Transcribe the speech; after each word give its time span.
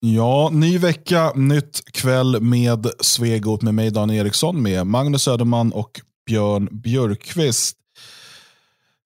Ja, 0.00 0.50
ny 0.52 0.78
vecka, 0.78 1.32
nytt 1.34 1.92
kväll 1.92 2.40
med 2.40 2.86
Svegot 3.00 3.62
med 3.62 3.74
mig 3.74 3.90
Dan 3.90 4.10
Eriksson, 4.10 4.62
med 4.62 4.86
Magnus 4.86 5.22
Söderman 5.22 5.72
och 5.72 6.00
Björn 6.26 6.68
Björkqvist. 6.70 7.76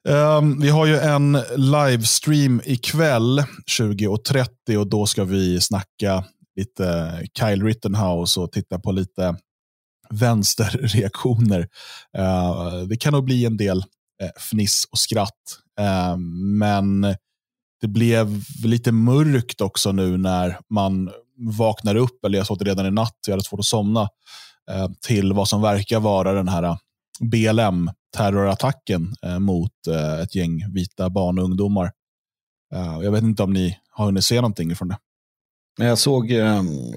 Um, 0.08 0.60
vi 0.60 0.68
har 0.68 0.86
ju 0.86 0.96
en 0.96 1.38
livestream 1.56 2.62
ikväll 2.64 3.40
20.30 3.70 4.76
och 4.76 4.86
då 4.86 5.06
ska 5.06 5.24
vi 5.24 5.60
snacka 5.60 6.24
lite 6.56 7.12
Kyle 7.38 7.64
Rittenhouse 7.64 8.40
och 8.40 8.52
titta 8.52 8.78
på 8.78 8.92
lite 8.92 9.36
vänsterreaktioner. 10.10 11.68
Uh, 12.18 12.82
det 12.88 12.96
kan 12.96 13.12
nog 13.12 13.24
bli 13.24 13.44
en 13.44 13.56
del 13.56 13.78
uh, 13.78 14.30
fniss 14.50 14.84
och 14.90 14.98
skratt. 14.98 15.58
Uh, 15.80 16.16
men 16.58 17.16
det 17.82 17.88
blev 17.88 18.42
lite 18.64 18.92
mörkt 18.92 19.60
också 19.60 19.92
nu 19.92 20.18
när 20.18 20.58
man 20.70 21.10
vaknar 21.58 21.94
upp, 21.94 22.24
eller 22.24 22.38
jag 22.38 22.46
såg 22.46 22.58
det 22.58 22.64
redan 22.64 22.86
i 22.86 22.90
natt, 22.90 23.18
jag 23.26 23.32
hade 23.32 23.44
svårt 23.44 23.60
att 23.60 23.66
somna, 23.66 24.08
eh, 24.70 24.88
till 25.00 25.32
vad 25.32 25.48
som 25.48 25.62
verkar 25.62 26.00
vara 26.00 26.32
den 26.32 26.48
här 26.48 26.78
BLM-terrorattacken 27.20 29.14
eh, 29.22 29.38
mot 29.38 29.86
eh, 29.88 30.20
ett 30.20 30.34
gäng 30.34 30.72
vita 30.72 31.10
barn 31.10 31.38
och 31.38 31.44
ungdomar. 31.44 31.92
Jag 33.02 33.12
vet 33.12 33.22
inte 33.22 33.42
om 33.42 33.52
ni 33.52 33.78
har 33.90 34.04
hunnit 34.04 34.24
se 34.24 34.36
någonting 34.36 34.76
från 34.76 34.88
det. 34.88 34.98
Jag 35.78 35.98
såg, 35.98 36.30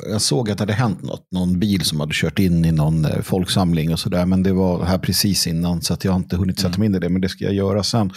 jag 0.09 0.21
såg 0.21 0.51
att 0.51 0.57
det 0.57 0.61
hade 0.61 0.73
hänt 0.73 1.03
något. 1.03 1.27
Någon 1.31 1.59
bil 1.59 1.81
som 1.81 1.99
hade 1.99 2.13
kört 2.13 2.39
in 2.39 2.65
i 2.65 2.71
någon 2.71 3.07
folksamling 3.23 3.93
och 3.93 3.99
sådär. 3.99 4.25
Men 4.25 4.43
det 4.43 4.53
var 4.53 4.83
här 4.83 4.97
precis 4.97 5.47
innan 5.47 5.81
så 5.81 5.93
att 5.93 6.03
jag 6.03 6.11
har 6.11 6.19
inte 6.19 6.35
hunnit 6.35 6.59
sätta 6.59 6.77
mig 6.77 6.85
in 6.85 6.95
i 6.95 6.99
det. 6.99 7.09
Men 7.09 7.21
det 7.21 7.29
ska 7.29 7.43
jag 7.43 7.53
göra 7.53 7.83
sen. 7.83 8.13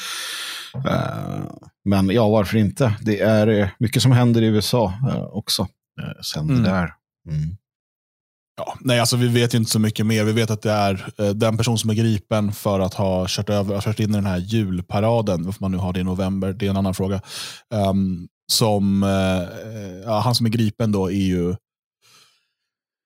Eh, 0.74 1.40
men 1.84 2.10
ja, 2.10 2.28
varför 2.28 2.58
inte? 2.58 2.94
Det 3.00 3.20
är 3.20 3.46
eh, 3.46 3.68
mycket 3.78 4.02
som 4.02 4.12
händer 4.12 4.42
i 4.42 4.46
USA 4.46 4.92
eh, 5.08 5.22
också. 5.22 5.68
Sen 6.22 6.50
mm. 6.50 6.62
det 6.62 6.70
där. 6.70 6.94
Mm. 7.28 7.56
Ja, 8.56 8.74
nej, 8.80 9.00
alltså 9.00 9.16
vi 9.16 9.28
vet 9.28 9.54
ju 9.54 9.58
inte 9.58 9.70
så 9.70 9.78
mycket 9.78 10.06
mer. 10.06 10.24
Vi 10.24 10.32
vet 10.32 10.50
att 10.50 10.62
det 10.62 10.70
är 10.70 11.10
den 11.34 11.56
person 11.56 11.78
som 11.78 11.90
är 11.90 11.94
gripen 11.94 12.52
för 12.52 12.80
att 12.80 12.94
ha 12.94 13.26
kört, 13.28 13.50
över, 13.50 13.80
kört 13.80 14.00
in 14.00 14.10
i 14.10 14.12
den 14.12 14.26
här 14.26 14.38
julparaden, 14.38 15.44
varför 15.44 15.60
man 15.60 15.70
nu 15.70 15.76
har 15.76 15.92
det 15.92 16.00
i 16.00 16.04
november, 16.04 16.52
det 16.52 16.66
är 16.66 16.70
en 16.70 16.76
annan 16.76 16.94
fråga. 16.94 17.20
Um, 17.70 18.28
som, 18.52 19.02
uh, 19.02 19.48
ja, 20.04 20.20
han 20.20 20.34
som 20.34 20.46
är 20.46 20.50
gripen 20.50 20.92
då 20.92 21.10
är 21.10 21.26
ju 21.26 21.54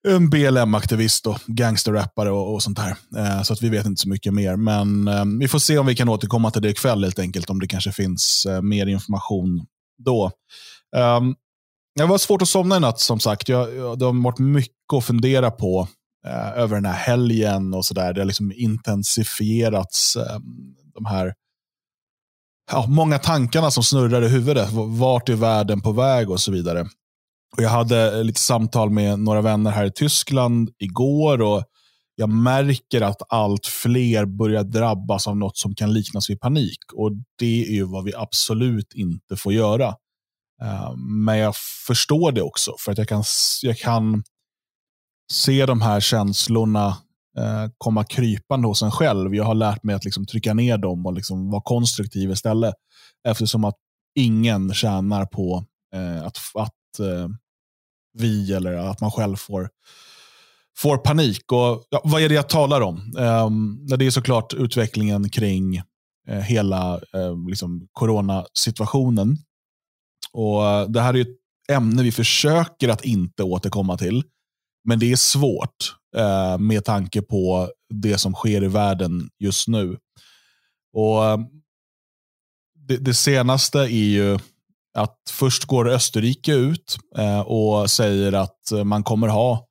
en 0.09 0.31
BLM-aktivist 0.31 1.27
och 1.27 1.39
gangsterrappare 1.47 2.31
och, 2.31 2.55
och 2.55 2.63
sånt 2.63 2.79
här. 2.79 2.97
Eh, 3.17 3.43
så 3.43 3.53
att 3.53 3.63
vi 3.63 3.69
vet 3.69 3.87
inte 3.87 4.03
så 4.03 4.09
mycket 4.09 4.35
mer. 4.35 4.57
Men 4.57 5.09
eh, 5.09 5.25
vi 5.41 5.49
får 5.49 5.59
se 5.59 5.79
om 5.79 5.87
vi 5.87 5.97
kan 5.97 6.09
återkomma 6.09 6.51
till 6.51 6.63
det 6.63 6.71
ikväll 6.71 7.05
helt 7.05 7.19
enkelt. 7.19 7.51
Om 7.51 7.61
det 7.61 7.67
kanske 7.67 7.93
finns 7.93 8.47
eh, 8.47 8.63
mer 8.63 8.87
information 8.87 9.67
då. 10.05 10.31
Um, 10.97 11.35
det 11.97 12.05
var 12.05 12.19
svårt 12.19 12.43
att 12.43 12.49
somna 12.49 12.77
i 12.77 12.81
natt 12.81 13.01
som 13.01 13.21
sagt. 13.21 13.49
Jag, 13.49 13.77
jag, 13.77 13.99
det 13.99 14.05
har 14.05 14.23
varit 14.25 14.39
mycket 14.39 14.93
att 14.97 15.05
fundera 15.05 15.51
på 15.51 15.89
eh, 16.27 16.59
över 16.59 16.75
den 16.75 16.85
här 16.85 16.93
helgen 16.93 17.75
och 17.75 17.85
sådär. 17.85 18.13
Det 18.13 18.21
har 18.21 18.27
liksom 18.27 18.53
intensifierats 18.53 20.17
ehm, 20.17 20.43
de 20.95 21.07
här 21.07 21.35
ja, 22.71 22.87
många 22.87 23.19
tankarna 23.19 23.71
som 23.71 23.83
snurrar 23.83 24.23
i 24.23 24.29
huvudet. 24.29 24.69
Vart 24.73 25.29
är 25.29 25.35
världen 25.35 25.81
på 25.81 25.93
väg 25.93 26.31
och 26.31 26.41
så 26.41 26.53
vidare. 26.53 26.87
Och 27.57 27.63
jag 27.63 27.71
hade 27.71 28.19
eh, 28.19 28.25
lite 28.25 28.41
samtal 28.41 28.91
med 28.91 29.19
några 29.19 29.41
vänner 29.41 29.71
här 29.71 29.87
i 29.87 29.93
Tyskland 29.93 30.71
igår 30.79 31.43
och 31.43 31.65
jag 32.15 32.29
märker 32.29 33.01
att 33.01 33.23
allt 33.29 33.67
fler 33.67 34.25
börjar 34.25 34.65
drabbas 34.65 35.27
av 35.27 35.37
något 35.37 35.57
som 35.57 35.75
kan 35.75 35.93
liknas 35.93 36.31
vid 36.31 36.41
panik. 36.41 36.79
Och 36.95 37.11
Det 37.39 37.63
är 37.67 37.73
ju 37.73 37.85
vad 37.85 38.05
vi 38.05 38.15
absolut 38.15 38.95
inte 38.95 39.37
får 39.37 39.53
göra. 39.53 39.89
Eh, 40.63 40.97
men 40.97 41.39
jag 41.39 41.55
förstår 41.87 42.33
det 42.33 42.43
också, 42.43 42.75
för 42.79 42.93
att 42.93 42.99
jag 42.99 43.09
kan, 43.09 43.25
jag 43.63 43.79
kan 43.79 44.23
se 45.33 45.67
de 45.67 45.83
här 45.83 46.01
känslorna 46.01 46.87
eh, 47.39 47.67
komma 47.79 48.05
krypande 48.05 48.69
hos 48.69 48.83
en 48.83 48.91
själv. 48.91 49.35
Jag 49.35 49.45
har 49.45 49.55
lärt 49.55 49.83
mig 49.83 49.95
att 49.95 50.05
liksom 50.05 50.27
trycka 50.27 50.55
ner 50.55 50.79
dem 50.79 51.07
och 51.07 51.13
liksom 51.13 51.51
vara 51.51 51.63
konstruktiv 51.63 52.31
istället. 52.31 52.75
Eftersom 53.29 53.65
att 53.65 53.77
ingen 54.15 54.75
tjänar 54.75 55.27
på 55.27 55.65
att, 56.25 56.39
att, 56.55 56.73
att 56.93 57.01
eh, 57.01 57.29
vi 58.19 58.53
eller 58.53 58.73
att 58.73 59.01
man 59.01 59.11
själv 59.11 59.37
får, 59.37 59.69
får 60.77 60.97
panik. 60.97 61.53
Och, 61.53 61.87
ja, 61.91 62.01
vad 62.05 62.23
är 62.23 62.29
det 62.29 62.35
jag 62.35 62.49
talar 62.49 62.81
om? 62.81 62.97
Eh, 63.19 63.51
det 63.97 64.07
är 64.07 64.11
såklart 64.11 64.55
utvecklingen 64.55 65.31
kring 65.31 65.77
eh, 66.29 66.41
hela 66.41 66.95
eh, 66.95 67.49
liksom 67.49 67.89
coronasituationen. 67.93 69.39
Och, 70.33 70.67
eh, 70.67 70.89
det 70.89 71.01
här 71.01 71.15
är 71.15 71.21
ett 71.21 71.37
ämne 71.69 72.03
vi 72.03 72.13
försöker 72.13 72.89
att 72.89 73.05
inte 73.05 73.43
återkomma 73.43 73.99
till. 73.99 74.25
Men 74.85 74.99
det 74.99 75.13
är 75.13 75.17
svårt 75.17 75.97
eh, 76.17 76.59
med 76.59 76.85
tanke 76.85 77.23
på 77.23 77.71
det 77.95 78.19
som 78.19 78.35
sker 78.35 78.65
i 78.65 78.69
världen 78.69 79.31
just 79.39 79.69
nu. 79.69 79.99
Och 80.93 81.25
ehm, 81.25 81.45
det, 82.75 82.97
det 82.97 83.15
senaste 83.15 83.79
är 83.79 83.87
ju 83.87 84.39
att 84.95 85.19
först 85.31 85.65
går 85.65 85.89
Österrike 85.89 86.55
ut 86.55 86.99
eh, 87.19 87.41
och 87.41 87.91
säger 87.91 88.33
att 88.33 88.73
eh, 88.73 88.85
man 88.85 89.03
kommer 89.03 89.29
ha 89.29 89.67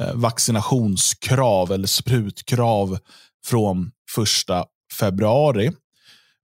eh, 0.00 0.14
vaccinationskrav 0.14 1.72
eller 1.72 1.86
sprutkrav 1.86 2.98
från 3.46 3.90
första 4.14 4.64
februari. 5.00 5.72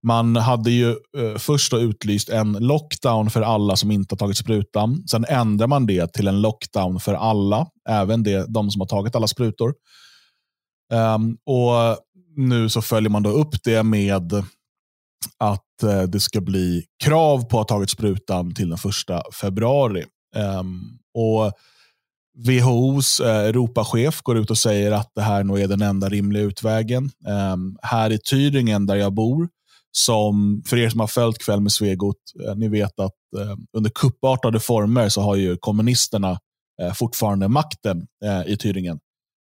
Man 0.06 0.36
hade 0.36 0.70
ju 0.70 0.96
först 1.38 1.74
utlyst 1.74 2.28
en 2.28 2.52
lockdown 2.52 3.30
för 3.30 3.42
alla 3.42 3.76
som 3.76 3.90
inte 3.90 4.12
har 4.12 4.18
tagit 4.18 4.36
sprutan. 4.36 5.08
Sen 5.08 5.24
ändrar 5.28 5.66
man 5.66 5.86
det 5.86 6.12
till 6.12 6.28
en 6.28 6.41
lockdown 6.41 7.00
för 7.00 7.14
alla, 7.14 7.66
även 7.88 8.22
det, 8.22 8.46
de 8.48 8.70
som 8.70 8.80
har 8.80 8.86
tagit 8.86 9.16
alla 9.16 9.26
sprutor. 9.26 9.74
Ehm, 10.92 11.36
och 11.46 11.98
Nu 12.36 12.68
så 12.68 12.82
följer 12.82 13.10
man 13.10 13.22
då 13.22 13.30
upp 13.30 13.54
det 13.64 13.82
med 13.82 14.44
att 15.38 15.82
eh, 15.82 16.02
det 16.02 16.20
ska 16.20 16.40
bli 16.40 16.84
krav 17.04 17.38
på 17.48 17.60
att 17.60 17.70
ha 17.70 17.76
tagit 17.76 17.90
sprutan 17.90 18.54
till 18.54 18.68
den 18.68 18.78
första 18.78 19.22
februari. 19.40 20.04
Um, 20.36 20.98
och 21.14 21.52
WHOs 22.46 23.20
eh, 23.20 23.46
Europachef 23.46 24.22
går 24.22 24.38
ut 24.38 24.50
och 24.50 24.58
säger 24.58 24.92
att 24.92 25.10
det 25.14 25.22
här 25.22 25.44
nog 25.44 25.60
är 25.60 25.68
den 25.68 25.82
enda 25.82 26.08
rimliga 26.08 26.42
utvägen. 26.42 27.10
Um, 27.52 27.78
här 27.82 28.12
i 28.12 28.18
Tyringen 28.18 28.86
där 28.86 28.96
jag 28.96 29.14
bor, 29.14 29.48
som 29.92 30.62
för 30.66 30.76
er 30.76 30.88
som 30.88 31.00
har 31.00 31.06
följt 31.06 31.38
Kväll 31.38 31.60
med 31.60 31.72
Svegot, 31.72 32.16
eh, 32.46 32.54
ni 32.56 32.68
vet 32.68 33.00
att 33.00 33.12
eh, 33.38 33.56
under 33.76 33.91
kuppartade 33.91 34.60
former 34.60 35.08
så 35.08 35.20
har 35.20 35.36
ju 35.36 35.56
kommunisterna 35.56 36.38
eh, 36.82 36.92
fortfarande 36.92 37.48
makten 37.48 38.06
eh, 38.24 38.52
i 38.52 38.56
Tyringen. 38.56 38.98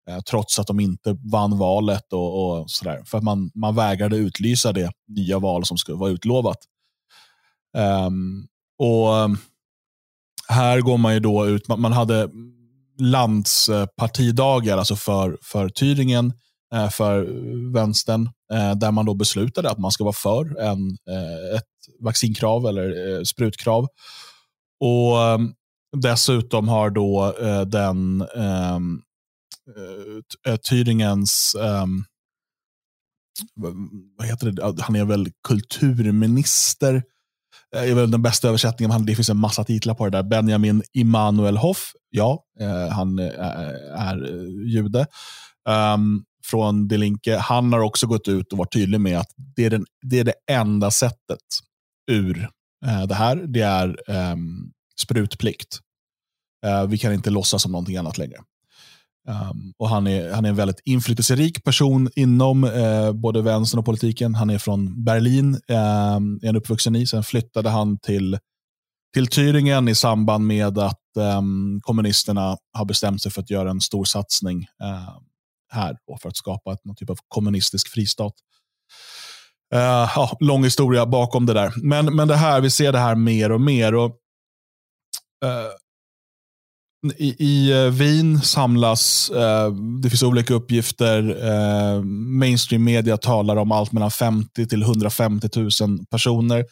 Eh, 0.10 0.20
trots 0.20 0.60
att 0.60 0.68
de 0.68 0.80
inte 0.80 1.18
vann 1.32 1.58
valet 1.58 2.14
och, 2.14 2.60
och 2.60 2.70
sådär. 2.70 3.04
För 3.06 3.18
att 3.18 3.24
man, 3.24 3.52
man 3.56 3.76
vägrade 3.76 4.16
utlysa 4.18 4.72
det 4.74 4.92
nya 5.08 5.40
val 5.40 5.66
som 5.66 5.78
skulle 5.78 5.98
vara 5.98 6.12
utlovat. 6.12 6.58
Um, 8.08 8.48
och 8.80 9.18
eh, 9.18 9.30
Här 10.48 10.82
går 10.82 10.98
man 10.98 11.14
ju 11.14 11.20
då 11.20 11.48
ut, 11.48 11.68
man, 11.68 11.82
man 11.82 11.94
hade 11.94 12.30
landspartidagar 13.00 14.78
alltså 14.78 14.96
för, 14.96 15.38
för 15.42 15.70
Tyringen, 15.70 16.34
eh, 16.76 16.90
för 16.90 17.28
vänstern, 17.74 18.30
där 18.76 18.92
man 18.92 19.06
då 19.06 19.14
beslutade 19.14 19.70
att 19.70 19.78
man 19.78 19.92
ska 19.92 20.04
vara 20.04 20.14
för 20.14 20.60
en, 20.62 20.98
ett 21.56 21.64
vaccinkrav 22.00 22.66
eller 22.66 23.24
sprutkrav. 23.24 23.88
Och 24.80 25.24
ehm, 25.24 25.54
Dessutom 25.98 26.68
har 26.68 26.90
då 26.90 27.36
den 27.68 28.22
ehm, 28.36 29.02
Eh, 30.48 30.56
Thüringens... 30.58 31.56
um, 31.56 32.06
vad 34.18 34.28
heter 34.28 34.52
det, 34.52 34.82
han 34.82 34.96
är 34.96 35.06
väl 35.06 35.28
kulturminister, 35.48 37.04
Det 37.72 37.78
är 37.78 37.96
väl 37.96 38.12
den 38.12 38.22
bästa 38.22 38.48
översättningen. 38.48 38.92
Han, 38.92 39.06
det 39.06 39.16
finns 39.16 39.30
en 39.30 39.38
massa 39.38 39.64
titlar 39.64 39.94
på 39.94 40.06
det 40.06 40.18
där. 40.18 40.24
Benjamin 40.24 40.84
Immanuel 40.94 41.58
Hoff, 41.58 41.92
ja, 42.10 42.44
uh, 42.62 42.88
han 42.90 43.20
är 43.20 44.16
jude. 44.66 45.08
Um, 45.70 46.26
från 46.46 46.88
De 46.88 46.98
Linke. 46.98 47.38
Han 47.38 47.74
har 47.74 47.80
också 47.80 48.08
gått 48.08 48.28
ut 48.28 48.52
och 48.52 48.58
varit 48.58 48.74
tydlig 48.74 49.02
med 49.02 49.20
att 49.20 49.30
det 49.56 49.66
är, 49.66 49.70
den, 49.70 49.86
det, 50.02 50.20
är 50.20 50.24
det 50.24 50.34
enda 50.52 50.92
sättet 50.92 51.40
ur 52.12 52.50
det 53.08 53.16
här. 53.16 53.36
Det 53.36 53.62
är 53.62 54.10
um, 54.32 54.72
sprutplikt. 55.02 55.80
vi 56.88 56.98
kan 56.98 57.14
inte 57.14 57.30
låtsas 57.30 57.62
som 57.62 57.72
någonting 57.72 57.98
annat 57.98 58.18
längre. 58.18 58.38
Um, 59.28 59.74
och 59.78 59.90
han 59.90 60.08
är, 60.08 60.32
han 60.32 60.46
är 60.46 60.50
en 60.50 60.56
väldigt 60.56 60.82
inflytelserik 60.86 61.64
person 61.64 62.10
inom 62.16 62.64
uh, 62.64 63.12
både 63.12 63.42
vänstern 63.42 63.80
och 63.80 63.86
politiken. 63.86 64.36
Han 64.36 64.50
är 64.50 64.58
från 64.58 65.04
Berlin, 65.04 65.54
um, 65.54 66.40
är 66.44 66.56
uppvuxen 66.56 66.96
i. 66.96 67.08
Sen 67.08 67.24
flyttade 67.24 67.70
han 67.70 68.00
till, 68.00 68.40
till 69.14 69.26
Thüringen 69.26 69.90
i 69.90 69.96
samband 69.96 70.48
med 70.48 70.78
att 70.78 71.02
um, 71.18 71.80
kommunisterna 71.84 72.58
har 72.74 72.86
bestämt 72.86 73.22
sig 73.22 73.32
för 73.32 73.42
att 73.42 73.50
göra 73.50 73.70
en 73.70 73.82
stor 73.82 74.06
satsning 74.06 74.60
uh, 74.60 75.18
här 75.72 75.98
och 76.12 76.22
för 76.22 76.30
att 76.30 76.38
skapa 76.38 76.78
någon 76.84 76.96
typ 76.96 77.10
av 77.10 77.18
kommunistisk 77.28 77.88
fristat. 77.88 78.34
Uh, 79.76 79.80
ja, 80.16 80.38
lång 80.40 80.64
historia 80.64 81.06
bakom 81.06 81.46
det 81.46 81.54
där. 81.54 81.74
Men, 81.76 82.16
men 82.16 82.28
det 82.28 82.36
här, 82.36 82.62
vi 82.62 82.70
ser 82.70 82.92
det 82.92 83.00
här 83.00 83.16
mer 83.16 83.52
och 83.52 83.62
mer. 83.62 83.96
Och, 83.96 84.12
eh, 85.46 85.72
i, 87.04 87.36
i 87.40 87.72
eh, 87.72 87.92
Wien 87.92 88.42
samlas, 88.42 89.30
eh, 89.30 89.74
det 90.02 90.10
finns 90.10 90.24
olika 90.24 90.54
uppgifter, 90.54 91.46
eh, 91.46 92.04
mainstream 92.40 92.84
media 92.84 93.18
talar 93.18 93.56
om 93.56 93.72
allt 93.72 93.92
mellan 93.92 94.12
50 94.12 94.66
till 94.68 94.84
150 94.84 95.50
000 95.56 95.70
personer. 96.12 96.66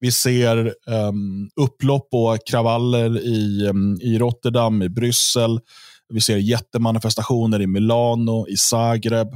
Vi 0.00 0.12
ser 0.12 0.66
eh, 0.66 1.12
upplopp 1.60 2.08
och 2.12 2.38
kravaller 2.46 3.18
i, 3.18 3.66
ehm, 3.66 3.98
i 4.00 4.18
Rotterdam, 4.18 4.82
i 4.82 4.88
Bryssel. 4.88 5.60
Vi 6.08 6.20
ser 6.20 6.36
jättemanifestationer 6.36 7.62
i 7.62 7.66
Milano, 7.66 8.48
i 8.48 8.56
Zagreb. 8.56 9.28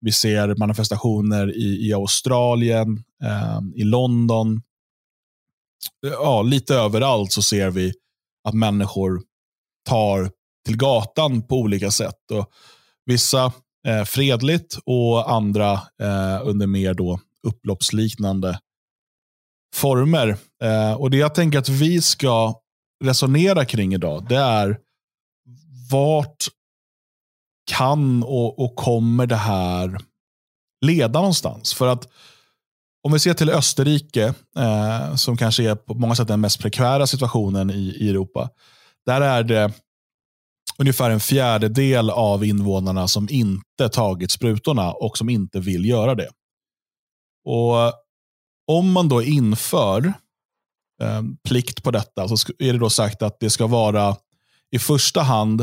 Vi 0.00 0.12
ser 0.12 0.54
manifestationer 0.54 1.56
i, 1.56 1.88
i 1.88 1.92
Australien, 1.92 3.04
eh, 3.24 3.60
i 3.74 3.84
London. 3.84 4.62
Ja, 6.02 6.42
lite 6.42 6.74
överallt 6.74 7.32
så 7.32 7.42
ser 7.42 7.70
vi 7.70 7.92
att 8.44 8.54
människor 8.54 9.20
tar 9.88 10.30
till 10.66 10.76
gatan 10.76 11.42
på 11.42 11.56
olika 11.56 11.90
sätt. 11.90 12.30
Och 12.32 12.50
vissa 13.06 13.52
eh, 13.86 14.04
fredligt 14.04 14.78
och 14.84 15.32
andra 15.32 15.72
eh, 16.02 16.40
under 16.42 16.66
mer 16.66 16.94
då 16.94 17.20
upploppsliknande 17.42 18.58
former. 19.74 20.36
Eh, 20.62 20.92
och 20.92 21.10
Det 21.10 21.16
jag 21.16 21.34
tänker 21.34 21.58
att 21.58 21.68
vi 21.68 22.02
ska 22.02 22.60
resonera 23.04 23.64
kring 23.64 23.94
idag, 23.94 24.26
det 24.28 24.36
är 24.36 24.78
vart 25.90 26.44
kan 27.70 28.22
och, 28.22 28.64
och 28.64 28.76
kommer 28.76 29.26
det 29.26 29.36
här 29.36 30.00
leda 30.86 31.18
någonstans? 31.18 31.74
För 31.74 31.86
att 31.86 32.08
om 33.02 33.12
vi 33.12 33.18
ser 33.18 33.34
till 33.34 33.50
Österrike, 33.50 34.34
eh, 34.58 35.14
som 35.14 35.36
kanske 35.36 35.70
är 35.70 35.74
på 35.74 35.94
många 35.94 36.14
sätt 36.14 36.28
den 36.28 36.40
mest 36.40 36.60
prekära 36.60 37.06
situationen 37.06 37.70
i, 37.70 37.96
i 38.00 38.10
Europa. 38.10 38.50
Där 39.08 39.20
är 39.20 39.42
det 39.42 39.72
ungefär 40.78 41.10
en 41.10 41.20
fjärdedel 41.20 42.10
av 42.10 42.44
invånarna 42.44 43.08
som 43.08 43.28
inte 43.30 43.88
tagit 43.88 44.30
sprutorna 44.30 44.92
och 44.92 45.18
som 45.18 45.28
inte 45.28 45.60
vill 45.60 45.84
göra 45.84 46.14
det. 46.14 46.28
Och 47.44 47.92
Om 48.66 48.92
man 48.92 49.08
då 49.08 49.22
inför 49.22 50.06
eh, 51.02 51.22
plikt 51.48 51.82
på 51.82 51.90
detta 51.90 52.28
så 52.28 52.52
är 52.58 52.72
det 52.72 52.78
då 52.78 52.90
sagt 52.90 53.22
att 53.22 53.40
det 53.40 53.50
ska 53.50 53.66
vara 53.66 54.16
i 54.70 54.78
första 54.78 55.22
hand 55.22 55.60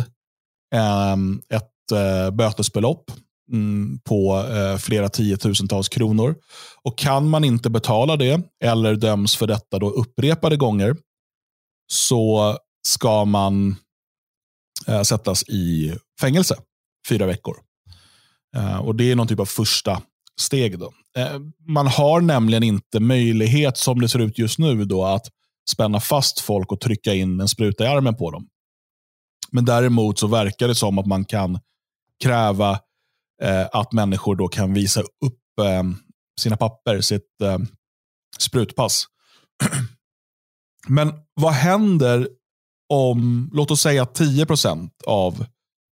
eh, 0.73 1.15
ett 1.49 1.91
eh, 1.91 2.31
bötesbelopp 2.31 3.11
mm, 3.51 3.99
på 4.03 4.37
eh, 4.37 4.77
flera 4.77 5.09
tiotusentals 5.09 5.89
kronor. 5.89 6.35
Och 6.83 6.97
Kan 6.97 7.29
man 7.29 7.43
inte 7.43 7.69
betala 7.69 8.15
det 8.15 8.41
eller 8.63 8.95
döms 8.95 9.35
för 9.35 9.47
detta 9.47 9.79
då 9.79 9.89
upprepade 9.89 10.57
gånger 10.57 10.95
så 11.87 12.57
ska 12.85 13.25
man 13.25 13.75
eh, 14.87 15.01
sättas 15.01 15.43
i 15.43 15.95
fängelse 16.21 16.55
fyra 17.09 17.25
veckor. 17.25 17.57
Eh, 18.55 18.77
och 18.77 18.95
Det 18.95 19.11
är 19.11 19.15
någon 19.15 19.27
typ 19.27 19.39
av 19.39 19.45
första 19.45 20.01
steg. 20.41 20.79
Då. 20.79 20.93
Eh, 21.17 21.39
man 21.67 21.87
har 21.87 22.21
nämligen 22.21 22.63
inte 22.63 22.99
möjlighet, 22.99 23.77
som 23.77 24.01
det 24.01 24.09
ser 24.09 24.19
ut 24.19 24.37
just 24.37 24.59
nu, 24.59 24.85
då, 24.85 25.05
att 25.05 25.27
spänna 25.69 25.99
fast 25.99 26.39
folk 26.39 26.71
och 26.71 26.81
trycka 26.81 27.13
in 27.13 27.39
en 27.39 27.47
spruta 27.47 27.83
i 27.83 27.87
armen 27.87 28.15
på 28.15 28.31
dem. 28.31 28.47
Men 29.51 29.65
däremot 29.65 30.19
så 30.19 30.27
verkar 30.27 30.67
det 30.67 30.75
som 30.75 30.97
att 30.97 31.05
man 31.05 31.25
kan 31.25 31.59
kräva 32.23 32.79
eh, 33.41 33.67
att 33.73 33.93
människor 33.93 34.35
då 34.35 34.47
kan 34.47 34.73
visa 34.73 35.01
upp 35.01 35.59
eh, 35.61 35.83
sina 36.39 36.57
papper, 36.57 37.01
sitt 37.01 37.41
eh, 37.41 37.57
sprutpass. 38.39 39.05
Men 40.87 41.13
vad 41.33 41.53
händer 41.53 42.27
om, 42.89 43.49
låt 43.53 43.71
oss 43.71 43.81
säga 43.81 44.05
10% 44.05 44.89
av 45.05 45.45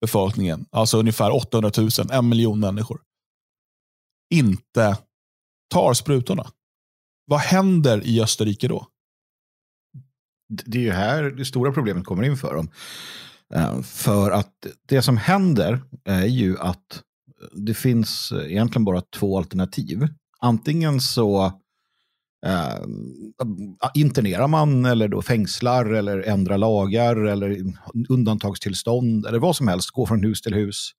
befolkningen, 0.01 0.65
alltså 0.71 0.97
ungefär 0.97 1.35
800 1.35 1.71
000, 1.77 1.89
en 2.11 2.29
miljon 2.29 2.59
människor, 2.59 3.01
inte 4.33 4.97
tar 5.69 5.93
sprutorna. 5.93 6.51
Vad 7.25 7.39
händer 7.39 8.03
i 8.03 8.21
Österrike 8.21 8.67
då? 8.67 8.87
Det 10.49 10.77
är 10.77 10.81
ju 10.81 10.91
här 10.91 11.23
det 11.23 11.45
stora 11.45 11.71
problemet 11.71 12.05
kommer 12.05 12.23
in 12.23 12.37
för 12.37 12.55
dem. 12.55 12.69
Eh, 13.53 13.81
för 13.81 14.31
att 14.31 14.67
det 14.87 15.01
som 15.01 15.17
händer 15.17 15.81
är 16.05 16.25
ju 16.25 16.59
att 16.59 17.03
det 17.51 17.73
finns 17.73 18.31
egentligen 18.31 18.85
bara 18.85 19.01
två 19.01 19.37
alternativ. 19.37 20.07
Antingen 20.39 21.01
så 21.01 21.61
eh, 22.45 22.85
internerar 23.93 24.47
man 24.47 24.85
eller 24.85 25.07
då 25.07 25.21
fängslar 25.21 25.85
eller 25.85 26.21
ändrar 26.21 26.57
lagar 26.57 27.15
eller 27.15 27.57
undantagstillstånd 28.09 29.25
eller 29.25 29.39
vad 29.39 29.55
som 29.55 29.67
helst, 29.67 29.89
går 29.89 30.05
från 30.05 30.23
hus 30.23 30.41
till 30.41 30.53
hus. 30.53 30.91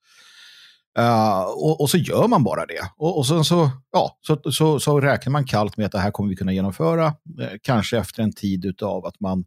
Uh, 0.98 1.40
och, 1.40 1.80
och, 1.80 1.90
så 1.90 1.96
gör 1.96 2.28
man 2.28 2.44
bara 2.44 2.66
det. 2.66 2.90
Och, 2.96 3.18
och 3.18 3.26
sen 3.26 3.44
så, 3.44 3.70
ja, 3.92 4.18
så, 4.20 4.52
så, 4.52 4.80
så, 4.80 5.00
räknar 5.00 5.30
man 5.30 5.44
kallt 5.44 5.76
med 5.76 5.86
att 5.86 5.92
det 5.92 5.98
här 5.98 6.10
kommer 6.10 6.30
vi 6.30 6.36
kunna 6.36 6.52
genomföra. 6.52 7.06
Eh, 7.06 7.50
kanske 7.62 7.98
efter 7.98 8.22
en 8.22 8.32
tid 8.32 8.82
av 8.82 9.06
att 9.06 9.20
man 9.20 9.44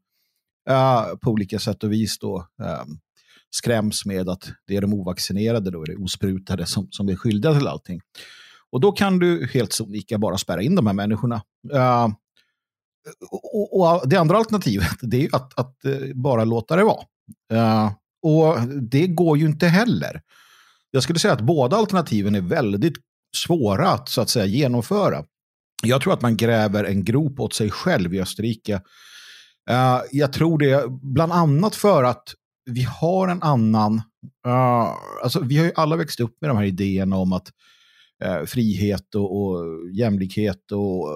eh, 0.70 1.06
på 1.22 1.32
olika 1.32 1.60
sätt 1.60 1.84
och 1.84 1.92
vis 1.92 2.20
då, 2.20 2.48
eh, 2.64 2.84
skräms 3.50 4.06
med 4.06 4.30
att 4.30 4.52
det 4.68 4.76
är 4.76 4.82
de 4.82 4.94
ovaccinerade, 4.94 5.72
då 5.72 5.82
är 5.82 5.86
det 5.86 5.96
osprutade 5.96 6.66
som, 6.66 6.88
som 6.92 7.10
är 7.10 7.16
skyldiga 7.16 7.54
till 7.54 7.68
allting. 7.68 8.02
Och 8.74 8.80
då 8.80 8.92
kan 8.92 9.20
du 9.20 9.48
helt 9.54 9.74
sonika 9.74 10.18
bara 10.18 10.38
spärra 10.38 10.62
in 10.62 10.76
de 10.76 10.88
här 10.88 10.94
människorna. 10.94 11.42
Uh, 11.74 12.08
och, 13.32 13.80
och, 13.80 14.10
det 14.10 14.18
andra 14.18 14.38
alternativet 14.38 14.98
det 15.02 15.26
är 15.26 15.36
att, 15.36 15.60
att 15.60 15.76
uh, 15.86 16.14
bara 16.16 16.44
låta 16.44 16.76
det 16.76 16.84
vara. 16.84 17.04
Uh, 17.54 17.92
och 18.24 18.68
det 18.68 19.08
går 19.08 19.38
ju 19.38 19.46
inte 19.46 19.68
heller. 19.68 20.22
Jag 20.92 21.04
skulle 21.04 21.20
säga 21.20 21.34
att 21.34 21.42
båda 21.42 21.78
alternativen 21.78 22.36
är 22.36 22.42
väldigt 22.42 22.94
svåra 23.36 23.90
att, 23.90 24.10
så 24.10 24.22
att 24.22 24.30
säga, 24.30 24.46
genomföra. 24.46 25.24
Jag 25.84 26.02
tror 26.02 26.14
att 26.14 26.22
man 26.22 26.38
gräver 26.38 26.84
en 26.84 27.04
grop 27.04 27.40
åt 27.40 27.54
sig 27.54 27.72
själv 27.72 28.14
i 28.14 28.22
Österrike. 28.22 28.76
Uh, 29.72 30.02
jag 30.12 30.34
tror 30.34 30.58
det 30.58 30.84
bland 30.90 31.32
annat 31.32 31.76
för 31.76 32.04
att 32.04 32.34
vi 32.66 32.84
har 32.84 33.28
en 33.28 33.44
annan... 33.44 34.02
Uh, 34.48 34.94
alltså 35.24 35.40
vi 35.40 35.58
har 35.58 35.66
ju 35.66 35.72
alla 35.76 35.96
växt 35.96 36.20
upp 36.20 36.38
med 36.42 36.50
de 36.50 36.58
här 36.58 36.66
idéerna 36.66 37.18
om 37.18 37.34
att 37.34 37.52
uh, 38.26 38.46
frihet 38.46 39.16
och, 39.16 39.44
och, 39.44 39.90
jämlikhet 39.92 40.72
och 40.72 41.10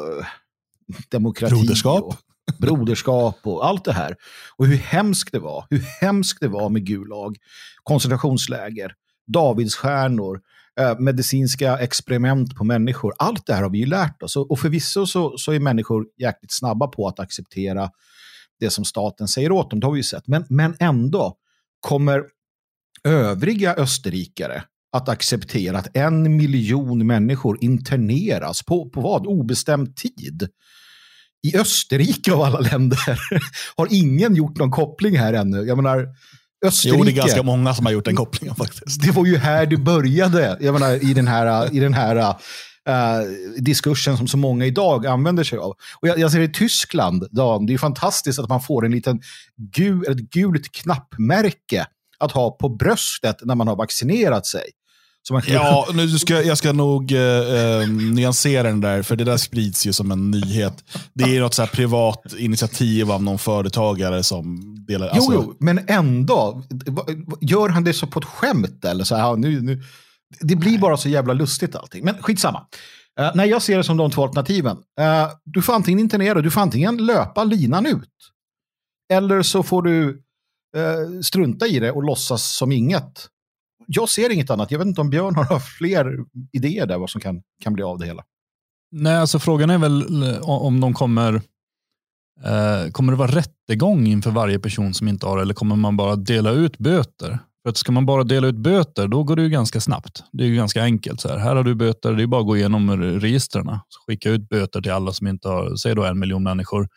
demokrati. 1.10 1.56
Broderskap. 1.56 2.04
Och 2.04 2.16
broderskap 2.58 3.40
och 3.44 3.66
allt 3.66 3.86
det 3.86 3.94
här. 3.94 4.16
Och 4.58 4.68
hur 4.68 4.78
hemskt 4.78 5.32
det 5.32 5.40
var. 5.40 5.66
Hur 5.70 5.86
hemskt 6.02 6.42
det 6.42 6.48
var 6.48 6.70
med 6.70 6.86
Gulag, 6.86 7.38
koncentrationsläger, 7.84 8.94
Davidsstjärnor, 9.28 10.42
eh, 10.80 11.00
medicinska 11.00 11.78
experiment 11.78 12.56
på 12.56 12.64
människor. 12.64 13.14
Allt 13.18 13.46
det 13.46 13.54
här 13.54 13.64
har 13.64 13.70
vi 13.70 13.78
ju 13.78 13.86
lärt 13.86 14.24
oss. 14.24 14.36
Och 14.36 14.60
förvisso 14.60 15.06
så, 15.06 15.38
så 15.38 15.52
är 15.52 15.60
människor 15.60 16.06
jäkligt 16.18 16.54
snabba 16.54 16.88
på 16.88 17.08
att 17.08 17.20
acceptera 17.20 17.90
det 18.60 18.70
som 18.70 18.86
staten 18.86 19.28
säger 19.28 19.52
åt 19.52 19.70
dem. 19.70 19.80
Det 19.80 19.88
har 19.88 19.92
vi 19.94 20.00
ju 20.00 20.04
sett. 20.04 20.28
Men, 20.28 20.46
men 20.50 20.76
ändå 20.80 21.38
kommer 21.80 22.24
övriga 23.04 23.76
österrikare 23.76 24.64
att 24.94 25.10
acceptera 25.10 25.78
att 25.78 25.98
en 25.98 26.38
miljon 26.38 27.08
människor 27.08 27.58
interneras 27.62 28.64
på, 28.64 28.90
på 28.90 29.02
vad? 29.02 29.28
Obestämd 29.28 29.96
tid. 29.96 30.50
I 31.48 31.58
Österrike 31.58 32.34
av 32.34 32.42
alla 32.42 32.60
länder 32.60 33.20
har 33.76 33.88
ingen 33.92 34.36
gjort 34.36 34.58
någon 34.58 34.72
koppling 34.72 35.18
här 35.18 35.34
ännu. 35.34 35.58
Jag 35.58 35.76
menar, 35.76 36.08
Österrike. 36.66 36.98
Jo, 36.98 37.04
det 37.04 37.12
är 37.12 37.16
ganska 37.16 37.44
många 37.44 37.74
som 37.74 37.86
har 37.86 37.94
gjort 37.94 38.06
den 38.06 38.16
kopplingen 38.16 38.56
faktiskt. 38.56 39.02
Det 39.02 39.12
var 39.12 39.26
ju 39.26 39.38
här 39.38 39.66
du 39.66 39.78
började, 39.78 40.58
jag 40.62 40.74
menar, 40.74 41.10
i 41.10 41.14
den 41.14 41.28
här, 41.28 41.76
i 41.76 41.80
den 41.80 41.94
här 41.94 42.36
Uh, 42.90 43.62
diskursen 43.62 44.18
som 44.18 44.28
så 44.28 44.38
många 44.38 44.66
idag 44.66 45.06
använder 45.06 45.44
sig 45.44 45.60
av. 45.60 45.70
Och 45.70 46.08
jag, 46.08 46.20
jag 46.20 46.32
ser 46.32 46.40
i 46.40 46.52
Tyskland, 46.52 47.28
Dan, 47.32 47.66
det 47.66 47.74
är 47.74 47.78
fantastiskt 47.78 48.40
att 48.40 48.50
man 48.50 48.62
får 48.62 48.86
en 48.86 48.92
liten 48.92 49.22
gul, 49.76 50.06
ett 50.12 50.18
gult 50.18 50.72
knappmärke 50.72 51.86
att 52.20 52.32
ha 52.32 52.52
på 52.52 52.70
bröstet 52.70 53.38
när 53.42 53.56
man 53.56 53.68
har 53.68 53.76
vaccinerat 53.76 54.46
sig. 54.46 54.64
Man... 55.32 55.42
Ja, 55.48 55.88
nu 55.94 56.10
ska, 56.10 56.44
jag 56.44 56.58
ska 56.58 56.74
nog 56.74 57.12
eh, 57.12 57.22
eh, 57.22 57.90
nyansera 57.90 58.64
den 58.64 58.82
där, 58.82 59.02
för 59.02 59.16
det 59.16 59.24
där 59.24 59.38
sprids 59.38 59.88
ju 59.88 59.94
som 59.94 60.12
en 60.12 60.32
nyhet. 60.32 60.84
Det 61.14 61.24
är 61.24 61.42
något 61.42 61.54
så 61.54 61.68
privat 61.68 62.34
initiativ 62.38 63.12
av 63.12 63.24
någon 63.24 63.40
företagare 63.40 64.24
som 64.24 64.76
delar... 64.88 65.08
Alltså... 65.08 65.34
Jo, 65.34 65.44
jo, 65.48 65.56
men 65.60 65.80
ändå. 65.88 66.64
Gör 67.42 67.70
han 67.70 67.84
det 67.84 67.94
så 67.94 68.08
på 68.08 68.20
ett 68.20 68.26
skämt? 68.26 68.86
Eller 68.86 69.04
så 69.04 69.16
här, 69.16 69.36
nu, 69.36 69.62
nu, 69.62 69.82
det 70.40 70.56
blir 70.56 70.80
bara 70.80 70.98
så 70.98 71.10
jävla 71.10 71.34
lustigt 71.34 71.76
allting. 71.76 72.06
Men 72.06 72.16
skitsamma. 72.22 72.66
Uh, 73.20 73.32
nej, 73.36 73.50
jag 73.50 73.62
ser 73.62 73.78
det 73.78 73.84
som 73.84 73.98
de 73.98 74.12
två 74.12 74.24
alternativen. 74.24 74.78
Uh, 74.78 75.30
du 75.46 75.62
får 75.62 75.74
antingen 75.74 76.00
internera, 76.00 76.42
du 76.42 76.52
får 76.52 76.62
antingen 76.62 76.98
löpa 76.98 77.44
linan 77.44 77.86
ut. 77.86 78.10
Eller 79.14 79.42
så 79.42 79.64
får 79.64 79.82
du 79.82 80.24
Eh, 80.78 81.22
strunta 81.22 81.68
i 81.68 81.80
det 81.80 81.92
och 81.92 82.04
låtsas 82.04 82.56
som 82.56 82.72
inget 82.72 83.30
jag 83.88 84.10
ser 84.10 84.30
inget 84.30 84.50
annat. 84.50 84.72
Jag 84.72 84.80
vet 84.80 84.88
inte 84.88 85.02
om 85.02 85.10
Björn 85.10 85.36
har 85.36 85.60
fler 85.60 86.18
idéer 86.52 86.86
där 86.86 86.98
vad 86.98 87.10
som 87.10 87.22
kan, 87.22 87.42
kan 87.64 87.74
bli 87.74 87.84
av 87.84 88.00
det 88.00 88.06
hela. 88.06 88.24
Nej, 88.92 89.16
alltså 89.16 89.40
frågan 89.40 89.70
är 89.70 89.78
väl 89.78 90.24
eh, 90.24 90.50
om 90.50 90.80
de 90.80 90.94
kommer 90.94 91.42
Eh, 92.44 92.92
kommer 92.92 93.14
det 93.14 93.18
vara 93.18 93.32
rättegång 93.32 94.08
inför 94.08 94.32
varje 94.32 94.60
person 94.60 94.94
som 94.94 95.08
inte 95.08 95.26
har 95.26 95.38
eller 95.38 95.54
kommer 95.54 95.76
man 95.76 95.98
bara 95.98 96.16
dela 96.16 96.52
ut 96.52 96.78
böter? 96.78 97.40
För 97.64 97.70
att 97.70 97.78
ska 97.78 97.92
man 97.92 98.06
bara 98.06 98.24
dela 98.24 98.48
ut 98.48 98.56
böter, 98.56 99.08
då 99.08 99.24
går 99.24 99.36
det 99.36 99.42
ju 99.42 99.50
ganska 99.50 99.82
snabbt. 99.82 100.24
Det 100.32 100.44
är 100.44 100.48
ju 100.48 100.56
ganska 100.56 100.84
enkelt. 100.84 101.22
Så 101.22 101.30
här, 101.30 101.38
här 101.38 101.56
har 101.56 101.64
du 101.64 101.76
böter, 101.76 102.14
det 102.14 102.24
är 102.24 102.28
bara 102.28 102.42
att 102.42 102.48
gå 102.48 102.58
igenom 102.58 102.98
registren. 102.98 103.80
Skicka 104.08 104.30
ut 104.30 104.50
böter 104.50 104.82
till 104.82 104.92
alla 104.92 105.14
som 105.14 105.28
inte 105.28 105.48
har, 105.48 105.76
säg 105.76 105.96
då 105.96 106.04
en 106.04 106.20
miljon 106.20 106.44
människor 106.44 106.88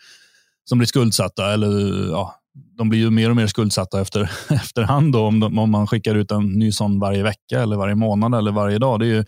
som 0.68 0.78
blir 0.78 0.87
skuldsatta. 0.87 1.52
Eller, 1.52 2.08
ja, 2.10 2.39
de 2.54 2.88
blir 2.88 2.99
ju 2.99 3.11
mer 3.11 3.30
och 3.30 3.37
mer 3.37 3.47
skuldsatta 3.47 4.00
efter, 4.00 4.30
efterhand 4.50 5.12
då, 5.12 5.26
om, 5.26 5.40
de, 5.40 5.59
om 5.59 5.71
man 5.71 5.87
skickar 5.87 6.14
ut 6.14 6.30
en 6.30 6.52
ny 6.52 6.73
sån 6.73 6.99
varje 6.99 7.23
vecka, 7.23 7.62
eller 7.62 7.76
varje 7.76 7.95
månad 7.95 8.35
eller 8.35 8.52
varje 8.52 8.78
dag. 8.78 9.00
Det, 9.00 9.07
är 9.07 9.14
ju, 9.14 9.25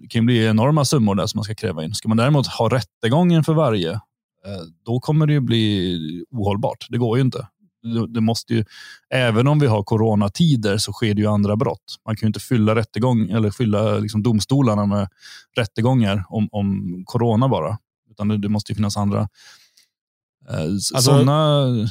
det 0.00 0.08
kan 0.08 0.26
bli 0.26 0.46
enorma 0.46 0.84
summor 0.84 1.14
där 1.14 1.26
som 1.26 1.38
man 1.38 1.44
ska 1.44 1.54
kräva 1.54 1.84
in. 1.84 1.94
Ska 1.94 2.08
man 2.08 2.16
däremot 2.16 2.46
ha 2.46 2.68
rättegången 2.68 3.44
för 3.44 3.52
varje, 3.52 3.90
eh, 3.92 4.62
då 4.84 5.00
kommer 5.00 5.26
det 5.26 5.32
ju 5.32 5.40
bli 5.40 6.24
ohållbart. 6.30 6.86
Det 6.88 6.98
går 6.98 7.18
ju 7.18 7.24
inte 7.24 7.46
det 8.08 8.20
måste 8.20 8.54
ju, 8.54 8.64
även 9.10 9.46
om 9.46 9.58
vi 9.58 9.66
har 9.66 9.82
coronatider 9.82 10.78
så 10.78 10.92
sker 10.92 11.14
det 11.14 11.20
ju 11.20 11.26
andra 11.26 11.56
brott. 11.56 11.96
Man 12.06 12.16
kan 12.16 12.26
ju 12.26 12.28
inte 12.28 12.40
fylla, 12.40 12.74
rättegång, 12.74 13.30
eller 13.30 13.50
fylla 13.50 13.98
liksom 13.98 14.22
domstolarna 14.22 14.86
med 14.86 15.08
rättegångar 15.56 16.24
om, 16.28 16.48
om 16.52 17.02
corona 17.06 17.48
bara. 17.48 17.78
Utan 18.10 18.28
det, 18.28 18.38
det 18.38 18.48
måste 18.48 18.72
ju 18.72 18.76
finnas 18.76 18.96
andra 18.96 19.28
eh, 20.50 20.60
alltså, 20.60 20.98
sådana... 20.98 21.32
Ja. 21.32 21.88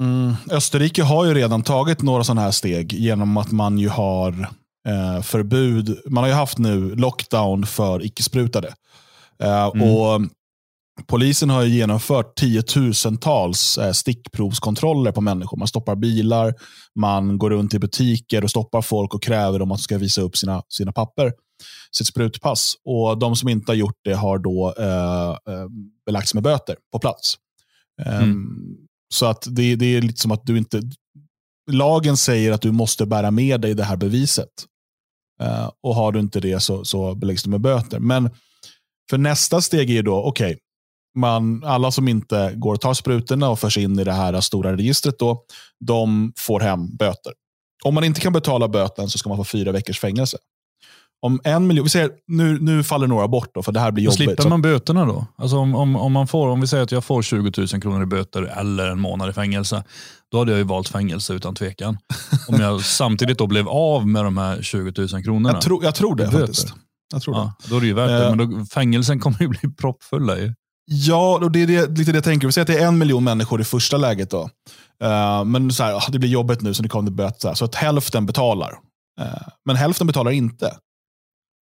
Mm, 0.00 0.34
Österrike 0.50 1.02
har 1.02 1.24
ju 1.24 1.34
redan 1.34 1.62
tagit 1.62 2.02
några 2.02 2.24
sådana 2.24 2.40
här 2.40 2.50
steg 2.50 2.92
genom 2.92 3.36
att 3.36 3.52
man 3.52 3.78
ju 3.78 3.88
har 3.88 4.48
eh, 4.88 5.22
förbud. 5.22 6.00
Man 6.06 6.24
har 6.24 6.28
ju 6.28 6.34
haft 6.34 6.58
nu 6.58 6.94
lockdown 6.94 7.66
för 7.66 8.04
icke-sprutade. 8.04 8.74
Eh, 9.42 9.70
mm. 9.74 9.88
och 9.88 10.20
Polisen 11.06 11.50
har 11.50 11.64
genomfört 11.64 12.34
tiotusentals 12.36 13.78
eh, 13.78 13.92
stickprovskontroller 13.92 15.12
på 15.12 15.20
människor. 15.20 15.58
Man 15.58 15.68
stoppar 15.68 15.96
bilar, 15.96 16.54
man 16.94 17.38
går 17.38 17.50
runt 17.50 17.74
i 17.74 17.78
butiker 17.78 18.44
och 18.44 18.50
stoppar 18.50 18.82
folk 18.82 19.14
och 19.14 19.22
kräver 19.22 19.58
dem 19.58 19.72
att 19.72 19.78
de 19.78 19.82
ska 19.82 19.98
visa 19.98 20.20
upp 20.20 20.36
sina, 20.36 20.62
sina 20.68 20.92
papper, 20.92 21.32
sitt 21.96 22.06
sprutpass. 22.06 22.74
Och 22.84 23.18
De 23.18 23.36
som 23.36 23.48
inte 23.48 23.72
har 23.72 23.76
gjort 23.76 23.98
det 24.04 24.14
har 24.14 24.38
då 24.38 24.74
eh, 24.78 25.30
eh 25.54 25.66
belagts 26.06 26.34
med 26.34 26.42
böter 26.42 26.76
på 26.92 26.98
plats. 26.98 27.36
Ehm, 28.06 28.22
mm. 28.22 28.76
Så 29.14 29.26
att 29.26 29.46
det, 29.50 29.76
det, 29.76 29.96
är 29.96 30.02
lite 30.02 30.20
som 30.20 30.30
att 30.30 30.46
du 30.46 30.58
inte... 30.58 30.82
Lagen 31.70 32.16
säger 32.16 32.52
att 32.52 32.62
du 32.62 32.72
måste 32.72 33.06
bära 33.06 33.30
med 33.30 33.60
dig 33.60 33.74
det 33.74 33.84
här 33.84 33.96
beviset. 33.96 34.48
Uh, 35.42 35.70
och 35.82 35.94
Har 35.94 36.12
du 36.12 36.20
inte 36.20 36.40
det 36.40 36.60
så, 36.60 36.84
så 36.84 37.14
beläggs 37.14 37.42
du 37.42 37.50
med 37.50 37.60
böter. 37.60 37.98
Men 37.98 38.30
för 39.10 39.18
nästa 39.18 39.60
steg 39.60 39.90
är 39.90 40.02
då, 40.02 40.22
okej, 40.22 40.46
okay, 40.46 40.58
man, 41.18 41.64
alla 41.64 41.90
som 41.90 42.08
inte 42.08 42.52
går 42.56 42.74
och 42.74 42.80
tar 42.80 42.94
sprutorna 42.94 43.50
och 43.50 43.58
förs 43.58 43.78
in 43.78 43.98
i 43.98 44.04
det 44.04 44.12
här 44.12 44.40
stora 44.40 44.76
registret, 44.76 45.18
då, 45.18 45.44
de 45.84 46.32
får 46.38 46.60
hem 46.60 46.96
böter. 46.96 47.32
Om 47.84 47.94
man 47.94 48.04
inte 48.04 48.20
kan 48.20 48.32
betala 48.32 48.68
böten 48.68 49.10
så 49.10 49.18
ska 49.18 49.28
man 49.28 49.38
få 49.38 49.44
fyra 49.44 49.72
veckors 49.72 50.00
fängelse. 50.00 50.38
Om 51.22 51.40
en 51.44 51.66
miljon, 51.66 51.84
vi 51.84 51.90
säger, 51.90 52.10
nu, 52.26 52.58
nu 52.60 52.82
faller 52.82 53.06
några 53.06 53.28
bort 53.28 53.50
då, 53.54 53.62
för 53.62 53.72
det 53.72 53.80
här 53.80 53.90
blir 53.90 54.04
jobbigt. 54.04 54.16
Slipper 54.16 54.48
man 54.48 54.62
böterna 54.62 55.04
då? 55.04 55.26
Alltså 55.36 55.56
om, 55.56 55.74
om, 55.74 55.96
om, 55.96 56.12
man 56.12 56.26
får, 56.26 56.48
om 56.48 56.60
vi 56.60 56.66
säger 56.66 56.82
att 56.82 56.92
jag 56.92 57.04
får 57.04 57.22
20 57.22 57.52
000 57.56 57.68
kronor 57.68 58.02
i 58.02 58.06
böter 58.06 58.42
eller 58.42 58.86
en 58.86 59.00
månad 59.00 59.30
i 59.30 59.32
fängelse, 59.32 59.84
då 60.32 60.38
hade 60.38 60.50
jag 60.50 60.58
ju 60.58 60.64
valt 60.64 60.88
fängelse 60.88 61.34
utan 61.34 61.54
tvekan. 61.54 61.98
om 62.48 62.60
jag 62.60 62.80
samtidigt 62.84 63.38
då 63.38 63.46
blev 63.46 63.68
av 63.68 64.08
med 64.08 64.24
de 64.24 64.38
här 64.38 64.62
20 64.62 64.92
000 65.12 65.22
kronorna. 65.22 65.54
Jag, 65.54 65.62
tro, 65.62 65.82
jag 65.82 65.94
tror 65.94 66.16
det 66.16 66.30
faktiskt. 66.30 66.74
Jag 67.12 67.22
tror 67.22 67.36
ja, 67.36 67.54
det. 67.62 67.70
Då 67.70 67.76
är 67.76 67.80
det 67.80 67.86
ju 67.86 67.94
värt 67.94 68.08
det, 68.08 68.26
eh. 68.26 68.36
men 68.36 68.50
då, 68.50 68.64
fängelsen 68.64 69.20
kommer 69.20 69.42
ju 69.42 69.48
bli 69.48 69.60
proppfulla. 69.80 70.38
Ju. 70.38 70.54
Ja, 70.92 71.38
och 71.42 71.50
det 71.50 71.62
är 71.62 71.66
det, 71.66 71.98
lite 71.98 72.12
det 72.12 72.16
jag 72.16 72.24
tänker. 72.24 72.46
Vi 72.46 72.52
säger 72.52 72.62
att 72.62 72.78
det 72.78 72.78
är 72.78 72.88
en 72.88 72.98
miljon 72.98 73.24
människor 73.24 73.60
i 73.60 73.64
första 73.64 73.96
läget. 73.96 74.30
då. 74.30 74.50
Uh, 75.04 75.44
men 75.44 75.70
så 75.72 75.82
här, 75.82 75.94
ah, 75.94 76.02
det 76.08 76.18
blir 76.18 76.30
jobbigt 76.30 76.60
nu 76.62 76.74
så 76.74 76.82
det 76.82 76.88
kommer 76.88 77.10
böter. 77.10 77.54
Så 77.54 77.64
att 77.64 77.74
hälften 77.74 78.26
betalar. 78.26 78.70
Uh, 79.20 79.26
men 79.64 79.76
hälften 79.76 80.06
betalar 80.06 80.30
inte. 80.30 80.76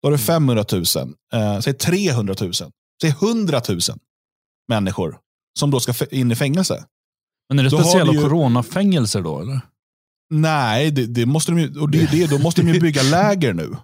Då 0.03 0.07
har 0.07 0.13
du 0.13 0.19
500 0.19 0.65
000. 0.73 0.83
Uh, 0.83 1.61
säg 1.61 1.75
300 1.75 2.35
000. 2.41 2.53
Säg 3.03 3.11
100 3.11 3.61
000 3.69 3.81
människor 4.69 5.19
som 5.59 5.71
då 5.71 5.81
ska 5.81 6.07
in 6.11 6.31
i 6.31 6.37
fängelse. 6.37 6.85
Men 7.49 7.59
är 7.59 7.63
det 7.63 7.71
då 7.71 7.79
speciella 7.79 8.13
ju... 8.13 8.23
coronafängelser 8.23 9.23
då? 9.23 9.41
Eller? 9.41 9.61
Nej, 10.31 10.91
det, 10.91 11.07
det 11.07 11.27
måste 11.27 11.53
de 11.53 11.59
ju, 11.59 11.81
och 11.81 11.91
det, 11.91 12.11
det, 12.11 12.27
då 12.27 12.39
måste 12.39 12.63
de 12.63 12.69
ju 12.75 12.81
bygga 12.81 13.03
läger 13.11 13.53
nu. 13.53 13.77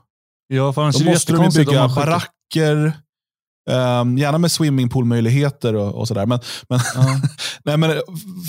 Ja, 0.47 0.73
då 0.77 1.05
måste 1.05 1.33
de 1.33 1.45
ju 1.45 1.51
bygga 1.51 1.89
baracker 1.89 2.93
Um, 3.71 4.19
gärna 4.19 4.39
med 4.39 4.53
swimmingpoolmöjligheter 4.53 5.75
och, 5.75 5.95
och 5.95 6.09
sådär. 6.09 6.27
Men, 6.27 6.41
men, 6.69 6.81
ja. 6.95 7.21
nej, 7.65 7.77
men 7.77 7.91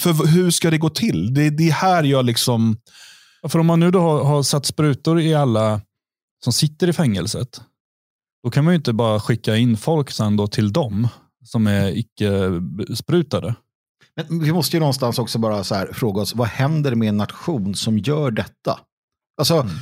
för 0.03 0.27
hur 0.27 0.51
ska 0.51 0.71
det 0.71 0.77
gå 0.77 0.89
till? 0.89 1.33
Det, 1.33 1.49
det 1.49 1.67
är 1.67 1.71
här 1.71 2.03
jag 2.03 2.25
liksom... 2.25 2.77
För 3.47 3.59
om 3.59 3.65
man 3.65 3.79
nu 3.79 3.91
då 3.91 3.99
har, 3.99 4.23
har 4.23 4.43
satt 4.43 4.65
sprutor 4.65 5.19
i 5.19 5.35
alla 5.35 5.81
som 6.43 6.53
sitter 6.53 6.87
i 6.87 6.93
fängelset, 6.93 7.61
då 8.43 8.51
kan 8.51 8.63
man 8.63 8.73
ju 8.73 8.75
inte 8.75 8.93
bara 8.93 9.19
skicka 9.19 9.55
in 9.55 9.77
folk 9.77 10.11
sen 10.11 10.37
då 10.37 10.47
till 10.47 10.73
dem 10.73 11.07
som 11.43 11.67
är 11.67 11.97
icke-sprutade. 11.97 13.55
Men 14.15 14.39
vi 14.39 14.53
måste 14.53 14.75
ju 14.75 14.79
någonstans 14.79 15.19
också 15.19 15.39
bara 15.39 15.63
så 15.63 15.87
fråga 15.93 16.21
oss, 16.21 16.35
vad 16.35 16.47
händer 16.47 16.95
med 16.95 17.09
en 17.09 17.17
nation 17.17 17.75
som 17.75 17.97
gör 17.97 18.31
detta? 18.31 18.79
Alltså, 19.37 19.53
mm. 19.55 19.75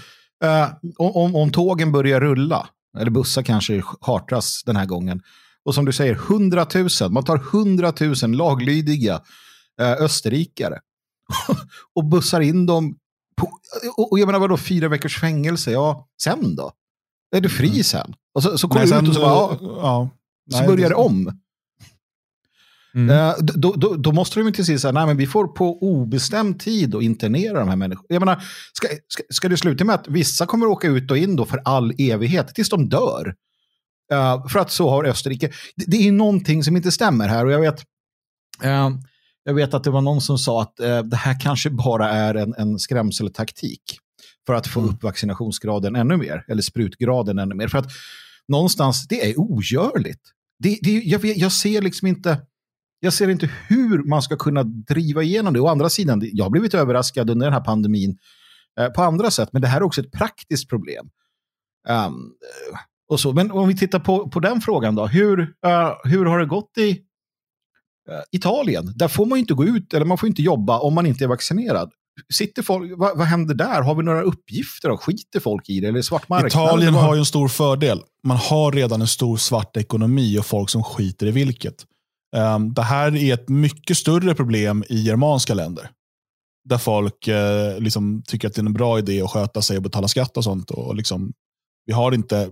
eh, 0.64 0.70
om, 0.98 1.36
om 1.36 1.52
tågen 1.52 1.92
börjar 1.92 2.22
rulla, 2.22 2.70
eller 2.98 3.12
bussar 3.12 3.44
kanske 3.44 3.82
chartras 3.82 4.64
den 4.66 4.76
här 4.76 4.86
gången. 4.86 5.22
Och 5.66 5.76
som 5.76 5.86
du 5.86 5.94
säger, 5.94 6.14
100 6.14 6.68
000. 6.76 7.12
Man 7.12 7.24
tar 7.24 7.38
100 7.38 7.94
000 8.24 8.32
laglydiga 8.32 9.22
eh, 9.82 9.92
österrikare 9.92 10.80
och 11.96 12.06
bussar 12.06 12.42
in 12.42 12.66
dem. 12.66 12.98
På, 13.36 13.52
och, 13.98 14.12
och 14.12 14.20
jag 14.20 14.26
menar 14.26 14.40
vadå, 14.40 14.58
fyra 14.58 14.88
veckors 14.88 15.20
fängelse? 15.20 15.72
Ja, 15.72 16.08
sen 16.24 16.56
då? 16.56 16.72
Är 17.36 17.42
du 17.42 17.50
fri 17.50 17.70
mm. 17.70 17.84
sen? 17.84 18.16
Och 18.34 18.44
så, 18.44 18.58
så 18.58 18.68
kommer 18.68 18.86
du 18.86 18.98
ut 18.98 19.08
och 19.08 19.16
så, 19.16 19.22
bara, 19.22 19.58
ja, 19.62 20.10
så 20.52 20.64
börjar 20.66 20.90
det 20.90 20.96
om. 20.96 21.40
Mm. 22.96 23.10
Eh, 23.10 23.36
då, 23.40 23.74
då, 23.74 23.96
då, 23.96 24.12
måste 24.12 24.40
de 24.40 24.52
till 24.52 24.66
sist 24.66 24.82
säga, 24.82 24.92
nej 24.92 25.06
men 25.06 25.18
vi 25.18 25.28
får 25.28 25.48
på 25.48 25.82
obestämd 25.82 26.60
tid 26.60 26.96
att 26.96 27.04
internera 27.04 27.60
de 27.60 27.70
här 27.70 27.76
människorna. 27.76 28.06
Jag 28.10 28.20
menar, 28.20 28.44
ska, 28.74 28.88
ska, 29.08 29.24
ska 29.30 29.50
det 29.50 29.58
sluta 29.58 29.86
med 29.86 29.96
att 29.96 30.08
vissa 30.08 30.46
kommer 30.46 30.66
åka 30.66 30.88
ut 30.88 31.12
och 31.12 31.18
in 31.18 31.36
då 31.36 31.46
för 31.46 31.62
all 31.66 31.94
evighet 31.98 32.56
tills 32.56 32.70
de 32.70 32.90
dör? 32.90 33.36
Uh, 34.14 34.48
för 34.48 34.60
att 34.60 34.72
så 34.72 34.90
har 34.90 35.04
Österrike. 35.04 35.50
Det, 35.76 35.86
det, 35.88 36.08
är 36.08 36.12
någonting 36.12 36.64
som 36.64 36.76
inte 36.76 36.92
stämmer 36.92 37.28
här 37.28 37.46
och 37.46 37.52
jag 37.52 37.60
vet, 37.60 37.84
uh, 38.66 38.90
jag 39.44 39.54
vet 39.54 39.74
att 39.74 39.84
det 39.84 39.90
var 39.90 40.02
någon 40.02 40.22
som 40.22 40.38
sa 40.38 40.62
att 40.62 40.80
uh, 40.82 41.00
det 41.00 41.16
här 41.16 41.40
kanske 41.40 41.70
bara 41.70 42.10
är 42.10 42.36
en, 42.36 42.54
en 42.58 42.80
skrämseltaktik 42.80 44.00
för 44.46 44.54
att 44.54 44.68
få 44.68 44.80
mm. 44.80 44.92
upp 44.92 45.04
vaccinationsgraden 45.04 45.96
ännu 45.96 46.18
mer, 46.18 46.46
eller 46.48 46.62
sprutgraden 46.62 47.40
ännu 47.40 47.56
mer. 47.56 47.68
För 47.68 47.78
att 47.78 47.88
någonstans, 48.48 49.08
det 49.08 49.30
är 49.30 49.40
ogörligt. 49.40 50.22
Det, 50.60 50.80
det, 50.82 50.92
jag, 50.92 51.26
jag 51.26 51.52
ser 51.52 51.82
liksom 51.82 52.08
inte 52.08 52.42
jag 53.00 53.14
ser 53.14 53.30
inte 53.30 53.50
hur 53.68 54.04
man 54.04 54.22
ska 54.22 54.36
kunna 54.36 54.64
driva 54.64 55.24
igenom 55.24 55.54
det. 55.54 55.60
Å 55.60 55.68
andra 55.68 55.90
sidan, 55.90 56.22
jag 56.34 56.46
har 56.46 56.50
blivit 56.50 56.74
överraskad 56.74 57.30
under 57.30 57.46
den 57.46 57.54
här 57.54 57.62
pandemin 57.62 58.18
eh, 58.80 58.88
på 58.88 59.02
andra 59.02 59.32
sätt, 59.32 59.50
men 59.52 59.62
det 59.62 59.68
här 59.68 59.78
är 59.78 59.84
också 59.84 60.02
ett 60.02 60.12
praktiskt 60.12 60.70
problem. 60.70 61.10
Um, 61.90 62.34
och 63.10 63.20
så. 63.20 63.34
Men 63.34 63.52
om 63.52 63.68
vi 63.68 63.78
tittar 63.78 64.00
på, 64.00 64.30
på 64.30 64.40
den 64.40 64.62
frågan 64.62 64.96
då, 64.96 65.08
hur, 65.08 65.40
uh, 65.40 65.94
hur 66.04 66.26
har 66.26 66.40
det 66.40 66.46
gått 66.46 66.78
i 66.78 67.00
Italien? 68.32 68.94
Där 68.96 69.08
får 69.08 69.26
man 69.26 69.40
inte 69.40 69.54
gå 69.54 69.66
ut, 69.66 69.94
eller 69.94 70.06
man 70.06 70.18
får 70.18 70.30
inte 70.30 70.42
jobba 70.42 70.80
om 70.80 70.94
man 70.94 71.06
inte 71.06 71.24
är 71.24 71.28
vaccinerad. 71.28 71.92
Sitter 72.34 72.62
folk, 72.62 72.92
vad, 72.98 73.18
vad 73.18 73.28
händer 73.28 73.56
där? 73.56 73.82
Har 73.82 73.96
vi 73.96 74.04
några 74.04 74.22
uppgifter? 74.22 74.90
Då? 74.90 74.98
Skiter 74.98 75.40
folk 75.40 75.70
i 75.70 75.80
det? 75.80 75.88
Eller 75.88 76.02
svart 76.02 76.30
marknad? 76.30 76.48
Italien 76.48 76.94
har 76.94 77.16
ju 77.16 77.20
en 77.20 77.26
stor 77.26 77.48
fördel. 77.48 78.02
Man 78.28 78.38
har 78.38 78.72
redan 78.72 79.02
en 79.02 79.08
stor 79.08 79.38
svart 79.38 79.78
ekonomi 79.78 80.40
och 80.40 80.46
folk 80.46 80.70
som 80.70 80.84
skiter 80.84 81.28
i 81.28 81.32
vilket. 81.32 81.86
Um, 82.36 82.74
det 82.74 82.82
här 82.82 83.16
är 83.16 83.34
ett 83.34 83.50
mycket 83.50 83.98
större 83.98 84.36
problem 84.36 84.84
i 84.90 85.02
germanska 85.02 85.54
länder. 85.54 85.90
Där 86.70 86.78
folk 86.78 87.28
uh, 87.28 87.80
liksom 87.80 88.24
tycker 88.28 88.48
att 88.48 88.54
det 88.54 88.62
är 88.62 88.66
en 88.66 88.74
bra 88.74 89.00
idé 89.00 89.22
att 89.22 89.32
sköta 89.32 89.62
sig 89.62 89.78
och 89.78 89.84
betala 89.84 90.08
skatt 90.08 90.38
och 90.38 90.44
sånt. 90.44 90.72
Och 90.72 90.96
liksom, 90.96 91.34
vi 91.86 91.94
har 91.94 92.12
inte 92.12 92.52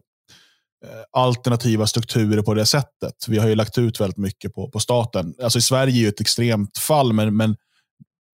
Eh, 0.85 1.03
alternativa 1.11 1.87
strukturer 1.87 2.41
på 2.41 2.53
det 2.53 2.65
sättet. 2.65 3.25
Vi 3.27 3.37
har 3.37 3.47
ju 3.47 3.55
lagt 3.55 3.77
ut 3.77 4.01
väldigt 4.01 4.17
mycket 4.17 4.53
på, 4.53 4.69
på 4.69 4.79
staten. 4.79 5.35
Alltså 5.43 5.59
I 5.59 5.61
Sverige 5.61 5.93
är 5.93 6.01
ju 6.01 6.07
ett 6.07 6.21
extremt 6.21 6.77
fall, 6.77 7.13
men, 7.13 7.37
men 7.37 7.55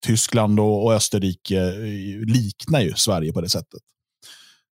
Tyskland 0.06 0.60
och, 0.60 0.86
och 0.86 0.94
Österrike 0.94 1.62
eh, 1.62 2.26
liknar 2.26 2.82
ju 2.82 2.94
Sverige 2.96 3.34
på 3.34 3.42
det 3.42 3.50
sättet. 3.50 3.82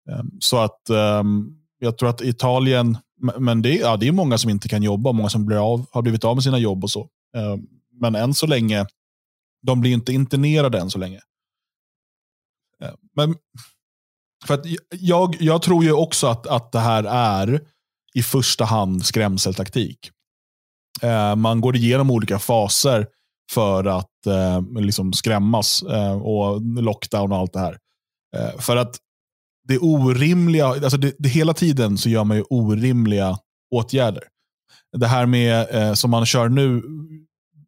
Ehm, 0.09 0.31
så 0.39 0.57
att 0.57 0.89
ehm, 0.89 1.57
jag 1.79 1.97
tror 1.97 2.09
att 2.09 2.21
Italien 2.21 2.97
men 3.37 3.61
det, 3.61 3.75
ja, 3.75 3.97
det 3.97 4.07
är 4.07 4.11
många 4.11 4.37
som 4.37 4.49
inte 4.49 4.69
kan 4.69 4.83
jobba, 4.83 5.11
många 5.11 5.29
som 5.29 5.45
blir 5.45 5.73
av, 5.73 5.85
har 5.91 6.01
blivit 6.01 6.23
av 6.23 6.35
med 6.35 6.43
sina 6.43 6.57
jobb 6.57 6.83
och 6.83 6.91
så. 6.91 7.09
Ehm, 7.37 7.67
men 7.91 8.15
än 8.15 8.33
så 8.33 8.47
länge, 8.47 8.85
de 9.61 9.81
blir 9.81 9.91
inte 9.91 10.13
internerade 10.13 10.79
än 10.79 10.89
så 10.89 10.97
länge. 10.97 11.19
Men 13.15 13.35
för 14.45 14.53
att 14.53 14.65
jag, 14.89 15.37
jag 15.39 15.61
tror 15.61 15.83
ju 15.83 15.91
också 15.91 16.27
att, 16.27 16.47
att 16.47 16.71
det 16.71 16.79
här 16.79 17.03
är 17.03 17.61
i 18.13 18.23
första 18.23 18.65
hand 18.65 19.05
skrämseltaktik. 19.05 20.11
Eh, 21.01 21.35
man 21.35 21.61
går 21.61 21.75
igenom 21.75 22.11
olika 22.11 22.39
faser 22.39 23.07
för 23.51 23.85
att 23.85 24.27
eh, 24.27 24.81
liksom 24.81 25.13
skrämmas 25.13 25.83
eh, 25.83 26.21
och 26.21 26.61
lockdown 26.61 27.31
och 27.31 27.37
allt 27.37 27.53
det 27.53 27.59
här. 27.59 27.77
Eh, 28.37 28.59
för 28.59 28.77
att 28.77 28.97
det 29.67 29.77
orimliga, 29.77 30.65
alltså 30.65 30.97
det, 30.97 31.15
det, 31.19 31.29
hela 31.29 31.53
tiden 31.53 31.97
så 31.97 32.09
gör 32.09 32.23
man 32.23 32.37
ju 32.37 32.43
orimliga 32.49 33.37
åtgärder. 33.71 34.23
Det 34.97 35.07
här 35.07 35.25
med 35.25 35.75
eh, 35.75 35.93
som 35.93 36.11
man 36.11 36.25
kör 36.25 36.49
nu, 36.49 36.83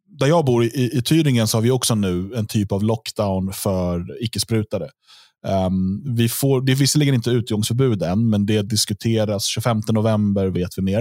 där 0.06 0.26
jag 0.26 0.44
bor 0.44 0.64
i, 0.64 0.90
i 0.98 1.02
Tyringen 1.02 1.48
så 1.48 1.56
har 1.56 1.62
vi 1.62 1.70
också 1.70 1.94
nu 1.94 2.34
en 2.34 2.46
typ 2.46 2.72
av 2.72 2.82
lockdown 2.82 3.52
för 3.52 4.22
icke-sprutade. 4.24 4.90
Um, 5.46 6.02
vi 6.16 6.28
får, 6.28 6.60
det 6.60 6.72
är 6.72 6.76
visserligen 6.76 7.14
inte 7.14 7.30
utgångsförbud 7.30 8.02
än, 8.02 8.30
men 8.30 8.46
det 8.46 8.62
diskuteras. 8.62 9.44
25 9.44 9.80
november 9.92 10.46
vet 10.46 10.78
vi 10.78 10.82
mer. 10.82 11.00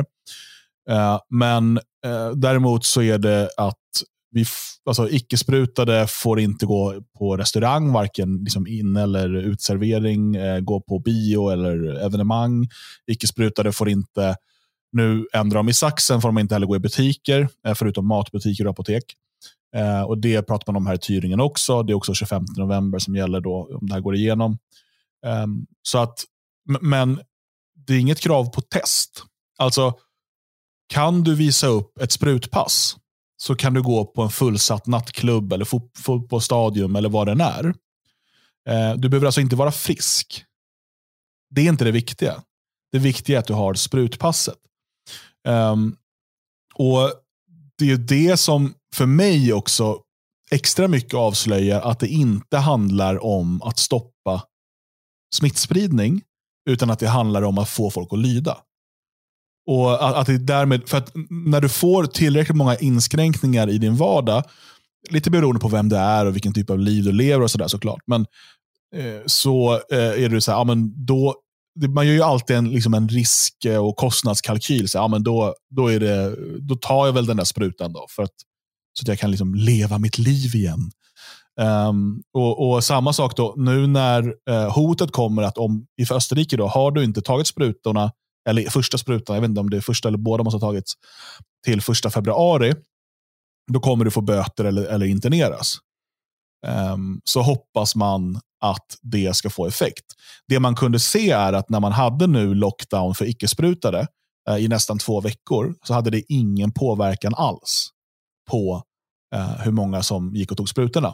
Uh, 0.89 1.19
men 1.29 1.77
uh, 2.05 2.31
däremot 2.35 2.85
så 2.85 3.01
är 3.01 3.17
det 3.17 3.49
att 3.57 3.77
vi 4.31 4.45
alltså, 4.85 5.09
icke-sprutade 5.09 6.07
får 6.09 6.39
inte 6.39 6.65
gå 6.65 7.01
på 7.17 7.37
restaurang, 7.37 7.91
varken 7.91 8.37
liksom 8.43 8.67
in 8.67 8.95
eller 8.95 9.35
utservering, 9.35 10.37
uh, 10.37 10.59
gå 10.59 10.81
på 10.81 10.99
bio 10.99 11.49
eller 11.49 12.05
evenemang. 12.05 12.67
Icke-sprutade 13.11 13.71
får 13.71 13.89
inte, 13.89 14.35
nu 14.91 15.27
ändrar 15.33 15.57
de 15.57 15.69
i 15.69 15.73
saxen, 15.73 16.21
får 16.21 16.29
de 16.29 16.37
inte 16.37 16.55
heller 16.55 16.67
gå 16.67 16.75
i 16.75 16.79
butiker, 16.79 17.49
eh, 17.67 17.73
förutom 17.73 18.07
matbutiker 18.07 18.65
och 18.65 18.71
apotek. 18.71 19.03
Eh, 19.75 20.01
och 20.01 20.17
Det 20.17 20.43
pratar 20.43 20.73
man 20.73 20.81
om 20.81 20.87
här 20.87 20.95
i 20.95 20.97
Tyringen 20.97 21.39
också. 21.39 21.83
Det 21.83 21.93
är 21.93 21.95
också 21.95 22.13
25 22.13 22.45
november 22.57 22.99
som 22.99 23.15
gäller 23.15 23.41
då 23.41 23.77
om 23.81 23.87
det 23.87 23.93
här 23.93 24.01
går 24.01 24.15
igenom. 24.15 24.57
Eh, 25.25 25.47
så 25.81 25.97
att, 25.97 26.23
men 26.81 27.21
det 27.75 27.93
är 27.93 27.99
inget 27.99 28.19
krav 28.19 28.49
på 28.49 28.61
test. 28.61 29.23
Alltså, 29.57 29.93
kan 30.87 31.23
du 31.23 31.35
visa 31.35 31.67
upp 31.67 31.97
ett 31.97 32.11
sprutpass 32.11 32.97
så 33.37 33.55
kan 33.55 33.73
du 33.73 33.81
gå 33.81 34.05
på 34.05 34.21
en 34.21 34.29
fullsatt 34.29 34.87
nattklubb 34.87 35.53
eller 35.53 35.65
fotbollsstadion 36.01 36.95
eller 36.95 37.09
vad 37.09 37.27
den 37.27 37.41
är. 37.41 37.65
Eh, 38.69 38.93
du 38.97 39.09
behöver 39.09 39.25
alltså 39.25 39.41
inte 39.41 39.55
vara 39.55 39.71
frisk. 39.71 40.45
Det 41.49 41.61
är 41.61 41.69
inte 41.69 41.85
det 41.85 41.91
viktiga. 41.91 42.43
Det 42.91 42.99
viktiga 42.99 43.37
är 43.37 43.39
att 43.39 43.47
du 43.47 43.53
har 43.53 43.73
sprutpasset. 43.73 44.57
Um, 45.47 45.95
och 46.73 47.11
Det 47.77 47.91
är 47.91 47.97
det 47.97 48.37
som 48.37 48.73
för 48.93 49.05
mig 49.05 49.53
också 49.53 49.99
extra 50.51 50.87
mycket 50.87 51.13
avslöjar 51.13 51.81
att 51.81 51.99
det 51.99 52.07
inte 52.07 52.57
handlar 52.57 53.23
om 53.23 53.61
att 53.61 53.79
stoppa 53.79 54.43
smittspridning, 55.35 56.21
utan 56.69 56.89
att 56.89 56.99
det 56.99 57.07
handlar 57.07 57.41
om 57.41 57.57
att 57.57 57.69
få 57.69 57.89
folk 57.89 58.13
att 58.13 58.19
lyda. 58.19 58.57
Och 59.67 60.09
att, 60.09 60.15
att 60.15 60.27
det 60.27 60.37
därmed, 60.37 60.89
för 60.89 60.97
att 60.97 61.11
när 61.29 61.61
du 61.61 61.69
får 61.69 62.05
tillräckligt 62.05 62.57
många 62.57 62.75
inskränkningar 62.75 63.69
i 63.69 63.77
din 63.77 63.95
vardag, 63.95 64.43
lite 65.09 65.31
beroende 65.31 65.59
på 65.59 65.67
vem 65.67 65.89
du 65.89 65.95
är 65.95 66.25
och 66.25 66.35
vilken 66.35 66.53
typ 66.53 66.69
av 66.69 66.79
liv 66.79 67.03
du 67.03 67.11
lever 67.11 67.43
och 67.43 67.51
sådär 67.51 67.67
såklart, 67.67 68.01
men 68.05 68.21
eh, 68.95 69.21
så 69.25 69.73
eh, 69.73 70.23
är 70.23 70.29
det 70.29 70.41
så 70.41 70.51
här, 70.51 70.57
ja, 70.57 70.63
men 70.63 71.05
då, 71.05 71.35
man 71.89 72.07
gör 72.07 72.13
ju 72.13 72.21
alltid 72.21 72.55
en, 72.55 72.69
liksom 72.69 72.93
en 72.93 73.09
risk 73.09 73.53
och 73.79 73.95
kostnadskalkyl. 73.95 74.89
Så, 74.89 74.97
ja, 74.97 75.07
men 75.07 75.23
då, 75.23 75.55
då, 75.69 75.87
är 75.87 75.99
det, 75.99 76.35
då 76.59 76.75
tar 76.75 77.05
jag 77.05 77.13
väl 77.13 77.25
den 77.25 77.37
där 77.37 77.43
sprutan 77.43 77.93
då, 77.93 78.05
för 78.09 78.23
att 78.23 78.33
så 78.93 79.03
att 79.03 79.07
jag 79.07 79.19
kan 79.19 79.31
liksom 79.31 79.55
leva 79.55 79.97
mitt 79.97 80.17
liv 80.17 80.55
igen. 80.55 80.91
Um, 81.61 82.23
och, 82.33 82.69
och, 82.69 82.83
Samma 82.83 83.13
sak 83.13 83.37
då, 83.37 83.53
nu 83.57 83.87
när 83.87 84.33
uh, 84.49 84.69
hotet 84.69 85.11
kommer 85.11 85.43
att 85.43 85.57
om 85.57 85.85
i 85.97 86.13
Österrike 86.13 86.57
då, 86.57 86.67
har 86.67 86.91
du 86.91 87.03
inte 87.03 87.21
tagit 87.21 87.47
sprutorna, 87.47 88.11
eller 88.49 88.69
första 88.69 88.97
sprutan, 88.97 89.35
jag 89.35 89.41
vet 89.41 89.49
inte 89.49 89.61
om 89.61 89.69
det 89.69 89.77
är 89.77 89.81
första 89.81 90.07
eller 90.07 90.17
båda 90.17 90.43
måste 90.43 90.55
ha 90.55 90.71
tagits, 90.71 90.93
till 91.65 91.81
första 91.81 92.09
februari, 92.09 92.73
då 93.71 93.79
kommer 93.79 94.05
du 94.05 94.11
få 94.11 94.21
böter 94.21 94.65
eller, 94.65 94.85
eller 94.85 95.05
interneras. 95.05 95.77
Um, 96.93 97.21
så 97.23 97.41
hoppas 97.41 97.95
man 97.95 98.39
att 98.61 98.97
det 99.01 99.35
ska 99.35 99.49
få 99.49 99.67
effekt. 99.67 100.05
Det 100.47 100.59
man 100.59 100.75
kunde 100.75 100.99
se 100.99 101.31
är 101.31 101.53
att 101.53 101.69
när 101.69 101.79
man 101.79 101.91
hade 101.91 102.27
nu 102.27 102.55
lockdown 102.55 103.15
för 103.15 103.25
icke-sprutade 103.25 104.07
uh, 104.49 104.55
eh, 104.55 104.63
i 104.63 104.67
nästan 104.67 104.97
två 104.99 105.21
veckor, 105.21 105.75
så 105.83 105.93
hade 105.93 106.09
det 106.09 106.33
ingen 106.33 106.71
påverkan 106.71 107.35
alls 107.35 107.89
på 108.49 108.83
eh, 109.35 109.61
hur 109.61 109.71
många 109.71 110.03
som 110.03 110.35
gick 110.35 110.51
och 110.51 110.57
tog 110.57 110.69
sprutorna. 110.69 111.07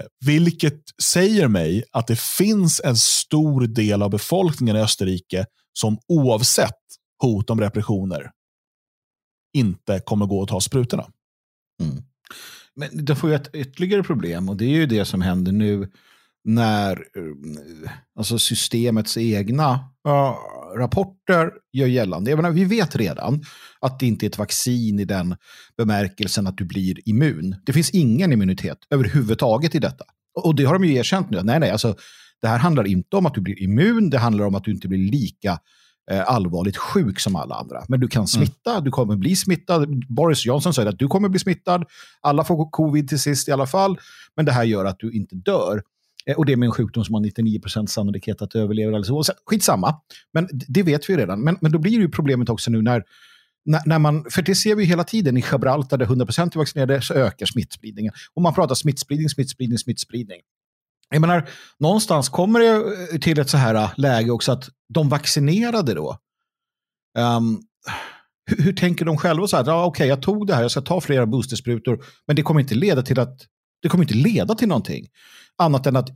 Eh, 0.00 0.04
vilket 0.26 0.80
säger 1.02 1.48
mig 1.48 1.84
att 1.92 2.06
det 2.06 2.20
finns 2.20 2.80
en 2.84 2.96
stor 2.96 3.66
del 3.66 4.02
av 4.02 4.10
befolkningen 4.10 4.76
i 4.76 4.80
Österrike 4.80 5.46
som 5.72 5.98
oavsett 6.08 6.80
hot 7.22 7.50
om 7.50 7.60
repressioner 7.60 8.30
inte 9.56 10.00
kommer 10.00 10.26
gå 10.26 10.40
och 10.40 10.48
ta 10.48 10.60
sprutorna. 10.60 11.06
Mm. 11.80 12.02
Men 12.74 13.04
då 13.04 13.14
får 13.14 13.30
ju 13.30 13.36
ett 13.36 13.54
ytterligare 13.54 14.02
problem 14.02 14.48
och 14.48 14.56
det 14.56 14.64
är 14.64 14.76
ju 14.76 14.86
det 14.86 15.04
som 15.04 15.22
händer 15.22 15.52
nu 15.52 15.92
när 16.44 16.92
eh, 16.96 17.90
alltså 18.18 18.38
systemets 18.38 19.16
egna 19.16 19.72
uh, 20.08 20.34
rapporter 20.78 21.50
gör 21.72 21.86
gällande. 21.86 22.30
Jag 22.30 22.36
menar, 22.36 22.50
vi 22.50 22.64
vet 22.64 22.96
redan 22.96 23.44
att 23.80 23.98
det 23.98 24.06
inte 24.06 24.26
är 24.26 24.28
ett 24.28 24.38
vaccin 24.38 25.00
i 25.00 25.04
den 25.04 25.36
bemärkelsen 25.76 26.46
att 26.46 26.58
du 26.58 26.64
blir 26.64 27.08
immun. 27.08 27.56
Det 27.66 27.72
finns 27.72 27.90
ingen 27.90 28.32
immunitet 28.32 28.78
överhuvudtaget 28.90 29.74
i 29.74 29.78
detta. 29.78 30.04
Och 30.34 30.54
det 30.54 30.64
har 30.64 30.72
de 30.72 30.84
ju 30.84 30.94
erkänt 30.94 31.30
nu. 31.30 31.42
Nej, 31.42 31.60
nej, 31.60 31.70
alltså, 31.70 31.96
det 32.40 32.48
här 32.48 32.58
handlar 32.58 32.86
inte 32.86 33.16
om 33.16 33.26
att 33.26 33.34
du 33.34 33.40
blir 33.40 33.62
immun, 33.62 34.10
det 34.10 34.18
handlar 34.18 34.44
om 34.44 34.54
att 34.54 34.64
du 34.64 34.70
inte 34.70 34.88
blir 34.88 35.10
lika 35.10 35.58
eh, 36.10 36.30
allvarligt 36.30 36.76
sjuk 36.76 37.20
som 37.20 37.36
alla 37.36 37.54
andra. 37.54 37.84
Men 37.88 38.00
du 38.00 38.08
kan 38.08 38.20
mm. 38.20 38.26
smitta, 38.26 38.70
mm. 38.72 38.84
du 38.84 38.90
kommer 38.90 39.16
bli 39.16 39.36
smittad. 39.36 40.06
Boris 40.08 40.46
Johnson 40.46 40.74
säger 40.74 40.88
att 40.88 40.98
du 40.98 41.08
kommer 41.08 41.28
bli 41.28 41.40
smittad. 41.40 41.84
Alla 42.20 42.44
får 42.44 42.70
covid 42.70 43.08
till 43.08 43.20
sist 43.20 43.48
i 43.48 43.52
alla 43.52 43.66
fall. 43.66 43.98
Men 44.36 44.44
det 44.44 44.52
här 44.52 44.64
gör 44.64 44.84
att 44.84 44.98
du 44.98 45.12
inte 45.12 45.36
dör. 45.36 45.82
Eh, 46.26 46.36
och 46.36 46.46
det 46.46 46.52
är 46.52 46.56
med 46.56 46.66
en 46.66 46.72
sjukdom 46.72 47.04
som 47.04 47.14
har 47.14 47.22
99% 47.22 47.86
sannolikhet 47.86 48.42
att 48.42 48.54
överleva. 48.54 48.96
Eller. 48.96 49.48
Skitsamma, 49.50 50.00
men 50.32 50.48
det 50.68 50.82
vet 50.82 51.10
vi 51.10 51.16
redan. 51.16 51.40
Men, 51.40 51.58
men 51.60 51.72
då 51.72 51.78
blir 51.78 51.98
det 51.98 52.02
ju 52.02 52.08
problemet 52.08 52.48
också 52.48 52.70
nu 52.70 52.82
när, 52.82 53.02
när, 53.64 53.82
när 53.86 53.98
man, 53.98 54.24
för 54.30 54.42
det 54.42 54.54
ser 54.54 54.74
vi 54.74 54.84
hela 54.84 55.04
tiden 55.04 55.36
i 55.36 55.44
Gibraltar 55.52 55.98
där 55.98 56.06
100% 56.06 56.54
är 56.54 56.58
vaccinerade 56.58 57.02
så 57.02 57.14
ökar 57.14 57.46
smittspridningen. 57.46 58.12
Och 58.34 58.42
man 58.42 58.54
pratar 58.54 58.74
smittspridning, 58.74 59.28
smittspridning, 59.28 59.78
smittspridning. 59.78 60.40
Jag 61.10 61.20
menar, 61.20 61.48
någonstans 61.78 62.28
kommer 62.28 62.60
det 62.60 63.18
till 63.18 63.38
ett 63.38 63.50
så 63.50 63.56
här 63.56 63.74
äh, 63.74 63.90
läge 63.96 64.30
också 64.30 64.52
att 64.52 64.68
de 64.94 65.08
vaccinerade 65.08 65.94
då, 65.94 66.18
ehm, 67.18 67.36
um, 67.36 67.62
hur, 68.46 68.64
hur, 68.64 68.72
tänker 68.72 69.04
de 69.04 69.16
själva? 69.16 69.46
så 69.46 69.56
här, 69.56 69.64
ja, 69.66 69.84
Okej, 69.84 69.88
okay, 69.88 70.08
jag 70.08 70.22
tog 70.22 70.46
det 70.46 70.54
här, 70.54 70.62
jag 70.62 70.70
ska 70.70 70.80
ta 70.80 71.00
flera 71.00 71.26
boostersprutor, 71.26 72.04
men 72.26 72.36
det 72.36 72.42
kommer 72.42 72.60
inte 72.60 72.74
leda 72.74 73.02
till 73.02 73.20
att 73.20 73.46
det 73.82 73.88
kommer 73.88 74.04
inte 74.04 74.14
leda 74.14 74.54
till 74.54 74.68
någonting. 74.68 75.08
Annat 75.58 75.86
än 75.86 75.96
att 75.96 76.08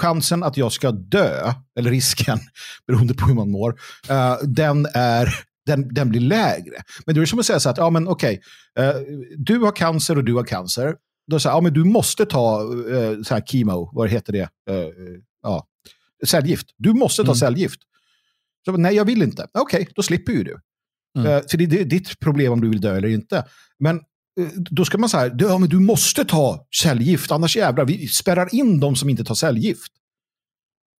chansen 0.00 0.42
att 0.42 0.56
jag 0.56 0.72
ska 0.72 0.90
dö, 0.90 1.52
eller 1.78 1.90
risken, 1.90 2.38
beroende 2.86 3.14
på 3.14 3.26
hur 3.26 3.34
man 3.34 3.50
mår, 3.50 3.70
uh, 4.10 4.36
den, 4.42 4.86
är, 4.94 5.28
den, 5.66 5.94
den 5.94 6.08
blir 6.08 6.20
lägre. 6.20 6.82
Men 7.06 7.14
det 7.14 7.20
är 7.20 7.26
som 7.26 7.38
att 7.38 7.46
säga 7.46 7.60
så 7.60 7.70
att, 7.70 7.78
ja 7.78 7.90
men 7.90 8.08
okej, 8.08 8.40
okay, 8.76 8.88
uh, 8.88 9.18
du 9.36 9.58
har 9.58 9.76
cancer 9.76 10.18
och 10.18 10.24
du 10.24 10.34
har 10.34 10.44
cancer. 10.44 10.96
Då 11.30 11.40
säger 11.40 11.56
ja 11.56 11.60
men 11.60 11.72
du 11.72 11.84
måste 11.84 12.26
ta 12.26 12.62
uh, 12.62 13.22
så 13.22 13.34
här 13.34 13.42
chemo, 13.46 13.90
vad 13.92 14.08
heter 14.08 14.32
det? 14.32 14.48
ja, 15.42 15.66
cellgift. 16.26 16.66
Du 16.76 16.92
måste 16.92 17.22
ta 17.22 17.28
mm. 17.28 17.36
cellgift. 17.36 17.80
Så, 18.64 18.72
nej, 18.72 18.94
jag 18.94 19.04
vill 19.04 19.22
inte. 19.22 19.46
Okej, 19.52 19.80
okay, 19.80 19.92
då 19.96 20.02
slipper 20.02 20.32
ju 20.32 20.44
du. 20.44 20.60
Mm. 21.18 21.42
För 21.50 21.58
det 21.58 21.80
är 21.80 21.84
ditt 21.84 22.20
problem 22.20 22.52
om 22.52 22.60
du 22.60 22.68
vill 22.68 22.80
dö 22.80 22.96
eller 22.96 23.08
inte. 23.08 23.44
Men 23.78 23.96
Eh, 23.96 24.00
då 24.56 24.84
ska 24.84 24.98
man 24.98 25.08
säga, 25.08 25.34
ja, 25.38 25.58
men 25.58 25.68
du 25.68 25.80
måste 25.80 26.24
ta 26.24 26.66
cellgift, 26.82 27.30
annars 27.30 27.56
jävlar, 27.56 27.84
vi 27.84 28.08
spärrar 28.08 28.54
in 28.54 28.80
de 28.80 28.96
som 28.96 29.10
inte 29.10 29.24
tar 29.24 29.34
cellgift. 29.34 29.92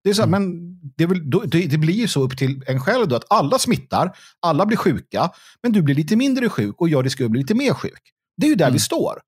Det, 0.05 0.11
är 0.11 0.15
så 0.15 0.23
här, 0.23 0.29
mm. 0.29 0.43
men 0.43 0.79
det, 0.97 1.07
väl, 1.07 1.31
det, 1.31 1.67
det, 1.67 1.79
blir 1.79 1.95
ju 1.95 2.09
så 2.09 2.23
upp 2.23 2.39
till 2.39 2.65
en 2.67 2.81
själv 2.81 3.09
då, 3.09 3.17
att 3.17 3.25
alla 3.31 3.59
smittar, 3.59 4.17
alla 4.41 4.67
blir 4.67 4.77
sjuka, 4.77 5.31
men 5.63 5.73
du 5.73 5.83
blir 5.83 5.95
lite 5.95 6.17
mindre 6.17 6.49
sjuk 6.49 6.81
och 6.81 6.89
jag 6.89 7.05
riskerar 7.05 7.27
att 7.27 7.31
bli 7.31 7.41
lite 7.41 7.55
mer 7.55 7.75
sjuk. 7.75 8.01
Det 8.37 8.47
är 8.47 8.51
ju 8.51 8.57
där 8.57 8.65
mm. 8.65 8.73
vi 8.73 8.81
står. 8.81 9.21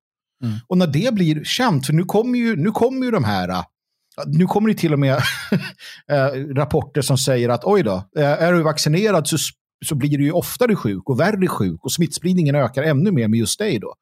Mm. 0.43 0.57
Och 0.67 0.77
när 0.77 0.87
det 0.87 1.13
blir 1.13 1.43
känt, 1.43 1.85
för 1.85 1.93
nu 1.93 2.03
kommer 2.03 2.39
ju, 2.39 2.55
nu 2.55 2.71
kommer 2.71 3.05
ju 3.05 3.11
de 3.11 3.23
här, 3.23 3.63
nu 4.25 4.45
kommer 4.45 4.69
det 4.69 4.75
till 4.75 4.93
och 4.93 4.99
med 4.99 5.15
eh, 6.11 6.27
rapporter 6.55 7.01
som 7.01 7.17
säger 7.17 7.49
att 7.49 7.63
oj 7.63 7.83
då, 7.83 8.09
eh, 8.17 8.43
är 8.43 8.53
du 8.53 8.61
vaccinerad 8.61 9.27
så 9.27 9.37
så 9.85 9.95
blir 9.95 10.17
du 10.17 10.23
ju 10.23 10.31
oftare 10.31 10.75
sjuk 10.75 11.09
och 11.09 11.19
värre 11.19 11.47
sjuk 11.47 11.85
och 11.85 11.91
smittspridningen 11.91 12.55
ökar 12.55 12.83
ännu 12.83 13.11
mer 13.11 13.27
med 13.27 13.39
just 13.39 13.59
dig 13.59 13.79
då. 13.79 13.93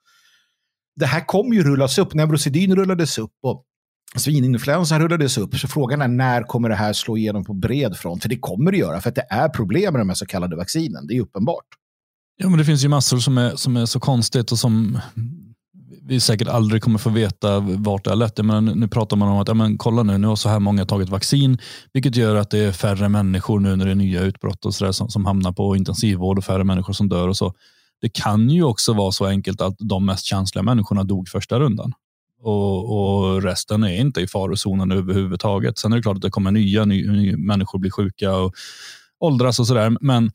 Det 0.95 1.05
här 1.05 1.25
kommer 1.25 1.55
ju 1.55 1.63
rullas 1.63 1.97
upp. 1.97 2.13
Neurosedyn 2.13 2.75
rullades 2.75 3.17
upp 3.17 3.33
och 3.41 3.65
svininfluensan 4.15 5.01
rullades 5.01 5.37
upp. 5.37 5.55
Så 5.55 5.67
frågan 5.67 6.01
är 6.01 6.07
när 6.07 6.41
kommer 6.41 6.69
det 6.69 6.75
här 6.75 6.93
slå 6.93 7.17
igenom 7.17 7.43
på 7.45 7.53
bred 7.53 7.97
front? 7.97 8.21
För 8.21 8.29
det 8.29 8.39
kommer 8.39 8.71
det 8.71 8.77
göra, 8.77 9.01
för 9.01 9.09
att 9.09 9.15
det 9.15 9.27
är 9.29 9.49
problem 9.49 9.93
med 9.93 10.01
de 10.01 10.09
här 10.09 10.15
så 10.15 10.25
kallade 10.25 10.55
vaccinen. 10.55 11.07
Det 11.07 11.13
är 11.13 11.21
uppenbart. 11.21 11.65
Ja, 12.37 12.49
men 12.49 12.57
det 12.57 12.65
finns 12.65 12.83
ju 12.83 12.89
massor 12.89 13.17
som 13.17 13.37
är, 13.37 13.55
som 13.55 13.77
är 13.77 13.85
så 13.85 13.99
konstigt 13.99 14.51
och 14.51 14.59
som 14.59 14.99
vi 16.07 16.19
säkert 16.19 16.47
aldrig 16.47 16.81
kommer 16.81 16.99
få 16.99 17.09
veta 17.09 17.59
vart 17.59 18.03
det 18.03 18.09
har 18.09 18.15
lett. 18.15 18.45
Men 18.45 18.65
nu 18.65 18.87
pratar 18.87 19.17
man 19.17 19.29
om 19.29 19.37
att 19.37 19.47
ja, 19.47 19.53
men 19.53 19.77
kolla 19.77 20.03
nu, 20.03 20.17
nu 20.17 20.27
har 20.27 20.35
så 20.35 20.49
här 20.49 20.59
många 20.59 20.85
tagit 20.85 21.09
vaccin, 21.09 21.57
vilket 21.93 22.15
gör 22.15 22.35
att 22.35 22.49
det 22.49 22.59
är 22.59 22.71
färre 22.71 23.09
människor 23.09 23.59
nu 23.59 23.75
när 23.75 23.85
det 23.85 23.91
är 23.91 23.95
nya 23.95 24.21
utbrott 24.21 24.65
och 24.65 24.75
så 24.75 24.85
där, 24.85 24.91
som, 24.91 25.09
som 25.09 25.25
hamnar 25.25 25.51
på 25.51 25.75
intensivvård 25.75 26.37
och 26.37 26.43
färre 26.43 26.63
människor 26.63 26.93
som 26.93 27.09
dör 27.09 27.27
och 27.27 27.37
så. 27.37 27.53
det 28.01 28.09
kan 28.09 28.49
ju 28.49 28.63
också 28.63 28.93
vara 28.93 29.11
så 29.11 29.25
enkelt 29.25 29.61
att 29.61 29.75
de 29.79 30.05
mest 30.05 30.25
känsliga 30.25 30.63
människorna 30.63 31.03
dog 31.03 31.29
första 31.29 31.59
rundan. 31.59 31.93
Och, 32.41 32.97
och 32.97 33.41
resten 33.43 33.83
är 33.83 33.97
inte 33.99 34.21
i 34.21 34.27
farozonen 34.27 34.91
överhuvudtaget. 34.91 35.77
Sen 35.77 35.91
är 35.91 35.95
det 35.95 36.03
klart 36.03 36.15
att 36.15 36.21
det 36.21 36.29
kommer 36.29 36.51
nya, 36.51 36.85
nya, 36.85 37.11
nya 37.11 37.37
människor 37.37 37.79
blir 37.79 37.91
sjuka 37.91 38.35
och 38.35 38.53
åldras 39.19 39.59
och 39.59 39.67
sådär. 39.67 39.97
Men 40.01 40.31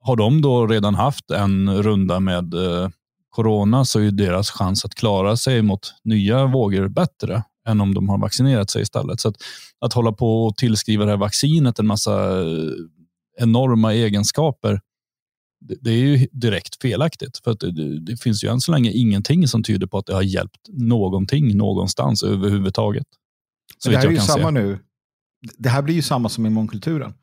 har 0.00 0.16
de 0.16 0.42
då 0.42 0.66
redan 0.66 0.94
haft 0.94 1.30
en 1.30 1.82
runda 1.82 2.20
med 2.20 2.54
eh, 2.54 2.88
corona 3.34 3.84
så 3.84 4.00
är 4.00 4.10
deras 4.10 4.50
chans 4.50 4.84
att 4.84 4.94
klara 4.94 5.36
sig 5.36 5.62
mot 5.62 5.94
nya 6.04 6.46
vågor 6.46 6.88
bättre 6.88 7.42
än 7.68 7.80
om 7.80 7.94
de 7.94 8.08
har 8.08 8.18
vaccinerat 8.18 8.70
sig 8.70 8.82
istället. 8.82 9.20
Så 9.20 9.28
att, 9.28 9.36
att 9.80 9.92
hålla 9.92 10.12
på 10.12 10.46
och 10.46 10.56
tillskriva 10.56 11.04
det 11.04 11.10
här 11.10 11.18
vaccinet 11.18 11.78
en 11.78 11.86
massa 11.86 12.40
eh, 12.40 12.72
enorma 13.38 13.94
egenskaper, 13.94 14.80
det, 15.60 15.74
det 15.80 15.90
är 15.90 15.98
ju 15.98 16.26
direkt 16.32 16.82
felaktigt. 16.82 17.40
För 17.44 17.72
det, 17.72 18.00
det, 18.00 18.16
finns 18.16 18.44
ju 18.44 18.48
än 18.48 18.60
så 18.60 18.72
länge 18.72 18.90
ingenting 18.90 19.48
som 19.48 19.62
tyder 19.62 19.86
på 19.86 19.98
att 19.98 20.06
det 20.06 20.14
har 20.14 20.22
hjälpt 20.22 20.68
någonting 20.68 21.56
någonstans 21.56 22.22
överhuvudtaget. 22.22 23.06
Så 23.78 23.90
det 23.90 23.96
här 23.96 24.06
är 24.06 24.10
ju 24.10 24.18
samma 24.18 24.48
se. 24.48 24.50
nu. 24.50 24.78
Det 25.58 25.68
här 25.68 25.82
blir 25.82 25.94
ju 25.94 26.02
samma 26.02 26.28
som 26.28 26.46
i 26.46 26.50
mångkulturen. 26.50 27.14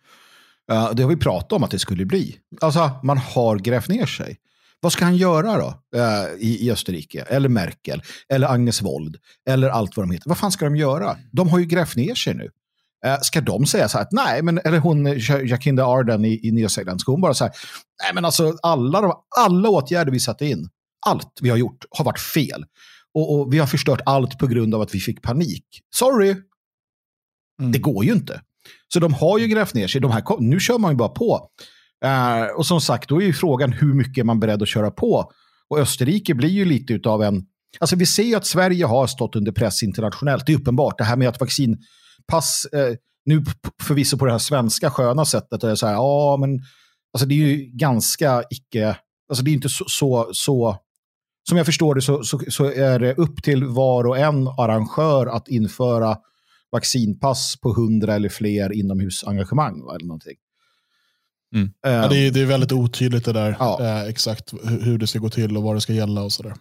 Uh, 0.72 0.92
det 0.94 1.04
har 1.04 1.10
vi 1.10 1.18
pratat 1.18 1.52
om 1.52 1.64
att 1.64 1.72
det 1.72 1.80
skulle 1.80 2.06
bli. 2.06 2.38
Alltså, 2.62 2.92
man 3.04 3.18
har 3.18 3.60
grävt 3.60 3.90
ner 3.90 4.06
sig. 4.06 4.38
Vad 4.82 4.94
ska 4.94 5.06
han 5.06 5.16
göra 5.16 5.58
då 5.58 5.98
uh, 5.98 6.42
i, 6.42 6.66
i 6.66 6.72
Österrike? 6.72 7.22
Eller 7.22 7.50
Merkel? 7.50 8.02
Eller 8.30 8.48
Agnes 8.48 8.82
Wold? 8.82 9.18
Eller 9.50 9.70
allt 9.70 9.98
vad 9.98 10.08
de 10.08 10.12
heter. 10.12 10.30
Vad 10.30 10.38
fan 10.38 10.52
ska 10.52 10.66
de 10.66 10.76
göra? 10.76 11.18
De 11.32 11.50
har 11.50 11.60
ju 11.60 11.66
grävt 11.66 11.96
ner 11.96 12.16
sig 12.16 12.34
nu. 12.34 12.44
Uh, 13.06 13.18
ska 13.22 13.42
de 13.42 13.66
säga 13.66 13.90
så 13.90 13.98
här 13.98 14.06
att 14.06 14.12
nej, 14.12 14.42
men, 14.42 14.58
eller 14.58 14.80
hon 14.80 15.06
Jacinda 15.48 15.86
Ardern 15.86 16.26
i, 16.26 16.48
i 16.48 16.52
Nya 16.52 16.70
Zeeland, 16.70 17.02
ska 17.02 17.12
hon 17.12 17.22
bara 17.22 17.34
säga 17.34 17.52
nej 18.04 18.14
men 18.14 18.26
alltså 18.26 18.58
alla, 18.62 19.02
de, 19.02 19.14
alla 19.38 19.70
åtgärder 19.70 20.12
vi 20.12 20.20
satte 20.20 20.46
in, 20.46 20.70
allt 21.06 21.40
vi 21.42 21.50
har 21.50 21.58
gjort 21.58 21.86
har 21.90 22.06
varit 22.06 22.20
fel. 22.20 22.66
Och, 23.14 23.40
och 23.40 23.54
vi 23.54 23.60
har 23.60 23.68
förstört 23.68 24.02
allt 24.06 24.40
på 24.40 24.48
grund 24.48 24.76
av 24.76 24.82
att 24.82 24.96
vi 24.96 25.00
fick 25.00 25.22
panik. 25.22 25.66
Sorry! 25.96 26.36
Mm. 27.60 27.72
Det 27.72 27.80
går 27.80 28.06
ju 28.06 28.12
inte. 28.12 28.42
Så 28.94 29.00
de 29.00 29.14
har 29.14 29.40
ju 29.40 29.48
grävt 29.48 29.74
ner 29.74 29.88
sig. 29.88 30.02
De 30.02 30.12
här, 30.12 30.24
nu 30.40 30.60
kör 30.60 30.78
man 30.78 30.92
ju 30.92 30.98
bara 30.98 31.10
på. 31.10 31.50
Uh, 32.06 32.58
och 32.58 32.66
som 32.66 32.82
sagt, 32.82 33.10
då 33.10 33.22
är 33.22 33.26
ju 33.26 33.34
frågan 33.34 33.72
hur 33.74 33.94
mycket 33.94 34.26
man 34.26 34.38
är 34.38 34.42
beredd 34.42 34.62
att 34.62 34.68
köra 34.68 34.92
på. 34.92 35.32
Och 35.70 35.80
Österrike 35.80 36.34
blir 36.34 36.50
ju 36.50 36.66
lite 36.66 37.10
av 37.10 37.24
en... 37.24 37.46
Alltså 37.80 37.96
vi 37.96 38.06
ser 38.06 38.24
ju 38.24 38.36
att 38.36 38.46
Sverige 38.46 38.86
har 38.86 39.08
stått 39.08 39.36
under 39.36 39.52
press 39.52 39.84
internationellt. 39.84 40.46
Det 40.46 40.54
är 40.54 40.58
uppenbart. 40.58 40.98
Det 40.98 41.04
här 41.04 41.18
med 41.18 41.30
att 41.30 41.40
vaccinpass, 41.40 42.68
uh, 42.76 42.96
nu 43.26 43.44
förvisso 43.84 44.18
på 44.18 44.26
det 44.26 44.32
här 44.32 44.40
svenska 44.40 44.92
sköna 44.92 45.26
sättet, 45.26 45.64
är 45.64 45.76
så 45.76 45.88
här, 45.88 45.94
ja 45.94 46.38
men 46.40 46.60
alltså 47.14 47.28
det 47.28 47.34
är 47.34 47.48
ju 47.48 47.72
ganska 47.74 48.44
icke... 48.50 48.98
Alltså 49.30 49.44
det 49.44 49.52
är 49.52 49.54
inte 49.54 49.70
så, 49.70 49.86
så, 49.88 50.30
så 50.34 50.78
som 51.50 51.58
jag 51.58 51.66
förstår 51.66 51.96
det 51.96 52.02
så, 52.02 52.24
så, 52.24 52.40
så, 52.48 52.66
är 52.66 53.00
det 53.00 53.14
upp 53.14 53.44
till 53.44 53.66
var 53.66 54.08
och 54.08 54.18
en 54.18 54.48
arrangör 54.48 55.28
att 55.28 55.48
införa 55.48 56.18
vaccinpass 56.72 57.56
på 57.62 57.74
hundra 57.74 58.16
eller 58.16 58.30
fler 58.30 58.74
inomhusengagemang. 58.74 59.84
Va, 59.84 59.96
eller 59.96 60.08
någonting. 60.08 60.36
Mm. 61.56 61.68
Uh, 61.88 61.94
ja, 61.94 62.08
det, 62.08 62.28
är, 62.28 62.32
det 62.32 62.42
är 62.42 62.46
väldigt 62.46 62.72
otydligt 62.72 63.26
det 63.26 63.34
där, 63.34 63.56
ja. 63.60 63.78
uh, 63.82 64.10
exakt 64.10 64.54
hur 64.64 64.98
det 64.98 65.08
ska 65.08 65.20
gå 65.20 65.30
till 65.30 65.58
och 65.58 65.64
vad 65.64 65.76
det 65.76 65.82
ska 65.82 65.94
gälla 65.94 66.22
och 66.22 66.32
sådär. 66.32 66.54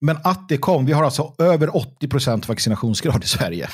Men 0.00 0.16
att 0.24 0.48
det 0.48 0.56
kom, 0.56 0.86
vi 0.86 0.92
har 0.92 1.04
alltså 1.04 1.34
över 1.38 1.68
80% 1.68 2.48
vaccinationsgrad 2.48 3.24
i 3.24 3.26
Sverige. 3.26 3.68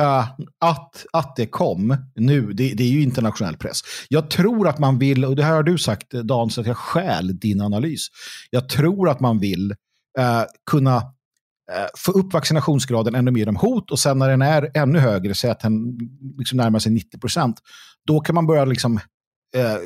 Uh, 0.00 0.28
att, 0.60 1.06
att 1.12 1.36
det 1.36 1.46
kom 1.46 1.96
nu, 2.14 2.52
det, 2.52 2.74
det, 2.74 2.84
är 2.84 2.88
ju 2.88 3.02
internationell 3.02 3.56
press. 3.56 3.80
Jag 4.08 4.30
tror 4.30 4.68
att 4.68 4.78
man 4.78 4.98
vill, 4.98 5.24
och 5.24 5.36
det 5.36 5.44
här 5.44 5.54
har 5.54 5.62
du 5.62 5.78
sagt 5.78 6.10
Dan, 6.10 6.50
så 6.50 6.60
att 6.60 6.66
jag 6.66 6.76
skäl 6.76 7.38
din 7.38 7.60
analys. 7.60 8.06
Jag 8.50 8.68
tror 8.68 9.08
att 9.08 9.20
man 9.20 9.38
vill 9.38 9.74
kunna 10.70 11.02
Eh, 11.70 11.86
få 11.96 12.12
upp 12.12 12.32
vaccinationsgraden 12.32 13.14
ännu 13.14 13.30
mer 13.30 13.38
genom 13.38 13.56
hot 13.56 13.90
och 13.90 13.98
sen 13.98 14.18
när 14.18 14.28
den 14.28 14.42
är 14.42 14.70
ännu 14.74 14.98
högre, 14.98 15.34
säg 15.34 15.50
att 15.50 15.60
den 15.60 15.98
liksom 16.38 16.56
närmar 16.56 16.78
sig 16.78 16.92
90 16.92 17.18
procent, 17.18 17.56
då 18.06 18.20
kan 18.20 18.34
man 18.34 18.46
börja 18.46 18.64
liksom, 18.64 19.00
eh, 19.56 19.72
eh, 19.72 19.78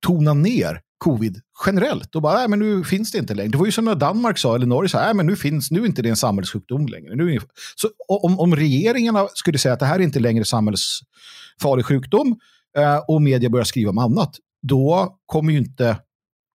tona 0.00 0.34
ner 0.34 0.80
covid 0.98 1.40
generellt. 1.66 2.16
Och 2.16 2.22
bara, 2.22 2.38
nej, 2.38 2.48
men 2.48 2.58
nu 2.58 2.84
finns 2.84 3.12
det 3.12 3.18
inte 3.18 3.34
längre. 3.34 3.50
Det 3.50 3.58
var 3.58 3.66
ju 3.66 3.72
som 3.72 3.84
när 3.84 3.94
Danmark 3.94 4.38
sa, 4.38 4.54
eller 4.54 4.66
Norge 4.66 4.88
sa, 4.88 5.00
nej, 5.00 5.14
men 5.14 5.26
nu 5.26 5.36
finns 5.36 5.70
nu 5.70 5.80
är 5.80 5.86
inte 5.86 6.02
det 6.02 6.08
en 6.08 6.16
samhällssjukdom 6.16 6.86
längre. 6.86 7.14
Nu 7.14 7.38
så 7.76 7.88
om, 8.08 8.40
om 8.40 8.56
regeringarna 8.56 9.28
skulle 9.34 9.58
säga 9.58 9.74
att 9.74 9.80
det 9.80 9.86
här 9.86 9.98
är 9.98 10.02
inte 10.02 10.20
längre 10.20 10.44
samhällsfarlig 10.44 11.86
sjukdom 11.86 12.40
eh, 12.76 12.98
och 13.08 13.22
media 13.22 13.50
börjar 13.50 13.64
skriva 13.64 13.90
om 13.90 13.98
annat, 13.98 14.36
då 14.62 15.18
kommer 15.26 15.52
ju 15.52 15.58
inte, 15.58 15.98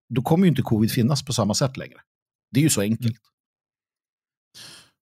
då 0.10 0.22
kommer 0.22 0.46
ju 0.46 0.50
inte 0.50 0.62
covid 0.62 0.92
finnas 0.92 1.26
på 1.26 1.34
samma 1.34 1.54
sätt 1.54 1.78
längre. 1.78 1.98
Det 2.52 2.60
är 2.60 2.64
ju 2.64 2.70
så 2.70 2.82
enkelt. 2.82 3.18
Mm. 3.18 3.18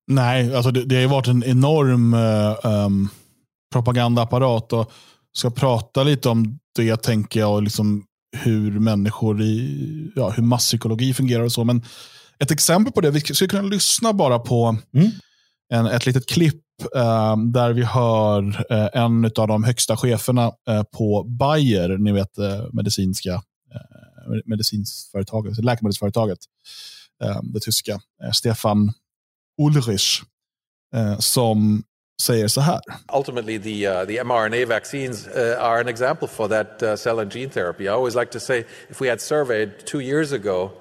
Nej, 0.08 0.56
alltså 0.56 0.72
det, 0.72 0.86
det 0.86 0.96
har 0.96 1.02
ju 1.02 1.08
varit 1.08 1.28
en 1.28 1.44
enorm 1.44 2.14
um, 2.64 3.10
propagandaapparat. 3.72 4.74
Och 4.74 4.92
ska 5.34 5.50
prata 5.50 6.04
lite 6.04 6.30
om 6.30 6.60
det, 6.76 7.04
tänker 7.04 7.40
jag, 7.40 7.54
och 7.54 7.64
liksom 7.64 8.06
hur 8.38 8.80
människor 8.80 9.42
i, 9.42 10.12
ja, 10.16 10.30
hur 10.30 10.44
masspsykologi 10.44 11.14
fungerar 11.14 11.44
och 11.44 11.52
så. 11.52 11.64
Men 11.64 11.84
ett 12.40 12.52
exempel 12.52 12.94
på 12.94 13.02
det, 13.02 13.12
vi 13.12 13.20
skulle 13.20 13.48
kunna 13.48 13.68
lyssna 13.68 14.14
bara 14.14 14.40
på 14.40 14.78
mm. 14.94 15.12
en, 15.74 15.86
ett 15.86 16.06
litet 16.06 16.26
klipp 16.26 16.64
um, 16.96 17.52
där 17.52 17.74
vi 17.74 17.84
hör 17.84 18.44
uh, 18.72 18.90
en 18.94 19.26
av 19.26 19.48
de 19.48 19.64
högsta 19.64 19.98
cheferna 19.98 20.48
uh, 20.48 20.84
på 20.98 21.24
Bayer, 21.24 21.98
ni 21.98 22.12
vet 22.12 22.40
uh, 22.40 22.74
medicinska 22.74 23.34
uh, 23.34 24.42
medicinsföretaget, 24.46 25.64
läkemedelsföretaget, 25.64 26.40
det 27.54 27.60
tyska, 27.60 28.00
Stefan 28.34 28.94
Ulrich 29.62 30.22
eh, 30.96 31.18
som 31.20 31.84
säger 32.22 32.48
så 32.48 32.62
här. 32.62 32.80
Ultimately 33.14 33.58
the, 33.58 33.88
uh, 33.88 34.06
the 34.06 34.18
mRNA 34.18 34.68
vaccines 34.68 35.28
uh, 35.28 35.58
are 35.60 35.80
an 35.82 35.88
example 35.88 36.28
for 36.28 36.48
that 36.48 36.84
uh, 36.84 36.96
cell 36.96 37.20
and 37.20 37.32
gene 37.32 37.50
therapy. 37.50 37.84
I 37.84 37.92
always 37.92 38.16
like 38.16 38.32
to 38.32 38.40
say 38.40 38.66
if 38.90 39.02
we 39.02 39.10
had 39.10 39.22
surveyed 39.22 39.70
two 39.86 40.00
years 40.00 40.32
ago 40.32 40.72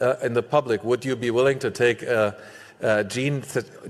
uh, 0.00 0.26
in 0.26 0.34
the 0.34 0.42
public, 0.42 0.84
would 0.84 1.04
you 1.04 1.16
be 1.16 1.30
willing 1.30 1.58
to 1.58 1.70
take 1.70 2.02
a, 2.02 2.34
a 2.80 3.04
gene, 3.04 3.42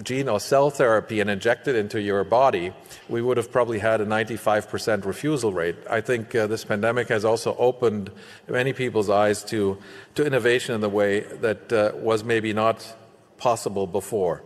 gene 0.03 0.29
or 0.29 0.41
cell 0.41 0.71
therapy 0.71 1.21
and 1.21 1.31
inject 1.31 1.69
it 1.69 1.77
into 1.77 2.01
your 2.01 2.25
body, 2.25 2.73
we 3.09 3.23
would 3.23 3.37
have 3.37 3.51
probably 3.53 3.79
had 3.79 4.01
a 4.01 4.07
95% 4.07 5.05
refusal 5.05 5.53
rate. 5.53 5.77
I 5.89 6.01
think 6.01 6.35
uh, 6.35 6.47
this 6.47 6.65
pandemic 6.65 7.09
has 7.09 7.25
also 7.25 7.55
opened 7.57 8.11
many 8.49 8.73
people's 8.73 9.11
eyes 9.11 9.45
to, 9.45 9.79
to 10.15 10.27
innovation 10.27 10.75
in 10.75 10.81
the 10.81 10.89
way 10.89 11.21
that 11.41 11.73
uh, 11.73 11.93
was 11.95 12.25
maybe 12.25 12.53
not 12.53 12.97
possible 13.39 13.87
before. 13.87 14.41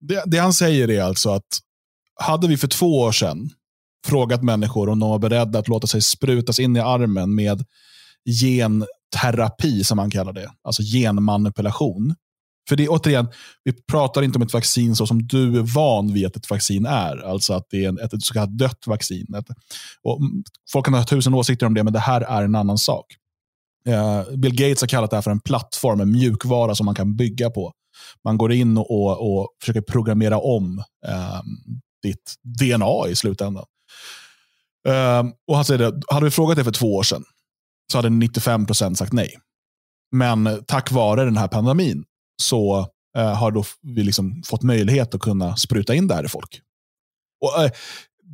Det, 0.00 0.22
det 0.26 0.38
han 0.38 0.52
säger 0.52 0.90
är 0.90 1.02
alltså 1.02 1.30
att 1.30 1.60
hade 2.20 2.48
vi 2.48 2.56
för 2.56 2.68
två 2.68 3.00
år 3.00 3.12
sedan 3.12 3.50
frågat 4.06 4.42
människor 4.42 4.88
om 4.88 4.98
de 4.98 5.10
var 5.10 5.18
beredda 5.18 5.58
att 5.58 5.68
låta 5.68 5.86
sig 5.86 6.02
sprutas 6.02 6.58
in 6.58 6.76
i 6.76 6.80
armen 6.80 7.34
med 7.34 7.64
genterapi, 8.40 9.84
som 9.84 9.96
man 9.96 10.10
kallar 10.10 10.32
det, 10.32 10.50
alltså 10.62 10.82
genmanipulation. 10.82 12.14
För 12.68 12.76
det 12.76 12.88
återigen, 12.88 13.28
vi 13.64 13.72
pratar 13.72 14.22
inte 14.22 14.36
om 14.38 14.42
ett 14.42 14.52
vaccin 14.52 14.96
så 14.96 15.06
som 15.06 15.26
du 15.26 15.58
är 15.58 15.74
van 15.74 16.12
vid 16.12 16.26
att 16.26 16.36
ett 16.36 16.50
vaccin 16.50 16.86
är. 16.86 17.16
Alltså 17.16 17.54
att 17.54 17.66
det 17.70 17.84
är 17.84 17.88
en, 17.88 17.98
ett 17.98 18.22
så 18.22 18.34
kallat 18.34 18.58
dött 18.58 18.86
vaccin. 18.86 19.26
Och 20.02 20.20
folk 20.72 20.84
kan 20.84 20.94
ha 20.94 21.04
tusen 21.04 21.34
åsikter 21.34 21.66
om 21.66 21.74
det, 21.74 21.84
men 21.84 21.92
det 21.92 21.98
här 21.98 22.20
är 22.20 22.42
en 22.42 22.54
annan 22.54 22.78
sak. 22.78 23.06
Eh, 23.88 24.22
Bill 24.36 24.54
Gates 24.54 24.80
har 24.80 24.88
kallat 24.88 25.10
det 25.10 25.16
här 25.16 25.22
för 25.22 25.30
en 25.30 25.40
plattform, 25.40 26.00
en 26.00 26.12
mjukvara 26.12 26.74
som 26.74 26.86
man 26.86 26.94
kan 26.94 27.16
bygga 27.16 27.50
på. 27.50 27.72
Man 28.24 28.38
går 28.38 28.52
in 28.52 28.78
och, 28.78 29.38
och 29.40 29.48
försöker 29.60 29.80
programmera 29.80 30.38
om 30.38 30.82
ehm, 31.06 31.80
ditt 32.04 32.34
DNA 32.42 33.08
i 33.08 33.16
slutändan. 33.16 33.64
Um, 34.88 35.32
och 35.46 35.56
han 35.56 35.64
säger 35.64 35.78
det, 35.78 36.02
hade 36.08 36.24
vi 36.24 36.30
frågat 36.30 36.56
det 36.56 36.64
för 36.64 36.72
två 36.72 36.94
år 36.94 37.02
sedan 37.02 37.24
så 37.92 37.98
hade 37.98 38.10
95 38.10 38.66
procent 38.66 38.98
sagt 38.98 39.12
nej. 39.12 39.38
Men 40.12 40.46
eh, 40.46 40.56
tack 40.56 40.92
vare 40.92 41.24
den 41.24 41.36
här 41.36 41.48
pandemin 41.48 42.04
så 42.42 42.86
uh, 43.18 43.22
har 43.22 43.50
då 43.50 43.64
vi 43.82 44.02
liksom 44.02 44.42
fått 44.46 44.62
möjlighet 44.62 45.14
att 45.14 45.20
kunna 45.20 45.56
spruta 45.56 45.94
in 45.94 46.08
det 46.08 46.14
här 46.14 46.24
i 46.24 46.28
folk. 46.28 46.60
Och, 47.40 47.64
uh, 47.64 47.70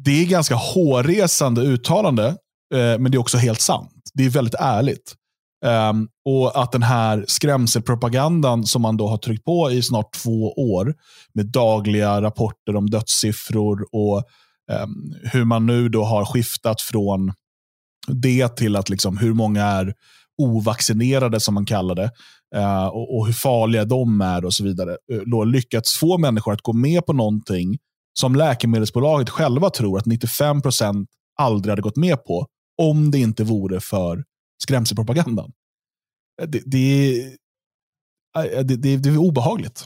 det 0.05 0.23
är 0.23 0.27
ganska 0.27 0.55
hårresande 0.55 1.63
uttalande, 1.63 2.29
uh, 2.75 2.99
men 2.99 3.11
det 3.11 3.17
är 3.17 3.21
också 3.21 3.39
helt 3.39 3.61
sant. 3.61 4.11
Det 4.15 4.25
är 4.25 4.31
väldigt 4.31 4.55
ärligt. 4.59 5.15
Um, 5.65 6.09
och 6.25 6.63
att 6.63 6.73
den 6.73 6.83
här 6.83 7.25
skrämselpropagandan 7.29 8.67
som 8.67 8.83
man 8.83 8.97
då 8.97 9.09
har 9.09 9.17
tryckt 9.17 9.45
på 9.45 9.71
i 9.71 9.83
snart 9.83 10.13
två 10.13 10.53
år 10.53 10.95
med 11.35 11.47
dagliga 11.47 12.23
rapporter 12.23 12.77
om 12.77 12.91
dödssiffror 12.91 13.87
och 13.93 14.25
um, 14.83 15.15
hur 15.33 15.45
man 15.45 15.67
nu 15.67 15.89
då 15.89 16.05
har 16.05 16.25
skiftat 16.25 16.81
från 16.81 17.33
det 18.09 18.57
till 18.57 18.77
att 18.77 18.89
liksom 18.89 19.19
hur 19.19 19.33
många 19.33 19.65
är 19.65 19.95
ovaccinerade 20.43 21.41
som 21.41 21.55
man 21.55 21.67
kallar 21.67 21.95
det 21.95 22.11
uh, 22.57 22.87
och, 22.87 23.19
och, 23.19 23.27
hur 23.27 23.33
farliga 23.33 23.85
de 23.85 24.21
är 24.21 24.45
och 24.45 24.55
så 24.55 24.65
vidare. 24.65 24.97
Eh, 25.13 25.21
då 25.27 25.45
lyckats 25.45 25.97
få 25.97 26.19
människor 26.19 26.53
att 26.53 26.63
gå 26.63 26.73
med 26.73 27.07
på 27.07 27.13
någonting 27.13 27.79
som 28.19 28.35
läkemedelsbolaget 28.35 29.31
själva 29.31 29.71
tror 29.71 29.99
att 29.99 30.07
95% 30.07 31.07
aldrig 31.41 31.73
hade 31.73 31.83
gått 31.83 31.97
med 31.97 32.25
på 32.25 32.47
om 32.83 33.11
det 33.11 33.19
inte 33.19 33.45
vore 33.45 33.81
för 33.81 34.25
skrämselpropagandan. 34.63 35.53
Eh, 36.43 36.49
det, 36.49 36.63
det, 36.67 36.79
är, 36.79 37.37
eh, 38.39 38.45
eh, 38.45 38.65
det, 38.65 38.77
det, 38.77 38.97
det 38.97 39.09
är 39.09 39.17
obehagligt. 39.19 39.85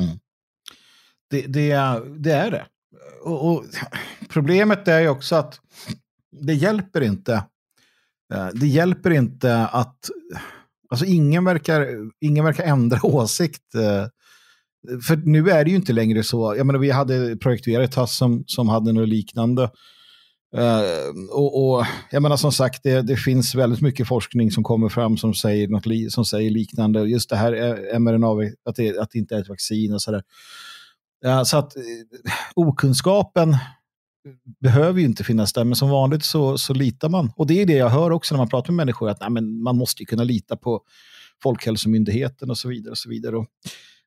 Mm. 0.00 0.18
Det, 1.30 1.46
det, 1.46 1.70
är- 1.70 2.18
det 2.18 2.32
är 2.32 2.50
det. 2.50 2.66
Och, 3.24 3.52
och 3.52 3.64
problemet 4.28 4.88
är 4.88 5.00
ju 5.00 5.08
också 5.08 5.36
att 5.36 5.60
det 6.46 6.54
hjälper 6.54 7.00
inte. 7.00 7.44
Det 8.54 8.66
hjälper 8.66 9.10
inte 9.10 9.66
att... 9.66 10.10
Alltså 10.90 11.06
ingen 11.06 11.44
verkar, 11.44 11.86
ingen 12.20 12.44
verkar 12.44 12.64
ändra 12.64 13.00
åsikt. 13.06 13.62
För 15.06 15.16
nu 15.16 15.50
är 15.50 15.64
det 15.64 15.70
ju 15.70 15.76
inte 15.76 15.92
längre 15.92 16.22
så. 16.22 16.56
Jag 16.56 16.66
menar, 16.66 16.80
vi 16.80 16.90
hade 16.90 17.36
Projekt 17.36 17.68
Veritas 17.68 18.16
som, 18.16 18.44
som 18.46 18.68
hade 18.68 18.92
något 18.92 19.08
liknande. 19.08 19.70
Uh, 20.56 21.30
och, 21.30 21.78
och 21.78 21.86
jag 22.10 22.22
menar 22.22 22.36
som 22.36 22.52
sagt, 22.52 22.82
det, 22.82 23.02
det 23.02 23.16
finns 23.16 23.54
väldigt 23.54 23.80
mycket 23.80 24.08
forskning 24.08 24.50
som 24.50 24.64
kommer 24.64 24.88
fram 24.88 25.16
som 25.16 25.34
säger, 25.34 25.68
något 25.68 25.86
li, 25.86 26.10
som 26.10 26.24
säger 26.24 26.50
liknande. 26.50 27.00
Just 27.00 27.30
det 27.30 27.36
här 27.36 27.52
eh, 27.52 27.98
mRNA, 27.98 28.52
att 28.64 28.76
det, 28.76 28.98
att 28.98 29.10
det 29.10 29.18
inte 29.18 29.36
är 29.36 29.40
ett 29.40 29.48
vaccin 29.48 29.94
och 29.94 30.02
sådär. 30.02 30.22
Uh, 31.26 31.42
så 31.42 31.58
att 31.58 31.76
uh, 31.76 31.82
okunskapen 32.54 33.56
behöver 34.60 35.00
ju 35.00 35.06
inte 35.06 35.24
finnas 35.24 35.52
där, 35.52 35.64
men 35.64 35.76
som 35.76 35.90
vanligt 35.90 36.24
så, 36.24 36.58
så 36.58 36.74
litar 36.74 37.08
man. 37.08 37.32
Och 37.36 37.46
det 37.46 37.62
är 37.62 37.66
det 37.66 37.72
jag 37.72 37.88
hör 37.88 38.10
också 38.10 38.34
när 38.34 38.38
man 38.38 38.48
pratar 38.48 38.72
med 38.72 38.86
människor, 38.86 39.08
att 39.08 39.20
nej, 39.20 39.30
men 39.30 39.62
man 39.62 39.76
måste 39.76 40.02
ju 40.02 40.06
kunna 40.06 40.24
lita 40.24 40.56
på 40.56 40.80
Folkhälsomyndigheten 41.42 42.50
och 42.50 42.58
så 42.58 42.68
vidare. 42.68 42.90
Och 42.90 42.98
så 42.98 43.08
vidare. 43.08 43.36
Och 43.36 43.46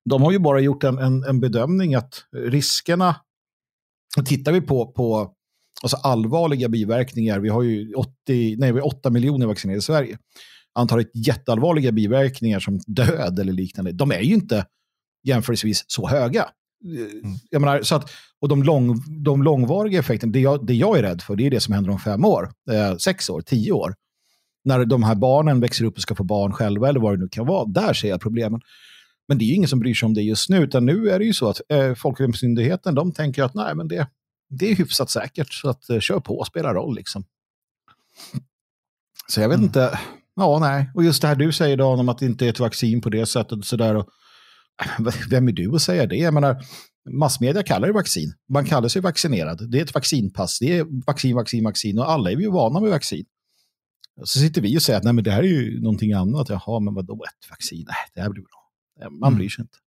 de 0.10 0.22
har 0.22 0.32
ju 0.32 0.40
bara 0.40 0.60
gjort 0.60 0.84
en, 0.84 0.98
en, 0.98 1.24
en 1.24 1.40
bedömning 1.40 1.96
att 1.96 2.26
riskerna, 2.36 3.16
tittar 4.26 4.52
vi 4.52 4.62
på, 4.62 4.88
på 4.88 5.32
alltså 5.84 5.98
allvarliga 5.98 6.70
biverkningar, 6.70 7.40
vi 7.40 7.50
har 7.50 7.62
ju 7.62 7.94
80, 7.94 8.12
nej, 8.58 8.72
vi 8.72 8.80
har 8.80 8.88
8 8.88 9.10
miljoner 9.10 9.48
vaccinerade 9.48 9.80
i 9.80 9.82
Sverige. 9.82 10.18
Antalet 10.74 11.12
jätteallvarliga 11.14 11.92
biverkningar 11.92 12.60
som 12.60 12.80
död 12.88 13.40
eller 13.40 13.54
liknande, 13.54 13.92
de 13.92 14.12
är 14.12 14.22
ju 14.22 14.34
inte 14.34 14.66
jämförelsevis 15.24 15.86
så 15.88 16.08
höga. 16.08 16.46
Mm. 16.86 17.38
Jag 17.50 17.62
menar, 17.62 17.82
så 17.82 17.96
att, 17.96 18.12
och 18.42 18.50
de, 18.50 18.64
lång, 18.64 19.04
de 19.24 19.44
långvariga 19.44 20.00
effekterna, 20.00 20.32
det 20.32 20.40
jag, 20.40 20.66
det 20.66 20.74
jag 20.74 20.98
är 20.98 21.02
rädd 21.02 21.22
för, 21.22 21.36
det 21.36 21.46
är 21.46 21.52
det 21.52 21.60
som 21.60 21.74
händer 21.74 21.92
om 21.92 22.00
fem 22.00 22.26
år, 22.26 22.52
eh, 22.72 22.98
sex 22.98 23.30
år, 23.30 23.42
tio 23.42 23.72
år. 23.72 23.94
När 24.66 24.86
de 24.86 25.04
här 25.04 25.16
barnen 25.16 25.60
växer 25.60 25.86
upp 25.86 25.96
och 25.96 26.02
ska 26.02 26.16
få 26.16 26.24
barn 26.24 26.52
själva 26.52 26.90
eller 26.90 27.00
vad 27.00 27.14
det 27.14 27.22
nu 27.24 27.30
kan 27.30 27.46
vara. 27.46 27.66
Där 27.66 27.94
ser 27.94 28.10
jag 28.10 28.22
problemen. 28.22 28.62
Men 29.28 29.38
det 29.38 29.46
är 29.46 29.48
ju 29.48 29.56
ingen 29.56 29.70
som 29.70 29.80
bryr 29.80 29.94
sig 29.94 30.08
om 30.08 30.14
det 30.14 30.22
just 30.22 30.50
nu, 30.50 30.58
utan 30.58 30.86
nu 30.86 31.10
är 31.10 31.20
det 31.20 31.26
ju 31.26 31.34
så 31.34 31.50
att 31.50 31.62
eh, 31.70 31.94
Folkhälsomyndigheten, 31.94 32.96
de 32.96 33.12
tänker 33.12 33.44
att 33.44 33.54
nej, 33.54 33.76
men 33.76 33.88
det, 33.88 34.08
det 34.52 34.72
är 34.72 34.76
hyfsat 34.76 35.10
säkert, 35.10 35.54
så 35.54 35.70
att 35.70 35.90
eh, 35.90 36.00
kör 36.00 36.20
på, 36.20 36.44
spelar 36.46 36.74
roll 36.74 36.96
liksom. 36.96 37.24
Så 39.28 39.42
jag 39.42 39.50
vet 39.50 39.56
Mm. 39.58 39.66
inte, 39.68 40.00
ja 40.36 40.60
nej, 40.60 40.90
och 40.96 41.04
just 41.04 41.22
det 41.22 41.28
här 41.28 41.36
du 41.36 41.52
säger 41.52 41.78
Dan 41.78 42.00
om 42.00 42.10
att 42.10 42.18
det 42.18 42.26
inte 42.26 42.46
är 42.46 42.50
ett 42.50 42.60
vaccin 42.60 43.02
på 43.02 43.10
det 43.10 43.26
sättet 43.26 43.52
och 43.52 43.66
sådär. 43.66 43.96
Och, 43.96 44.10
vem 45.30 45.48
är 45.48 45.52
du 45.52 45.76
att 45.76 45.82
säga 45.82 46.06
det? 46.06 46.16
Jag 46.16 46.34
menar, 46.34 46.64
massmedia 47.10 47.64
kallar 47.64 47.88
det 47.88 47.94
vaccin. 47.94 48.34
Man 48.50 48.66
kallar 48.66 48.88
sig 48.90 49.02
vaccinerad. 49.02 49.72
Det 49.72 49.78
är 49.80 49.82
ett 49.84 49.94
vaccinpass. 49.94 50.60
Det 50.60 50.78
är 50.78 51.06
vaccin, 51.06 51.36
vaccin, 51.36 51.64
vaccin. 51.64 52.00
Och 52.00 52.12
alla 52.12 52.32
är 52.32 52.36
vi 52.36 52.44
ju 52.44 52.52
vana 52.52 52.80
med 52.80 52.90
vaccin. 52.90 53.26
Så 54.24 54.40
sitter 54.40 54.62
vi 54.62 54.78
och 54.78 54.82
säger 54.82 54.98
att 54.98 55.04
nej, 55.04 55.14
men 55.14 55.24
det 55.24 55.32
här 55.32 55.44
är 55.44 55.48
ju 55.48 55.82
någonting 55.82 56.14
annat. 56.14 56.50
Jaha, 56.50 56.80
men 56.80 56.94
vadå 56.94 57.14
ett 57.24 57.50
vaccin? 57.50 57.86
Nej, 57.88 57.96
det 58.16 58.22
här 58.22 58.30
blir 58.30 58.42
bra. 58.44 59.10
Man 59.12 59.28
Mm. 59.28 59.38
bryr 59.38 59.50
sig 59.50 59.62
inte. 59.62 59.78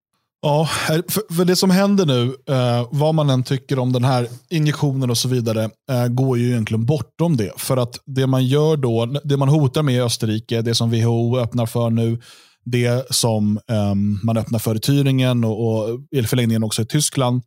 Ja, 0.47 0.69
för, 1.09 1.35
för 1.35 1.45
det 1.45 1.57
som 1.57 1.71
händer 1.71 2.07
nu, 2.07 2.37
eh, 2.55 2.89
vad 2.91 3.15
man 3.15 3.31
än 3.31 3.43
tycker 3.43 3.79
om 3.79 3.93
den 3.93 4.05
här 4.05 4.29
injektionen 4.51 5.11
och 5.11 5.19
så 5.19 5.29
vidare, 5.29 5.71
eh, 5.91 6.07
går 6.07 6.39
ju 6.39 6.51
egentligen 6.51 6.87
bortom 6.87 7.37
det. 7.37 7.53
För 7.57 7.77
att 7.77 8.01
det 8.07 8.27
man 8.27 8.47
gör 8.47 8.77
då, 8.77 9.07
det 9.25 9.37
man 9.37 9.49
hotar 9.49 9.83
med 9.83 9.95
i 9.95 10.01
Österrike, 10.01 10.63
det 10.63 10.75
som 10.75 10.91
WHO 10.91 11.39
öppnar 11.39 11.67
för 11.67 11.91
nu, 11.91 12.21
det 12.65 13.15
som 13.15 13.61
eh, 13.71 13.95
man 14.23 14.37
öppnar 14.37 14.59
för 14.59 14.75
i 14.75 14.79
Thüringen 14.79 15.47
och, 15.47 15.91
och 15.91 16.01
i 16.11 16.23
förlängningen 16.23 16.65
också 16.65 16.83
i 16.83 16.87
Tyskland. 16.87 17.43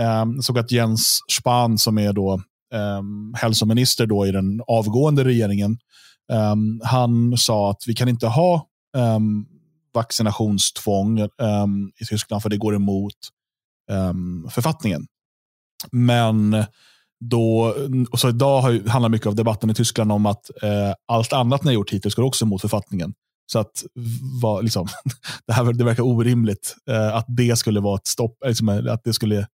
Eh, 0.00 0.04
jag 0.06 0.44
såg 0.44 0.58
att 0.58 0.72
Jens 0.72 1.20
Spahn, 1.38 1.78
som 1.78 1.98
är 1.98 2.12
då 2.12 2.34
eh, 2.74 3.02
hälsominister 3.34 4.06
då 4.06 4.26
i 4.26 4.32
den 4.32 4.60
avgående 4.66 5.24
regeringen, 5.24 5.78
eh, 6.32 6.54
han 6.82 7.36
sa 7.36 7.70
att 7.70 7.82
vi 7.86 7.94
kan 7.94 8.08
inte 8.08 8.26
ha 8.26 8.66
ehm, 8.96 9.46
vaccinationstvång 9.96 11.20
um, 11.20 11.92
i 12.00 12.04
Tyskland 12.04 12.42
för 12.42 12.50
det 12.50 12.56
går 12.56 12.74
emot 12.74 13.14
um, 13.90 14.48
författningen. 14.50 15.06
Men 15.92 16.64
då, 17.24 17.74
och 18.10 18.20
så 18.20 18.28
idag 18.28 18.60
har, 18.60 18.70
ju- 18.70 18.88
handlar 18.88 19.08
mycket 19.08 19.26
av 19.26 19.34
debatten 19.34 19.70
i 19.70 19.74
Tyskland 19.74 20.12
om 20.12 20.26
att 20.26 20.50
eh, 20.62 20.92
allt 21.08 21.32
annat 21.32 21.64
ni 21.64 21.68
har 21.68 21.74
gjort 21.74 21.90
hittills 21.90 22.14
går 22.14 22.22
också 22.22 22.44
emot 22.44 22.60
författningen. 22.60 23.14
Så 23.52 23.58
att 23.58 23.84
va, 24.42 24.60
liksom, 24.60 24.88
det, 25.46 25.52
här, 25.52 25.72
det 25.72 25.84
verkar 25.84 26.02
orimligt 26.02 26.74
eh, 26.90 27.14
att 27.16 27.26
det 27.28 27.56
skulle 27.56 27.80
vara 27.80 27.96
ett 27.96 28.06
stopp, 28.06 28.42
eh, 28.44 28.48
liksom, 28.48 28.68
att 28.68 29.04
det 29.04 29.12
skulle 29.12 29.46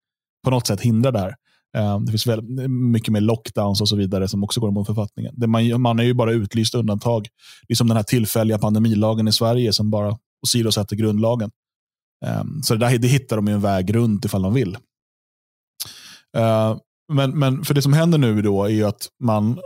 på 0.44 0.50
något 0.50 0.66
sätt 0.66 0.80
hindra 0.80 1.10
det 1.10 1.18
här. 1.18 1.34
Eh, 1.76 2.00
det 2.00 2.12
finns 2.12 2.26
väl 2.26 2.42
mycket 2.68 3.12
mer 3.12 3.20
lockdowns 3.20 3.80
och 3.80 3.88
så 3.88 3.96
vidare 3.96 4.28
som 4.28 4.44
också 4.44 4.60
går 4.60 4.68
emot 4.68 4.86
författningen. 4.86 5.34
Det 5.36 5.46
man, 5.46 5.80
man 5.80 5.98
är 5.98 6.04
ju 6.04 6.14
bara 6.14 6.32
utlyst 6.32 6.74
undantag. 6.74 7.28
Det 7.68 7.74
är 7.74 7.76
som 7.76 7.88
den 7.88 7.96
här 7.96 8.04
tillfälliga 8.04 8.58
pandemilagen 8.58 9.28
i 9.28 9.32
Sverige 9.32 9.72
som 9.72 9.90
bara 9.90 10.18
åsidosätter 10.42 10.96
grundlagen. 10.96 11.50
Um, 12.26 12.62
så 12.62 12.74
det, 12.74 12.86
där, 12.86 12.98
det 12.98 13.08
hittar 13.08 13.36
de 13.36 13.46
ju 13.46 13.54
en 13.54 13.60
väg 13.60 13.94
runt 13.94 14.24
ifall 14.24 14.42
de 14.42 14.54
vill. 14.54 14.76
Uh, 16.36 16.76
men, 17.12 17.38
men 17.38 17.64
för 17.64 17.74
det 17.74 17.82
som 17.82 17.92
händer 17.92 18.18
nu 18.18 18.42
då 18.42 18.64
är 18.64 18.68
ju 18.68 18.84
att 18.84 19.08
man 19.20 19.60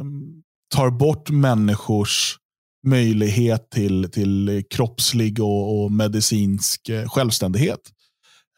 um, 0.00 0.42
tar 0.74 0.90
bort 0.90 1.30
människors 1.30 2.38
möjlighet 2.86 3.70
till, 3.70 4.10
till 4.10 4.64
kroppslig 4.70 5.40
och, 5.40 5.84
och 5.84 5.92
medicinsk 5.92 6.88
eh, 6.88 7.08
självständighet. 7.08 7.80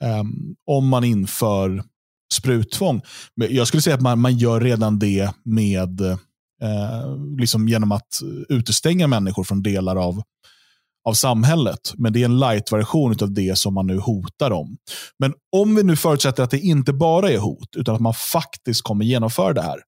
Um, 0.02 0.56
om 0.66 0.88
man 0.88 1.04
inför 1.04 1.84
spruttvång. 2.32 3.00
Jag 3.34 3.66
skulle 3.66 3.82
säga 3.82 3.96
att 3.96 4.02
man, 4.02 4.20
man 4.20 4.38
gör 4.38 4.60
redan 4.60 4.98
det 4.98 5.30
med 5.44 6.00
eh, 6.00 7.16
liksom 7.38 7.68
genom 7.68 7.92
att 7.92 8.20
utestänga 8.48 9.06
människor 9.06 9.44
från 9.44 9.62
delar 9.62 9.96
av 9.96 10.22
av 11.04 11.12
samhället. 11.12 11.92
Men 11.96 12.12
det 12.12 12.20
är 12.20 12.24
en 12.24 12.38
light-version 12.38 13.16
av 13.22 13.32
det 13.32 13.58
som 13.58 13.74
man 13.74 13.86
nu 13.86 13.98
hotar 13.98 14.50
om. 14.50 14.76
Men 15.18 15.34
om 15.56 15.74
vi 15.74 15.82
nu 15.82 15.96
förutsätter 15.96 16.42
att 16.42 16.50
det 16.50 16.60
inte 16.60 16.92
bara 16.92 17.30
är 17.30 17.38
hot, 17.38 17.76
utan 17.76 17.94
att 17.94 18.00
man 18.00 18.14
faktiskt 18.14 18.82
kommer 18.82 19.04
genomföra 19.04 19.52
det 19.52 19.62
här. 19.62 19.78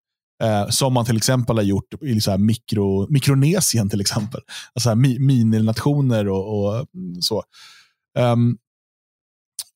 Eh, 0.43 0.69
som 0.69 0.93
man 0.93 1.05
till 1.05 1.17
exempel 1.17 1.57
har 1.57 1.63
gjort 1.63 2.03
i 2.03 2.21
så 2.21 2.31
här 2.31 2.39
mikro, 2.39 3.07
Mikronesien 3.11 3.91
till 3.91 4.01
exempel. 4.01 4.41
Alltså 4.75 4.89
här 4.89 4.97
mi, 4.97 5.19
mininationer 5.19 6.29
och, 6.29 6.67
och 6.67 6.87
så. 7.21 7.43
Um, 8.19 8.59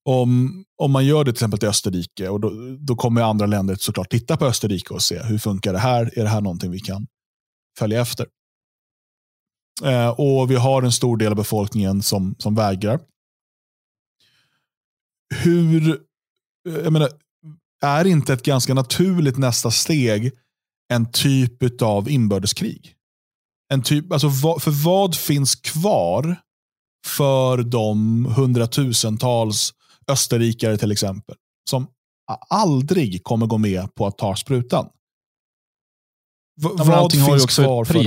om, 0.04 0.64
om 0.76 0.92
man 0.92 1.06
gör 1.06 1.24
det 1.24 1.30
till 1.30 1.36
exempel 1.36 1.58
till 1.58 1.68
Österrike, 1.68 2.28
och 2.28 2.40
då, 2.40 2.52
då 2.78 2.96
kommer 2.96 3.22
andra 3.22 3.46
länder 3.46 3.76
såklart 3.80 4.10
titta 4.10 4.36
på 4.36 4.46
Österrike 4.46 4.94
och 4.94 5.02
se 5.02 5.22
hur 5.22 5.38
funkar 5.38 5.72
det 5.72 5.78
här? 5.78 6.18
Är 6.18 6.22
det 6.22 6.28
här 6.28 6.40
någonting 6.40 6.70
vi 6.70 6.80
kan 6.80 7.06
följa 7.78 8.00
efter? 8.00 8.26
Eh, 9.84 10.08
och 10.08 10.50
vi 10.50 10.54
har 10.56 10.82
en 10.82 10.92
stor 10.92 11.16
del 11.16 11.30
av 11.30 11.36
befolkningen 11.36 12.02
som, 12.02 12.34
som 12.38 12.54
vägrar. 12.54 13.00
Hur, 15.34 15.88
eh, 16.68 16.74
jag 16.74 16.92
menar, 16.92 17.08
är 17.84 18.06
inte 18.06 18.32
ett 18.32 18.42
ganska 18.42 18.74
naturligt 18.74 19.38
nästa 19.38 19.70
steg 19.70 20.32
en 20.92 21.12
typ 21.12 21.82
av 21.82 22.08
inbördeskrig? 22.10 22.94
En 23.72 23.82
typ, 23.82 24.12
alltså, 24.12 24.30
för 24.60 24.84
vad 24.84 25.16
finns 25.16 25.54
kvar 25.54 26.36
för 27.06 27.62
de 27.62 28.24
hundratusentals 28.26 29.74
österrikare 30.08 30.76
till 30.78 30.92
exempel, 30.92 31.36
som 31.70 31.86
aldrig 32.48 33.24
kommer 33.24 33.46
gå 33.46 33.58
med 33.58 33.94
på 33.94 34.06
att 34.06 34.18
ta 34.18 34.36
sprutan? 34.36 34.84
V- 36.62 36.68
Ja, 36.78 36.84
vad 36.84 36.90
allting 36.98 37.20
har 37.20 37.28
ju 37.28 37.34
finns 37.34 37.44
också 37.44 37.62
kvar 37.62 37.82
ett 37.82 37.88
för 37.88 37.94
dem? 37.94 38.04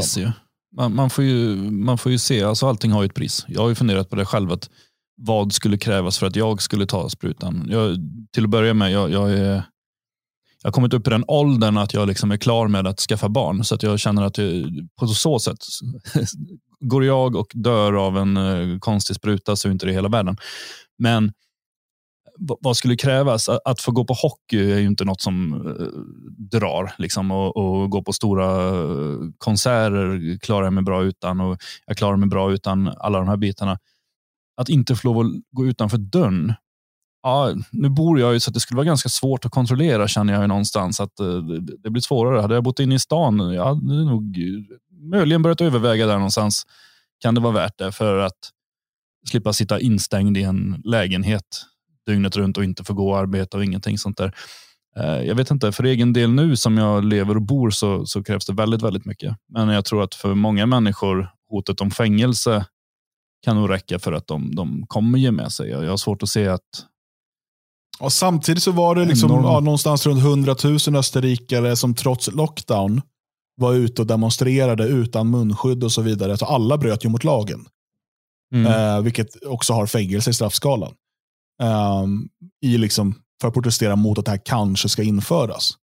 Man, 0.76 0.96
man, 0.96 1.10
får 1.10 1.24
ju, 1.24 1.56
man 1.72 1.98
får 1.98 2.12
ju 2.12 2.18
se, 2.18 2.44
alltså 2.44 2.68
allting 2.68 2.92
har 2.92 3.02
ju 3.04 3.06
ett 3.06 3.14
pris. 3.14 3.46
Jag 3.48 3.62
har 3.62 3.70
ju 3.70 3.76
funderat 3.76 4.10
på 4.10 4.16
det 4.16 4.26
själv, 4.26 4.52
att 4.52 4.70
vad 5.16 5.54
skulle 5.54 5.78
krävas 5.78 6.18
för 6.18 6.28
att 6.28 6.36
jag 6.36 6.62
skulle 6.62 6.86
ta 6.86 7.10
sprutan? 7.10 7.68
Jag, 7.70 7.98
till 8.34 8.44
att 8.44 8.50
börja 8.50 8.74
med, 8.74 8.92
jag, 8.92 9.12
jag, 9.12 9.32
är, 9.32 9.54
jag 10.62 10.64
har 10.64 10.72
kommit 10.72 10.94
upp 10.94 11.08
i 11.08 11.10
den 11.10 11.26
åldern 11.28 11.78
att 11.78 11.94
jag 11.94 12.08
liksom 12.08 12.32
är 12.32 12.38
klar 12.38 12.68
med 12.68 12.88
att 12.88 13.00
skaffa 13.00 13.30
barn. 13.30 13.64
Så 13.64 13.76
att 13.76 13.84
jag 13.84 14.00
känner 14.00 14.24
att 14.24 14.38
jag, 14.38 14.66
på 15.00 15.08
så 15.08 15.40
sätt, 15.40 15.58
går 16.80 17.06
jag 17.06 17.36
och 17.36 17.52
dör 17.54 17.94
av 17.94 18.18
en 18.18 18.38
eh, 18.38 18.80
konstig 18.80 19.16
spruta 19.16 19.56
så 19.56 19.68
är 19.68 19.72
inte 19.72 19.86
det 19.86 19.94
hela 19.94 20.10
världen. 20.10 20.38
Men 20.98 21.32
vad 22.40 22.78
skulle 22.78 22.96
krävas? 22.96 23.50
Att, 23.50 23.82
få 23.82 23.92
gå 23.92 24.06
på 24.06 24.14
hockey 24.14 24.72
är 24.72 24.80
ju 24.80 24.88
inte 24.88 25.06
något 25.06 25.22
som 25.22 25.54
eh, 25.54 26.60
drar. 26.60 26.94
Liksom, 26.98 27.32
och, 27.32 27.58
och 27.58 27.90
gå 27.90 28.04
på 28.04 28.14
stora 28.14 28.68
eh, 28.68 29.18
konserter 29.38 30.40
klarar 30.40 30.64
jag 30.64 30.74
mig 30.74 30.84
bra 30.84 31.04
utan. 31.04 31.40
Och 31.40 31.58
jag 31.86 31.98
klarar 31.98 32.18
mig 32.18 32.30
bra 32.30 32.54
utan 32.54 32.88
alla 32.88 33.20
de 33.20 33.28
här 33.28 33.38
bitarna. 33.38 33.80
Att 34.58 34.70
inte 34.70 34.96
få 34.96 35.08
lov 35.08 35.20
att 35.20 35.32
gå 35.52 35.66
utanför 35.66 35.98
dörren. 35.98 36.54
Ja, 37.24 37.54
nu 37.72 37.90
bor 37.90 38.20
jag 38.20 38.34
ju 38.34 38.40
så 38.40 38.50
att 38.50 38.54
det 38.54 38.60
skulle 38.60 38.76
vara 38.76 38.86
ganska 38.86 39.10
svårt 39.10 39.46
att 39.46 39.52
kontrollera 39.52 40.08
känner 40.08 40.34
jag 40.34 40.42
ju 40.42 40.48
någonstans. 40.48 41.00
Att 41.00 41.20
eh, 41.20 41.38
det, 41.84 41.90
blir 41.90 42.02
svårare. 42.02 42.42
Hade 42.42 42.54
jag 42.54 42.64
bott 42.64 42.80
inne 42.80 42.96
i 42.96 43.00
stan, 43.00 43.54
jag 43.54 43.66
hade 43.66 44.06
nog 44.06 44.38
möjligen 45.12 45.42
börjat 45.42 45.62
överväga 45.62 46.08
där 46.08 46.16
någonstans. 46.16 46.64
kan 47.20 47.36
det 47.36 47.42
vara 47.42 47.54
värt 47.54 47.78
det 47.78 47.92
för 47.92 48.18
att 48.18 48.50
slippa 49.30 49.54
sitta 49.54 49.80
instängd 49.80 50.38
i 50.38 50.44
en 50.44 50.82
lägenhet 50.86 51.66
dygnet 52.06 52.36
runt 52.36 52.58
och 52.58 52.64
inte 52.64 52.84
få 52.84 52.94
gå 52.94 53.10
och 53.10 53.18
arbeta 53.18 53.58
och 53.58 53.64
ingenting 53.64 53.98
sånt 53.98 54.18
där. 54.18 54.36
Eh, 54.98 55.24
jag 55.24 55.36
vet 55.36 55.52
inte, 55.52 55.72
för 55.72 55.84
egen 55.84 56.14
del 56.14 56.30
nu 56.32 56.56
som 56.56 56.78
jag 56.78 57.06
lever 57.06 57.36
och 57.36 57.42
bor 57.42 57.70
så, 57.70 58.06
så 58.06 58.24
krävs 58.24 58.46
det 58.46 58.54
väldigt, 58.54 58.82
väldigt 58.82 59.06
mycket. 59.06 59.36
Men 59.50 59.70
jag 59.70 59.86
tror 59.86 60.04
att 60.04 60.16
för 60.16 60.36
många 60.36 60.66
människor, 60.66 61.30
hotet 61.50 61.82
om 61.82 61.92
fängelse 61.92 62.66
kan 63.46 63.56
nog 63.56 63.70
räcka 63.70 64.00
för 64.00 64.14
att 64.14 64.28
de, 64.28 64.56
de 64.56 64.86
kommer 64.88 65.20
ge 65.20 65.32
med 65.32 65.52
sig. 65.52 65.70
Jag 65.70 65.90
har 65.90 65.98
svårt 65.98 66.24
att 66.24 66.30
se 66.30 66.48
att 66.48 66.62
och 68.00 68.14
samtidigt 68.14 68.64
så 68.64 68.72
var 68.72 68.96
det 68.96 69.06
liksom, 69.06 69.32
ja, 69.32 69.60
någonstans 69.60 70.06
runt 70.06 70.20
100 70.20 70.56
000 70.64 70.96
österrikare 70.96 71.76
som 71.76 71.96
trots 71.96 72.32
lockdown 72.32 73.02
var 73.56 73.74
ute 73.74 74.02
och 74.02 74.08
demonstrerade 74.08 74.84
utan 74.84 75.30
munskydd 75.30 75.84
och 75.84 75.92
så 75.92 76.02
vidare. 76.02 76.38
Så 76.38 76.46
alla 76.46 76.78
bröt 76.78 77.06
ju 77.06 77.10
mot 77.10 77.24
lagen. 77.24 77.66
Mm. 78.54 78.72
Eh, 78.72 79.02
vilket 79.02 79.46
också 79.46 79.74
har 79.74 79.88
fängelse 79.88 80.30
i 80.30 80.34
straffskalan. 80.34 80.94
Ehm, 81.62 82.30
i 82.62 82.78
liksom, 82.78 83.16
för 83.42 83.48
att 83.48 83.54
protestera 83.54 83.96
mot 83.96 84.18
att 84.18 84.26
det 84.26 84.32
här 84.32 84.42
kanske 84.46 84.90
ska 84.90 85.04
införas. 85.04 85.78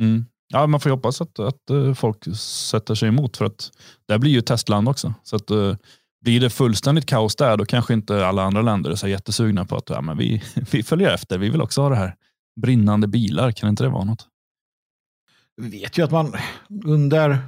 Mm. 0.00 0.24
Ja, 0.52 0.66
man 0.66 0.80
får 0.80 0.90
ju 0.90 0.94
hoppas 0.94 1.20
att, 1.20 1.38
att 1.38 1.70
eh, 1.70 1.94
folk 1.94 2.36
sätter 2.36 2.94
sig 2.94 3.08
emot 3.08 3.36
för 3.36 3.44
att 3.44 3.70
det 4.08 4.18
blir 4.18 4.30
ju 4.30 4.40
testland 4.40 4.88
också. 4.88 5.14
Så 5.22 5.36
att, 5.36 5.50
eh, 5.50 5.76
blir 6.24 6.40
det 6.40 6.50
fullständigt 6.50 7.06
kaos 7.06 7.36
där, 7.36 7.56
då 7.56 7.64
kanske 7.64 7.94
inte 7.94 8.26
alla 8.26 8.42
andra 8.42 8.62
länder 8.62 8.90
är 8.90 8.94
så 8.94 9.08
jättesugna 9.08 9.64
på 9.64 9.76
att 9.76 9.90
ja, 9.90 10.00
men 10.00 10.18
vi, 10.18 10.42
vi 10.70 10.82
följer 10.82 11.14
efter. 11.14 11.38
Vi 11.38 11.50
vill 11.50 11.60
också 11.60 11.82
ha 11.82 11.88
det 11.88 11.96
här. 11.96 12.14
Brinnande 12.60 13.06
bilar, 13.06 13.52
kan 13.52 13.68
inte 13.68 13.82
det 13.82 13.88
vara 13.88 14.04
något? 14.04 14.26
Vi 15.56 15.68
vet 15.80 15.98
ju 15.98 16.02
att 16.02 16.10
man 16.10 16.34
under, 16.84 17.30
eh, 17.30 17.38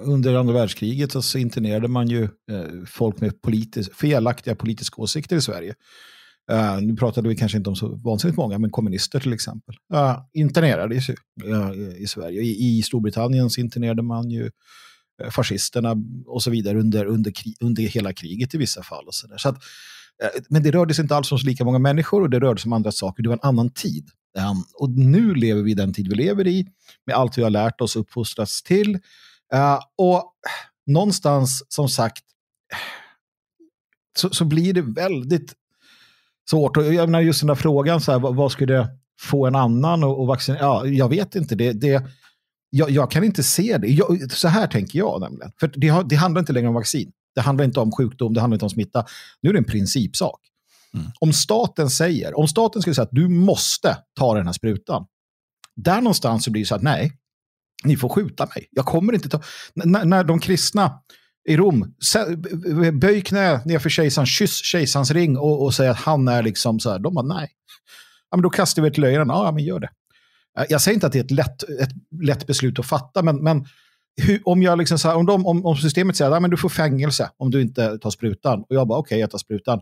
under 0.00 0.34
andra 0.34 0.54
världskriget 0.54 1.24
så 1.24 1.38
internerade 1.38 1.88
man 1.88 2.08
ju 2.08 2.28
folk 2.86 3.20
med 3.20 3.42
politisk, 3.42 3.94
felaktiga 3.94 4.54
politiska 4.54 5.02
åsikter 5.02 5.36
i 5.36 5.40
Sverige. 5.40 5.74
Eh, 6.50 6.80
nu 6.80 6.96
pratade 6.96 7.28
vi 7.28 7.36
kanske 7.36 7.58
inte 7.58 7.70
om 7.70 7.76
så 7.76 7.88
vansinnigt 7.88 8.36
många, 8.36 8.58
men 8.58 8.70
kommunister 8.70 9.20
till 9.20 9.32
exempel. 9.32 9.74
Uh, 9.94 10.18
internerades 10.32 11.08
ju 11.08 11.14
uh, 11.44 12.02
i 12.02 12.06
Sverige. 12.06 12.42
I, 12.42 12.78
I 12.78 12.82
Storbritannien 12.82 13.50
så 13.50 13.60
internerade 13.60 14.02
man 14.02 14.30
ju 14.30 14.50
eh, 15.22 15.30
fascisterna 15.30 15.96
och 16.26 16.42
så 16.42 16.50
vidare 16.50 16.78
under, 16.78 17.04
under, 17.04 17.32
under 17.60 17.82
hela 17.82 18.12
kriget 18.12 18.54
i 18.54 18.58
vissa 18.58 18.82
fall. 18.82 19.06
Och 19.06 19.14
så 19.14 19.26
där. 19.26 19.38
Så 19.38 19.48
att, 19.48 19.56
eh, 20.22 20.42
men 20.48 20.62
det 20.62 20.70
rörde 20.70 20.94
sig 20.94 21.02
inte 21.02 21.16
alls 21.16 21.32
om 21.32 21.38
så 21.38 21.46
lika 21.46 21.64
många 21.64 21.78
människor 21.78 22.22
och 22.22 22.30
det 22.30 22.40
rörde 22.40 22.60
sig 22.60 22.68
om 22.68 22.72
andra 22.72 22.92
saker. 22.92 23.22
Det 23.22 23.28
var 23.28 23.36
en 23.36 23.48
annan 23.48 23.70
tid. 23.70 24.10
Um, 24.38 24.64
och 24.74 24.90
nu 24.90 25.34
lever 25.34 25.62
vi 25.62 25.70
i 25.70 25.74
den 25.74 25.92
tid 25.92 26.08
vi 26.08 26.14
lever 26.14 26.46
i 26.46 26.66
med 27.06 27.16
allt 27.16 27.38
vi 27.38 27.42
har 27.42 27.50
lärt 27.50 27.80
oss 27.80 27.96
och 27.96 28.02
uppfostrats 28.02 28.62
till. 28.62 28.98
Eh, 29.54 29.78
och 29.98 30.32
någonstans, 30.86 31.64
som 31.68 31.88
sagt, 31.88 32.24
så, 34.18 34.30
så 34.30 34.44
blir 34.44 34.74
det 34.74 34.82
väldigt 34.82 35.54
svårt. 36.50 36.76
Och 36.76 36.94
jag 36.94 37.08
menar 37.08 37.20
just 37.20 37.40
den 37.40 37.48
där 37.48 37.54
frågan, 37.54 38.00
så 38.00 38.12
här, 38.12 38.18
vad, 38.18 38.34
vad 38.34 38.52
skulle 38.52 38.88
få 39.20 39.46
en 39.46 39.54
annan 39.54 40.04
och, 40.04 40.20
och 40.20 40.26
vaccinera? 40.26 40.60
Ja, 40.60 40.86
jag 40.86 41.08
vet 41.08 41.34
inte. 41.34 41.54
Det, 41.54 41.72
det, 41.72 42.04
jag, 42.70 42.90
jag 42.90 43.10
kan 43.10 43.24
inte 43.24 43.42
se 43.42 43.78
det. 43.78 43.88
Jag, 43.88 44.32
så 44.32 44.48
här 44.48 44.66
tänker 44.66 44.98
jag 44.98 45.20
nämligen. 45.20 45.52
För 45.60 45.72
det, 45.74 45.88
har, 45.88 46.04
det 46.04 46.16
handlar 46.16 46.40
inte 46.40 46.52
längre 46.52 46.68
om 46.68 46.74
vaccin. 46.74 47.12
Det 47.34 47.40
handlar 47.40 47.64
inte 47.64 47.80
om 47.80 47.92
sjukdom, 47.92 48.34
det 48.34 48.40
handlar 48.40 48.54
inte 48.54 48.64
om 48.64 48.70
smitta. 48.70 49.04
Nu 49.42 49.48
är 49.50 49.52
det 49.52 49.58
en 49.58 49.64
principsak. 49.64 50.40
Om 51.20 51.32
staten 51.32 51.90
säger, 51.90 52.38
om 52.38 52.48
staten 52.48 52.82
skulle 52.82 52.94
säga 52.94 53.02
att 53.02 53.12
du 53.12 53.28
måste 53.28 53.96
ta 54.18 54.34
den 54.34 54.46
här 54.46 54.52
sprutan. 54.52 55.06
Där 55.76 56.00
någonstans 56.00 56.44
så 56.44 56.50
blir 56.50 56.62
det 56.62 56.66
så 56.66 56.74
att 56.74 56.82
nej, 56.82 57.12
ni 57.84 57.96
får 57.96 58.08
skjuta 58.08 58.46
mig. 58.46 58.68
Jag 58.70 58.84
kommer 58.84 59.12
inte 59.12 59.28
ta... 59.28 59.40
N- 59.84 60.00
när 60.04 60.24
de 60.24 60.40
kristna 60.40 61.00
i 61.48 61.56
Rom, 61.56 61.94
böj 62.92 63.20
knä 63.20 63.60
nedför 63.64 63.90
kejsaren, 63.90 64.26
kyss 64.26 64.64
kejsarens 64.64 65.10
ring 65.10 65.38
och, 65.38 65.62
och 65.62 65.74
säg 65.74 65.88
att 65.88 65.96
han 65.96 66.28
är 66.28 66.42
liksom 66.42 66.80
så 66.80 66.90
här. 66.90 66.98
De 66.98 67.14
bara 67.14 67.26
nej. 67.26 67.50
Ja, 68.30 68.36
men 68.36 68.42
då 68.42 68.50
kastar 68.50 68.82
vi 68.82 68.88
ett 68.88 68.98
löjan. 68.98 69.28
Ja, 69.28 69.52
men 69.52 69.64
gör 69.64 69.80
det. 69.80 69.90
Eh, 70.58 70.64
jag 70.68 70.80
säger 70.80 70.94
inte 70.94 71.06
att 71.06 71.12
det 71.12 71.18
är 71.18 71.24
ett 71.24 71.30
lätt, 71.30 71.62
ett 71.62 72.22
lätt 72.22 72.46
beslut 72.46 72.78
att 72.78 72.86
fatta, 72.86 73.22
men, 73.22 73.36
men 73.36 73.66
hur, 74.16 74.40
om, 74.44 74.62
jag 74.62 74.78
liksom 74.78 74.98
så 74.98 75.08
här, 75.08 75.16
om, 75.16 75.26
de, 75.26 75.46
om, 75.46 75.66
om 75.66 75.76
systemet 75.76 76.16
säger 76.16 76.30
att 76.30 76.50
du 76.50 76.56
får 76.56 76.68
fängelse 76.68 77.30
om 77.36 77.50
du 77.50 77.62
inte 77.62 77.98
tar 77.98 78.10
sprutan, 78.10 78.60
och 78.60 78.76
jag 78.76 78.88
bara 78.88 78.98
okej, 78.98 79.18
jag 79.18 79.30
tar 79.30 79.38
sprutan, 79.38 79.80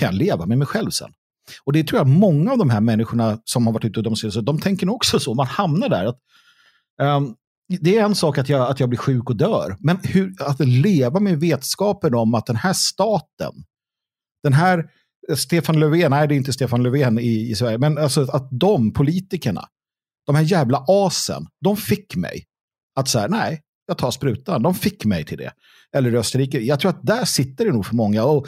kan 0.00 0.06
jag 0.06 0.14
leva 0.14 0.46
med 0.46 0.58
mig 0.58 0.66
själv 0.66 0.90
sen? 0.90 1.12
Och 1.64 1.72
det 1.72 1.84
tror 1.84 2.00
jag 2.00 2.06
många 2.06 2.52
av 2.52 2.58
de 2.58 2.70
här 2.70 2.80
människorna 2.80 3.38
som 3.44 3.66
har 3.66 3.74
varit 3.74 3.84
ute 3.84 4.00
och 4.00 4.04
demonstrerat, 4.04 4.46
de 4.46 4.60
tänker 4.60 4.86
nog 4.86 4.94
också 4.96 5.20
så. 5.20 5.34
Man 5.34 5.46
hamnar 5.46 5.88
där. 5.88 6.06
att 6.06 6.18
um, 7.02 7.34
det 7.80 7.98
är 7.98 8.04
en 8.04 8.14
sak 8.14 8.38
att 8.38 8.48
jag, 8.48 8.70
att 8.70 8.80
jag 8.80 8.88
blir 8.88 8.98
sjuk 8.98 9.30
och 9.30 9.36
dör, 9.36 9.76
men 9.80 9.98
hur, 10.02 10.34
att 10.38 10.60
leva 10.60 11.20
med 11.20 11.40
vetskapen 11.40 12.14
om 12.14 12.34
att 12.34 12.46
den 12.46 12.56
här 12.56 12.72
staten, 12.72 13.52
den 14.42 14.52
här 14.52 14.90
eh, 15.28 15.36
Stefan 15.36 15.80
Löfven, 15.80 16.10
nej 16.10 16.28
det 16.28 16.34
är 16.34 16.36
inte 16.36 16.52
Stefan 16.52 16.82
Löfven 16.82 17.18
i, 17.18 17.50
i 17.50 17.54
Sverige, 17.54 17.78
men 17.78 17.98
alltså 17.98 18.22
att 18.22 18.48
de 18.50 18.92
politikerna, 18.92 19.68
de 20.26 20.34
här 20.34 20.42
jävla 20.42 20.84
asen, 20.88 21.46
de 21.64 21.76
fick 21.76 22.16
mig 22.16 22.44
att 22.94 23.08
säga 23.08 23.26
nej, 23.28 23.60
jag 23.86 23.98
tar 23.98 24.10
sprutan. 24.10 24.62
De 24.62 24.74
fick 24.74 25.04
mig 25.04 25.24
till 25.24 25.38
det. 25.38 25.52
Eller 25.96 26.14
i 26.14 26.16
Österrike. 26.16 26.60
Jag 26.60 26.80
tror 26.80 26.90
att 26.90 27.02
där 27.02 27.24
sitter 27.24 27.64
det 27.64 27.72
nog 27.72 27.86
för 27.86 27.94
många. 27.94 28.24
Och 28.24 28.46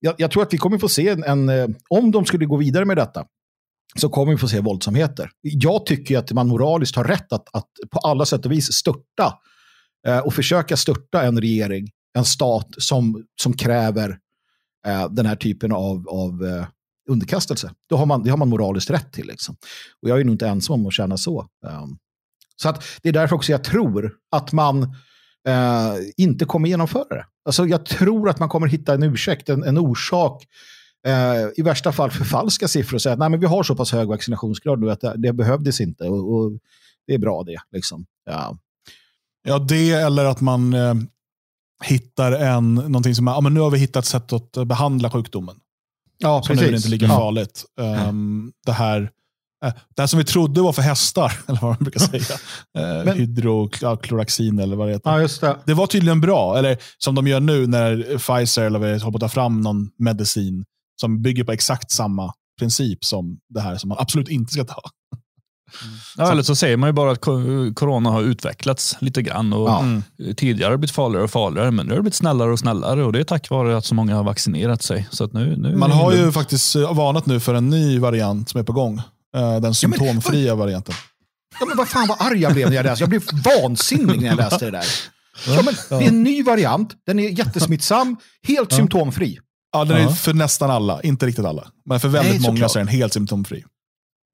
jag, 0.00 0.14
jag 0.18 0.30
tror 0.30 0.42
att 0.42 0.52
vi 0.52 0.58
kommer 0.58 0.78
få 0.78 0.88
se 0.88 1.08
en, 1.08 1.24
en, 1.24 1.48
eh, 1.48 1.68
om 1.88 2.10
de 2.10 2.24
skulle 2.24 2.46
gå 2.46 2.56
vidare 2.56 2.84
med 2.84 2.96
detta, 2.96 3.24
så 3.96 4.08
kommer 4.08 4.32
vi 4.32 4.38
få 4.38 4.48
se 4.48 4.60
våldsamheter. 4.60 5.30
Jag 5.40 5.86
tycker 5.86 6.18
att 6.18 6.32
man 6.32 6.48
moraliskt 6.48 6.96
har 6.96 7.04
rätt 7.04 7.32
att, 7.32 7.48
att 7.52 7.68
på 7.90 7.98
alla 7.98 8.26
sätt 8.26 8.46
och 8.46 8.52
vis 8.52 8.72
störta 8.72 9.38
eh, 10.06 10.18
och 10.18 10.34
försöka 10.34 10.76
störta 10.76 11.22
en 11.22 11.40
regering, 11.40 11.90
en 12.18 12.24
stat 12.24 12.68
som, 12.78 13.24
som 13.42 13.52
kräver 13.52 14.18
eh, 14.86 15.08
den 15.10 15.26
här 15.26 15.36
typen 15.36 15.72
av, 15.72 16.08
av 16.08 16.44
eh, 16.44 16.66
underkastelse. 17.10 17.72
Då 17.88 17.96
har 17.96 18.06
man, 18.06 18.22
det 18.22 18.30
har 18.30 18.36
man 18.36 18.48
moraliskt 18.48 18.90
rätt 18.90 19.12
till. 19.12 19.26
Liksom. 19.26 19.56
Och 20.02 20.08
jag 20.08 20.20
är 20.20 20.24
nog 20.24 20.34
inte 20.34 20.48
ensam 20.48 20.74
om 20.74 20.86
att 20.86 20.92
känna 20.92 21.16
så. 21.16 21.40
Um, 21.66 21.98
så 22.56 22.68
att 22.68 22.84
det 23.02 23.08
är 23.08 23.12
därför 23.12 23.36
också 23.36 23.52
jag 23.52 23.64
tror 23.64 24.12
att 24.30 24.52
man 24.52 24.82
eh, 25.48 25.94
inte 26.16 26.44
kommer 26.44 26.68
genomföra 26.68 27.14
det. 27.14 27.26
Alltså 27.44 27.66
jag 27.66 27.86
tror 27.86 28.28
att 28.28 28.38
man 28.38 28.48
kommer 28.48 28.66
hitta 28.66 28.94
en 28.94 29.02
ursäkt, 29.02 29.48
en, 29.48 29.64
en 29.64 29.78
orsak, 29.78 30.44
eh, 31.06 31.46
i 31.56 31.62
värsta 31.62 31.92
fall 31.92 32.10
förfalska 32.10 32.68
siffror 32.68 32.94
och 32.94 33.02
säga 33.02 33.12
att 33.12 33.18
Nej, 33.18 33.28
men 33.28 33.40
vi 33.40 33.46
har 33.46 33.62
så 33.62 33.74
pass 33.74 33.92
hög 33.92 34.08
vaccinationsgrad 34.08 34.80
nu 34.80 34.90
att 34.90 35.00
det, 35.00 35.14
det 35.16 35.32
behövdes 35.32 35.80
inte 35.80 36.04
och, 36.04 36.34
och 36.34 36.52
det 37.06 37.14
är 37.14 37.18
bra 37.18 37.42
det. 37.42 37.58
Liksom. 37.72 38.06
Ja. 38.30 38.56
Ja, 39.48 39.58
det 39.58 39.90
eller 39.90 40.24
att 40.24 40.40
man 40.40 40.74
eh, 40.74 40.94
hittar 41.84 42.32
en, 42.32 42.74
någonting 42.74 43.14
som, 43.14 43.26
ja, 43.26 43.40
men 43.40 43.54
nu 43.54 43.60
har 43.60 43.70
vi 43.70 43.78
hittat 43.78 44.04
ett 44.04 44.08
sätt 44.10 44.32
att 44.32 44.56
eh, 44.56 44.64
behandla 44.64 45.10
sjukdomen. 45.10 45.56
Ja, 46.18 46.42
Så 46.42 46.54
nu 46.54 46.62
är 46.62 46.70
det 46.70 46.76
inte 46.76 46.88
lika 46.88 47.06
Ja. 47.06 47.16
farligt. 47.16 47.64
Um, 48.08 48.52
det, 48.66 48.72
här, 48.72 49.10
eh, 49.64 49.72
det 49.96 50.02
här 50.02 50.06
som 50.06 50.18
vi 50.18 50.24
trodde 50.24 50.60
var 50.60 50.72
för 50.72 50.82
hästar, 50.82 51.32
eller 51.48 51.60
vad 51.60 51.70
man 51.70 51.76
brukar 51.80 52.00
säga. 52.00 52.34
Uh, 52.78 53.04
Men- 53.04 53.16
hydrokloroxin 53.18 54.58
eller 54.58 54.76
vad 54.76 54.88
det 54.88 54.92
heter. 54.92 55.10
ja, 55.20 55.28
det. 55.40 55.56
Det 55.66 55.74
var 55.74 55.86
tydligen 55.86 56.20
bra, 56.20 56.58
eller 56.58 56.78
som 56.98 57.14
de 57.14 57.26
gör 57.26 57.40
nu 57.40 57.66
när 57.66 58.18
Pfizer 58.18 58.62
eller 58.62 58.78
vad 58.78 58.88
håller 58.88 59.10
på 59.10 59.16
att 59.16 59.20
ta 59.20 59.28
fram 59.28 59.60
någon 59.60 59.90
medicin 59.98 60.64
som 61.00 61.22
bygger 61.22 61.44
på 61.44 61.52
exakt 61.52 61.90
samma 61.90 62.32
princip 62.58 63.04
som 63.04 63.38
det 63.54 63.60
här 63.60 63.76
som 63.76 63.88
man 63.88 63.98
absolut 64.00 64.28
inte 64.28 64.52
ska 64.52 64.64
ta. 64.64 64.82
Ja, 66.16 66.30
eller 66.32 66.42
så 66.42 66.54
säger 66.54 66.76
man 66.76 66.88
ju 66.88 66.92
bara 66.92 67.10
att 67.12 67.20
co- 67.20 67.74
corona 67.74 68.10
har 68.10 68.22
utvecklats 68.22 68.96
lite 69.00 69.22
grann. 69.22 69.52
Och 69.52 69.68
Ja. 69.68 69.84
Tidigare 70.36 70.66
har 70.66 70.70
det 70.72 70.78
blivit 70.78 70.94
farligare 70.94 71.24
och 71.24 71.30
farligare, 71.30 71.70
men 71.70 71.86
nu 71.86 71.92
har 71.92 71.96
det 71.96 72.02
blivit 72.02 72.14
snällare 72.14 72.52
och 72.52 72.58
snällare. 72.58 73.04
Och 73.04 73.12
det 73.12 73.20
är 73.20 73.24
tack 73.24 73.50
vare 73.50 73.76
att 73.76 73.84
så 73.84 73.94
många 73.94 74.16
har 74.16 74.24
vaccinerat 74.24 74.82
sig. 74.82 75.08
Så 75.10 75.24
att 75.24 75.32
nu, 75.32 75.56
nu 75.56 75.76
Man 75.76 75.90
har 75.90 76.12
ju 76.12 76.32
faktiskt 76.32 76.76
eh, 76.76 76.94
varnat 76.94 77.26
nu 77.26 77.40
för 77.40 77.54
en 77.54 77.68
ny 77.70 77.98
variant 77.98 78.48
som 78.48 78.60
är 78.60 78.64
på 78.64 78.72
gång. 78.72 78.98
Eh, 79.36 79.60
Den 79.60 79.74
symptomfria 79.74 80.54
varianten. 80.54 80.94
Ja, 81.60 81.66
men 81.66 81.76
vad 81.76 81.88
fan 81.88 82.08
vad 82.08 82.22
arg 82.22 82.40
jag 82.40 82.52
blev 82.52 82.68
när 82.68 82.76
jag 82.76 82.84
läste. 82.84 83.02
Jag 83.02 83.08
blev 83.10 83.22
vansinnig 83.44 84.20
när 84.20 84.28
jag 84.28 84.36
läste 84.36 84.64
det 84.64 84.70
där. 84.70 84.84
Ja, 85.46 85.62
men 85.64 85.74
det 85.98 86.04
är 86.04 86.08
en 86.08 86.22
ny 86.22 86.42
variant, 86.42 86.94
den 87.06 87.18
är 87.18 87.28
jättesmittsam, 87.28 88.16
helt 88.48 88.72
symptomfri. 88.72 89.38
Ja, 89.72 89.84
den 89.84 89.96
är 89.96 90.00
Ja. 90.02 90.10
för 90.10 90.34
nästan 90.34 90.70
alla, 90.70 91.02
inte 91.02 91.26
riktigt 91.26 91.44
alla. 91.44 91.68
Men 91.86 92.00
för 92.00 92.08
väldigt 92.08 92.40
Nej, 92.42 92.50
många 92.50 92.68
så 92.68 92.78
är 92.78 92.80
den 92.84 92.88
helt 92.88 93.12
symptomfri. 93.12 93.64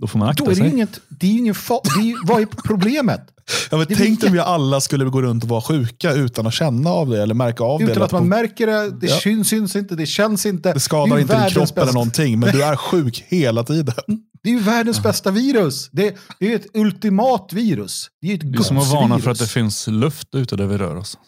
Då 0.00 0.06
får 0.06 0.18
man 0.18 0.28
akta 0.28 0.44
Då 0.44 0.50
är 0.50 0.54
det 0.54 0.60
sig. 0.60 0.70
inget, 0.70 1.00
det 1.08 1.26
är 1.26 1.30
ju 1.30 1.38
ingen 1.38 1.54
fa- 1.54 1.80
det 1.84 2.10
är, 2.10 2.26
Vad 2.26 2.42
är 2.42 2.46
problemet? 2.46 3.20
Ja, 3.70 3.76
men 3.76 3.86
Det 3.88 3.96
tänk 3.96 4.22
väl 4.22 4.26
om 4.28 4.32
vi 4.32 4.38
alla 4.40 4.80
skulle 4.80 5.04
gå 5.04 5.22
runt 5.22 5.42
och 5.42 5.48
vara 5.48 5.60
sjuka 5.62 6.12
utan 6.12 6.46
att 6.46 6.54
känna 6.54 6.90
av 6.90 7.08
det 7.10 7.22
eller 7.22 7.34
märka 7.34 7.64
av 7.64 7.78
det. 7.78 7.84
Utan 7.84 7.96
eller 7.96 8.04
att 8.04 8.12
man 8.12 8.20
på- 8.22 8.26
märker 8.26 8.66
det, 8.66 8.90
det 8.90 9.06
Ja. 9.06 9.20
syns, 9.20 9.48
syns 9.48 9.76
inte, 9.76 9.94
det 9.96 10.06
känns 10.06 10.46
inte. 10.46 10.72
det 10.72 10.80
skadar 10.80 11.16
ju 11.16 11.22
inte 11.22 11.40
din 11.40 11.50
kropp 11.50 11.70
eller 11.76 11.84
bästa- 11.86 11.92
någonting, 11.94 12.38
men 12.40 12.52
du 12.52 12.62
är 12.64 12.76
sjuk 12.76 13.24
hela 13.28 13.64
tiden. 13.64 13.94
Det 14.42 14.50
är 14.50 14.54
ju 14.54 14.60
världens 14.60 15.02
bästa 15.02 15.30
virus. 15.30 15.88
Det, 15.92 16.14
det 16.40 16.52
är 16.52 16.56
ett 16.56 16.66
ultimat 16.76 17.52
virus. 17.52 18.06
Det 18.20 18.30
är 18.30 18.34
ett 18.34 18.52
Det 18.52 18.58
är 18.58 18.62
som 18.62 18.78
att 18.78 18.88
varna 18.92 19.18
för 19.18 19.30
att 19.30 19.38
det 19.38 19.46
finns 19.46 19.86
luft 19.86 20.28
ute 20.34 20.56
där 20.56 20.66
vi 20.66 20.78
rör 20.78 20.96
oss. 20.96 21.18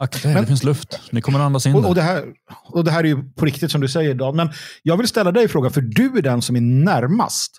Akta 0.00 0.28
er, 0.28 0.34
Men- 0.34 0.42
det 0.42 0.46
finns 0.46 0.64
luft. 0.64 1.00
Ni 1.10 1.20
kommer 1.20 1.40
andas 1.40 1.66
in 1.66 1.74
Och, 1.74 1.84
och, 1.84 1.94
det 1.94 2.02
här, 2.02 2.24
och 2.64 2.84
det 2.84 2.90
här 2.90 3.04
är 3.04 3.08
ju 3.08 3.22
på 3.32 3.44
riktigt 3.44 3.70
som 3.70 3.80
du 3.80 3.88
säger 3.88 4.14
Dan, 4.14 4.36
men 4.36 4.48
jag 4.82 4.96
vill 4.96 5.08
ställa 5.08 5.32
dig 5.32 5.48
frågan, 5.48 5.72
för 5.72 5.80
du 5.80 6.18
är 6.18 6.22
den 6.22 6.42
som 6.42 6.56
är 6.56 6.60
närmast 6.60 7.56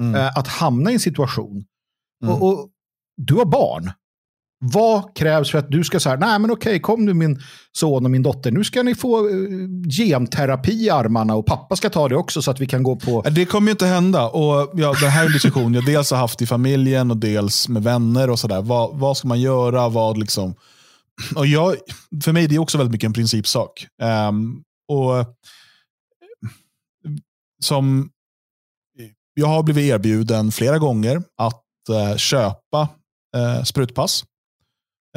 Mm. 0.00 0.14
eh, 0.14 0.38
att 0.38 0.48
hamna 0.48 0.90
i 0.90 0.94
en 0.94 1.00
situation. 1.00 1.64
Mm. 2.22 2.34
Och, 2.34 2.48
och 2.48 2.68
du 3.16 3.34
har 3.34 3.44
barn. 3.44 3.90
Vad 4.64 5.16
krävs 5.16 5.50
för 5.50 5.58
att 5.58 5.70
du 5.70 5.84
ska 5.84 6.00
säga, 6.00 6.16
nej 6.16 6.38
men 6.38 6.50
okej, 6.50 6.80
kom 6.80 7.04
nu 7.04 7.14
min 7.14 7.42
son 7.72 8.04
och 8.04 8.10
min 8.10 8.22
dotter, 8.22 8.50
nu 8.50 8.64
ska 8.64 8.82
ni 8.82 8.94
få 8.94 9.28
uh, 9.28 9.68
genterapi 9.90 10.72
i 10.84 10.90
armarna 10.90 11.34
och 11.34 11.46
pappa 11.46 11.76
ska 11.76 11.90
ta 11.90 12.08
det 12.08 12.16
också 12.16 12.42
så 12.42 12.50
att 12.50 12.60
vi 12.60 12.66
kan 12.66 12.82
gå 12.82 12.96
på... 12.96 13.22
Det 13.22 13.44
kommer 13.44 13.66
ju 13.68 13.70
inte 13.70 13.86
hända. 13.86 14.28
Och 14.28 14.70
ja, 14.74 14.94
Det 15.00 15.08
här 15.08 15.22
är 15.22 15.26
en 15.26 15.32
diskussion 15.32 15.74
jag 15.74 15.84
dels 15.86 16.10
har 16.10 16.18
haft 16.18 16.42
i 16.42 16.46
familjen 16.46 17.10
och 17.10 17.16
dels 17.16 17.68
med 17.68 17.82
vänner. 17.82 18.30
och 18.30 18.38
sådär. 18.38 18.62
Vad, 18.62 18.98
vad 18.98 19.16
ska 19.16 19.28
man 19.28 19.40
göra? 19.40 19.88
Vad 19.88 20.18
liksom 20.18 20.54
och 21.36 21.46
jag, 21.46 21.76
för 22.24 22.32
mig 22.32 22.44
är 22.44 22.48
det 22.48 22.58
också 22.58 22.78
väldigt 22.78 22.92
mycket 22.92 23.06
en 23.06 23.12
principsak. 23.12 23.86
Um, 24.02 24.62
och 24.88 25.26
som 27.64 28.10
Jag 29.34 29.46
har 29.46 29.62
blivit 29.62 29.84
erbjuden 29.84 30.52
flera 30.52 30.78
gånger 30.78 31.22
att 31.36 31.64
uh, 31.90 32.16
köpa 32.16 32.88
uh, 33.36 33.62
sprutpass. 33.64 34.24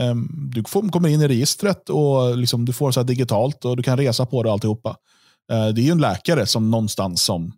Um, 0.02 0.52
du 0.54 0.64
får, 0.64 0.90
kommer 0.90 1.10
in 1.10 1.22
i 1.22 1.28
registret 1.28 1.90
och 1.90 2.38
liksom, 2.38 2.66
du 2.66 2.74
får 2.74 2.92
så 2.92 3.04
digitalt 3.04 3.66
och 3.66 3.78
du 3.78 3.84
kan 3.84 3.98
resa 3.98 4.26
på 4.26 4.44
det 4.44 4.52
alltihopa. 4.52 4.90
Uh, 5.54 5.68
det 5.68 5.82
är 5.82 5.86
ju 5.86 5.92
en 5.92 6.02
läkare 6.02 6.46
som 6.46 6.72
någonstans 6.72 7.24
som 7.24 7.54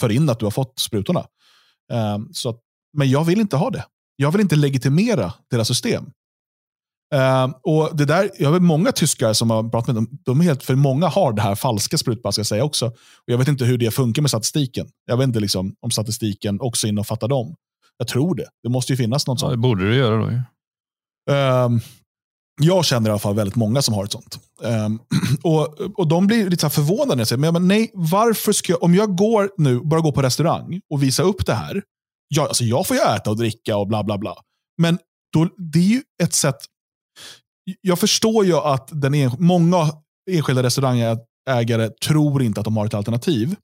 för 0.00 0.12
in 0.12 0.30
att 0.30 0.38
du 0.38 0.46
har 0.46 0.50
fått 0.50 0.78
sprutorna. 0.78 1.26
Um, 1.92 2.28
så 2.32 2.48
att, 2.48 2.60
men 2.96 3.10
jag 3.10 3.24
vill 3.24 3.40
inte 3.40 3.56
ha 3.56 3.70
det. 3.70 3.84
Jag 4.16 4.32
vill 4.32 4.40
inte 4.40 4.56
legitimera 4.56 5.32
deras 5.50 5.68
system. 5.68 6.10
Uh, 7.14 7.54
och 7.62 7.96
det 7.96 8.04
där, 8.04 8.30
jag 8.38 8.50
har 8.50 8.60
många 8.60 8.92
tyskar 8.92 9.32
som 9.32 9.50
har 9.50 9.62
pratat 9.62 9.86
med 9.86 9.94
dem. 9.94 10.08
De 10.24 10.40
är 10.40 10.44
helt, 10.44 10.62
för 10.62 10.74
många 10.74 11.08
har 11.08 11.32
det 11.32 11.42
här 11.42 11.54
falska 11.54 11.98
sprutpass, 11.98 12.34
ska 12.34 12.40
jag 12.40 12.46
säga 12.46 12.64
också. 12.64 12.86
Och 12.86 13.26
jag 13.26 13.38
vet 13.38 13.48
inte 13.48 13.64
hur 13.64 13.78
det 13.78 13.90
funkar 13.90 14.22
med 14.22 14.30
statistiken. 14.30 14.86
Jag 15.06 15.16
vet 15.16 15.26
inte 15.26 15.40
liksom, 15.40 15.74
om 15.80 15.90
statistiken 15.90 16.60
också 16.60 16.86
innefattar 16.86 17.28
dem. 17.28 17.54
Jag 17.98 18.08
tror 18.08 18.34
det. 18.34 18.46
Det 18.62 18.68
måste 18.68 18.92
ju 18.92 18.96
finnas 18.96 19.26
något 19.26 19.40
sånt. 19.40 19.50
Ja, 19.50 19.56
det 19.56 19.62
borde 19.62 19.88
det 19.88 19.96
göra 19.96 20.16
då. 20.16 20.26
Um, 21.32 21.80
jag 22.60 22.84
känner 22.84 23.08
i 23.08 23.10
alla 23.10 23.18
fall 23.18 23.34
väldigt 23.34 23.56
många 23.56 23.82
som 23.82 23.94
har 23.94 24.04
ett 24.04 24.12
sånt. 24.12 24.38
Um, 24.62 25.00
och, 25.42 25.80
och 25.80 26.08
De 26.08 26.26
blir 26.26 26.50
lite 26.50 26.70
förvånade 26.70 27.14
när 27.14 27.20
jag 27.20 27.28
säger, 27.28 27.52
men, 27.52 27.68
nej, 27.68 27.90
varför 27.94 28.52
ska 28.52 28.72
jag, 28.72 28.82
om 28.82 28.94
jag 28.94 29.16
går 29.16 29.50
nu, 29.56 29.80
bara 29.80 30.00
går 30.00 30.12
på 30.12 30.22
restaurang 30.22 30.80
och 30.90 31.02
visar 31.02 31.24
upp 31.24 31.46
det 31.46 31.54
här, 31.54 31.82
ja, 32.28 32.42
alltså 32.42 32.64
jag 32.64 32.86
får 32.86 32.96
ju 32.96 33.02
äta 33.02 33.30
och 33.30 33.36
dricka 33.36 33.76
och 33.76 33.88
bla 33.88 34.04
bla 34.04 34.18
bla. 34.18 34.34
Men 34.78 34.98
då, 35.32 35.48
det 35.72 35.78
är 35.78 35.82
ju 35.82 36.02
ett 36.22 36.34
sätt, 36.34 36.56
jag 37.80 37.98
förstår 37.98 38.44
ju 38.44 38.54
att 38.54 38.88
den 38.92 39.14
en, 39.14 39.30
många 39.38 39.92
enskilda 40.30 40.62
restaurangägare 40.62 41.88
tror 42.06 42.42
inte 42.42 42.60
att 42.60 42.64
de 42.64 42.76
har 42.76 42.86
ett 42.86 42.94
alternativ. 42.94 43.56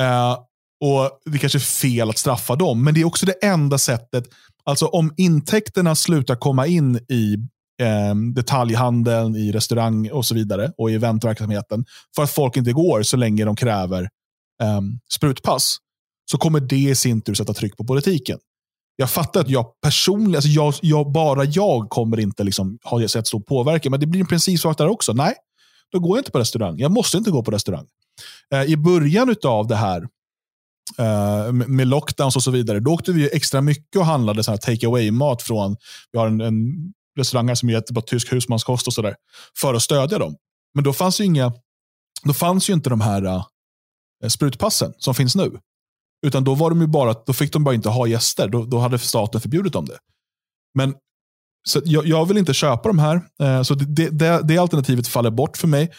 Eh, 0.00 0.38
och 0.84 1.10
Det 1.32 1.38
kanske 1.38 1.58
är 1.58 1.60
fel 1.60 2.10
att 2.10 2.18
straffa 2.18 2.56
dem, 2.56 2.84
men 2.84 2.94
det 2.94 3.00
är 3.00 3.04
också 3.04 3.26
det 3.26 3.44
enda 3.44 3.78
sättet. 3.78 4.24
Alltså 4.64 4.86
om 4.86 5.14
intäkterna 5.16 5.94
slutar 5.94 6.36
komma 6.36 6.66
in 6.66 6.96
i 6.96 7.34
eh, 7.82 8.14
detaljhandeln, 8.34 9.36
i 9.36 9.52
restaurang 9.52 10.10
och 10.10 10.26
så 10.26 10.34
vidare 10.34 10.72
och 10.78 10.90
i 10.90 10.94
eventverksamheten 10.94 11.84
för 12.16 12.22
att 12.22 12.30
folk 12.30 12.56
inte 12.56 12.72
går 12.72 13.02
så 13.02 13.16
länge 13.16 13.44
de 13.44 13.56
kräver 13.56 14.02
eh, 14.62 14.80
sprutpass 15.14 15.78
så 16.30 16.38
kommer 16.38 16.60
det 16.60 16.76
i 16.76 16.94
sin 16.94 17.20
tur 17.20 17.34
sätta 17.34 17.54
tryck 17.54 17.76
på 17.76 17.84
politiken. 17.84 18.38
Jag 19.00 19.10
fattar 19.10 19.40
att 19.40 19.48
jag 19.48 19.80
personligen, 19.82 20.34
alltså 20.34 20.48
jag, 20.48 20.74
jag, 20.82 21.12
bara 21.12 21.44
jag 21.44 21.90
kommer 21.90 22.20
inte 22.20 22.44
liksom 22.44 22.78
ha 22.84 23.08
sett 23.08 23.26
stor 23.26 23.40
påverkan, 23.40 23.90
men 23.90 24.00
det 24.00 24.06
blir 24.06 24.20
en 24.20 24.26
principsak 24.26 24.78
där 24.78 24.88
också. 24.88 25.12
Nej, 25.12 25.34
då 25.92 25.98
går 25.98 26.16
jag 26.16 26.20
inte 26.20 26.30
på 26.30 26.38
restaurang. 26.38 26.78
Jag 26.78 26.90
måste 26.90 27.18
inte 27.18 27.30
gå 27.30 27.42
på 27.42 27.50
restaurang. 27.50 27.86
Eh, 28.54 28.62
I 28.62 28.76
början 28.76 29.34
av 29.44 29.66
det 29.66 29.76
här, 29.76 30.08
eh, 30.98 31.52
med 31.52 31.86
lockdowns 31.86 32.36
och 32.36 32.42
så 32.42 32.50
vidare. 32.50 32.80
Då 32.80 32.90
åkte 32.90 33.12
vi 33.12 33.30
extra 33.36 33.60
mycket 33.60 33.96
och 33.96 34.06
handlade 34.06 34.42
take 34.42 34.86
away-mat 34.86 35.42
från, 35.42 35.76
vi 36.12 36.18
har 36.18 36.26
en, 36.26 36.40
en 36.40 36.72
restauranger 37.18 37.54
som 37.54 37.70
är 37.70 37.94
på 37.94 38.00
tysk 38.00 38.32
husmanskost 38.32 38.86
och 38.86 38.92
sådär, 38.92 39.14
för 39.60 39.74
att 39.74 39.82
stödja 39.82 40.18
dem. 40.18 40.36
Men 40.74 40.84
då 40.84 40.92
fanns 40.92 41.20
ju 41.20 41.24
inga, 41.24 41.52
då 42.24 42.32
fanns 42.32 42.70
ju 42.70 42.74
inte 42.74 42.90
de 42.90 43.00
här 43.00 43.24
uh, 43.24 43.44
sprutpassen 44.28 44.92
som 44.98 45.14
finns 45.14 45.36
nu. 45.36 45.58
Utan 46.26 46.44
då, 46.44 46.54
var 46.54 46.70
de 46.70 46.80
ju 46.80 46.86
bara, 46.86 47.14
då 47.26 47.32
fick 47.32 47.52
de 47.52 47.64
bara 47.64 47.74
inte 47.74 47.88
ha 47.88 48.06
gäster. 48.06 48.48
Då, 48.48 48.64
då 48.64 48.78
hade 48.78 48.98
staten 48.98 49.40
förbjudit 49.40 49.72
dem 49.72 49.84
det. 49.86 49.98
Men 50.74 50.94
så 51.68 51.80
jag, 51.84 52.06
jag 52.06 52.26
vill 52.26 52.38
inte 52.38 52.54
köpa 52.54 52.88
de 52.88 52.98
här. 52.98 53.20
Eh, 53.42 53.62
så 53.62 53.74
det, 53.74 54.08
det, 54.10 54.40
det 54.44 54.58
alternativet 54.58 55.08
faller 55.08 55.30
bort 55.30 55.56
för 55.56 55.68
mig. 55.68 55.90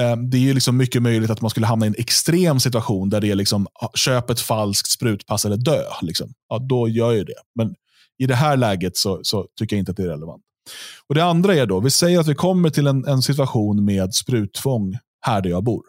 Eh, 0.00 0.16
det 0.16 0.50
är 0.50 0.54
liksom 0.54 0.76
mycket 0.76 1.02
möjligt 1.02 1.30
att 1.30 1.40
man 1.40 1.50
skulle 1.50 1.66
hamna 1.66 1.86
i 1.86 1.88
en 1.88 1.94
extrem 1.98 2.60
situation 2.60 3.10
där 3.10 3.20
det 3.20 3.30
är 3.30 3.34
liksom, 3.34 3.66
köp 3.94 4.30
ett 4.30 4.40
falskt 4.40 4.90
sprutpass 4.90 5.44
eller 5.44 5.56
dö. 5.56 5.82
Liksom. 6.02 6.32
Ja, 6.48 6.58
då 6.58 6.88
gör 6.88 7.12
jag 7.12 7.26
det. 7.26 7.34
Men 7.54 7.74
i 8.18 8.26
det 8.26 8.34
här 8.34 8.56
läget 8.56 8.96
så, 8.96 9.20
så, 9.22 9.46
tycker 9.58 9.76
jag 9.76 9.78
inte 9.78 9.90
att 9.90 9.96
det 9.96 10.02
är 10.02 10.08
relevant. 10.08 10.42
Och 11.08 11.14
Det 11.14 11.24
andra 11.24 11.54
är 11.54 11.66
då, 11.66 11.80
vi 11.80 11.90
säger 11.90 12.20
att 12.20 12.26
vi 12.26 12.34
kommer 12.34 12.70
till 12.70 12.86
en, 12.86 13.04
en 13.04 13.22
situation 13.22 13.84
med 13.84 14.14
spruttvång 14.14 14.98
här 15.26 15.40
där 15.40 15.50
jag 15.50 15.64
bor. 15.64 15.82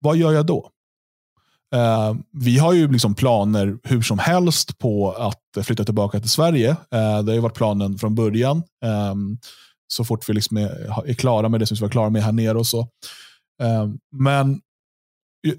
Vad 0.00 0.16
gör 0.16 0.32
jag 0.32 0.46
då? 0.46 0.70
Uh, 1.74 2.16
vi 2.32 2.58
har 2.58 2.72
ju 2.72 2.92
liksom 2.92 3.14
planer 3.14 3.78
hur 3.82 4.02
som 4.02 4.18
helst 4.18 4.78
på 4.78 5.12
att 5.12 5.66
flytta 5.66 5.84
tillbaka 5.84 6.20
till 6.20 6.30
Sverige. 6.30 6.70
Uh, 6.70 6.76
det 6.92 7.30
har 7.30 7.34
ju 7.34 7.40
varit 7.40 7.54
planen 7.54 7.98
från 7.98 8.14
början. 8.14 8.62
Um, 8.84 9.38
så 9.88 10.04
fort 10.04 10.28
vi 10.28 10.32
liksom 10.32 10.56
är, 10.56 11.08
är, 11.08 11.14
klara 11.14 11.48
med 11.48 11.60
det 11.60 11.66
som 11.66 11.74
vi 11.74 11.80
var 11.80 11.88
klara 11.88 12.10
med 12.10 12.22
här 12.22 12.32
nere. 12.32 12.58
och 12.58 12.66
så. 12.66 12.88
Ehm, 13.62 13.98
men 14.12 14.60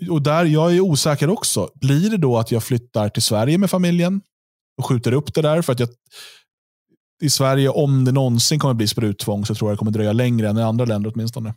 och 0.09 0.21
där 0.21 0.45
Jag 0.45 0.75
är 0.75 0.79
osäker 0.79 1.29
också. 1.29 1.69
Blir 1.75 2.09
det 2.09 2.17
då 2.17 2.37
att 2.37 2.51
jag 2.51 2.63
flyttar 2.63 3.09
till 3.09 3.23
Sverige 3.23 3.57
med 3.57 3.69
familjen 3.69 4.21
och 4.77 4.85
skjuter 4.85 5.11
upp 5.11 5.33
det 5.33 5.41
där? 5.41 5.61
För 5.61 5.73
att 5.73 5.79
jag, 5.79 5.89
i 7.21 7.29
Sverige, 7.29 7.69
om 7.69 8.05
det 8.05 8.11
någonsin 8.11 8.59
kommer 8.59 8.73
bli 8.73 8.87
spruttvång, 8.87 9.45
så 9.45 9.55
tror 9.55 9.69
jag 9.69 9.75
det 9.75 9.79
kommer 9.79 9.91
dröja 9.91 10.13
längre 10.13 10.49
än 10.49 10.57
i 10.57 10.61
andra 10.61 10.85
länder 10.85 11.11
åtminstone. 11.15 11.53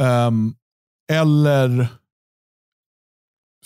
Um, 0.00 0.54
eller 1.12 1.88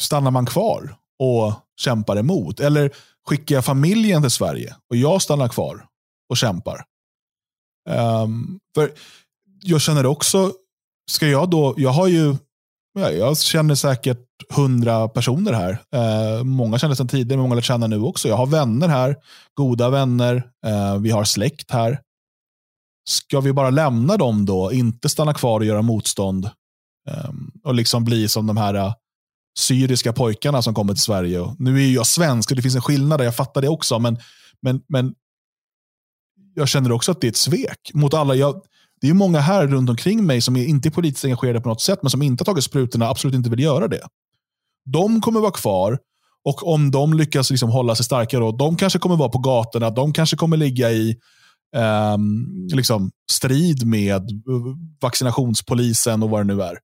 stannar 0.00 0.30
man 0.30 0.46
kvar 0.46 0.94
och 1.18 1.52
kämpar 1.80 2.16
emot? 2.16 2.60
Eller 2.60 2.90
skickar 3.28 3.54
jag 3.54 3.64
familjen 3.64 4.22
till 4.22 4.30
Sverige 4.30 4.76
och 4.90 4.96
jag 4.96 5.22
stannar 5.22 5.48
kvar 5.48 5.86
och 6.30 6.36
kämpar? 6.36 6.84
Um, 7.90 8.60
för 8.74 8.92
Jag 9.62 9.80
känner 9.80 10.06
också, 10.06 10.52
ska 11.10 11.26
jag 11.26 11.50
då, 11.50 11.74
jag 11.76 11.90
har 11.90 12.06
ju, 12.06 12.36
jag 12.94 13.38
känner 13.38 13.74
säkert 13.74 14.24
hundra 14.54 15.08
personer 15.08 15.52
här. 15.52 15.78
Uh, 15.96 16.44
många 16.44 16.78
känner 16.78 16.94
sedan 16.94 17.08
tidigare, 17.08 17.40
många 17.40 17.54
lär 17.54 17.62
känna 17.62 17.86
nu 17.86 18.00
också. 18.00 18.28
Jag 18.28 18.36
har 18.36 18.46
vänner 18.46 18.88
här, 18.88 19.16
goda 19.54 19.90
vänner. 19.90 20.36
uh, 20.66 20.98
vi 20.98 21.10
har 21.10 21.24
släkt 21.24 21.70
här. 21.70 22.00
Ska 23.08 23.40
vi 23.40 23.52
bara 23.52 23.70
lämna 23.70 24.16
dem 24.16 24.46
då? 24.46 24.72
Inte 24.72 25.08
stanna 25.08 25.34
kvar 25.34 25.60
och 25.60 25.66
göra 25.66 25.82
motstånd? 25.82 26.50
um, 27.08 27.50
och 27.64 27.74
liksom 27.74 28.04
bli 28.04 28.28
som 28.28 28.46
de 28.46 28.56
här 28.56 28.74
uh, 28.74 28.94
syriska 29.58 30.12
pojkarna 30.12 30.62
som 30.62 30.74
kommer 30.74 30.92
till 30.92 31.02
Sverige. 31.02 31.40
Och 31.40 31.60
nu 31.60 31.84
är 31.84 31.90
jag 31.90 32.06
svensk 32.06 32.50
och 32.50 32.56
det 32.56 32.62
finns 32.62 32.74
en 32.74 32.82
skillnad 32.82 33.20
där, 33.20 33.24
jag 33.24 33.36
fattar 33.36 33.62
det 33.62 33.68
också. 33.68 33.98
Men, 33.98 34.18
men, 34.62 34.80
men 34.88 35.14
jag 36.54 36.68
känner 36.68 36.92
också 36.92 37.12
att 37.12 37.20
det 37.20 37.26
är 37.26 37.30
ett 37.30 37.36
svek 37.36 37.90
mot 37.94 38.14
alla. 38.14 38.34
Jag, 38.34 38.62
det 39.00 39.08
är 39.08 39.14
många 39.14 39.40
här 39.40 39.66
runt 39.66 39.90
omkring 39.90 40.26
mig 40.26 40.40
som 40.40 40.56
är 40.56 40.64
inte 40.64 40.88
är 40.88 40.90
politiskt 40.90 41.24
engagerade 41.24 41.60
på 41.60 41.68
något 41.68 41.80
sätt, 41.80 41.98
men 42.02 42.10
som 42.10 42.22
inte 42.22 42.42
har 42.42 42.46
tagit 42.46 42.64
sprutorna 42.64 43.08
absolut 43.08 43.34
inte 43.34 43.50
vill 43.50 43.60
göra 43.60 43.88
det. 43.88 44.02
De 44.84 45.20
kommer 45.20 45.40
vara 45.40 45.50
kvar 45.50 45.98
och 46.44 46.68
om 46.68 46.90
de 46.90 47.14
lyckas 47.14 47.50
liksom 47.50 47.70
hålla 47.70 47.94
sig 47.94 48.04
starka, 48.04 48.38
då, 48.38 48.52
de 48.52 48.76
kanske 48.76 48.98
kommer 48.98 49.16
vara 49.16 49.28
på 49.28 49.38
gatorna, 49.38 49.90
de 49.90 50.12
kanske 50.12 50.36
kommer 50.36 50.56
ligga 50.56 50.90
i 50.90 51.16
um, 52.14 52.68
liksom 52.74 53.10
strid 53.32 53.86
med 53.86 54.22
vaccinationspolisen 55.00 56.22
och 56.22 56.30
vad 56.30 56.40
det 56.40 56.54
nu 56.54 56.62
är. 56.62 56.78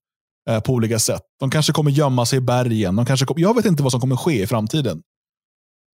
Eh, 0.51 0.61
på 0.61 0.73
olika 0.73 0.99
sätt. 0.99 1.23
De 1.41 1.51
kanske 1.51 1.73
kommer 1.73 1.91
gömma 1.91 2.27
sig 2.27 2.37
i 2.37 2.41
bergen. 2.41 2.97
De 2.97 3.07
kanske 3.07 3.27
kommer, 3.27 3.41
jag 3.41 3.55
vet 3.55 3.65
inte 3.65 3.83
vad 3.83 3.93
som 3.93 4.01
kommer 4.01 4.17
ske 4.17 4.43
i 4.43 4.47
framtiden. 4.47 5.03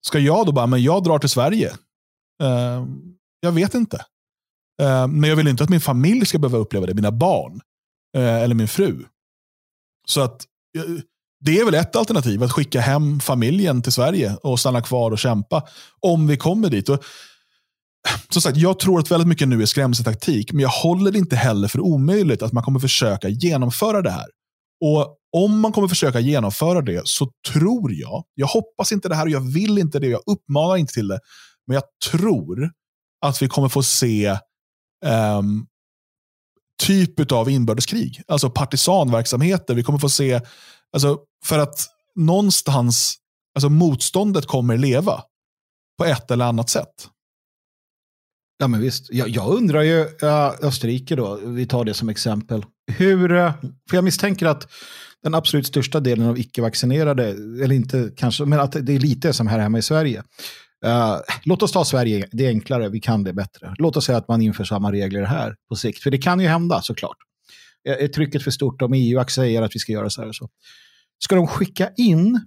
Ska 0.07 0.19
jag 0.19 0.47
då 0.47 0.53
bara, 0.53 0.67
men 0.67 0.83
jag 0.83 1.05
drar 1.05 1.19
till 1.19 1.29
Sverige? 1.29 1.73
Eh, 2.43 2.87
jag 3.41 3.53
vet 3.53 3.75
inte. 3.75 3.97
Eh, 4.83 5.07
men 5.07 5.31
jag 5.31 5.37
vill 5.37 5.49
inte 5.49 5.65
att 5.65 5.71
min 5.71 5.81
familj 5.81 6.27
ska 6.27 6.39
behöva 6.39 6.59
uppleva 6.59 6.87
det, 6.87 6.95
mina 6.95 7.13
barn. 7.13 7.61
Eh, 8.17 8.43
eller 8.43 8.55
min 8.55 8.69
fru. 8.69 9.05
Så 10.07 10.21
att 10.21 10.47
eh, 10.79 11.03
det 11.41 11.61
är 11.61 11.65
väl 11.65 11.75
ett 11.75 11.97
alternativ, 11.97 12.43
att 12.43 12.53
skicka 12.53 12.81
hem 12.81 13.21
familjen 13.21 13.83
till 13.83 13.93
Sverige 13.93 14.37
och 14.43 14.61
stanna 14.61 14.83
kvar 14.83 15.11
och 15.11 15.19
kämpa. 15.19 15.69
Om 16.01 16.27
vi 16.27 16.37
kommer 16.37 16.71
dit. 16.71 16.89
Och, 16.89 17.05
som 18.29 18.43
sagt, 18.43 18.57
jag 18.57 18.79
tror 18.79 18.99
att 18.99 19.11
väldigt 19.11 19.29
mycket 19.29 19.49
nu 19.49 19.63
är 19.63 19.67
skrämseltaktik, 19.67 20.53
men 20.53 20.63
jag 20.63 20.69
håller 20.69 21.11
det 21.13 21.19
inte 21.19 21.37
heller 21.37 21.69
för 21.69 21.81
omöjligt 21.81 22.43
att 22.43 22.53
man 22.53 22.63
kommer 22.63 22.81
försöka 22.81 23.29
genomföra 23.29 24.03
det 24.03 24.11
här. 24.11 24.27
Och 24.81 25.17
om 25.37 25.61
man 25.61 25.73
kommer 25.73 25.89
försöka 25.89 26.21
genomföra 26.21 26.81
det 26.81 27.03
så 27.05 27.31
tror 27.53 27.93
jag, 27.93 28.25
jag 28.35 28.47
hoppas 28.47 28.93
inte 28.93 29.09
det 29.09 29.15
här 29.15 29.25
och 29.25 29.31
jag 29.31 29.53
vill 29.53 29.79
inte 29.79 29.99
det, 29.99 30.07
jag 30.07 30.23
uppmanar 30.27 30.77
inte 30.77 30.93
till 30.93 31.09
det, 31.09 31.21
men 31.67 31.75
jag 31.75 31.85
tror 32.11 32.71
att 33.27 33.43
vi 33.43 33.49
kommer 33.49 33.69
få 33.69 33.83
se 33.83 34.39
um, 35.39 35.67
typ 36.83 37.33
av 37.33 37.51
inbördeskrig. 37.51 38.23
Alltså 38.29 38.51
partisanverksamheter. 38.51 39.75
Vi 39.75 39.83
kommer 39.83 39.99
få 39.99 40.09
se 40.09 40.41
Alltså, 40.93 41.19
för 41.45 41.59
att 41.59 41.87
någonstans, 42.15 43.17
alltså 43.55 43.69
motståndet 43.69 44.47
kommer 44.47 44.77
leva 44.77 45.23
på 45.99 46.05
ett 46.05 46.31
eller 46.31 46.45
annat 46.45 46.69
sätt. 46.69 47.09
Ja, 48.59 48.69
men 48.69 48.81
visst. 48.81 49.13
Jag, 49.13 49.29
jag 49.29 49.49
undrar 49.55 49.83
ju, 49.83 50.05
uh, 50.05 50.51
Österrike 50.63 51.17
då, 51.17 51.37
vi 51.37 51.67
tar 51.67 51.85
det 51.85 51.95
som 51.95 52.09
exempel. 52.09 52.65
Hur, 52.91 53.33
uh, 53.33 53.53
för 53.91 53.97
jag 53.97 54.05
misstänker 54.05 54.47
att 54.47 54.73
den 55.23 55.35
absolut 55.35 55.67
största 55.67 56.01
delen 56.01 56.27
av 56.27 56.39
icke-vaccinerade, 56.39 57.29
eller 57.65 57.73
inte 57.73 58.11
kanske, 58.17 58.45
men 58.45 58.61
att 58.61 58.73
det 58.73 58.95
är 58.95 58.99
lite 58.99 59.33
som 59.33 59.47
här 59.47 59.59
hemma 59.59 59.79
i 59.79 59.83
Sverige. 59.83 60.23
Uh, 60.87 61.17
låt 61.45 61.63
oss 61.63 61.73
ta 61.73 61.85
Sverige, 61.85 62.29
det 62.33 62.47
är 62.47 62.49
enklare, 62.49 62.89
vi 62.89 63.01
kan 63.01 63.25
det 63.25 63.33
bättre. 63.33 63.75
Låt 63.79 63.97
oss 63.97 64.05
säga 64.05 64.19
att 64.19 64.29
man 64.29 64.43
inför 64.43 64.65
samma 64.65 64.93
regler 64.93 65.23
här 65.23 65.57
på 65.69 65.77
sikt, 65.77 66.03
för 66.03 66.11
det 66.11 66.19
kan 66.19 66.41
ju 66.41 66.47
hända 66.47 66.83
såklart. 66.83 67.17
Är 67.85 68.09
trycket 68.09 68.43
för 68.43 68.51
stort 68.51 68.83
om 68.83 68.93
EU 68.93 69.25
säger 69.25 69.63
att 69.63 69.75
vi 69.75 69.79
ska 69.79 69.93
göra 69.93 70.11
så 70.11 70.21
här 70.21 70.29
och 70.29 70.35
så? 70.35 70.49
Ska 71.25 71.35
de 71.35 71.47
skicka 71.47 71.91
in 71.97 72.41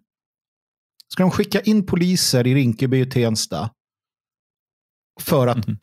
Ska 1.13 1.23
de 1.23 1.31
skicka 1.31 1.61
in 1.61 1.85
poliser 1.85 2.47
i 2.47 2.55
Rinkeby 2.55 3.03
och 3.03 3.11
Tensta 3.11 3.69
för 5.21 5.47
att... 5.47 5.67
Mm. 5.67 5.77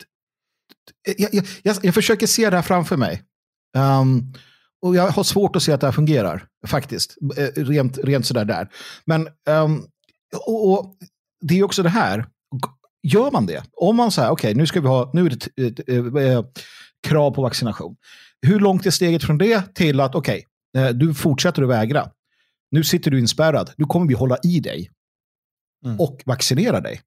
Jag, 1.17 1.45
jag, 1.63 1.77
jag, 1.81 1.93
försöker 1.93 2.27
se 2.27 2.49
det 2.49 2.55
här 2.55 2.63
framför 2.63 2.97
mig. 2.97 3.23
Um, 3.77 4.33
och 4.81 4.95
jag 4.95 5.07
har 5.07 5.23
svårt 5.23 5.55
att 5.55 5.63
se 5.63 5.71
att 5.71 5.81
det 5.81 5.87
här 5.87 5.91
fungerar, 5.91 6.47
faktiskt. 6.67 7.17
Eh, 7.37 7.63
rent, 7.63 7.97
rent 7.97 8.25
sådär 8.25 8.45
där. 8.45 8.69
Men 9.05 9.27
um, 9.49 9.87
och, 10.47 10.71
och, 10.71 10.95
det 11.41 11.59
är 11.59 11.63
också 11.63 11.83
det 11.83 11.89
här. 11.89 12.25
Gör 13.03 13.31
man 13.31 13.45
det? 13.45 13.63
Om 13.73 13.95
man 13.95 14.11
säger, 14.11 14.29
okej, 14.29 14.49
okay, 14.49 14.57
nu 14.61 14.67
ska 14.67 14.81
vi 14.81 14.87
ha, 14.87 15.11
nu 15.13 15.25
är 15.25 15.29
det 15.29 15.35
ett, 15.35 15.79
ett, 15.89 16.17
ett, 16.17 16.63
krav 17.07 17.31
på 17.31 17.41
vaccination. 17.41 17.95
Hur 18.41 18.59
långt 18.59 18.85
är 18.85 18.91
steget 18.91 19.23
från 19.23 19.37
det 19.37 19.75
till 19.75 19.99
att, 19.99 20.15
okej, 20.15 20.45
okay, 20.73 20.87
eh, 20.87 20.93
du 20.93 21.13
fortsätter 21.13 21.61
att 21.61 21.69
vägra. 21.69 22.09
Nu 22.71 22.83
sitter 22.83 23.11
du 23.11 23.19
inspärrad. 23.19 23.71
Nu 23.77 23.85
kommer 23.85 24.07
vi 24.07 24.13
hålla 24.13 24.37
i 24.43 24.59
dig 24.59 24.89
mm. 25.85 25.99
och 25.99 26.21
vaccinera 26.25 26.81
dig. 26.81 27.01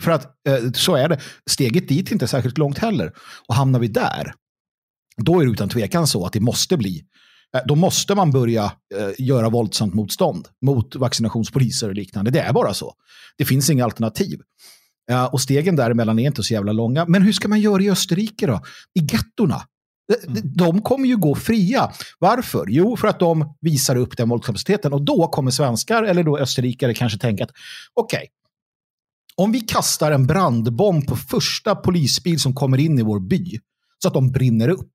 För 0.00 0.10
att 0.10 0.24
eh, 0.48 0.72
så 0.72 0.94
är 0.94 1.08
det. 1.08 1.20
Steget 1.50 1.88
dit 1.88 2.08
är 2.08 2.12
inte 2.12 2.28
särskilt 2.28 2.58
långt 2.58 2.78
heller. 2.78 3.12
Och 3.48 3.54
hamnar 3.54 3.78
vi 3.80 3.88
där, 3.88 4.34
då 5.16 5.40
är 5.40 5.44
det 5.44 5.52
utan 5.52 5.68
tvekan 5.68 6.06
så 6.06 6.26
att 6.26 6.32
det 6.32 6.40
måste 6.40 6.76
bli 6.76 7.04
eh, 7.56 7.60
då 7.66 7.74
måste 7.74 8.14
man 8.14 8.30
börja 8.30 8.64
eh, 8.94 9.10
göra 9.18 9.48
våldsamt 9.48 9.94
motstånd 9.94 10.48
mot 10.62 10.96
vaccinationspoliser 10.96 11.88
och 11.88 11.94
liknande. 11.94 12.30
Det 12.30 12.40
är 12.40 12.52
bara 12.52 12.74
så. 12.74 12.94
Det 13.38 13.44
finns 13.44 13.70
inga 13.70 13.84
alternativ. 13.84 14.40
Uh, 15.10 15.24
och 15.24 15.40
stegen 15.40 15.76
däremellan 15.76 16.18
är 16.18 16.26
inte 16.26 16.42
så 16.42 16.54
jävla 16.54 16.72
långa. 16.72 17.04
Men 17.06 17.22
hur 17.22 17.32
ska 17.32 17.48
man 17.48 17.60
göra 17.60 17.82
i 17.82 17.90
Österrike 17.90 18.46
då? 18.46 18.60
I 18.94 19.00
gettorna? 19.00 19.62
Mm. 20.28 20.42
De 20.44 20.82
kommer 20.82 21.08
ju 21.08 21.16
gå 21.16 21.34
fria. 21.34 21.92
Varför? 22.18 22.66
Jo, 22.68 22.96
för 22.96 23.08
att 23.08 23.18
de 23.18 23.54
visar 23.60 23.96
upp 23.96 24.16
den 24.16 24.28
våldskapaciteten. 24.28 24.92
Och 24.92 25.02
då 25.02 25.28
kommer 25.28 25.50
svenskar 25.50 26.02
eller 26.02 26.22
då 26.22 26.38
österrikare 26.38 26.94
kanske 26.94 27.18
tänka 27.18 27.44
att 27.44 27.50
okej, 27.94 28.18
okay, 28.18 28.26
om 29.36 29.52
vi 29.52 29.60
kastar 29.60 30.12
en 30.12 30.26
brandbomb 30.26 31.06
på 31.06 31.16
första 31.16 31.74
polisbil 31.74 32.40
som 32.40 32.54
kommer 32.54 32.78
in 32.78 32.98
i 32.98 33.02
vår 33.02 33.20
by 33.20 33.58
så 34.02 34.08
att 34.08 34.14
de 34.14 34.32
brinner 34.32 34.68
upp. 34.68 34.92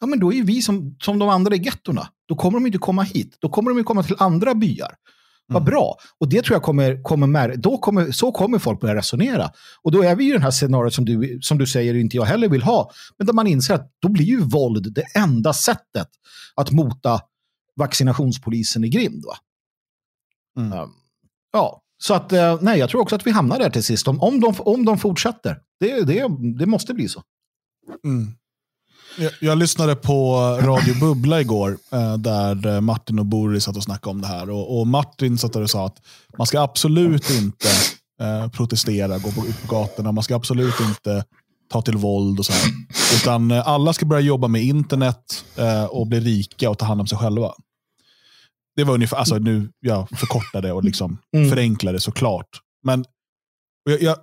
Ja, 0.00 0.06
men 0.06 0.20
då 0.20 0.32
är 0.32 0.42
vi 0.42 0.62
som, 0.62 0.96
som 1.02 1.18
de 1.18 1.28
andra 1.28 1.54
i 1.54 1.62
gettorna. 1.62 2.08
Då 2.28 2.36
kommer 2.36 2.58
de 2.58 2.66
inte 2.66 2.78
komma 2.78 3.02
hit. 3.02 3.36
Då 3.40 3.48
kommer 3.48 3.74
de 3.74 3.84
komma 3.84 4.02
till 4.02 4.16
andra 4.18 4.54
byar. 4.54 4.94
Vad 5.46 5.62
mm. 5.62 5.70
bra. 5.70 5.96
Och 6.18 6.28
det 6.28 6.42
tror 6.42 6.54
jag 6.54 6.62
kommer, 6.62 7.02
kommer 7.02 7.26
med, 7.26 7.60
då 7.60 7.78
kommer, 7.78 8.10
så 8.10 8.32
kommer 8.32 8.58
folk 8.58 8.80
börja 8.80 8.94
resonera. 8.94 9.50
Och 9.82 9.92
då 9.92 10.02
är 10.02 10.16
vi 10.16 10.28
i 10.28 10.32
den 10.32 10.42
här 10.42 10.50
scenariot 10.50 10.94
som 10.94 11.04
du, 11.04 11.38
som 11.42 11.58
du 11.58 11.66
säger 11.66 11.94
inte 11.94 12.16
jag 12.16 12.24
heller 12.24 12.48
vill 12.48 12.62
ha. 12.62 12.90
Men 13.18 13.26
där 13.26 13.34
man 13.34 13.46
inser 13.46 13.74
att 13.74 13.90
då 14.02 14.08
blir 14.08 14.24
ju 14.24 14.40
våld 14.40 14.94
det 14.94 15.04
enda 15.14 15.52
sättet 15.52 16.08
att 16.54 16.70
mota 16.70 17.20
vaccinationspolisen 17.76 18.84
i 18.84 18.88
grind. 18.88 19.24
Va? 19.24 19.36
Mm. 20.62 20.78
Um, 20.78 20.90
ja, 21.52 21.82
så 21.98 22.14
att 22.14 22.32
eh, 22.32 22.58
nej, 22.60 22.78
jag 22.78 22.90
tror 22.90 23.00
också 23.00 23.14
att 23.16 23.26
vi 23.26 23.30
hamnar 23.30 23.58
där 23.58 23.70
till 23.70 23.84
sist. 23.84 24.08
Om, 24.08 24.20
om, 24.20 24.40
de, 24.40 24.54
om 24.58 24.84
de 24.84 24.98
fortsätter. 24.98 25.58
Det, 25.80 26.00
det, 26.04 26.28
det 26.58 26.66
måste 26.66 26.94
bli 26.94 27.08
så. 27.08 27.22
Mm. 28.04 28.34
Jag, 29.18 29.32
jag, 29.40 29.58
lyssnade 29.58 29.96
på 29.96 30.36
Radio 30.62 31.00
Bubbla 31.00 31.40
igår, 31.40 31.78
eh, 31.92 32.16
där 32.16 32.66
eh, 32.66 32.80
Martin 32.80 33.18
och 33.18 33.26
Boris 33.26 33.64
satt 33.64 33.76
och 33.76 33.82
snackade 33.82 34.10
om 34.10 34.20
det 34.20 34.26
här. 34.26 34.50
Och, 34.50 34.80
och 34.80 34.86
Martin 34.86 35.38
satt 35.38 35.56
och 35.56 35.70
sa 35.70 35.86
att 35.86 35.96
man 36.38 36.46
ska 36.46 36.60
absolut 36.60 37.30
inte 37.30 37.68
eh, 38.20 38.48
protestera, 38.50 39.18
gå 39.18 39.32
på, 39.32 39.40
på 39.40 39.74
gatorna. 39.74 40.12
Man 40.12 40.24
ska 40.24 40.36
absolut 40.36 40.80
inte 40.80 41.24
ta 41.72 41.82
till 41.82 41.96
våld 41.96 42.38
och 42.38 42.46
så 42.46 42.52
här. 42.52 42.70
Utan 43.14 43.50
eh, 43.50 43.68
alla 43.68 43.92
ska 43.92 44.06
börja 44.06 44.20
jobba 44.20 44.48
med 44.48 44.62
internet 44.62 45.44
eh, 45.56 45.84
och 45.84 46.06
bli 46.06 46.20
rika 46.20 46.70
och 46.70 46.78
ta 46.78 46.86
hand 46.86 47.00
om 47.00 47.06
sig 47.06 47.18
själva. 47.18 47.52
Det 48.76 48.84
var 48.84 48.94
ungefär, 48.94 49.16
alltså 49.16 49.38
nu 49.38 49.72
jag 49.80 50.08
förkortade 50.08 50.72
och 50.72 50.84
liksom 50.84 51.18
mm. 51.36 51.50
förenklade 51.50 52.00
såklart. 52.00 52.48
Men 52.84 53.04
jag, 53.84 54.02
jag, 54.02 54.16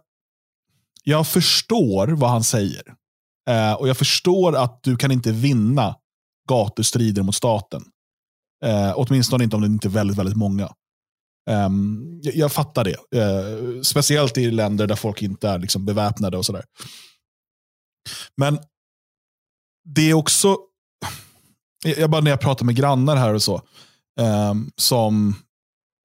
jag 1.03 1.27
förstår 1.27 2.07
vad 2.07 2.29
han 2.29 2.43
säger. 2.43 2.83
Eh, 3.49 3.73
och 3.73 3.89
jag 3.89 3.97
förstår 3.97 4.55
att 4.55 4.83
du 4.83 4.97
kan 4.97 5.11
inte 5.11 5.31
vinna 5.31 5.95
gatustrider 6.49 7.23
mot 7.23 7.35
staten. 7.35 7.83
Eh, 8.65 8.93
åtminstone 8.95 9.43
inte 9.43 9.55
om 9.55 9.61
det 9.61 9.67
inte 9.67 9.87
är 9.87 9.89
väldigt, 9.89 10.17
väldigt 10.17 10.37
många. 10.37 10.73
Um, 11.49 12.19
jag, 12.23 12.35
jag, 12.35 12.51
fattar 12.51 12.83
det. 12.83 13.19
Uh, 13.19 13.81
speciellt 13.81 14.37
i 14.37 14.51
länder 14.51 14.87
där 14.87 14.95
folk 14.95 15.21
inte 15.21 15.49
är 15.49 15.59
liksom 15.59 15.85
beväpnade 15.85 16.37
och 16.37 16.45
sådär. 16.45 16.63
Men 18.37 18.59
det 19.85 20.09
är 20.09 20.13
också, 20.13 20.57
jag 21.85 22.09
bara 22.09 22.21
när 22.21 22.31
jag 22.31 22.41
pratar 22.41 22.65
med 22.65 22.75
grannar 22.75 23.15
här 23.15 23.33
och 23.33 23.43
så, 23.43 23.61
um, 24.19 24.71
som 24.75 25.35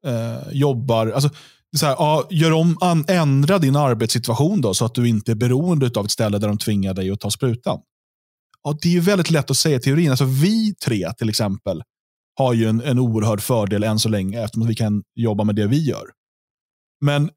uh, 0.06 0.52
jobbar, 0.52 1.06
alltså, 1.06 1.30
så 1.78 1.86
här, 1.86 1.96
ja, 1.98 2.26
gör 2.30 2.52
om, 2.52 2.78
an, 2.80 3.04
ändra 3.08 3.58
din 3.58 3.76
arbetssituation 3.76 4.60
då, 4.60 4.74
så 4.74 4.84
att 4.84 4.94
du 4.94 5.08
inte 5.08 5.32
är 5.32 5.36
beroende 5.36 5.90
av 5.96 6.04
ett 6.04 6.10
ställe 6.10 6.38
där 6.38 6.48
de 6.48 6.58
tvingar 6.58 6.94
dig 6.94 7.10
att 7.10 7.20
ta 7.20 7.30
sprutan. 7.30 7.80
Ja, 8.62 8.78
det 8.82 8.88
är 8.88 8.92
ju 8.92 9.00
väldigt 9.00 9.30
lätt 9.30 9.50
att 9.50 9.56
säga 9.56 9.76
i 9.76 9.80
teorin. 9.80 10.10
Alltså, 10.10 10.24
vi 10.24 10.74
tre 10.74 11.12
till 11.12 11.28
exempel 11.28 11.82
har 12.38 12.54
ju 12.54 12.68
en, 12.68 12.80
en 12.80 12.98
oerhörd 12.98 13.40
fördel 13.40 13.82
än 13.82 13.98
så 13.98 14.08
länge 14.08 14.44
eftersom 14.44 14.66
vi 14.66 14.74
kan 14.74 15.02
jobba 15.14 15.44
med 15.44 15.54
det 15.54 15.66
vi 15.66 15.84
gör. 15.84 16.04
Men 17.00 17.30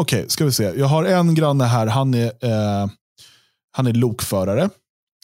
okej, 0.00 0.18
okay, 0.18 0.28
ska 0.28 0.44
vi 0.44 0.52
se. 0.52 0.64
Jag 0.64 0.86
har 0.86 1.04
en 1.04 1.34
granne 1.34 1.64
här, 1.64 1.86
han 1.86 2.14
är, 2.14 2.32
eh, 2.44 2.88
han 3.70 3.86
är 3.86 3.92
lokförare. 3.92 4.70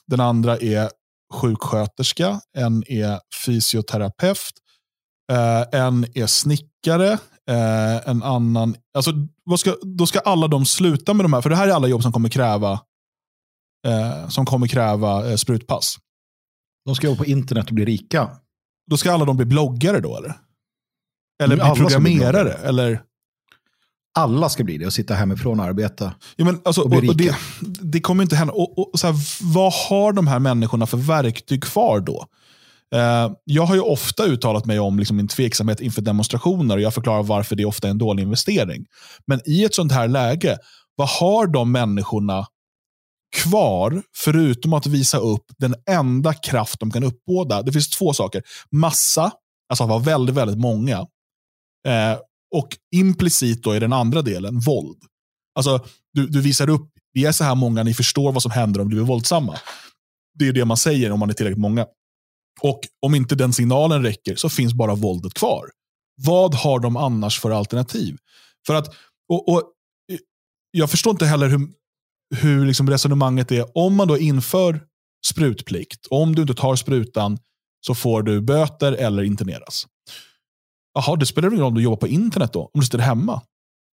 Den 0.06 0.20
andra 0.20 0.58
är 0.58 0.90
sjuksköterska, 1.34 2.40
en 2.56 2.84
är 2.88 3.20
fysioterapeut, 3.46 4.52
eh, 5.32 5.80
en 5.80 6.06
är 6.14 6.26
snickare, 6.26 7.18
Eh, 7.50 8.08
en 8.08 8.22
annan, 8.22 8.76
alltså, 8.94 9.12
ska, 9.58 9.76
då 9.82 10.06
ska 10.06 10.18
alla 10.18 10.48
de 10.48 10.66
sluta 10.66 11.14
med 11.14 11.24
de 11.24 11.32
här, 11.32 11.40
för 11.40 11.50
det 11.50 11.56
här 11.56 11.68
är 11.68 11.72
alla 11.72 11.88
jobb 11.88 12.02
som 12.02 12.12
kommer 12.12 12.28
kräva, 12.28 12.80
eh, 13.86 14.28
som 14.28 14.46
kommer 14.46 14.66
kräva 14.66 15.30
eh, 15.30 15.36
sprutpass. 15.36 15.96
De 16.84 16.94
ska 16.94 17.06
jobba 17.06 17.18
på 17.18 17.24
internet 17.24 17.68
och 17.68 17.74
bli 17.74 17.84
rika. 17.84 18.30
Då 18.90 18.96
ska 18.96 19.12
alla 19.12 19.24
de 19.24 19.36
bli 19.36 19.46
bloggare 19.46 20.00
då 20.00 20.16
eller? 20.16 20.36
Eller 21.42 21.56
bli 21.56 21.84
programmerare? 21.84 22.52
Eller? 22.52 23.02
Alla 24.18 24.48
ska 24.48 24.64
bli 24.64 24.78
det 24.78 24.86
och 24.86 24.92
sitta 24.92 25.14
hemifrån 25.14 25.60
och 25.60 25.66
arbeta. 25.66 26.14
Ja, 26.36 26.44
men 26.44 26.60
alltså, 26.64 26.82
och 26.82 26.90
bli 26.90 27.00
rika. 27.00 27.10
Och 27.10 27.16
det, 27.16 27.34
det, 27.82 28.00
kommer 28.00 28.22
inte 28.22 28.36
hända. 28.36 28.52
Och, 28.52 28.78
och, 28.78 29.00
så 29.00 29.06
här, 29.06 29.16
vad 29.54 29.72
har 29.72 30.12
de 30.12 30.26
här 30.26 30.38
människorna 30.38 30.86
för 30.86 30.96
verktyg 30.96 31.62
kvar 31.62 32.00
då? 32.00 32.26
Eh, 32.94 33.32
jag 33.44 33.62
har 33.62 33.74
ju 33.74 33.80
ofta 33.80 34.24
uttalat 34.24 34.66
mig 34.66 34.78
om 34.78 34.98
liksom 34.98 35.16
min 35.16 35.28
tveksamhet 35.28 35.80
inför 35.80 36.02
demonstrationer 36.02 36.76
och 36.76 36.82
jag 36.82 36.94
förklarar 36.94 37.22
varför 37.22 37.56
det 37.56 37.64
ofta 37.64 37.86
är 37.86 37.90
en 37.90 37.98
dålig 37.98 38.22
investering. 38.22 38.86
Men 39.26 39.40
i 39.44 39.64
ett 39.64 39.74
sånt 39.74 39.92
här 39.92 40.08
läge, 40.08 40.58
vad 40.96 41.08
har 41.08 41.46
de 41.46 41.72
människorna 41.72 42.46
kvar 43.36 44.02
förutom 44.16 44.72
att 44.72 44.86
visa 44.86 45.18
upp 45.18 45.44
den 45.58 45.74
enda 45.90 46.34
kraft 46.34 46.80
de 46.80 46.90
kan 46.90 47.04
uppbåda? 47.04 47.62
Det 47.62 47.72
finns 47.72 47.90
två 47.90 48.12
saker. 48.12 48.42
Massa, 48.70 49.32
alltså 49.68 49.84
att 49.84 49.90
vara 49.90 49.98
väldigt, 49.98 50.34
väldigt 50.34 50.58
många. 50.58 50.98
Eh, 51.88 52.18
och 52.54 52.68
implicit 52.94 53.62
då 53.62 53.76
i 53.76 53.78
den 53.78 53.92
andra 53.92 54.22
delen, 54.22 54.60
våld. 54.60 54.98
Alltså, 55.54 55.84
du, 56.12 56.26
du 56.26 56.40
visar 56.40 56.68
upp, 56.68 56.90
vi 57.12 57.24
är 57.24 57.32
så 57.32 57.44
här 57.44 57.54
många, 57.54 57.82
ni 57.82 57.94
förstår 57.94 58.32
vad 58.32 58.42
som 58.42 58.50
händer 58.50 58.80
om 58.80 58.88
du 58.88 58.96
blir 58.96 59.06
våldsamma. 59.06 59.58
Det 60.38 60.48
är 60.48 60.52
det 60.52 60.64
man 60.64 60.76
säger 60.76 61.12
om 61.12 61.20
man 61.20 61.30
är 61.30 61.34
tillräckligt 61.34 61.60
många. 61.60 61.86
Och 62.60 62.80
om 63.06 63.14
inte 63.14 63.34
den 63.34 63.52
signalen 63.52 64.02
räcker 64.02 64.36
så 64.36 64.48
finns 64.48 64.74
bara 64.74 64.94
våldet 64.94 65.34
kvar. 65.34 65.70
Vad 66.16 66.54
har 66.54 66.80
de 66.80 66.96
annars 66.96 67.40
för 67.40 67.50
alternativ? 67.50 68.16
För 68.66 68.74
att, 68.74 68.88
och, 69.28 69.48
och 69.48 69.58
eh, 70.12 70.18
Jag 70.70 70.90
förstår 70.90 71.10
inte 71.10 71.26
heller 71.26 71.48
hur, 71.48 71.68
hur 72.36 72.66
liksom 72.66 72.90
resonemanget 72.90 73.52
är. 73.52 73.78
Om 73.78 73.94
man 73.94 74.08
då 74.08 74.18
inför 74.18 74.80
sprutplikt, 75.26 76.06
om 76.10 76.34
du 76.34 76.42
inte 76.42 76.54
tar 76.54 76.76
sprutan 76.76 77.38
så 77.86 77.94
får 77.94 78.22
du 78.22 78.40
böter 78.40 78.92
eller 78.92 79.22
interneras. 79.22 79.86
Jaha, 80.94 81.16
det 81.16 81.26
spelar 81.26 81.48
ingen 81.48 81.60
roll 81.60 81.68
om 81.68 81.74
du 81.74 81.82
jobbar 81.82 81.96
på 81.96 82.08
internet 82.08 82.52
då, 82.52 82.62
om 82.62 82.80
du 82.80 82.84
sitter 82.84 82.98
hemma. 82.98 83.42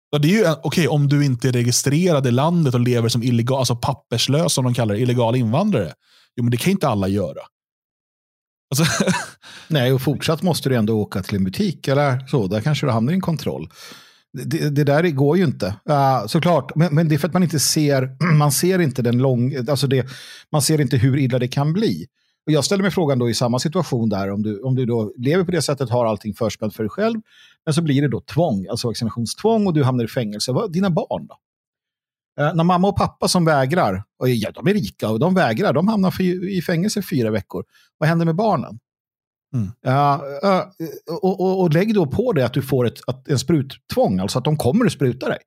Ja, 0.09 0.19
det 0.19 0.27
är 0.27 0.31
ju 0.31 0.41
okej 0.41 0.59
okay, 0.63 0.87
om 0.87 1.07
du 1.07 1.25
inte 1.25 1.47
är 1.47 1.51
registrerad 1.51 2.27
i 2.27 2.31
landet 2.31 2.73
och 2.73 2.79
lever 2.79 3.09
som 3.09 3.23
illegal, 3.23 3.59
alltså 3.59 3.75
papperslös 3.75 4.53
som 4.53 4.63
de 4.63 4.73
kallar 4.73 4.95
det, 4.95 5.01
illegal 5.01 5.35
invandrare. 5.35 5.93
Jo, 6.35 6.43
men 6.43 6.51
det 6.51 6.57
kan 6.57 6.71
inte 6.71 6.87
alla 6.87 7.07
göra. 7.07 7.41
Alltså. 8.71 9.03
Nej, 9.67 9.93
och 9.93 10.01
fortsatt 10.01 10.41
måste 10.41 10.69
du 10.69 10.75
ändå 10.75 10.99
åka 10.99 11.23
till 11.23 11.35
en 11.35 11.43
butik 11.43 11.87
eller 11.87 12.27
så. 12.27 12.47
Där 12.47 12.61
kanske 12.61 12.85
du 12.85 12.91
hamnar 12.91 13.11
i 13.11 13.15
en 13.15 13.21
kontroll. 13.21 13.69
det, 14.33 14.69
det, 14.69 14.83
där 14.83 15.09
går 15.09 15.37
ju 15.37 15.43
inte. 15.43 15.65
Uh, 15.89 16.27
såklart, 16.27 16.75
men, 16.75 16.95
men, 16.95 17.07
det 17.07 17.15
är 17.15 17.19
för 17.19 17.27
att 17.27 17.33
man 17.33 17.43
inte 17.43 17.59
ser, 17.59 18.17
man 18.37 18.51
ser 18.51 18.79
inte 18.79 19.01
den 19.01 19.17
lång, 19.17 19.55
alltså 19.69 19.87
det, 19.87 20.07
man 20.51 20.61
ser 20.61 20.81
inte 20.81 20.97
hur 20.97 21.17
illa 21.17 21.39
det 21.39 21.47
kan 21.47 21.73
bli. 21.73 22.07
Och 22.45 22.51
jag 22.51 22.65
ställer 22.65 22.81
mig 22.81 22.91
frågan 22.91 23.19
då 23.19 23.29
i 23.29 23.33
samma 23.33 23.59
situation 23.59 24.09
där, 24.09 24.31
om 24.31 24.43
du, 24.43 24.61
om 24.61 24.75
du 24.75 24.85
då 24.85 25.13
lever 25.17 25.43
på 25.43 25.51
det 25.51 25.61
sättet, 25.61 25.89
har 25.89 26.05
allting 26.05 26.33
förspänt 26.33 26.75
för 26.75 26.83
dig 26.83 26.89
själv, 26.89 27.19
men 27.65 27.73
så 27.73 27.81
blir 27.81 28.01
det 28.01 28.07
då 28.07 28.21
tvång, 28.21 28.67
alltså 28.67 28.87
vaccinationstvång 28.87 29.67
och 29.67 29.73
du 29.73 29.83
hamnar 29.83 30.03
i 30.03 30.07
fängelse. 30.07 30.51
Vad, 30.51 30.73
dina 30.73 30.89
barn 30.89 31.27
då? 31.27 31.37
Uh, 32.39 32.55
när 32.55 32.63
mamma 32.63 32.87
och 32.87 32.95
pappa 32.95 33.27
som 33.27 33.45
vägrar, 33.45 34.03
och 34.19 34.29
ja, 34.29 34.51
de 34.51 34.67
är 34.67 34.73
rika 34.73 35.09
och 35.09 35.19
de 35.19 35.33
vägrar, 35.33 35.73
de 35.73 35.87
hamnar 35.87 36.21
i 36.21 36.61
fängelse 36.61 36.99
i 36.99 37.03
fyra 37.03 37.31
veckor. 37.31 37.63
Vad 37.97 38.09
händer 38.09 38.25
med 38.25 38.35
barnen? 38.35 38.79
Mm. 39.53 39.67
Uh, 39.87 40.21
och, 41.21 41.39
och, 41.39 41.61
och, 41.61 41.73
lägg 41.73 41.93
då 41.93 42.05
på 42.05 42.33
det 42.33 42.45
att 42.45 42.53
du 42.53 42.61
får 42.61 42.87
ett, 42.87 42.99
att, 43.07 43.27
en 43.27 43.39
spruttvång, 43.39 44.19
alltså 44.19 44.39
att 44.39 44.45
de 44.45 44.57
kommer 44.57 44.85
att 44.85 44.91
spruta 44.91 45.29
dig. 45.29 45.37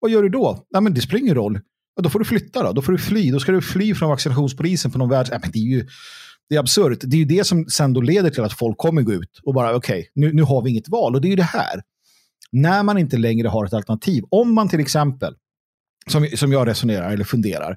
Vad 0.00 0.10
gör 0.10 0.22
du 0.22 0.28
då? 0.28 0.66
Ja, 0.68 0.80
men 0.80 0.94
det 0.94 1.00
spelar 1.00 1.20
ingen 1.20 1.34
roll. 1.34 1.60
Ja, 1.96 2.02
då 2.02 2.10
får 2.10 2.18
du 2.18 2.24
flytta 2.24 2.62
då. 2.62 2.72
Då 2.72 2.82
får 2.82 2.92
du 2.92 2.98
fly. 2.98 3.30
Då 3.30 3.40
ska 3.40 3.52
du 3.52 3.62
fly 3.62 3.94
från 3.94 4.08
vaccinationspolisen 4.08 4.90
på 4.90 4.98
någon 4.98 5.08
värld. 5.08 5.28
Ja, 5.30 5.38
men 5.42 5.50
det 5.50 5.58
är 5.58 5.62
ju 5.62 5.86
det 6.48 6.54
är 6.54 6.60
absurt. 6.60 6.98
Det 7.02 7.16
är 7.16 7.18
ju 7.18 7.24
det 7.24 7.44
som 7.44 7.66
sen 7.66 7.92
då 7.92 8.00
leder 8.00 8.30
till 8.30 8.42
att 8.42 8.52
folk 8.52 8.78
kommer 8.78 9.02
gå 9.02 9.12
ut 9.12 9.40
och 9.42 9.54
bara 9.54 9.76
okej, 9.76 9.98
okay, 9.98 10.10
nu, 10.14 10.32
nu 10.32 10.42
har 10.42 10.62
vi 10.62 10.70
inget 10.70 10.88
val. 10.88 11.14
Och 11.14 11.20
det 11.20 11.28
är 11.28 11.30
ju 11.30 11.36
det 11.36 11.42
här. 11.42 11.82
När 12.52 12.82
man 12.82 12.98
inte 12.98 13.16
längre 13.16 13.48
har 13.48 13.64
ett 13.66 13.72
alternativ. 13.72 14.24
Om 14.30 14.54
man 14.54 14.68
till 14.68 14.80
exempel, 14.80 15.34
som, 16.10 16.26
som 16.36 16.52
jag 16.52 16.68
resonerar 16.68 17.12
eller 17.12 17.24
funderar, 17.24 17.76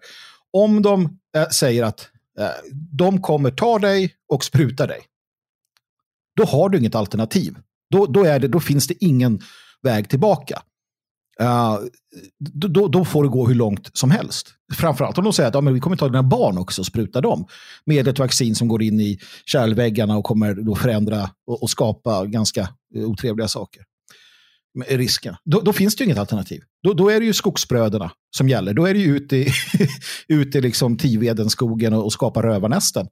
om 0.53 0.81
de 0.81 1.19
äh, 1.37 1.47
säger 1.47 1.83
att 1.83 2.09
äh, 2.39 2.47
de 2.91 3.21
kommer 3.21 3.51
ta 3.51 3.79
dig 3.79 4.13
och 4.27 4.43
spruta 4.43 4.87
dig 4.87 5.01
då 6.37 6.45
har 6.45 6.69
du 6.69 6.77
inget 6.77 6.95
alternativ. 6.95 7.57
Då, 7.91 8.05
då, 8.05 8.23
är 8.23 8.39
det, 8.39 8.47
då 8.47 8.59
finns 8.59 8.87
det 8.87 9.03
ingen 9.03 9.39
väg 9.83 10.09
tillbaka. 10.09 10.61
Uh, 11.41 11.77
då, 12.53 12.87
då, 12.87 13.05
får 13.05 13.23
det 13.23 13.29
gå 13.29 13.47
hur 13.47 13.55
långt 13.55 13.89
som 13.93 14.11
helst. 14.11 14.53
Framförallt 14.73 15.17
om 15.17 15.23
de 15.23 15.33
säger 15.33 15.49
att 15.49 15.55
ja, 15.55 15.61
men 15.61 15.73
vi 15.73 15.79
kommer 15.79 15.97
ta 15.97 16.05
dina 16.05 16.23
barn 16.23 16.57
också 16.57 16.81
och 16.81 16.85
spruta 16.85 17.21
dem 17.21 17.45
med 17.85 18.07
ett 18.07 18.19
vaccin 18.19 18.55
som 18.55 18.67
går 18.67 18.83
in 18.83 18.99
i 18.99 19.19
kärlväggarna 19.45 20.17
och 20.17 20.23
kommer 20.23 20.53
då 20.53 20.75
förändra 20.75 21.29
och, 21.47 21.63
och 21.63 21.69
skapa 21.69 22.25
ganska 22.25 22.69
uh, 22.95 23.05
otrevliga 23.05 23.47
saker. 23.47 23.83
Risken. 24.87 25.35
Då, 25.45 25.61
då, 25.61 25.73
finns 25.73 25.95
det 25.95 26.01
ju 26.01 26.05
inget 26.05 26.17
alternativ. 26.17 26.61
Då, 26.83 26.93
då, 26.93 27.09
är 27.09 27.19
det 27.19 27.25
ju 27.25 27.33
skogsbröderna 27.33 28.11
som 28.37 28.49
gäller. 28.49 28.73
Då 28.73 28.85
är 28.85 28.93
det 28.93 28.99
ju 28.99 29.17
ute 29.17 29.37
i, 29.37 29.47
ute 30.27 30.57
i 30.57 30.61
liksom 30.61 30.97
Tiveden, 30.97 31.49
skogen 31.49 31.93
och, 31.93 32.05
och 32.05 32.13
skapa 32.13 32.43
rövarnästen. 32.43 33.07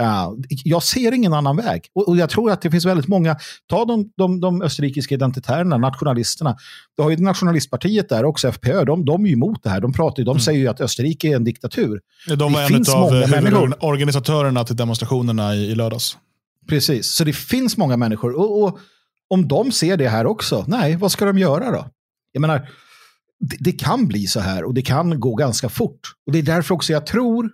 Uh, 0.00 0.30
jag 0.46 0.82
ser 0.82 1.12
ingen 1.12 1.32
annan 1.32 1.56
väg. 1.56 1.82
Och, 1.94 2.08
och, 2.08 2.16
jag 2.16 2.30
tror 2.30 2.50
att 2.50 2.62
det 2.62 2.70
finns 2.70 2.86
väldigt 2.86 3.08
många, 3.08 3.36
ta 3.66 3.84
de, 3.84 4.12
de, 4.16 4.40
de 4.40 4.62
österrikiska 4.62 5.14
identitärerna, 5.14 5.76
nationalisterna. 5.76 6.56
Du 6.96 7.02
har 7.02 7.10
ju 7.10 7.16
nationalistpartiet 7.16 8.08
där 8.08 8.24
också, 8.24 8.48
FPÖ, 8.48 8.84
de, 8.84 9.04
de 9.04 9.24
är 9.24 9.28
ju 9.28 9.34
emot 9.34 9.62
det 9.62 9.70
här. 9.70 9.80
De, 9.80 9.92
pratar, 9.92 10.22
de 10.22 10.30
mm. 10.30 10.40
säger 10.40 10.60
ju 10.60 10.68
att 10.68 10.80
Österrike 10.80 11.28
är 11.28 11.36
en 11.36 11.44
diktatur. 11.44 12.00
De 12.36 12.52
var 12.52 12.60
en 13.36 13.54
av 13.54 13.74
organisatörerna 13.80 14.64
till 14.64 14.76
demonstrationerna 14.76 15.54
i, 15.54 15.70
i 15.70 15.74
lördags. 15.74 16.16
Precis, 16.68 17.06
så 17.06 17.24
det 17.24 17.32
finns 17.32 17.76
många 17.76 17.96
människor. 17.96 18.32
Och, 18.38 18.62
och, 18.62 18.78
om 19.32 19.48
de 19.48 19.72
ser 19.72 19.96
det 19.96 20.08
här 20.08 20.26
också, 20.26 20.64
nej, 20.68 20.96
vad 20.96 21.12
ska 21.12 21.24
de 21.24 21.38
göra 21.38 21.70
då? 21.70 21.86
Jag 22.32 22.40
menar, 22.40 22.68
det, 23.40 23.56
det 23.60 23.72
kan 23.72 24.08
bli 24.08 24.26
så 24.26 24.40
här 24.40 24.64
och 24.64 24.74
det 24.74 24.82
kan 24.82 25.20
gå 25.20 25.34
ganska 25.34 25.68
fort. 25.68 26.00
Och 26.26 26.32
det 26.32 26.38
är 26.38 26.42
därför 26.42 26.74
också 26.74 26.92
jag 26.92 27.06
tror 27.06 27.50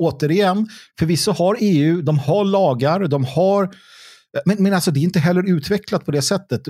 återigen, 0.00 0.68
förvisso 0.98 1.32
har 1.32 1.56
EU, 1.60 2.02
de 2.02 2.18
har 2.18 2.44
lagar, 2.44 3.06
de 3.06 3.24
har 3.24 3.74
men, 4.44 4.62
men 4.62 4.74
alltså 4.74 4.90
det 4.90 5.00
är 5.00 5.02
inte 5.02 5.18
heller 5.18 5.56
utvecklat 5.56 6.04
på 6.04 6.10
det 6.10 6.22
sättet. 6.22 6.62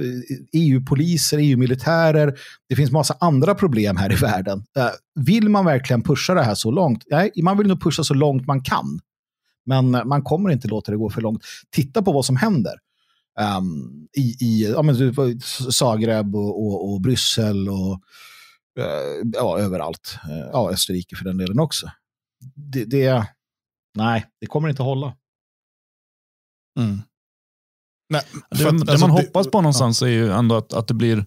EU-poliser, 0.53 1.39
EU-militärer, 1.39 2.39
det 2.69 2.77
finns 2.77 2.91
massa 2.91 3.17
andra 3.21 3.55
problem 3.55 3.97
här 3.97 4.13
i 4.13 4.17
världen. 4.17 4.65
Eh, 4.77 4.89
vill 5.15 5.49
man 5.49 5.65
verkligen 5.65 6.03
pusha 6.03 6.35
det 6.35 6.43
här 6.43 6.55
så 6.55 6.71
långt? 6.71 7.05
Nej, 7.11 7.31
man 7.43 7.59
vill 7.59 7.67
nog 7.67 7.83
pusha 7.83 8.05
så 8.05 8.15
långt 8.15 8.47
man 8.47 8.63
kan. 8.63 9.01
Men 9.67 9.95
eh, 9.95 10.05
man 10.05 10.23
kommer 10.23 10.51
inte 10.51 10.69
låta 10.69 10.91
det 10.91 10.99
gå 10.99 11.11
för 11.11 11.21
långt. 11.21 11.45
Titta 11.71 12.03
på 12.03 12.13
vad 12.13 12.25
som 12.25 12.37
händer. 12.37 12.75
Um, 13.41 14.09
I 14.16 14.37
i 14.41 14.72
ja, 14.72 14.83
men, 14.83 15.14
Zagreb 15.72 16.37
och, 16.37 16.66
och, 16.66 16.93
och 16.93 17.01
Bryssel 17.01 17.68
och 17.68 18.01
uh, 18.78 19.30
ja, 19.33 19.59
överallt. 19.59 20.18
Uh, 20.28 20.49
ja, 20.53 20.70
Österrike 20.70 21.16
för 21.16 21.24
den 21.24 21.39
delen 21.39 21.61
också 21.61 21.91
det, 22.55 22.85
det, 22.85 23.26
nej, 23.95 24.26
det 24.41 24.47
kommer 24.47 24.68
inte 24.68 24.83
att 24.83 24.87
hålla. 24.87 25.16
Mm. 26.80 26.99
Nej, 28.09 28.22
det, 28.51 28.68
att, 28.68 28.87
det 28.87 28.93
alltså, 28.93 29.07
man 29.07 29.16
hoppas 29.16 29.51
på 29.51 29.61
någonstans 29.61 30.03
ja. 30.03 30.09
är 30.09 30.12
ju 30.12 30.33
ändå 30.33 30.57
att, 30.57 30.72
att 30.72 30.89
det 30.89 30.95
blir 30.95 31.26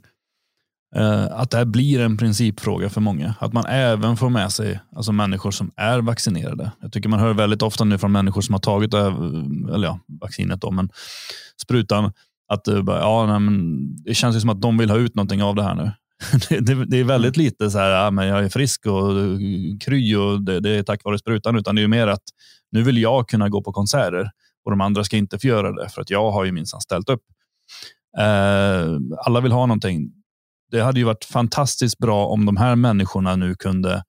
att 1.31 1.51
det 1.51 1.57
här 1.57 1.65
blir 1.65 1.99
en 1.99 2.17
principfråga 2.17 2.89
för 2.89 3.01
många. 3.01 3.35
Att 3.39 3.53
man 3.53 3.65
även 3.65 4.17
får 4.17 4.29
med 4.29 4.51
sig 4.51 4.79
alltså 4.95 5.11
människor 5.11 5.51
som 5.51 5.71
är 5.75 5.99
vaccinerade. 6.01 6.71
Jag 6.81 6.91
tycker 6.91 7.09
man 7.09 7.19
hör 7.19 7.33
väldigt 7.33 7.61
ofta 7.61 7.83
nu 7.83 7.97
från 7.97 8.11
människor 8.11 8.41
som 8.41 8.53
har 8.53 8.59
tagit 8.59 8.91
det, 8.91 9.05
eller 9.73 9.87
ja, 9.87 9.99
vaccinet, 10.21 10.61
då, 10.61 10.71
men 10.71 10.89
sprutan, 11.61 12.11
att 12.47 12.67
ja, 12.87 13.25
nej, 13.25 13.39
men 13.39 13.79
det 14.03 14.13
känns 14.13 14.41
som 14.41 14.49
att 14.49 14.61
de 14.61 14.77
vill 14.77 14.89
ha 14.89 14.97
ut 14.97 15.15
någonting 15.15 15.43
av 15.43 15.55
det 15.55 15.63
här 15.63 15.75
nu. 15.75 15.91
det, 16.49 16.85
det, 16.85 16.97
är 16.97 17.03
väldigt 17.03 17.37
mm. 17.37 17.45
lite 17.45 17.71
så 17.71 17.77
här, 17.77 17.89
ja, 17.89 18.11
men 18.11 18.27
jag 18.27 18.45
är 18.45 18.49
frisk 18.49 18.85
och 18.85 19.11
kry 19.81 20.15
och 20.15 20.41
det, 20.41 20.59
det, 20.59 20.69
är 20.69 20.83
tack 20.83 21.03
vare 21.03 21.17
sprutan, 21.17 21.55
utan 21.55 21.75
det 21.75 21.81
är 21.81 21.87
mer 21.87 22.07
att 22.07 22.23
nu 22.71 22.83
vill 22.83 22.97
jag 22.97 23.29
kunna 23.29 23.49
gå 23.49 23.61
på 23.61 23.71
konserter 23.71 24.31
och 24.65 24.71
de 24.71 24.81
andra 24.81 25.03
ska 25.03 25.17
inte 25.17 25.39
få 25.39 25.47
göra 25.47 25.71
det 25.71 25.89
för 25.89 26.01
att 26.01 26.09
jag 26.09 26.31
har 26.31 26.45
ju 26.45 26.51
minsann 26.51 26.81
ställt 26.81 27.09
upp. 27.09 27.21
Eh, 28.17 28.97
alla 29.25 29.41
vill 29.41 29.51
ha 29.51 29.65
någonting. 29.65 30.11
Det 30.75 30.83
hade 30.83 30.99
ju 30.99 31.05
varit 31.05 31.25
fantastiskt 31.25 31.97
bra 31.97 32.27
om 32.27 32.45
de 32.45 32.57
här 32.57 32.75
människorna 32.75 33.35
nu 33.35 33.55
kunde 33.55 34.03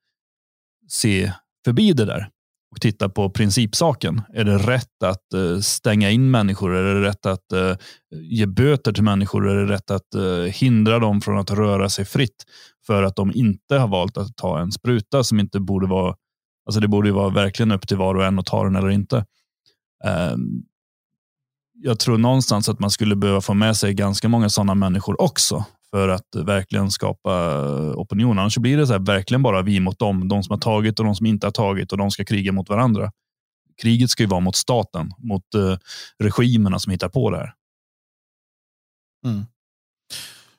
se 0.89 1.33
förbi 1.65 1.93
det 1.93 2.05
där 2.05 2.29
och 2.71 2.81
titta 2.81 3.09
på 3.09 3.31
principsaken. 3.31 4.23
Är 4.35 4.45
det 4.45 4.59
rätt 4.59 5.03
att 5.05 5.35
eh, 5.35 5.59
stänga 5.59 6.11
in 6.11 6.31
människor? 6.31 6.75
Är 6.75 6.95
det 6.95 7.09
rätt 7.09 7.27
att 7.27 7.53
eh, 7.53 7.77
ge 8.11 8.47
böter 8.47 8.93
till 8.93 9.05
människor? 9.05 9.49
Är 9.49 9.55
det 9.55 9.73
rätt 9.73 9.91
att 9.91 10.15
eh, 10.15 10.53
hindra 10.53 10.99
dem 10.99 11.21
från 11.21 11.39
att 11.39 11.51
röra 11.51 11.89
sig 11.89 12.05
fritt 12.05 12.45
för 12.87 13.03
att 13.03 13.17
de 13.17 13.33
inte 13.35 13.79
har 13.79 13.89
valt 13.89 14.17
att 14.17 14.37
ta 14.37 14.59
en 14.61 14.73
spruta 14.73 15.25
som 15.25 15.41
inte 15.41 15.61
borde 15.61 15.87
vara... 15.87 16.15
Alltså 16.67 16.81
det 16.81 16.89
borde 16.89 17.09
ju 17.09 17.15
vara 17.15 17.31
verkligen 17.31 17.73
upp 17.73 17.89
till 17.89 17.97
var 17.97 18.15
och 18.15 18.25
en 18.25 18.39
att 18.39 18.47
ta 18.47 18.65
den 18.65 18.77
eller 18.77 18.91
inte. 18.91 19.25
Ehm, 20.05 20.63
jag 21.75 21.99
tror 21.99 22.19
någonstans 22.19 22.69
att 22.69 22.79
man 22.79 22.91
skulle 22.91 23.17
behöva 23.17 23.41
få 23.41 23.55
med 23.55 23.77
sig 23.77 23.95
ganska 23.95 24.29
många 24.29 24.49
sådana 24.49 24.75
människor 24.75 25.21
också 25.21 25.65
för 25.91 26.09
att 26.09 26.27
verkligen 26.35 26.91
skapa 26.91 27.31
eh, 27.31 27.99
opinion. 27.99 28.39
Annars 28.39 28.59
blir 28.59 28.77
det 28.77 28.87
så 28.87 28.93
här, 28.93 29.01
verkligen 29.01 29.43
bara 29.43 29.63
vi 29.63 29.81
mot 29.81 29.99
dem. 29.99 30.29
De 30.29 30.43
som 30.43 30.53
har 30.53 30.59
tagit 30.59 30.99
och 30.99 31.05
de 31.05 31.15
som 31.15 31.27
inte 31.27 31.47
har 31.47 31.53
tagit 31.53 31.93
och 31.93 31.99
de 31.99 32.11
ska 32.11 32.25
kriga 32.25 32.53
mot 32.53 32.69
varandra. 32.69 33.13
Kriget 33.83 34.11
ska 34.11 34.23
ju 34.23 34.29
vara 34.29 34.41
mot 34.41 34.57
staten, 34.57 35.11
mot 35.19 35.55
eh, 35.55 35.77
regimerna 36.19 36.79
som 36.79 36.91
hittar 36.91 37.09
på 37.09 37.31
det 37.31 37.37
här. 37.37 37.53
Mm. 39.25 39.45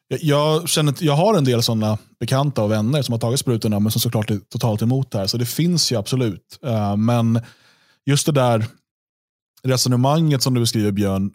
Jag, 0.08 0.70
känner, 0.70 0.94
jag 1.00 1.14
har 1.14 1.38
en 1.38 1.44
del 1.44 1.64
sådana 1.64 1.98
bekanta 2.20 2.64
och 2.64 2.72
vänner 2.72 3.02
som 3.02 3.14
har 3.14 3.20
tagit 3.20 3.40
sprutorna 3.40 3.80
men 3.80 3.92
som 3.92 4.02
såklart 4.02 4.32
är 4.32 4.38
totalt 4.38 4.82
emot 4.82 5.12
det 5.12 5.18
här. 5.18 5.28
Så 5.28 5.38
det 5.38 5.46
finns 5.46 5.92
ju 5.92 5.96
absolut. 5.96 6.60
Eh, 6.64 6.98
men 6.98 7.42
just 8.06 8.26
det 8.26 8.32
där 8.32 8.66
resonemanget 9.64 10.44
som 10.44 10.54
du 10.54 10.60
beskriver 10.60 10.92
Björn, 10.92 11.32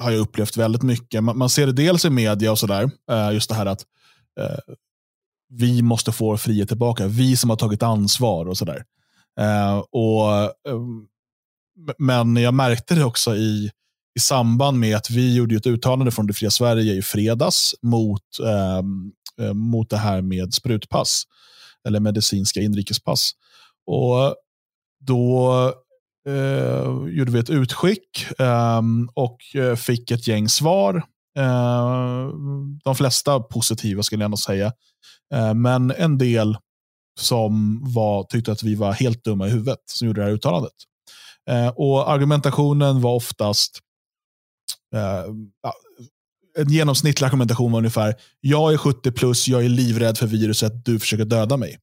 har 0.00 0.10
jag 0.10 0.20
upplevt 0.20 0.56
väldigt 0.56 0.82
mycket. 0.82 1.24
Man, 1.24 1.38
man 1.38 1.50
ser 1.50 1.66
det 1.66 1.72
dels 1.72 2.04
i 2.04 2.10
media 2.10 2.50
och 2.50 2.58
sådär. 2.58 2.90
eh, 3.10 3.32
just 3.32 3.48
det 3.48 3.54
här 3.54 3.66
att 3.66 3.84
eh, 4.40 4.74
vi 5.48 5.82
måste 5.82 6.12
få 6.12 6.36
frihet 6.36 6.68
tillbaka. 6.68 7.06
Vi 7.06 7.36
som 7.36 7.50
har 7.50 7.56
tagit 7.56 7.82
ansvar 7.82 8.46
och 8.46 8.58
sådär. 8.58 8.84
Eh, 9.40 9.78
och, 9.78 10.42
eh, 10.42 10.80
men 11.98 12.36
jag 12.36 12.54
märkte 12.54 12.94
det 12.94 13.04
också 13.04 13.36
i, 13.36 13.70
i 14.16 14.20
samband 14.20 14.78
med 14.78 14.96
att 14.96 15.10
vi 15.10 15.34
gjorde 15.34 15.56
ett 15.56 15.66
uttalande 15.66 16.12
från 16.12 16.26
Det 16.26 16.32
fria 16.32 16.50
Sverige 16.50 16.94
i 16.94 17.02
fredags 17.02 17.74
mot, 17.82 18.22
eh, 18.44 18.82
eh, 19.46 19.54
mot 19.54 19.90
det 19.90 19.96
här 19.96 20.22
med 20.22 20.54
sprutpass. 20.54 21.24
Eller 21.88 22.00
medicinska 22.00 22.60
inrikespass. 22.60 23.32
Och 23.86 24.36
då 25.00 25.74
eh, 26.30 27.16
gjorde 27.16 27.32
vi 27.32 27.38
ett 27.38 27.50
utskick 27.50 28.26
ehm, 28.38 29.02
eh, 29.02 29.12
och 29.14 29.38
fick 29.78 30.10
ett 30.10 30.26
gäng 30.26 30.48
svar. 30.48 31.02
Eh, 31.38 32.28
de 32.84 32.96
flesta 32.96 33.40
positiva 33.40 34.02
skulle 34.02 34.22
jag 34.22 34.26
ändå 34.26 34.36
säga. 34.36 34.72
Eh, 35.34 35.54
men 35.54 35.90
en 35.90 36.18
del 36.18 36.56
som 37.20 37.80
var, 37.94 38.24
tyckte 38.24 38.52
att 38.52 38.62
vi 38.62 38.74
var 38.74 38.92
helt 38.92 39.24
dumma 39.24 39.46
i 39.46 39.50
huvudet 39.50 39.78
som 39.84 40.06
gjorde 40.06 40.20
det 40.20 40.24
här 40.24 40.32
uttalandet. 40.32 40.72
Eh, 41.50 41.68
och 41.68 42.10
Argumentationen 42.10 43.00
var 43.00 43.14
oftast 43.14 43.78
eh, 44.94 45.24
en 46.58 46.68
genomsnittlig 46.68 47.26
argumentation 47.26 47.72
var 47.72 47.78
ungefär, 47.78 48.14
jag 48.40 48.72
är 48.72 48.76
70 48.76 49.12
plus, 49.12 49.48
jag 49.48 49.64
är 49.64 49.68
livrädd 49.68 50.18
för 50.18 50.26
viruset, 50.26 50.84
du 50.84 50.98
försöker 50.98 51.24
döda 51.24 51.56
mig. 51.56 51.78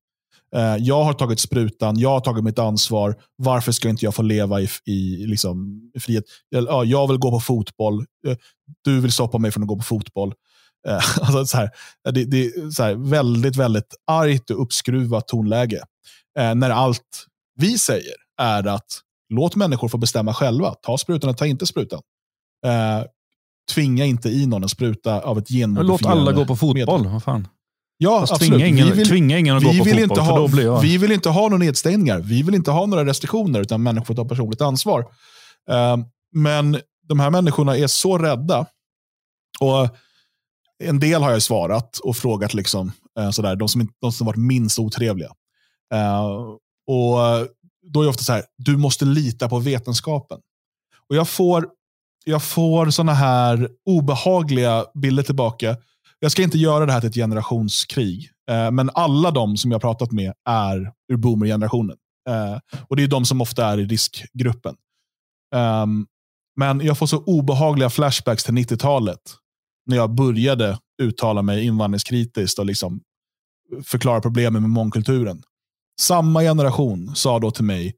Eh, 0.55 0.75
jag 0.79 1.03
har 1.03 1.13
tagit 1.13 1.39
sprutan, 1.39 1.99
jag 1.99 2.09
har 2.09 2.19
tagit 2.19 2.43
mitt 2.43 2.59
ansvar. 2.59 3.15
Varför 3.35 3.71
ska 3.71 3.89
inte 3.89 4.05
jag 4.05 4.15
få 4.15 4.21
leva 4.21 4.61
i, 4.61 4.69
i, 4.85 5.25
liksom, 5.25 5.81
i 5.95 5.99
frihet? 5.99 6.23
Jag, 6.49 6.85
jag 6.85 7.07
vill 7.07 7.17
gå 7.17 7.31
på 7.31 7.39
fotboll. 7.39 8.05
Eh, 8.27 8.37
du 8.83 8.99
vill 8.99 9.11
stoppa 9.11 9.37
mig 9.37 9.51
från 9.51 9.63
att 9.63 9.69
gå 9.69 9.75
på 9.75 9.83
fotboll. 9.83 10.33
Eh, 10.87 10.93
alltså 11.21 11.45
så 11.45 11.57
här, 11.57 11.69
det, 12.11 12.25
det 12.25 12.45
är 12.45 12.69
så 12.69 12.83
här, 12.83 12.95
väldigt, 12.95 13.55
väldigt 13.55 13.95
argt 14.11 14.49
och 14.49 14.61
uppskruvat 14.61 15.27
tonläge. 15.27 15.81
Eh, 16.39 16.55
när 16.55 16.69
allt 16.69 17.25
vi 17.55 17.77
säger 17.77 18.13
är 18.41 18.67
att 18.67 19.01
låt 19.29 19.55
människor 19.55 19.89
få 19.89 19.97
bestämma 19.97 20.33
själva. 20.33 20.73
Ta 20.73 20.97
sprutan 20.97 21.29
eller 21.29 21.37
ta 21.37 21.45
inte 21.45 21.65
sprutan. 21.65 22.01
Eh, 22.65 23.05
tvinga 23.73 24.05
inte 24.05 24.29
i 24.29 24.45
någon 24.45 24.63
en 24.63 24.69
spruta 24.69 25.21
av 25.21 25.37
ett 25.37 25.49
Låt 25.51 26.05
alla 26.05 26.31
gå 26.31 26.45
på 26.45 26.55
fotboll. 26.55 27.07
Vad 27.07 27.23
fan. 27.23 27.47
Ja, 27.97 28.19
Fast 28.19 28.33
absolut. 28.33 28.53
tvinga 28.53 28.67
ingen, 28.67 28.85
vi 28.87 28.91
vill, 28.93 29.07
tvinga 29.07 29.37
ingen 29.37 29.57
att 29.57 29.63
vi 29.63 29.67
gå 29.67 29.71
på 29.77 29.83
vill 29.83 29.99
fotboll, 29.99 30.03
inte 30.03 30.21
ha, 30.21 30.37
då 30.37 30.47
blir 30.47 30.65
jag... 30.65 30.81
Vi 30.81 30.97
vill 30.97 31.11
inte 31.11 31.29
ha 31.29 31.41
några 31.41 31.57
nedstängningar. 31.57 32.19
Vi 32.19 32.43
vill 32.43 32.55
inte 32.55 32.71
ha 32.71 32.85
några 32.85 33.05
restriktioner, 33.05 33.61
utan 33.61 33.83
människor 33.83 34.05
får 34.05 34.15
ta 34.15 34.25
personligt 34.25 34.61
ansvar. 34.61 34.99
Eh, 35.69 35.97
men 36.33 36.79
de 37.07 37.19
här 37.19 37.29
människorna 37.29 37.77
är 37.77 37.87
så 37.87 38.17
rädda. 38.17 38.65
Och 39.59 39.89
En 40.83 40.99
del 40.99 41.21
har 41.21 41.31
jag 41.31 41.41
svarat 41.41 41.97
och 41.97 42.17
frågat, 42.17 42.53
liksom, 42.53 42.91
eh, 43.19 43.29
sådär, 43.29 43.55
de, 43.55 43.69
som, 43.69 43.89
de 44.01 44.11
som 44.11 44.27
varit 44.27 44.37
minst 44.39 44.79
otrevliga. 44.79 45.29
Eh, 45.93 46.23
och 46.87 47.47
Då 47.93 47.99
är 47.99 48.03
det 48.03 48.09
ofta 48.09 48.23
så 48.23 48.33
här, 48.33 48.43
du 48.57 48.77
måste 48.77 49.05
lita 49.05 49.49
på 49.49 49.59
vetenskapen. 49.59 50.37
Och 51.09 51.15
Jag 51.15 51.29
får, 51.29 51.67
jag 52.25 52.43
får 52.43 52.89
såna 52.89 53.13
här 53.13 53.69
obehagliga 53.85 54.85
bilder 54.93 55.23
tillbaka. 55.23 55.77
Jag 56.19 56.31
ska 56.31 56.43
inte 56.43 56.57
göra 56.57 56.85
det 56.85 56.91
här 56.91 56.99
till 56.99 57.09
ett 57.09 57.15
generationskrig. 57.15 58.29
Eh, 58.49 58.71
men 58.71 58.89
alla 58.93 59.31
de 59.31 59.57
som 59.57 59.71
jag 59.71 59.75
har 59.75 59.81
pratat 59.81 60.11
med 60.11 60.33
är 60.49 60.91
ur 61.11 61.17
boomer-generationen. 61.17 61.97
Eh, 62.29 62.59
och 62.87 62.95
Det 62.95 63.03
är 63.03 63.07
de 63.07 63.25
som 63.25 63.41
ofta 63.41 63.65
är 63.65 63.79
i 63.79 63.85
riskgruppen. 63.85 64.75
Um, 65.55 66.07
men 66.55 66.81
jag 66.81 66.97
får 66.97 67.05
så 67.05 67.23
obehagliga 67.23 67.89
flashbacks 67.89 68.43
till 68.43 68.53
90-talet. 68.53 69.19
När 69.85 69.97
jag 69.97 70.15
började 70.15 70.79
uttala 71.01 71.41
mig 71.41 71.65
invandringskritiskt 71.65 72.59
och 72.59 72.65
liksom 72.65 73.01
förklara 73.83 74.21
problemen 74.21 74.61
med 74.61 74.71
mångkulturen. 74.71 75.41
Samma 76.01 76.41
generation 76.41 77.15
sa 77.15 77.39
då 77.39 77.51
till 77.51 77.63
mig, 77.63 77.95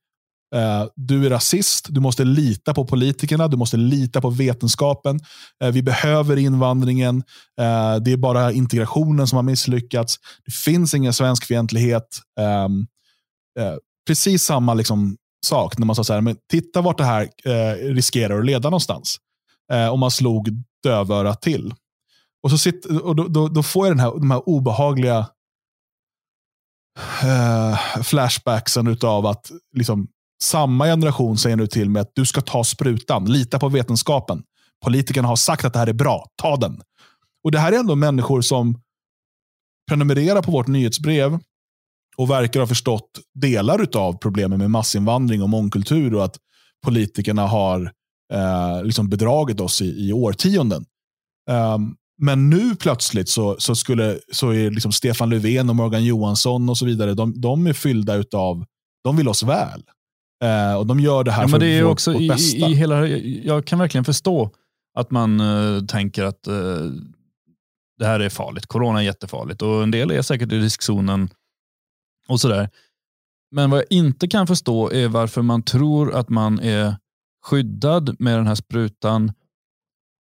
Eh, 0.56 0.86
du 0.96 1.26
är 1.26 1.30
rasist, 1.30 1.88
du 1.90 2.00
måste 2.00 2.24
lita 2.24 2.74
på 2.74 2.86
politikerna, 2.86 3.48
du 3.48 3.58
måste 3.58 3.78
lita 3.78 4.22
på 4.22 4.30
vetenskapen. 4.30 5.20
Eh, 5.64 5.72
vi 5.72 5.84
behöver 5.84 6.38
invandringen. 6.38 7.18
Eh, 7.62 7.96
det 7.96 8.12
är 8.12 8.18
bara 8.18 8.52
integrationen 8.52 9.28
som 9.28 9.36
har 9.36 9.44
misslyckats. 9.44 10.18
Det 10.46 10.52
finns 10.52 10.94
ingen 10.94 11.14
svensk 11.14 11.46
fientlighet. 11.46 12.20
Ehm, 12.40 12.88
precis 14.08 14.44
samma 14.44 14.74
liksom, 14.74 15.18
sak 15.46 15.78
när 15.78 15.86
man 15.86 15.96
sa 15.96 16.04
så 16.04 16.14
här, 16.14 16.22
men 16.22 16.38
titta 16.52 16.82
vart 16.82 16.98
det 16.98 17.04
här 17.04 17.30
riskerar 17.94 18.40
att 18.40 18.46
leda 18.46 18.70
någonstans. 18.70 19.18
Om 19.92 20.00
man 20.00 20.12
slog 20.12 20.50
dövörat 20.84 21.42
till. 21.42 21.74
Och, 22.44 22.52
så 22.52 22.58
sitter, 22.58 23.06
och 23.06 23.16
då, 23.16 23.28
då, 23.28 23.48
då 23.48 23.64
får 23.64 23.88
jag 23.88 23.96
den 23.96 24.00
här, 24.00 24.12
de 24.12 24.32
här 24.32 24.50
obehagliga 24.50 25.30
eh, 27.24 28.02
flashbacksen 28.04 28.88
utav 28.88 29.26
att 29.26 29.52
liksom, 29.76 30.08
samma 30.44 30.86
generation 30.86 31.38
säger 31.38 31.56
nu 31.56 31.68
till 31.68 31.90
mig 31.90 32.02
att 32.02 32.12
du 32.16 32.26
ska 32.26 32.42
ta 32.42 32.64
sprutan, 32.64 33.26
lita 33.26 33.60
på 33.60 33.70
vetenskapen. 33.70 34.44
Politikerna 34.84 35.28
har 35.28 35.36
sagt 35.36 35.66
att 35.66 35.74
det 35.74 35.80
här 35.80 35.88
är 35.88 35.94
bra, 35.94 36.26
ta 36.36 36.58
den. 36.58 36.82
Och 37.44 37.52
Det 37.52 37.60
här 37.60 37.72
är 37.72 37.80
ändå 37.80 37.96
människor 37.96 38.42
som 38.42 38.82
prenumererar 39.90 40.42
på 40.42 40.52
vårt 40.52 40.68
nyhetsbrev 40.68 41.40
och 42.18 42.30
verkar 42.30 42.60
ha 42.60 42.68
förstått 42.68 43.10
delar 43.34 43.88
av 43.98 44.14
problemen 44.14 44.60
med 44.60 44.72
massinvandring 44.72 45.44
och 45.44 45.50
mångkultur 45.50 46.16
och 46.16 46.26
att 46.26 46.38
politikerna 46.86 47.48
har 47.48 47.92
eh, 48.34 48.84
liksom 48.84 49.10
bedragit 49.10 49.60
oss 49.60 49.82
i, 49.82 50.10
i 50.10 50.14
årtionden. 50.14 50.86
Um, 51.52 51.96
men 52.22 52.50
nu 52.50 52.76
plötsligt 52.76 53.30
så, 53.30 53.56
så, 53.60 53.76
skulle, 53.76 54.20
så 54.32 54.50
är 54.50 54.72
liksom 54.72 54.92
Stefan 54.92 55.30
Löfven 55.30 55.70
och 55.70 55.76
Morgan 55.76 56.04
Johansson 56.04 56.70
och 56.70 56.78
så 56.78 56.86
vidare, 56.86 57.14
de, 57.14 57.42
de 57.42 57.68
är 57.68 57.74
fyllda 57.74 58.24
av, 58.34 58.66
de 59.04 59.18
vill 59.18 59.28
oss 59.28 59.44
väl. 59.44 59.84
Eh, 60.44 60.74
och 60.74 60.86
de 60.86 61.00
gör 61.00 61.24
det 61.24 61.32
här 61.32 61.42
Ja, 61.42 61.48
för 61.48 61.52
men 61.52 61.60
det 61.60 61.78
är 61.78 61.84
vårt, 61.84 61.92
också 61.92 62.14
vårt 62.14 62.22
i, 62.22 62.28
bästa. 62.28 62.58
i 62.58 62.74
hela, 62.74 63.08
jag 63.08 63.66
kan 63.66 63.80
verkligen 63.80 64.06
förstå 64.06 64.52
att 64.94 65.12
man 65.12 65.40
eh, 65.40 65.86
tänker 65.86 66.24
att 66.24 66.48
eh, 66.48 66.86
det 67.98 68.06
här 68.06 68.20
är 68.20 68.30
farligt. 68.30 68.66
Corona 68.66 69.00
är 69.00 69.06
jättefarligt 69.06 69.62
och 69.62 69.84
en 69.84 69.92
del 69.92 70.12
är 70.12 70.22
säkert 70.22 70.52
i 70.52 70.60
riskzonen 70.60 71.30
och 72.28 72.40
sådär. 72.40 72.70
Men 73.52 73.70
vad 73.70 73.80
jag 73.80 73.88
inte 73.90 74.28
kan 74.28 74.48
förstå 74.48 74.92
är 74.92 75.08
varför 75.08 75.42
man 75.42 75.64
tror 75.64 76.16
att 76.16 76.30
man 76.30 76.60
är 76.60 76.96
skyddad 77.46 78.16
med 78.20 78.38
den 78.38 78.48
här 78.48 78.56
sprutan 78.56 79.32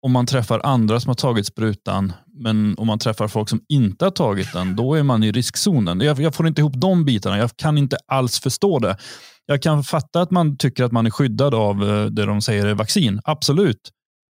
om 0.03 0.11
man 0.11 0.26
träffar 0.26 0.61
andra 0.64 0.99
som 0.99 1.09
har 1.09 1.16
tagit 1.16 1.45
sprutan, 1.47 2.14
men 2.26 2.76
om 2.78 2.88
man 2.88 2.99
träffar 2.99 3.28
folk 3.28 3.49
som 3.49 3.61
inte 3.70 4.05
har 4.05 4.11
tagit 4.11 4.53
den, 4.53 4.76
då 4.76 4.93
är 4.93 5.03
man 5.03 5.24
i 5.24 5.32
riskzonen. 5.32 5.99
Jag, 5.99 6.20
jag 6.20 6.36
får 6.36 6.47
inte 6.47 6.61
ihop 6.61 6.74
de 6.76 7.05
bitarna. 7.05 7.38
Jag 7.38 7.57
kan 7.57 7.78
inte 7.78 7.97
alls 8.07 8.39
förstå 8.39 8.80
det. 8.80 8.97
Jag 9.46 9.62
kan 9.62 9.84
fatta 9.84 10.22
att 10.22 10.32
man 10.32 10.58
tycker 10.58 10.84
att 10.84 10.91
man 10.91 11.06
är 11.06 11.10
skyddad 11.10 11.56
av 11.56 11.84
eh, 11.84 12.06
det 12.06 12.26
de 12.26 12.41
säger 12.41 12.66
är 12.66 12.74
vaccin. 12.74 13.22
Absolut. 13.24 13.91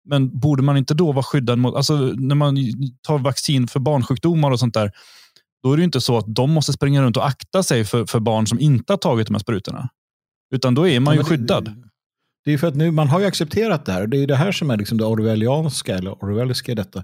Men 0.10 0.39
borde 0.39 0.64
man 0.64 0.78
inte 0.78 0.93
då 0.93 1.12
vara 1.12 1.24
skyddad 1.24 1.60
mot, 1.60 1.76
alltså 1.76 1.93
när 1.97 2.36
man 2.36 2.57
tar 3.07 3.18
vaccin 3.18 3.68
för 3.68 3.80
barnsjukdomar 3.80 4.51
och 4.51 4.60
sånt 4.60 4.74
där, 4.74 4.91
då 5.64 5.74
är 5.74 5.78
det 5.78 5.84
inte 5.84 6.01
så 6.01 6.18
att 6.18 6.26
de 6.28 6.51
måste 6.51 6.74
springa 6.74 7.01
runt 7.01 7.18
och 7.18 7.28
akta 7.28 7.64
sig 7.64 7.86
för, 7.86 8.05
för 8.05 8.20
barn 8.20 8.47
som 8.47 8.60
inte 8.60 8.93
har 8.93 8.97
tagit 8.97 9.28
de 9.28 9.34
här 9.34 9.39
sprutorna. 9.39 9.89
Utan 10.55 10.76
då 10.76 10.88
är 10.88 10.99
man 10.99 11.14
ju 11.14 11.20
Ja, 11.20 11.26
skyddad. 11.26 11.84
Det 12.46 12.54
är 12.54 12.58
för 12.58 12.68
att 12.68 12.76
nu, 12.76 12.92
man 12.92 13.08
har 13.08 13.20
ju 13.20 13.26
accepterat 13.26 13.86
det 13.86 13.92
här. 13.92 14.08
Det 14.08 14.18
är 14.18 14.28
det 14.28 14.36
här 14.36 14.52
som 14.52 14.72
är 14.72 14.78
liksom 14.78 14.98
det 14.98 15.06
orwellianska 15.06 15.98
eller 15.98 16.12
orwelliska 16.12 16.72
i 16.72 16.76
detta. 16.76 17.04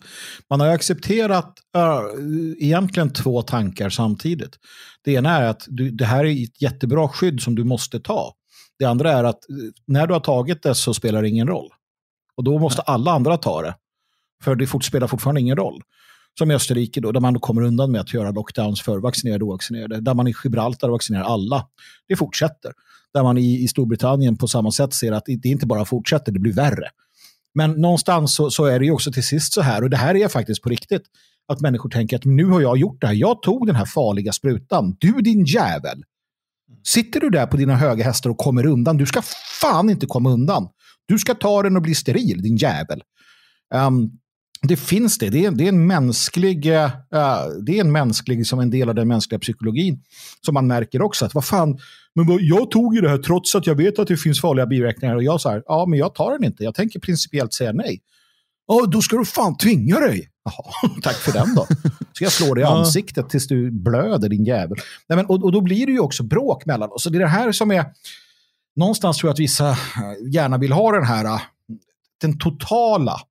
Man 0.49 0.59
har 0.59 0.67
ju 0.67 0.73
accepterat 0.73 1.59
äh, 1.75 1.99
egentligen 2.59 3.13
två 3.13 3.41
tankar 3.41 3.89
samtidigt. 3.89 4.55
Det 5.03 5.11
ena 5.11 5.37
är 5.37 5.45
att 5.45 5.65
du, 5.67 5.91
det 5.91 6.05
här 6.05 6.25
är 6.25 6.43
ett 6.43 6.61
jättebra 6.61 7.07
skydd 7.07 7.41
som 7.41 7.55
du 7.55 7.63
måste 7.63 7.99
ta. 7.99 8.33
Det 8.79 8.85
andra 8.85 9.11
är 9.11 9.23
att 9.23 9.49
eh, 9.49 9.55
när 9.87 10.07
du 10.07 10.13
har 10.13 10.19
tagit 10.19 10.63
det 10.63 10.75
så 10.75 10.93
spelar 10.93 11.21
det 11.21 11.29
ingen 11.29 11.47
roll. 11.47 11.69
Och 12.37 12.43
då 12.43 12.59
måste 12.59 12.81
alla 12.81 13.11
andra 13.11 13.37
ta 13.37 13.61
det. 13.61 13.75
För 14.43 14.55
det 14.55 14.83
spelar 14.83 15.07
fortfarande 15.07 15.41
ingen 15.41 15.57
roll. 15.57 15.81
Som 16.39 16.51
i 16.51 16.55
Österrike 16.55 17.01
då, 17.01 17.11
där 17.11 17.19
man 17.19 17.33
då 17.33 17.39
kommer 17.39 17.61
undan 17.61 17.91
med 17.91 18.01
att 18.01 18.13
göra 18.13 18.31
lockdowns 18.31 18.81
för 18.81 18.97
vaccinerade 18.97 19.43
och 19.43 19.49
ovaccinerade. 19.49 20.01
Där 20.01 20.13
man 20.13 20.27
i 20.27 20.33
Gibraltar 20.43 20.89
vaccinerar 20.89 21.23
alla. 21.23 21.67
Det 22.07 22.15
fortsätter. 22.15 22.73
Där 23.15 23.23
man 23.23 23.37
i, 23.37 23.63
i 23.63 23.67
Storbritannien 23.67 24.37
på 24.37 24.47
samma 24.47 24.71
sätt 24.71 24.93
ser 24.93 25.11
att 25.11 25.25
det 25.25 25.49
inte 25.49 25.65
bara 25.65 25.85
fortsätter, 25.85 26.31
det 26.31 26.39
blir 26.39 26.53
värre. 26.53 26.89
Men 27.53 27.71
någonstans 27.71 28.35
så, 28.35 28.51
så 28.51 28.65
är 28.65 28.79
det 28.79 28.85
ju 28.85 28.91
också 28.91 29.11
till 29.11 29.23
sist 29.23 29.53
så 29.53 29.61
här, 29.61 29.83
och 29.83 29.89
det 29.89 29.97
här 29.97 30.15
är 30.15 30.27
faktiskt 30.27 30.61
på 30.61 30.69
riktigt, 30.69 31.01
att 31.47 31.61
människor 31.61 31.89
tänker 31.89 32.17
att 32.17 32.25
nu 32.25 32.45
har 32.45 32.61
jag 32.61 32.77
gjort 32.77 33.01
det 33.01 33.07
här, 33.07 33.13
jag 33.13 33.41
tog 33.41 33.67
den 33.67 33.75
här 33.75 33.85
farliga 33.85 34.31
sprutan, 34.31 34.95
du 34.99 35.11
din 35.11 35.45
jävel. 35.45 36.03
Sitter 36.83 37.19
du 37.19 37.29
där 37.29 37.47
på 37.47 37.57
dina 37.57 37.75
höga 37.75 38.03
hästar 38.03 38.29
och 38.29 38.37
kommer 38.37 38.65
undan, 38.65 38.97
du 38.97 39.05
ska 39.05 39.21
fan 39.61 39.89
inte 39.89 40.05
komma 40.05 40.29
undan. 40.29 40.67
Du 41.07 41.17
ska 41.17 41.33
ta 41.33 41.63
den 41.63 41.75
och 41.75 41.81
bli 41.81 41.95
steril, 41.95 42.41
din 42.41 42.57
jävel. 42.57 43.01
Um, 43.73 44.11
det 44.67 44.77
finns 44.77 45.17
det. 45.17 45.29
Det 45.29 45.45
är, 45.45 45.51
det 45.51 45.63
är 45.63 45.69
en 45.69 45.87
mänsklig, 45.87 46.65
eh, 46.65 46.91
det 47.65 47.77
är 47.77 47.81
en 47.81 47.91
mänsklig, 47.91 48.47
som 48.47 48.59
en 48.59 48.69
del 48.69 48.89
av 48.89 48.95
den 48.95 49.07
mänskliga 49.07 49.39
psykologin, 49.39 50.03
som 50.41 50.53
man 50.53 50.67
märker 50.67 51.01
också 51.01 51.25
att 51.25 51.33
vad 51.33 51.45
fan, 51.45 51.79
men 52.15 52.27
vad, 52.27 52.41
jag 52.41 52.71
tog 52.71 52.95
ju 52.95 53.01
det 53.01 53.09
här 53.09 53.17
trots 53.17 53.55
att 53.55 53.67
jag 53.67 53.75
vet 53.75 53.99
att 53.99 54.07
det 54.07 54.17
finns 54.17 54.41
farliga 54.41 54.65
biverkningar 54.65 55.15
och 55.15 55.23
jag 55.23 55.41
sa 55.41 55.61
ja 55.65 55.85
men 55.85 55.99
jag 55.99 56.15
tar 56.15 56.31
den 56.31 56.43
inte, 56.43 56.63
jag 56.63 56.75
tänker 56.75 56.99
principiellt 56.99 57.53
säga 57.53 57.71
nej. 57.71 58.01
Ja, 58.67 58.85
då 58.85 59.01
ska 59.01 59.17
du 59.17 59.25
fan 59.25 59.57
tvinga 59.57 59.99
dig. 59.99 60.29
Jaha, 60.43 60.91
tack 61.01 61.15
för 61.15 61.31
den 61.31 61.55
då. 61.55 61.67
Ska 62.13 62.25
jag 62.25 62.31
slå 62.31 62.53
dig 62.53 62.63
i 62.63 62.67
ansiktet 62.67 63.29
tills 63.29 63.47
du 63.47 63.71
blöder 63.71 64.29
din 64.29 64.45
jävel. 64.45 64.77
Nej, 65.09 65.15
men, 65.15 65.25
och, 65.25 65.43
och 65.43 65.51
då 65.51 65.61
blir 65.61 65.85
det 65.85 65.91
ju 65.91 65.99
också 65.99 66.23
bråk 66.23 66.65
mellan 66.65 66.91
oss. 66.91 67.05
Och 67.05 67.11
det 67.11 67.17
är 67.17 67.19
det 67.19 67.27
här 67.27 67.51
som 67.51 67.71
är, 67.71 67.85
någonstans 68.75 69.17
tror 69.17 69.29
jag 69.29 69.33
att 69.33 69.39
vissa 69.39 69.69
eh, 69.69 69.77
gärna 70.33 70.57
vill 70.57 70.71
ha 70.71 70.91
den 70.91 71.03
här, 71.03 71.25
eh, 71.25 71.39
den 72.21 72.37
totala 72.37 73.21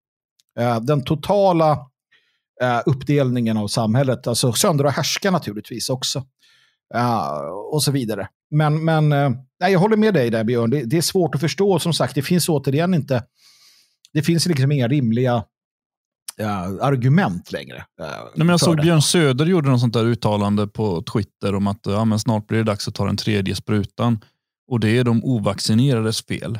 den 0.82 1.04
totala 1.04 1.72
eh, 2.62 2.80
uppdelningen 2.86 3.56
av 3.56 3.68
samhället, 3.68 4.26
alltså 4.26 4.52
söndra 4.52 4.86
och 4.86 4.92
härska 4.92 5.30
naturligtvis 5.30 5.88
också. 5.88 6.24
Eh, 6.94 7.28
och 7.72 7.82
så 7.82 7.92
vidare. 7.92 8.28
Men, 8.50 8.84
men 8.84 9.12
eh, 9.12 9.30
nej, 9.60 9.72
jag 9.72 9.80
håller 9.80 9.96
med 9.96 10.14
dig 10.14 10.30
där 10.30 10.44
Björn, 10.44 10.70
det, 10.70 10.84
det 10.84 10.96
är 10.96 11.02
svårt 11.02 11.34
att 11.34 11.40
förstå. 11.40 11.78
Som 11.78 11.92
sagt, 11.92 12.14
det 12.14 12.22
finns 12.22 12.48
återigen 12.48 12.94
inte, 12.94 13.24
det 14.12 14.22
finns 14.22 14.46
liksom 14.46 14.72
inga 14.72 14.88
rimliga 14.88 15.44
eh, 16.38 16.62
argument 16.80 17.52
längre. 17.52 17.76
eh, 17.76 18.06
Nej, 18.06 18.18
men 18.34 18.48
jag 18.48 18.60
såg 18.60 18.76
det. 18.76 18.82
Björn 18.82 19.02
Söder 19.02 19.46
gjorde 19.46 19.70
något 19.70 19.80
sånt 19.80 19.94
där 19.94 20.04
uttalande 20.04 20.66
på 20.66 21.02
Twitter 21.02 21.54
om 21.54 21.66
att 21.66 21.80
ja, 21.82 22.18
snart 22.18 22.46
blir 22.46 22.58
det 22.58 22.64
dags 22.64 22.88
att 22.88 22.94
ta 22.94 23.06
den 23.06 23.16
tredje 23.16 23.54
sprutan. 23.54 24.24
Och 24.70 24.80
det 24.80 24.98
är 24.98 25.04
de 25.04 25.24
ovaccinerades 25.24 26.22
fel. 26.22 26.58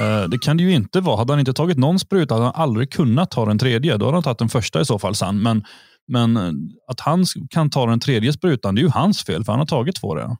Eh, 0.00 0.28
det 0.28 0.38
kan 0.38 0.56
det 0.56 0.62
ju 0.62 0.72
inte 0.74 1.00
vara. 1.00 1.16
Hade 1.16 1.32
han 1.32 1.40
inte 1.40 1.52
tagit 1.52 1.78
någon 1.78 1.98
spruta 1.98 2.34
hade 2.34 2.44
han 2.44 2.54
aldrig 2.56 2.90
kunnat 2.92 3.30
ta 3.30 3.46
den 3.46 3.58
tredje. 3.58 3.96
Då 3.96 4.04
hade 4.04 4.16
han 4.16 4.22
tagit 4.22 4.38
den 4.38 4.48
första 4.48 4.80
i 4.80 4.84
så 4.84 4.98
fall 4.98 5.14
sen. 5.14 5.42
Men, 5.42 5.64
men 6.08 6.36
eh, 6.36 6.52
att 6.90 7.00
han 7.00 7.24
kan 7.50 7.70
ta 7.70 7.86
den 7.86 8.00
tredje 8.00 8.32
sprutan, 8.32 8.74
det 8.74 8.80
är 8.80 8.82
ju 8.82 8.88
hans 8.90 9.24
fel 9.24 9.44
för 9.44 9.52
han 9.52 9.58
har 9.58 9.66
tagit 9.66 9.96
två 10.00 10.14
redan. 10.14 10.36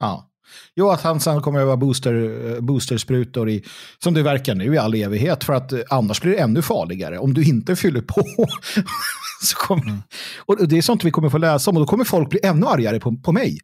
Ja. 0.00 0.30
Jo, 0.76 0.90
att 0.90 1.00
han 1.02 1.20
sen 1.20 1.40
kommer 1.42 1.58
att 1.58 1.62
öva 1.62 1.76
booster, 1.76 2.14
eh, 2.54 2.60
boostersprutor 2.60 3.50
i, 3.50 3.64
som 3.98 4.14
det 4.14 4.22
verkar 4.22 4.54
nu 4.54 4.74
i 4.74 4.78
all 4.78 4.94
evighet, 4.94 5.44
för 5.44 5.52
att 5.52 5.72
annars 5.90 6.20
blir 6.20 6.32
det 6.32 6.38
ännu 6.38 6.62
farligare. 6.62 7.18
Om 7.18 7.34
du 7.34 7.44
inte 7.44 7.76
fyller 7.76 8.00
på. 8.00 8.22
så 9.42 9.56
kommer, 9.56 9.82
Mm. 9.82 10.02
och 10.46 10.68
det 10.68 10.78
är 10.78 10.82
sånt 10.82 11.04
vi 11.04 11.10
kommer 11.10 11.28
få 11.30 11.38
läsa 11.38 11.70
om 11.70 11.76
och 11.76 11.82
då 11.82 11.86
kommer 11.86 12.04
folk 12.04 12.30
bli 12.30 12.40
ännu 12.42 12.66
argare 12.66 13.00
på, 13.00 13.16
på 13.16 13.32
mig. 13.32 13.58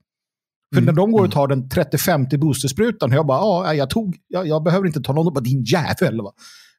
För 0.75 0.81
när 0.81 0.93
de 0.93 1.13
går 1.13 1.25
och 1.25 1.33
tar 1.33 1.49
den 1.49 1.69
30-50 1.69 2.39
boostersprutan, 2.39 3.13
jag 3.13 3.27
bara, 3.27 3.39
ja, 3.39 3.75
jag 3.75 3.91
tog, 3.91 4.17
jag, 4.29 4.47
jag 4.47 4.63
behöver 4.63 4.87
inte 4.87 5.01
ta 5.01 5.13
någon, 5.13 5.27
och 5.27 5.33
bara, 5.33 5.41
din 5.41 5.65
jävel. 5.65 6.21
Va? 6.23 6.33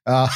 Ja. 0.06 0.30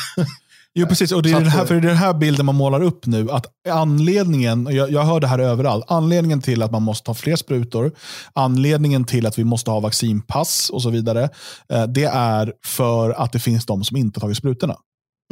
Jo, 0.77 0.87
precis. 0.87 1.11
Och 1.11 1.23
det 1.23 1.29
är, 1.31 1.33
den 1.33 1.47
här, 1.47 1.61
eh, 1.61 1.65
för 1.65 1.75
det 1.75 1.87
den 1.87 1.97
här 1.97 2.13
bilden 2.13 2.45
man 2.45 2.55
målar 2.55 2.81
upp 2.81 3.05
nu. 3.05 3.31
Att 3.31 3.45
anledningen, 3.69 4.67
och 4.67 4.73
jag, 4.73 4.91
jag 4.91 5.03
hör 5.03 5.19
det 5.19 5.27
här 5.27 5.39
överallt, 5.39 5.85
anledningen 5.87 6.41
till 6.41 6.61
att 6.61 6.71
man 6.71 6.83
måste 6.83 7.09
ha 7.09 7.15
fler 7.15 7.35
sprutor, 7.35 7.91
anledningen 8.33 9.03
till 9.03 9.25
att 9.25 9.39
vi 9.39 9.43
måste 9.43 9.71
ha 9.71 9.79
vaccinpass 9.79 10.69
och 10.69 10.81
så 10.81 10.89
vidare, 10.89 11.29
eh, 11.69 11.83
det 11.83 12.03
är 12.03 12.53
för 12.65 13.09
att 13.09 13.31
det 13.31 13.39
finns 13.39 13.65
de 13.65 13.83
som 13.83 13.97
inte 13.97 14.17
har 14.17 14.21
tagit 14.21 14.37
sprutorna. 14.37 14.75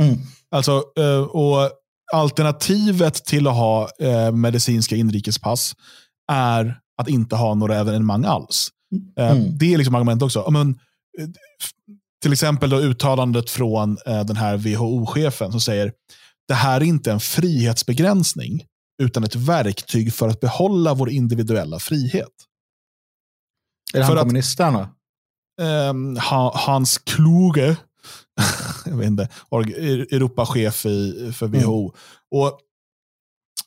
Mm. 0.01 0.17
Alltså, 0.51 0.84
eh, 0.99 1.21
och 1.21 1.69
alternativet 2.13 3.26
till 3.26 3.47
att 3.47 3.55
ha 3.55 3.89
medicinska 4.34 4.95
inrikespass 4.95 5.76
är 6.32 6.82
att 7.01 7.07
inte 7.09 7.35
ha 7.35 7.53
några 7.55 7.75
evenemang 7.77 8.25
alls. 8.25 8.69
Eh, 9.17 9.31
Mm. 9.31 9.57
Det 9.57 9.73
är 9.73 9.77
liksom 9.77 9.95
argument 9.95 10.21
också. 10.21 10.51
Men, 10.51 10.69
eh, 11.19 11.27
till 12.21 12.33
exempel 12.33 12.69
då 12.69 12.79
uttalandet 12.79 13.49
från 13.49 13.97
eh, 14.05 14.25
den 14.25 14.35
här 14.35 14.57
WHO-chefen 14.57 15.51
som 15.51 15.61
säger 15.61 15.93
det 16.47 16.53
här 16.53 16.81
är 16.81 16.85
inte 16.85 17.11
en 17.11 17.19
frihetsbegränsning 17.19 18.65
utan 19.03 19.23
ett 19.23 19.35
verktyg 19.35 20.13
för 20.13 20.27
att 20.29 20.39
behålla 20.39 20.93
vår 20.93 21.09
individuella 21.09 21.79
frihet. 21.79 22.29
Är 23.93 23.99
det 23.99 24.05
För 24.05 24.09
han 24.09 24.17
att- 24.17 24.21
kommunisterna? 24.23 24.89
Ehm, 25.61 26.17
ha, 26.17 26.57
Hans 26.57 26.97
Kluge, 26.97 27.77
jag 28.85 28.97
vet 28.97 29.07
inte, 29.07 29.29
org- 29.49 29.73
Europachef 30.15 30.85
i, 30.85 31.31
för 31.35 31.47
WHO. 31.47 31.93
Och, 32.31 32.59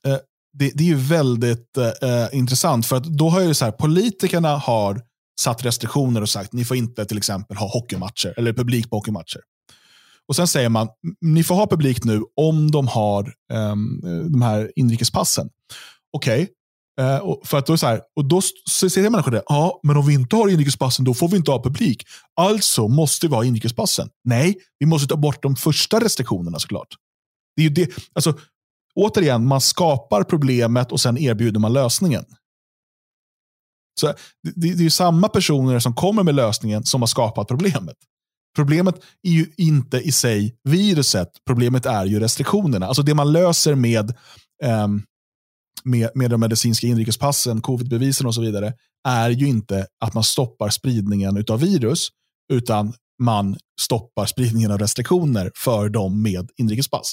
eh, 0.07 0.19
det, 0.59 0.71
det 0.75 0.85
är 0.85 0.89
ju 0.89 0.95
väldigt 0.95 1.77
eh, 1.77 2.11
eh, 2.11 2.29
intressant, 2.33 2.87
för 2.87 2.97
att 2.97 3.05
då 3.05 3.29
har 3.29 3.41
ju 3.41 3.55
så 3.55 3.65
här, 3.65 3.73
politikerna 3.73 4.57
har 4.57 5.03
satt 5.41 5.65
restriktioner 5.65 6.23
och 6.23 6.29
sagt 6.29 6.53
ni 6.53 6.65
får 6.65 6.77
inte 6.77 7.05
till 7.05 7.19
exempel 7.19 7.57
ha 7.57 7.69
hockeymatcher, 7.69 8.35
eller 8.37 8.53
publik 8.53 8.91
på 8.91 8.97
hockeymatcher. 8.97 9.41
Och 10.29 10.37
sen 10.37 10.47
säger 10.47 10.69
man, 10.69 10.89
ni 11.21 11.45
får 11.45 11.55
ha 11.55 11.67
publik 11.67 12.05
nu 12.05 12.23
om 12.37 12.71
de 12.71 12.89
har 12.89 13.35
ehm, 13.53 14.01
eh, 14.05 14.31
de 14.31 14.43
här 14.43 14.73
inrikespassen. 14.77 15.49
Okej, 16.13 16.49
Eh, 17.01 17.19
och, 17.19 17.47
för 17.47 17.59
att 17.59 17.67
då 17.67 17.77
så 17.77 17.87
här, 17.87 18.01
och 18.17 18.25
då 18.25 18.41
säger 18.71 19.11
människor 19.11 19.31
det, 19.31 19.43
ja, 19.47 19.81
men 19.83 19.97
om 19.97 20.07
vi 20.07 20.15
inte 20.15 20.37
har 20.37 20.49
inrikespassen 20.49 21.05
då 21.05 21.15
får 21.15 21.29
vi 21.29 21.37
inte 21.37 21.51
ha 21.51 21.63
publik. 21.63 22.03
Alltså 22.41 22.89
måste 22.89 23.29
vi 23.29 23.35
ha 23.35 23.45
inrikespassen. 23.45 24.09
Nej, 24.25 24.57
vi 24.79 24.87
måste 24.87 25.09
ta 25.09 25.17
bort 25.17 25.43
de 25.43 25.57
första 25.57 26.01
restriktionerna 26.01 26.59
såklart. 26.59 26.89
Det 27.57 27.63
är 27.63 27.69
ju 27.69 27.71
det, 27.71 27.91
alltså, 28.15 28.39
återigen, 28.97 29.47
man 29.47 29.61
skapar 29.61 30.23
problemet 30.23 30.93
och 30.93 31.01
sen 31.01 31.19
erbjuder 31.19 31.61
man 31.61 31.73
lösningen. 31.73 32.25
Så 34.01 34.07
det, 34.07 34.15
det, 34.43 34.75
det 34.75 34.81
är 34.81 34.85
ju 34.85 34.91
samma 34.91 35.29
personer 35.29 35.79
som 35.79 35.95
kommer 35.95 36.23
med 36.23 36.35
lösningen 36.35 36.85
som 36.85 37.03
har 37.03 37.07
skapat 37.07 37.49
problemet. 37.49 37.97
Problemet 38.57 38.95
är 39.23 39.31
ju 39.31 39.47
inte 39.57 40.01
i 40.01 40.13
sig 40.13 40.57
viruset, 40.65 41.29
problemet 41.47 41.87
är 41.87 42.05
ju 42.05 42.21
restriktionerna. 42.21 42.87
Alltså 42.87 43.03
det 43.03 43.15
man 43.15 43.33
löser 43.33 43.75
med 43.75 44.15
ehm, 44.63 45.03
med, 45.85 46.11
med 46.15 46.31
de 46.31 46.41
medicinska 46.41 46.87
inrikespassen, 46.87 47.61
covidbevisen 47.61 48.27
och 48.27 48.35
så 48.35 48.41
vidare, 48.41 48.73
är 49.09 49.31
ju 49.31 49.49
inte 49.49 49.87
att 50.05 50.15
man 50.15 50.25
stoppar 50.25 50.71
spridningen 50.71 51.45
av 51.51 51.61
virus, 51.61 52.09
utan 52.53 52.93
man 53.23 53.57
stoppar 53.81 54.27
spridningen 54.27 54.71
av 54.71 54.79
restriktioner 54.79 55.51
för 55.57 55.89
dem 55.89 56.23
med 56.23 56.51
inrikespass. 56.57 57.13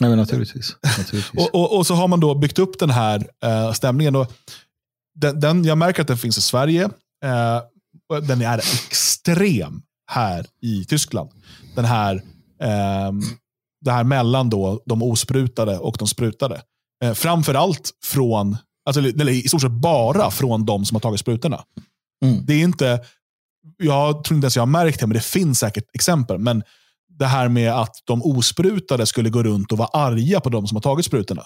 Nej, 0.00 0.10
men 0.10 0.18
naturligtvis. 0.18 0.76
naturligtvis. 0.98 1.30
Och, 1.30 1.54
och, 1.54 1.76
och 1.76 1.86
så 1.86 1.94
har 1.94 2.08
man 2.08 2.20
då 2.20 2.34
byggt 2.34 2.58
upp 2.58 2.78
den 2.78 2.90
här 2.90 3.26
eh, 3.44 3.72
stämningen. 3.72 4.16
Och 4.16 4.32
den, 5.14 5.40
den, 5.40 5.64
jag 5.64 5.78
märker 5.78 6.02
att 6.02 6.08
den 6.08 6.18
finns 6.18 6.38
i 6.38 6.42
Sverige. 6.42 6.84
Eh, 7.24 7.60
den 8.22 8.42
är 8.42 8.58
extrem 8.58 9.82
här 10.10 10.46
i 10.62 10.84
Tyskland. 10.84 11.30
Den 11.74 11.84
här, 11.84 12.22
ehm, 12.60 13.20
det 13.84 13.92
här 13.92 14.04
mellan 14.04 14.50
då 14.50 14.82
de 14.86 15.02
osprutade 15.02 15.78
och 15.78 15.96
de 15.98 16.08
sprutade. 16.08 16.62
Eh, 17.04 17.14
framför 17.14 17.54
allt 17.54 17.90
från, 18.04 18.56
alltså, 18.86 19.00
eller 19.00 19.32
i 19.32 19.48
stort 19.48 19.60
sett 19.60 19.70
bara 19.70 20.30
från 20.30 20.66
de 20.66 20.84
som 20.84 20.94
har 20.94 21.00
tagit 21.00 21.20
sprutorna. 21.20 21.64
Mm. 22.24 22.46
Det 22.46 22.54
är 22.54 22.64
inte, 22.64 23.00
jag 23.78 24.24
tror 24.24 24.36
inte 24.36 24.44
ens 24.44 24.56
jag 24.56 24.62
har 24.62 24.66
märkt 24.66 25.00
det, 25.00 25.06
men 25.06 25.14
det 25.14 25.24
finns 25.24 25.58
säkert 25.58 25.84
exempel. 25.94 26.38
Men 26.38 26.62
det 27.22 27.28
här 27.28 27.48
med 27.48 27.72
att 27.72 27.94
de 28.04 28.22
osprutade 28.22 29.06
skulle 29.06 29.30
gå 29.30 29.42
runt 29.42 29.72
och 29.72 29.78
vara 29.78 29.88
arga 29.88 30.40
på 30.40 30.48
de 30.48 30.66
som 30.66 30.76
har 30.76 30.82
tagit 30.82 31.06
sprutorna. 31.06 31.42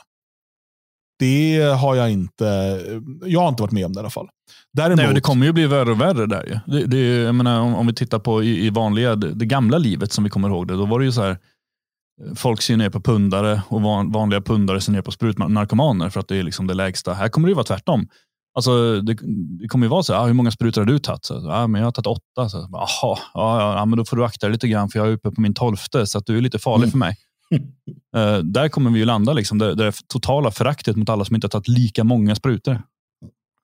Det 1.18 1.60
har 1.80 1.94
jag 1.94 2.10
inte, 2.10 2.80
jag 3.24 3.40
har 3.40 3.48
inte 3.48 3.62
varit 3.62 3.72
med 3.72 3.86
om 3.86 3.92
det 3.92 3.98
i 3.98 4.00
alla 4.00 4.10
fall. 4.10 4.28
Däremot, 4.72 4.96
Nej, 4.96 5.14
det 5.14 5.20
kommer 5.20 5.46
ju 5.46 5.52
bli 5.52 5.66
värre 5.66 5.90
och 5.90 6.00
värre 6.00 6.26
där. 6.26 6.44
Ju. 6.46 6.78
Det, 6.78 6.86
det, 6.86 6.98
jag 6.98 7.34
menar, 7.34 7.60
om, 7.60 7.74
om 7.74 7.86
vi 7.86 7.94
tittar 7.94 8.18
på 8.18 8.42
i, 8.42 8.66
i 8.66 8.70
vanliga, 8.70 9.16
det, 9.16 9.34
det 9.34 9.46
gamla 9.46 9.78
livet 9.78 10.12
som 10.12 10.24
vi 10.24 10.30
kommer 10.30 10.48
ihåg 10.48 10.68
det, 10.68 10.74
då 10.74 10.86
var 10.86 10.98
det 10.98 11.04
ju 11.04 11.12
så 11.12 11.22
här, 11.22 11.30
eh, 11.30 12.34
folk 12.34 12.62
ser 12.62 12.76
ner 12.76 12.90
på 12.90 13.00
pundare 13.00 13.62
och 13.68 13.82
van, 13.82 14.12
vanliga 14.12 14.40
pundare 14.40 14.80
ser 14.80 14.92
ner 14.92 15.02
på 15.02 15.10
sprutnarkomaner 15.10 16.10
för 16.10 16.20
att 16.20 16.28
det 16.28 16.36
är 16.36 16.42
liksom 16.42 16.66
det 16.66 16.74
lägsta. 16.74 17.14
Här 17.14 17.28
kommer 17.28 17.48
det 17.48 17.50
ju 17.50 17.54
vara 17.54 17.66
tvärtom. 17.66 18.08
Alltså, 18.56 19.00
det, 19.00 19.16
det 19.60 19.68
kommer 19.68 19.86
ju 19.86 19.90
vara 19.90 20.02
så 20.02 20.12
här, 20.12 20.20
ah, 20.20 20.26
hur 20.26 20.32
många 20.32 20.50
sprutor 20.50 20.80
har 20.80 20.86
du 20.86 20.98
tagit? 20.98 21.24
Så, 21.24 21.50
ah, 21.50 21.66
men 21.66 21.80
jag 21.80 21.86
har 21.86 21.92
tagit 21.92 22.06
åtta. 22.06 22.48
Så, 22.48 22.68
Jaha, 22.72 23.18
ja, 23.34 23.76
ja, 23.78 23.84
men 23.84 23.98
då 23.98 24.04
får 24.04 24.16
du 24.16 24.24
akta 24.24 24.46
dig 24.46 24.52
lite 24.52 24.68
grann 24.68 24.88
för 24.88 24.98
jag 24.98 25.08
är 25.08 25.12
uppe 25.12 25.30
på 25.30 25.40
min 25.40 25.54
tolfte 25.54 26.06
så 26.06 26.18
att 26.18 26.26
du 26.26 26.36
är 26.36 26.40
lite 26.40 26.58
farlig 26.58 26.82
Mm. 26.84 26.90
för 26.90 26.98
mig. 26.98 27.16
Eh, 28.16 28.38
där 28.38 28.68
kommer 28.68 28.90
vi 28.90 28.98
ju 28.98 29.04
landa, 29.04 29.32
liksom, 29.32 29.58
det, 29.58 29.74
det 29.74 29.92
totala 30.08 30.50
föraktet 30.50 30.96
mot 30.96 31.08
alla 31.08 31.24
som 31.24 31.34
inte 31.34 31.44
har 31.44 31.50
tagit 31.50 31.68
lika 31.68 32.04
många 32.04 32.34
sprutor. 32.34 32.82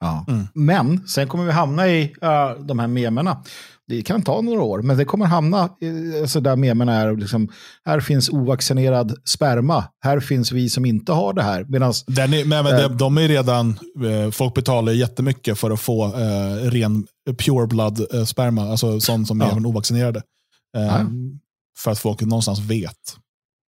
Ja. 0.03 0.25
Mm. 0.29 0.47
Men 0.55 1.09
sen 1.09 1.29
kommer 1.29 1.45
vi 1.45 1.53
hamna 1.53 1.89
i 1.89 2.03
uh, 2.05 2.65
de 2.67 2.79
här 2.79 2.87
memerna. 2.87 3.43
Det 3.89 4.03
kan 4.03 4.23
ta 4.23 4.41
några 4.41 4.63
år, 4.63 4.83
men 4.83 4.97
det 4.97 5.05
kommer 5.05 5.27
hamna 5.27 5.69
i, 5.81 6.21
alltså 6.21 6.41
där 6.41 6.57
memerna 6.57 6.95
är. 6.95 7.17
Liksom, 7.17 7.49
här 7.85 8.01
finns 8.01 8.29
ovaccinerad 8.31 9.15
sperma. 9.25 9.85
Här 10.05 10.21
finns 10.21 10.53
vi 10.53 10.69
som 10.69 10.85
inte 10.85 11.13
har 11.13 11.33
det 11.33 11.43
här. 11.43 11.65
Medan 11.69 11.93
den 12.07 12.35
är, 12.35 12.45
men, 12.45 12.65
men 12.65 12.75
Eh. 12.75 12.89
de, 12.89 12.97
de 12.97 13.19
är 13.19 13.29
redan, 13.29 13.69
eh, 13.71 14.31
folk 14.31 14.55
betalar 14.55 14.93
jättemycket 14.93 15.59
för 15.59 15.71
att 15.71 15.81
få 15.81 16.05
eh, 16.05 16.71
ren 16.71 17.07
pure 17.39 17.67
blood 17.67 18.15
eh, 18.15 18.25
sperma, 18.25 18.71
alltså 18.71 19.01
sånt 19.01 19.29
som 19.29 19.41
är 19.41 19.45
Ja. 19.45 19.51
även 19.53 19.67
ovaccinerade. 19.67 20.23
Ja. 20.73 21.01
För 21.79 21.91
att 21.91 21.99
folk 21.99 22.21
någonstans 22.21 22.59
vet. 22.61 23.17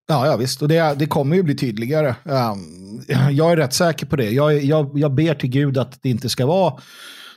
Ja, 0.07 0.27
ja 0.27 0.37
visst. 0.37 0.63
Och 0.63 0.69
det, 0.69 0.95
det 0.99 1.07
kommer 1.07 1.37
ju 1.37 1.43
bli 1.43 1.55
tydligare. 1.55 2.15
Um, 2.25 3.03
jag 3.31 3.53
är 3.53 3.57
rätt 3.57 3.75
säker 3.75 4.07
på 4.07 4.17
det. 4.17 4.31
Jag, 4.31 4.65
jag, 4.65 4.99
jag 4.99 5.15
ber 5.15 5.35
till 5.35 5.51
Gud 5.51 5.79
att 5.79 6.03
det 6.03 6.09
inte 6.09 6.29
ska 6.29 6.47
vara 6.47 6.75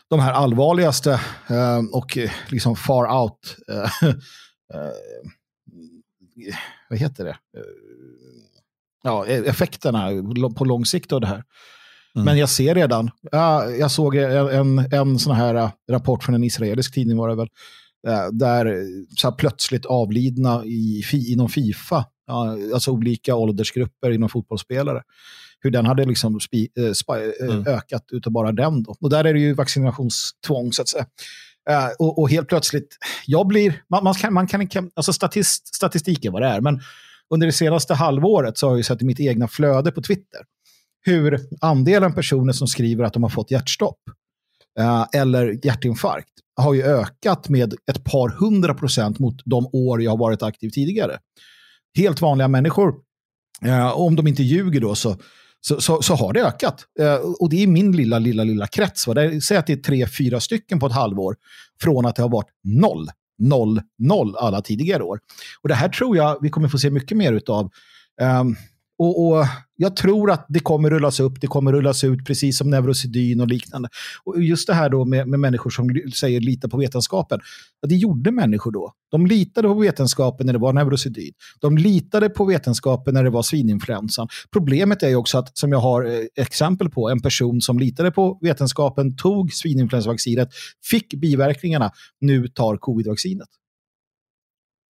de 0.09 0.19
här 0.19 0.33
allvarligaste 0.33 1.21
um, 1.49 1.89
och 1.93 2.17
eh, 2.17 2.31
liksom 2.47 2.75
far 2.75 3.21
out. 3.21 3.57
eh, 3.67 4.09
eh, 4.73 4.91
vad 6.89 6.99
heter 6.99 7.25
det? 7.25 7.37
Ja, 9.03 9.25
effekterna 9.25 10.09
på 10.55 10.65
lång 10.65 10.85
sikt 10.85 11.11
av 11.11 11.21
det 11.21 11.27
här. 11.27 11.43
Mm. 12.15 12.25
Men 12.25 12.37
jag 12.37 12.49
ser 12.49 12.75
redan, 12.75 13.11
ja, 13.31 13.69
jag 13.69 13.91
såg 13.91 14.15
en, 14.15 14.79
en, 14.79 15.19
sån 15.19 15.35
här 15.35 15.71
rapport 15.91 16.23
från 16.23 16.35
en 16.35 16.43
israelisk 16.43 16.93
tidning 16.93 17.17
var 17.17 17.29
det 17.29 17.35
väl, 17.35 17.49
där 18.31 18.65
eh, 18.65 18.73
så 19.17 19.31
plötsligt 19.31 19.85
avlidna 19.85 20.65
i, 20.65 21.03
inom 21.27 21.49
Fifa, 21.49 22.05
alltså 22.73 22.91
olika 22.91 23.35
åldersgrupper 23.35 24.11
inom 24.11 24.29
fotbollsspelare, 24.29 25.03
hur 25.59 25.71
den 25.71 25.85
hade 25.85 26.05
liksom 26.05 26.39
spi, 26.39 26.67
eh, 26.79 26.91
spa, 26.93 27.17
eh, 27.17 27.31
Mm. 27.41 27.67
ökat 27.67 28.03
utav 28.11 28.33
bara 28.33 28.51
den. 28.51 28.83
Då. 28.83 28.95
Och 28.99 29.09
där 29.09 29.23
är 29.25 29.33
det 29.33 29.39
ju 29.39 29.53
vaccinationstvång 29.53 30.73
så 30.73 30.81
att 30.81 30.87
säga. 30.87 31.05
Eh, 31.69 31.87
och, 31.99 32.19
och 32.19 32.29
helt 32.29 32.47
plötsligt, 32.47 32.97
jag 33.25 33.47
blir, 33.47 33.81
man, 33.89 34.03
man 34.03 34.13
kan, 34.13 34.33
man 34.33 34.47
kan 34.47 34.91
alltså 34.95 35.13
statist, 35.13 35.75
statistiken 35.75 36.33
vad 36.33 36.41
det 36.41 36.47
är, 36.47 36.61
men 36.61 36.79
under 37.29 37.47
det 37.47 37.53
senaste 37.53 37.93
halvåret 37.93 38.57
så 38.57 38.65
har 38.65 38.71
jag 38.71 38.77
ju 38.77 38.83
sett 38.83 39.01
i 39.01 39.05
mitt 39.05 39.19
egna 39.19 39.47
flöde 39.47 39.91
på 39.91 40.01
Twitter 40.01 40.41
hur 41.01 41.39
andelen 41.61 42.13
personer 42.13 42.53
som 42.53 42.67
skriver 42.67 43.03
att 43.03 43.13
de 43.13 43.23
har 43.23 43.29
fått 43.29 43.51
hjärtstopp 43.51 43.99
eh, 44.07 44.13
Eh, 44.79 45.05
eller 45.13 45.65
hjärtinfarkt 45.65 46.29
har 46.55 46.73
ju 46.73 46.83
ökat 46.83 47.49
med 47.49 47.73
ett 47.91 48.03
par 48.03 48.29
hundra 48.29 48.73
procent 48.73 49.19
mot 49.19 49.41
de 49.45 49.69
år 49.73 50.01
jag 50.01 50.11
har 50.11 50.17
varit 50.17 50.43
aktiv 50.43 50.69
tidigare. 50.69 51.17
Helt 51.97 52.21
vanliga 52.21 52.47
människor, 52.47 52.95
eh, 53.65 53.97
om 53.97 54.15
de 54.15 54.27
inte 54.27 54.43
ljuger 54.43 54.81
då, 54.81 54.95
så, 54.95 55.15
så, 55.61 55.81
så, 55.81 56.01
så 56.01 56.15
har 56.15 56.33
det 56.33 56.45
ökat. 56.45 56.85
Eh, 56.99 57.15
och 57.15 57.49
det 57.49 57.63
är 57.63 57.67
min 57.67 57.91
lilla, 57.91 58.19
lilla, 58.19 58.43
lilla 58.43 58.67
krets. 58.67 59.07
Va? 59.07 59.13
Där, 59.13 59.39
säg 59.39 59.57
att 59.57 59.67
det 59.67 59.73
är 59.73 59.77
tre, 59.77 60.07
fyra 60.07 60.39
stycken 60.39 60.79
på 60.79 60.85
ett 60.85 60.93
halvår 60.93 61.35
från 61.81 62.05
att 62.05 62.15
det 62.15 62.21
har 62.21 62.29
varit 62.29 62.51
noll, 62.63 63.09
noll, 63.37 63.81
noll 63.97 64.35
alla 64.35 64.61
tidigare 64.61 65.03
år. 65.03 65.19
Och 65.61 65.69
det 65.69 65.75
här 65.75 65.89
tror 65.89 66.17
jag 66.17 66.37
vi 66.41 66.49
kommer 66.49 66.67
få 66.67 66.77
se 66.77 66.89
mycket 66.89 67.17
mer 67.17 67.33
utav. 67.33 67.69
Um, 68.21 68.55
och, 68.99 69.27
och, 69.27 69.45
Jag 69.75 69.95
tror 69.95 70.31
att 70.31 70.45
det 70.49 70.59
kommer 70.59 70.89
rullas 70.89 71.19
upp, 71.19 71.41
det 71.41 71.47
kommer 71.47 71.71
rullas 71.71 72.03
ut 72.03 72.25
precis 72.25 72.57
som 72.57 72.69
neurosedyn 72.69 73.41
och 73.41 73.47
liknande. 73.47 73.89
Och 74.23 74.43
just 74.43 74.67
det 74.67 74.73
här 74.73 74.89
då 74.89 75.05
med, 75.05 75.27
med 75.27 75.39
människor 75.39 75.69
som 75.69 75.89
säger 76.19 76.41
lita 76.41 76.69
på 76.69 76.77
vetenskapen. 76.77 77.39
Ja, 77.81 77.87
det 77.87 77.95
gjorde 77.95 78.31
människor 78.31 78.71
då. 78.71 78.93
De 79.11 79.25
litade 79.25 79.67
på 79.67 79.73
vetenskapen 79.73 80.45
när 80.45 80.53
det 80.53 80.59
var 80.59 80.73
neurosedyn. 80.73 81.33
De 81.59 81.77
litade 81.77 82.29
på 82.29 82.45
vetenskapen 82.45 83.13
när 83.13 83.23
det 83.23 83.29
var 83.29 83.41
svininfluensan. 83.41 84.27
Problemet 84.53 85.03
är 85.03 85.09
ju 85.09 85.15
också 85.15 85.37
att, 85.37 85.57
som 85.57 85.71
jag 85.71 85.79
har 85.79 86.05
eh, 86.05 86.25
exempel 86.35 86.89
på, 86.89 87.09
en 87.09 87.21
person 87.21 87.61
som 87.61 87.79
litade 87.79 88.11
på 88.11 88.39
vetenskapen, 88.41 89.15
tog 89.15 89.53
svininfluensavaccinet, 89.53 90.49
fick 90.89 91.13
biverkningarna, 91.13 91.91
nu 92.21 92.47
tar 92.47 92.77
covidvaccinet. 92.77 93.49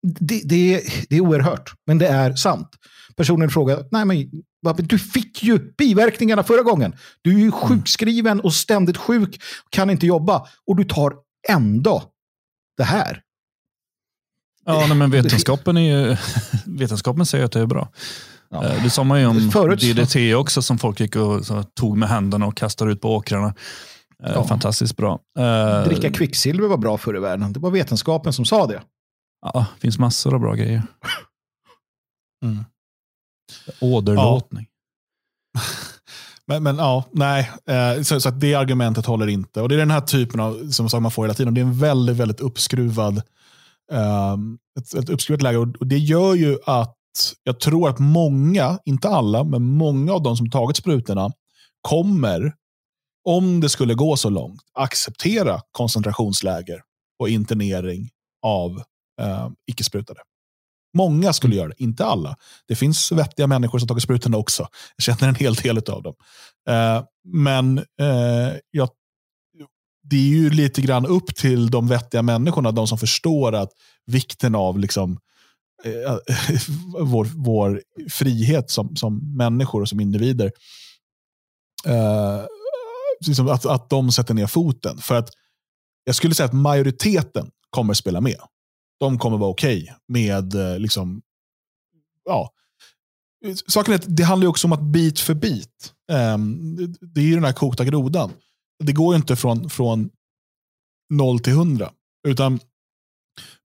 Det, 0.07 0.41
det, 0.45 0.83
det 1.09 1.17
är 1.17 1.21
oerhört, 1.21 1.73
men 1.87 1.99
det 1.99 2.07
är 2.07 2.35
sant. 2.35 2.69
Personen 3.17 3.51
frågar, 3.51 3.85
nej 3.91 4.05
men 4.05 4.31
du 4.77 4.99
fick 4.99 5.43
ju 5.43 5.59
biverkningarna 5.79 6.43
förra 6.43 6.63
gången. 6.63 6.97
Du 7.23 7.31
är 7.31 7.39
ju 7.39 7.41
mm. 7.41 7.53
sjukskriven 7.53 8.41
och 8.41 8.55
ständigt 8.55 8.97
sjuk, 8.97 9.41
kan 9.71 9.91
inte 9.91 10.07
jobba 10.07 10.47
och 10.67 10.77
du 10.77 10.85
tar 10.85 11.15
ändå 11.49 12.03
det 12.77 12.85
här. 12.85 13.23
Ja, 14.65 14.87
nej, 14.89 14.97
men 14.97 15.11
vetenskapen, 15.23 15.77
är 15.77 15.81
ju, 15.81 16.17
vetenskapen 16.79 17.27
säger 17.27 17.45
att 17.45 17.53
det 17.53 17.61
är 17.61 17.67
bra. 17.67 17.93
Ja. 18.51 18.65
Eh, 18.65 18.83
det 18.85 18.91
sa 18.91 19.05
man 19.05 19.21
ju 19.21 19.27
om 19.27 19.51
Förut, 19.51 19.81
DDT 19.81 20.35
också 20.35 20.63
som 20.63 20.79
folk 20.79 21.01
gick 21.01 21.17
och 21.17 21.45
tog 21.75 21.97
med 21.97 22.09
händerna 22.09 22.47
och 22.47 22.57
kastade 22.57 22.93
ut 22.93 23.01
på 23.01 23.15
åkrarna. 23.15 23.55
Eh, 24.25 24.33
ja. 24.35 24.45
Fantastiskt 24.45 24.97
bra. 24.97 25.21
Eh, 25.39 25.89
Dricka 25.89 26.11
kvicksilver 26.11 26.69
var 26.69 26.77
bra 26.77 26.99
förr 26.99 27.17
i 27.17 27.21
världen. 27.21 27.53
Det 27.53 27.61
var 27.61 27.71
vetenskapen 27.71 28.33
som 28.33 28.45
sa 28.45 28.67
det. 28.67 28.83
Ja, 29.55 29.67
det 29.75 29.81
finns 29.81 29.99
massor 29.99 30.35
av 30.35 30.41
bra 30.41 30.55
grejer. 30.55 30.83
Mm. 32.45 32.65
Åderlåtning. 33.81 34.67
Ja. 35.53 35.61
men, 36.47 36.63
men 36.63 36.77
ja, 36.77 37.05
nej. 37.13 37.51
Eh, 37.69 38.03
så, 38.03 38.21
så, 38.21 38.29
att 38.29 38.41
det 38.41 38.55
argumentet 38.55 39.07
håller 39.07 39.27
inte. 39.27 39.63
Och 39.63 39.69
Det 39.69 39.75
är 39.75 39.79
den 39.79 39.91
här 39.91 40.01
typen 40.01 40.41
av 40.41 40.71
som 40.71 41.03
man 41.03 41.11
får 41.11 41.23
hela 41.23 41.35
tiden. 41.35 41.55
Det 41.55 41.61
är 41.61 41.65
en 41.65 41.79
väldigt, 41.79 42.17
väldigt 42.17 42.41
uppskruvad, 42.41 43.17
eh, 43.93 44.37
ett, 44.79 44.95
ett 44.95 45.09
uppskruvat 45.09 45.43
läge. 45.43 45.59
Och 45.59 45.87
det 45.87 45.99
gör 45.99 46.35
ju 46.35 46.59
att 46.67 46.97
jag 47.43 47.61
tror 47.61 47.89
att 47.89 47.99
många, 47.99 48.79
inte 48.85 49.09
alla, 49.09 49.45
men 49.45 49.63
många 49.63 50.13
av 50.13 50.23
de 50.23 50.37
som 50.37 50.51
tagit 50.51 50.77
sprutorna 50.77 51.33
kommer, 51.89 52.55
om 53.29 53.61
det 53.61 53.69
skulle 53.69 53.95
gå 53.95 54.17
så 54.17 54.31
långt, 54.31 54.61
acceptera 54.75 55.61
koncentrationsläger 55.71 56.83
och 57.19 57.29
internering 57.29 58.11
av 58.43 58.83
eh, 59.21 59.49
icke-sprutade. 59.67 60.21
Många 60.97 61.33
skulle 61.33 61.55
mm. 61.55 61.59
göra 61.59 61.69
det, 61.69 61.85
inte 61.85 62.05
alla. 62.05 62.37
Det 62.69 62.77
finns 62.77 63.13
vettiga 63.13 63.47
människor 63.47 63.79
som 63.79 63.89
tagit 63.89 64.03
sprutorna 64.03 64.37
också. 64.37 64.69
Jag 64.97 65.05
känner 65.05 65.29
en 65.29 65.35
hel 65.35 65.55
del 65.55 65.79
av 65.79 66.03
dem. 66.03 66.15
Eh, 66.69 67.03
men 67.25 67.79
eh, 67.79 68.57
jag, 68.71 68.89
det 70.03 70.17
är 70.17 70.29
ju 70.29 70.51
lite 70.51 70.81
grann 70.81 71.07
upp 71.07 71.37
till 71.37 71.71
de 71.71 71.89
vettiga 71.89 72.23
människorna, 72.23 72.73
de 72.73 72.87
som 72.87 72.99
förstår 72.99 73.55
att 73.55 73.71
vikten 74.07 74.55
av 74.55 74.79
liksom, 74.79 75.19
eh, 75.85 76.17
vår, 77.01 77.29
vår 77.35 77.83
frihet 78.11 78.71
som, 78.71 78.97
som 78.97 79.37
människor 79.37 79.83
och 79.83 79.89
som 79.89 80.01
individer. 80.01 80.53
Eh, 81.87 82.45
liksom 83.27 83.49
att, 83.49 83.67
att 83.67 83.91
de 83.91 84.13
sätter 84.13 84.35
ner 84.35 84.47
foten. 84.47 84.99
För 84.99 85.15
att 85.15 85.31
jag 86.05 86.15
skulle 86.15 86.35
säga 86.35 86.47
att 86.47 86.53
majoriteten 86.53 87.51
kommer 87.71 87.95
spela 87.95 88.21
med 88.21 88.41
de 89.01 89.19
kommer 89.19 89.39
vara 89.39 89.51
okej 89.51 89.83
okay 89.83 89.95
med 90.09 90.55
eh, 90.55 90.79
liksom, 90.79 91.23
ja, 92.25 92.53
Saken 93.67 93.95
är 93.95 93.99
att 93.99 94.17
det 94.17 94.23
handlar 94.23 94.49
också 94.49 94.67
om 94.67 94.73
att 94.73 94.83
bit 94.83 95.21
för 95.21 95.35
bit. 95.35 95.93
Ehm, 96.13 96.77
det, 97.01 97.21
är 97.21 97.25
ju 97.25 97.35
den 97.35 97.45
här 97.45 97.53
kokta 97.53 97.85
grodan. 97.85 98.33
Det 98.85 98.93
går 98.93 99.15
ju 99.15 99.17
inte 99.17 99.37
från, 99.37 99.71
från 99.71 100.11
0 101.11 101.41
till 101.41 101.53
100. 101.53 101.91
Utan 102.29 102.61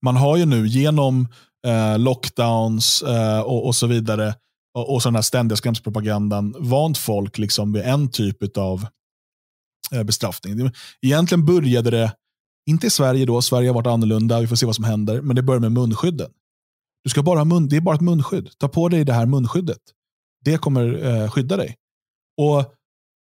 man 0.01 0.15
har 0.15 0.37
ju 0.37 0.45
nu 0.45 0.67
genom 0.67 1.27
eh, 1.67 1.99
lockdowns 1.99 3.01
eh, 3.01 3.39
och, 3.39 3.65
och, 3.65 3.75
så 3.75 3.87
vidare 3.87 4.35
och, 4.73 4.93
och 4.93 5.01
så 5.01 5.09
den 5.09 5.15
här 5.15 5.21
ständiga 5.21 5.57
skrämselpropagandan 5.57 6.55
vant 6.59 6.97
folk 6.97 7.37
liksom 7.37 7.73
vid 7.73 7.83
en 7.83 8.11
typ 8.11 8.57
av 8.57 8.87
bestraffning. 10.05 10.71
Egentligen 11.01 11.45
började 11.45 11.91
det 11.91 12.15
inte 12.65 12.87
i 12.87 12.89
Sverige 12.89 13.25
då, 13.25 13.41
Sverige 13.41 13.69
har 13.69 13.75
varit 13.75 13.87
annorlunda, 13.87 14.39
vi 14.39 14.47
får 14.47 14.55
se 14.55 14.65
vad 14.65 14.75
som 14.75 14.83
händer. 14.83 15.21
Men 15.21 15.35
det 15.35 15.43
börjar 15.43 15.59
med 15.59 15.71
munskydden. 15.71 16.31
Du 17.03 17.09
ska 17.09 17.23
bara 17.23 17.45
mun, 17.45 17.69
det 17.69 17.75
är 17.75 17.81
bara 17.81 17.95
ett 17.95 18.01
munskydd. 18.01 18.49
Ta 18.57 18.67
på 18.67 18.89
dig 18.89 19.05
det 19.05 19.13
här 19.13 19.25
munskyddet. 19.25 19.81
Det 20.45 20.57
kommer 20.57 21.05
eh, 21.05 21.29
skydda 21.29 21.57
dig. 21.57 21.75
Och 22.37 22.73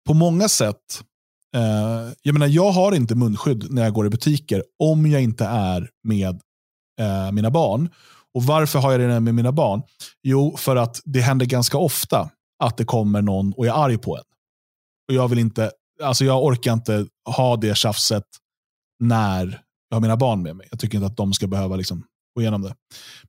på 0.07 0.13
många 0.13 0.49
sätt, 0.49 1.03
eh, 1.55 2.13
jag 2.21 2.33
menar 2.33 2.47
jag 2.47 2.71
har 2.71 2.91
inte 2.91 3.15
munskydd 3.15 3.71
när 3.71 3.83
jag 3.83 3.93
går 3.93 4.05
i 4.05 4.09
butiker 4.09 4.63
om 4.79 5.05
jag 5.05 5.23
inte 5.23 5.45
är 5.45 5.89
med 6.03 6.41
eh, 6.99 7.31
mina 7.31 7.51
barn. 7.51 7.89
Och 8.33 8.43
Varför 8.43 8.79
har 8.79 8.91
jag 8.91 9.01
det 9.01 9.19
med 9.19 9.35
mina 9.35 9.51
barn? 9.51 9.81
Jo, 10.23 10.57
för 10.57 10.75
att 10.75 11.01
det 11.05 11.19
händer 11.19 11.45
ganska 11.45 11.77
ofta 11.77 12.29
att 12.63 12.77
det 12.77 12.85
kommer 12.85 13.21
någon 13.21 13.53
och 13.53 13.65
är 13.65 13.71
arg 13.71 13.97
på 13.97 14.17
en. 14.17 14.23
Och 15.09 15.13
jag 15.13 15.27
vill 15.27 15.39
inte, 15.39 15.71
alltså 16.03 16.25
jag 16.25 16.43
orkar 16.43 16.73
inte 16.73 17.05
ha 17.25 17.55
det 17.55 17.77
tjafset 17.77 18.23
när 19.03 19.61
jag 19.89 19.95
har 19.95 20.01
mina 20.01 20.17
barn 20.17 20.41
med 20.41 20.55
mig. 20.55 20.67
Jag 20.71 20.79
tycker 20.79 20.97
inte 20.97 21.07
att 21.07 21.17
de 21.17 21.33
ska 21.33 21.47
behöva 21.47 21.75
liksom 21.75 22.03
gå 22.35 22.41
igenom 22.41 22.61
det. 22.61 22.75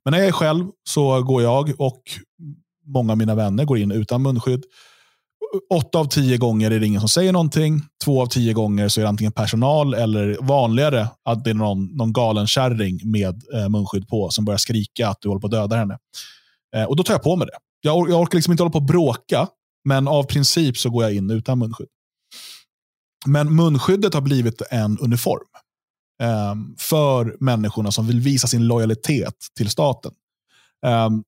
Men 0.03 0.11
när 0.11 0.17
jag 0.17 0.27
är 0.27 0.31
själv 0.31 0.65
så 0.89 1.23
går 1.23 1.41
jag 1.41 1.73
och 1.77 2.01
många 2.85 3.11
av 3.11 3.17
mina 3.17 3.35
vänner 3.35 3.65
går 3.65 3.77
in 3.77 3.91
utan 3.91 4.21
munskydd. 4.21 4.63
Åtta 5.69 5.99
av 5.99 6.05
tio 6.05 6.37
gånger 6.37 6.71
är 6.71 6.79
det 6.79 6.85
ingen 6.85 7.01
som 7.01 7.09
säger 7.09 7.33
någonting. 7.33 7.81
Två 8.03 8.21
av 8.21 8.27
tio 8.27 8.53
gånger 8.53 8.87
så 8.87 9.01
är 9.01 9.03
det 9.03 9.09
antingen 9.09 9.31
personal 9.31 9.93
eller 9.93 10.37
vanligare 10.41 11.07
att 11.25 11.43
det 11.43 11.49
är 11.49 11.53
någon, 11.53 11.85
någon 11.85 12.13
galen 12.13 12.47
kärring 12.47 13.11
med 13.11 13.41
eh, 13.53 13.69
munskydd 13.69 14.07
på 14.07 14.29
som 14.29 14.45
börjar 14.45 14.57
skrika 14.57 15.09
att 15.09 15.21
du 15.21 15.27
håller 15.27 15.41
på 15.41 15.47
att 15.47 15.51
döda 15.51 15.75
henne. 15.75 15.97
Eh, 16.75 16.83
och 16.83 16.95
Då 16.95 17.03
tar 17.03 17.13
jag 17.13 17.23
på 17.23 17.35
mig 17.35 17.47
det. 17.47 17.57
Jag, 17.81 18.09
jag 18.09 18.21
orkar 18.21 18.37
liksom 18.37 18.51
inte 18.51 18.63
hålla 18.63 18.71
på 18.71 18.77
att 18.77 18.87
bråka, 18.87 19.47
men 19.85 20.07
av 20.07 20.23
princip 20.23 20.77
så 20.77 20.89
går 20.89 21.03
jag 21.03 21.13
in 21.13 21.29
utan 21.29 21.59
munskydd. 21.59 21.87
Men 23.25 23.55
munskyddet 23.55 24.13
har 24.13 24.21
blivit 24.21 24.61
en 24.71 24.97
uniform 24.99 25.45
um, 26.23 26.75
för 26.79 27.35
människorna 27.39 27.91
som 27.91 28.07
vill 28.07 28.19
visa 28.19 28.47
sin 28.47 28.67
lojalitet 28.67 29.35
till 29.57 29.69
staten. 29.69 30.11
Um, 30.85 31.23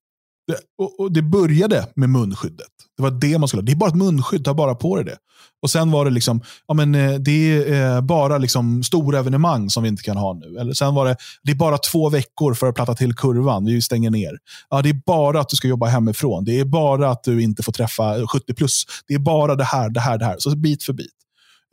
det, 0.46 0.56
och, 0.78 1.00
och, 1.00 1.12
det 1.12 1.22
började 1.22 1.86
med 1.94 2.10
munskyddet. 2.10 2.66
Det 2.96 3.02
var 3.02 3.10
det 3.10 3.38
man 3.38 3.48
skulle 3.48 3.60
ha. 3.60 3.66
Det 3.66 3.72
är 3.72 3.76
bara 3.76 3.88
ett 3.88 3.96
munskydd, 3.96 4.44
ta 4.44 4.54
bara 4.54 4.74
på 4.74 4.96
dig 4.96 5.04
det. 5.04 5.16
Och 5.62 5.70
sen 5.70 5.90
var 5.90 6.04
det 6.04 6.10
liksom, 6.10 6.40
ja 6.68 6.74
men 6.74 6.94
eh, 6.94 7.14
det 7.14 7.30
är 7.70 7.96
eh, 7.96 8.00
bara 8.00 8.38
liksom 8.38 8.82
stora 8.82 9.18
evenemang 9.18 9.70
som 9.70 9.82
vi 9.82 9.88
inte 9.88 10.02
kan 10.02 10.16
ha 10.16 10.34
nu. 10.34 10.58
Eller 10.58 10.72
sen 10.72 10.94
var 10.94 11.06
det, 11.06 11.16
det 11.42 11.50
är 11.50 11.56
bara 11.56 11.78
två 11.78 12.10
veckor 12.10 12.54
för 12.54 12.66
att 12.66 12.74
platta 12.74 12.94
till 12.94 13.14
kurvan, 13.14 13.64
vi 13.64 13.82
stänger 13.82 14.10
ner. 14.10 14.38
Ja, 14.70 14.82
det 14.82 14.88
är 14.88 15.00
bara 15.06 15.40
att 15.40 15.48
du 15.48 15.56
ska 15.56 15.68
jobba 15.68 15.86
hemifrån. 15.86 16.44
Det 16.44 16.60
är 16.60 16.64
bara 16.64 17.10
att 17.10 17.24
du 17.24 17.42
inte 17.42 17.62
får 17.62 17.72
träffa 17.72 18.18
eh, 18.18 18.26
70 18.26 18.54
plus. 18.54 18.84
Det 19.08 19.14
är 19.14 19.18
bara 19.18 19.54
det 19.54 19.64
här, 19.64 19.90
det 19.90 20.00
här, 20.00 20.18
det 20.18 20.24
här. 20.24 20.36
Så 20.38 20.56
bit 20.56 20.82
för 20.82 20.92
bit. 20.92 21.06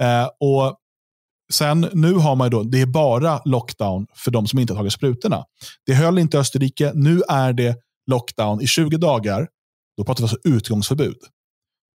Eh, 0.02 0.26
och 0.40 0.78
Sen 1.54 1.90
nu 1.94 2.14
har 2.14 2.36
man 2.36 2.50
då, 2.50 2.64
det 2.64 2.82
är 2.82 2.86
bara 2.86 3.42
lockdown 3.46 4.08
för 4.14 4.32
de 4.32 4.48
som 4.48 4.60
inte 4.60 4.74
har 4.74 4.80
tagit 4.80 4.94
sprutorna. 4.94 5.46
Det 5.86 5.94
höll 5.94 6.20
inte 6.20 6.40
Österrike. 6.40 6.92
Nu 6.96 7.22
är 7.30 7.54
det 7.54 7.78
lockdown 8.08 8.62
i 8.62 8.68
20 8.68 8.98
dagar. 8.98 9.48
Då 9.98 10.04
pratar 10.04 10.22
vi 10.22 10.24
alltså 10.24 10.38
utgångsförbud. 10.44 11.18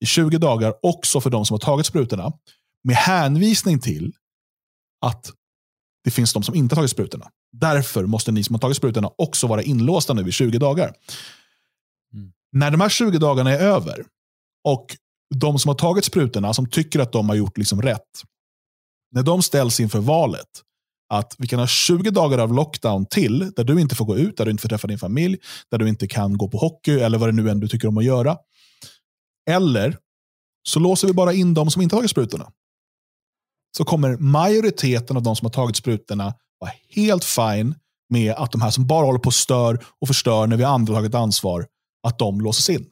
I 0.00 0.06
20 0.06 0.38
dagar 0.38 0.74
också 0.82 1.20
för 1.20 1.30
de 1.30 1.46
som 1.46 1.54
har 1.54 1.58
tagit 1.58 1.86
sprutorna. 1.86 2.32
Med 2.84 2.96
hänvisning 2.96 3.80
till 3.80 4.12
att 5.00 5.30
det 6.04 6.10
finns 6.10 6.32
de 6.32 6.42
som 6.42 6.54
inte 6.54 6.74
har 6.74 6.76
tagit 6.76 6.90
sprutorna. 6.90 7.26
Därför 7.52 8.06
måste 8.06 8.32
ni 8.32 8.44
som 8.44 8.54
har 8.54 8.60
tagit 8.60 8.76
sprutorna 8.76 9.10
också 9.18 9.46
vara 9.46 9.62
inlåsta 9.62 10.14
nu 10.14 10.28
i 10.28 10.32
20 10.32 10.58
dagar. 10.58 10.92
Mm. 12.14 12.32
När 12.52 12.70
de 12.70 12.80
här 12.80 12.88
20 12.88 13.18
dagarna 13.18 13.50
är 13.50 13.58
över 13.58 14.04
och 14.64 14.96
de 15.34 15.58
som 15.58 15.68
har 15.68 15.74
tagit 15.74 16.04
sprutorna, 16.04 16.54
som 16.54 16.66
tycker 16.66 17.00
att 17.00 17.12
de 17.12 17.28
har 17.28 17.36
gjort 17.36 17.58
liksom 17.58 17.82
rätt, 17.82 18.22
när 19.10 19.22
de 19.22 19.42
ställs 19.42 19.80
inför 19.80 19.98
valet 19.98 20.48
att 21.12 21.34
vi 21.38 21.46
kan 21.46 21.58
ha 21.58 21.66
20 21.66 22.10
dagar 22.10 22.38
av 22.38 22.54
lockdown 22.54 23.06
till, 23.06 23.52
där 23.56 23.64
du 23.64 23.80
inte 23.80 23.94
får 23.94 24.04
gå 24.04 24.16
ut, 24.16 24.36
där 24.36 24.44
du 24.44 24.50
inte 24.50 24.60
får 24.60 24.68
träffa 24.68 24.88
din 24.88 24.98
familj, 24.98 25.38
där 25.70 25.78
du 25.78 25.88
inte 25.88 26.08
kan 26.08 26.38
gå 26.38 26.48
på 26.48 26.58
hockey 26.58 27.00
eller 27.00 27.18
vad 27.18 27.28
det 27.28 27.32
nu 27.32 27.50
än 27.50 27.60
du 27.60 27.68
tycker 27.68 27.88
om 27.88 27.98
att 27.98 28.04
göra. 28.04 28.36
Eller 29.50 29.96
så 30.68 30.80
låser 30.80 31.06
vi 31.06 31.14
bara 31.14 31.32
in 31.32 31.54
de 31.54 31.70
som 31.70 31.82
inte 31.82 31.94
har 31.94 32.00
tagit 32.00 32.10
sprutorna. 32.10 32.52
Så 33.76 33.84
kommer 33.84 34.16
majoriteten 34.16 35.16
av 35.16 35.22
de 35.22 35.36
som 35.36 35.46
har 35.46 35.52
tagit 35.52 35.76
sprutorna 35.76 36.34
vara 36.60 36.70
helt 36.88 37.24
fine 37.24 37.74
med 38.08 38.34
att 38.34 38.52
de 38.52 38.62
här 38.62 38.70
som 38.70 38.86
bara 38.86 39.06
håller 39.06 39.18
på 39.18 39.26
och 39.26 39.34
stör 39.34 39.84
och 40.00 40.08
förstör 40.08 40.46
när 40.46 40.56
vi 40.56 40.64
andra 40.64 40.94
har 40.94 41.00
tagit 41.00 41.14
ansvar, 41.14 41.66
att 42.06 42.18
de 42.18 42.40
låses 42.40 42.70
in. 42.70 42.86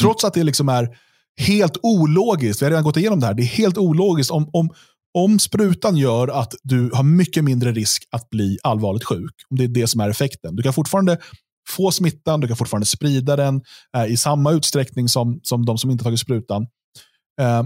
Trots 0.00 0.24
att 0.24 0.34
det 0.34 0.44
liksom 0.44 0.68
är 0.68 0.98
helt 1.36 1.76
ologiskt, 1.82 2.62
vi 2.62 2.66
har 2.66 2.70
redan 2.70 2.84
gått 2.84 2.96
igenom 2.96 3.20
det 3.20 3.26
här, 3.26 3.34
det 3.34 3.42
är 3.42 3.46
helt 3.46 3.78
ologiskt 3.78 4.30
om, 4.30 4.50
om, 4.52 4.70
om 5.14 5.38
sprutan 5.38 5.96
gör 5.96 6.28
att 6.28 6.54
du 6.62 6.90
har 6.94 7.02
mycket 7.02 7.44
mindre 7.44 7.72
risk 7.72 8.04
att 8.10 8.30
bli 8.30 8.58
allvarligt 8.62 9.04
sjuk, 9.04 9.34
om 9.50 9.56
det 9.56 9.64
är 9.64 9.68
det 9.68 9.86
som 9.86 10.00
är 10.00 10.10
effekten. 10.10 10.56
Du 10.56 10.62
kan 10.62 10.72
fortfarande 10.72 11.18
få 11.68 11.90
smittan, 11.90 12.40
du 12.40 12.48
kan 12.48 12.56
fortfarande 12.56 12.86
sprida 12.86 13.36
den 13.36 13.62
eh, 13.96 14.06
i 14.06 14.16
samma 14.16 14.52
utsträckning 14.52 15.08
som, 15.08 15.40
som 15.42 15.64
de 15.64 15.78
som 15.78 15.90
inte 15.90 16.04
tagit 16.04 16.20
sprutan. 16.20 16.66
Eh, 17.40 17.62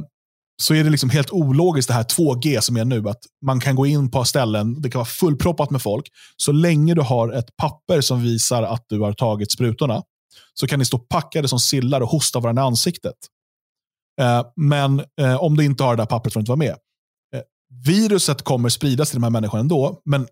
så 0.62 0.74
är 0.74 0.84
det 0.84 0.90
liksom 0.90 1.11
helt 1.11 1.30
ologiskt 1.30 1.88
det 1.88 1.94
här 1.94 2.05
2G 2.05 2.61
som 2.61 2.76
är 2.76 2.84
nu. 2.84 3.09
Att 3.09 3.20
man 3.47 3.61
kan 3.61 3.74
gå 3.74 3.86
in 3.86 4.11
på 4.11 4.24
ställen, 4.24 4.82
det 4.82 4.90
kan 4.90 4.99
vara 4.99 5.07
fullproppat 5.07 5.70
med 5.70 5.82
folk. 5.82 6.09
Så 6.36 6.53
länge 6.53 6.94
du 6.94 7.01
har 7.01 7.32
ett 7.32 7.57
papper 7.57 8.01
som 8.01 8.22
visar 8.22 8.62
att 8.62 8.84
du 8.88 9.01
har 9.01 9.12
tagit 9.12 9.53
sprutorna 9.53 10.03
så 10.55 10.66
kan 10.66 10.78
ni 10.78 10.84
stå 10.84 10.99
packade 10.99 11.49
som 11.49 11.59
sillar 11.59 12.01
och 12.01 12.09
hosta 12.09 12.40
varandra 12.40 12.62
i 12.62 12.66
ansiktet. 12.66 13.14
Eh, 14.20 14.42
men 14.57 15.05
eh, 15.20 15.42
om 15.42 15.57
du 15.57 15.64
inte 15.64 15.84
har 15.84 15.97
det 15.97 16.03
där 16.03 16.07
pappret 16.07 16.32
får 16.32 16.40
du 16.40 16.42
inte 16.42 16.51
vara 16.51 16.59
med. 16.59 16.76
Viruset 17.86 18.42
kommer 18.42 18.68
spridas 18.68 19.10
till 19.10 19.16
de 19.16 19.22
här 19.22 19.30
människorna 19.30 19.60
ändå, 19.60 20.00
men 20.04 20.26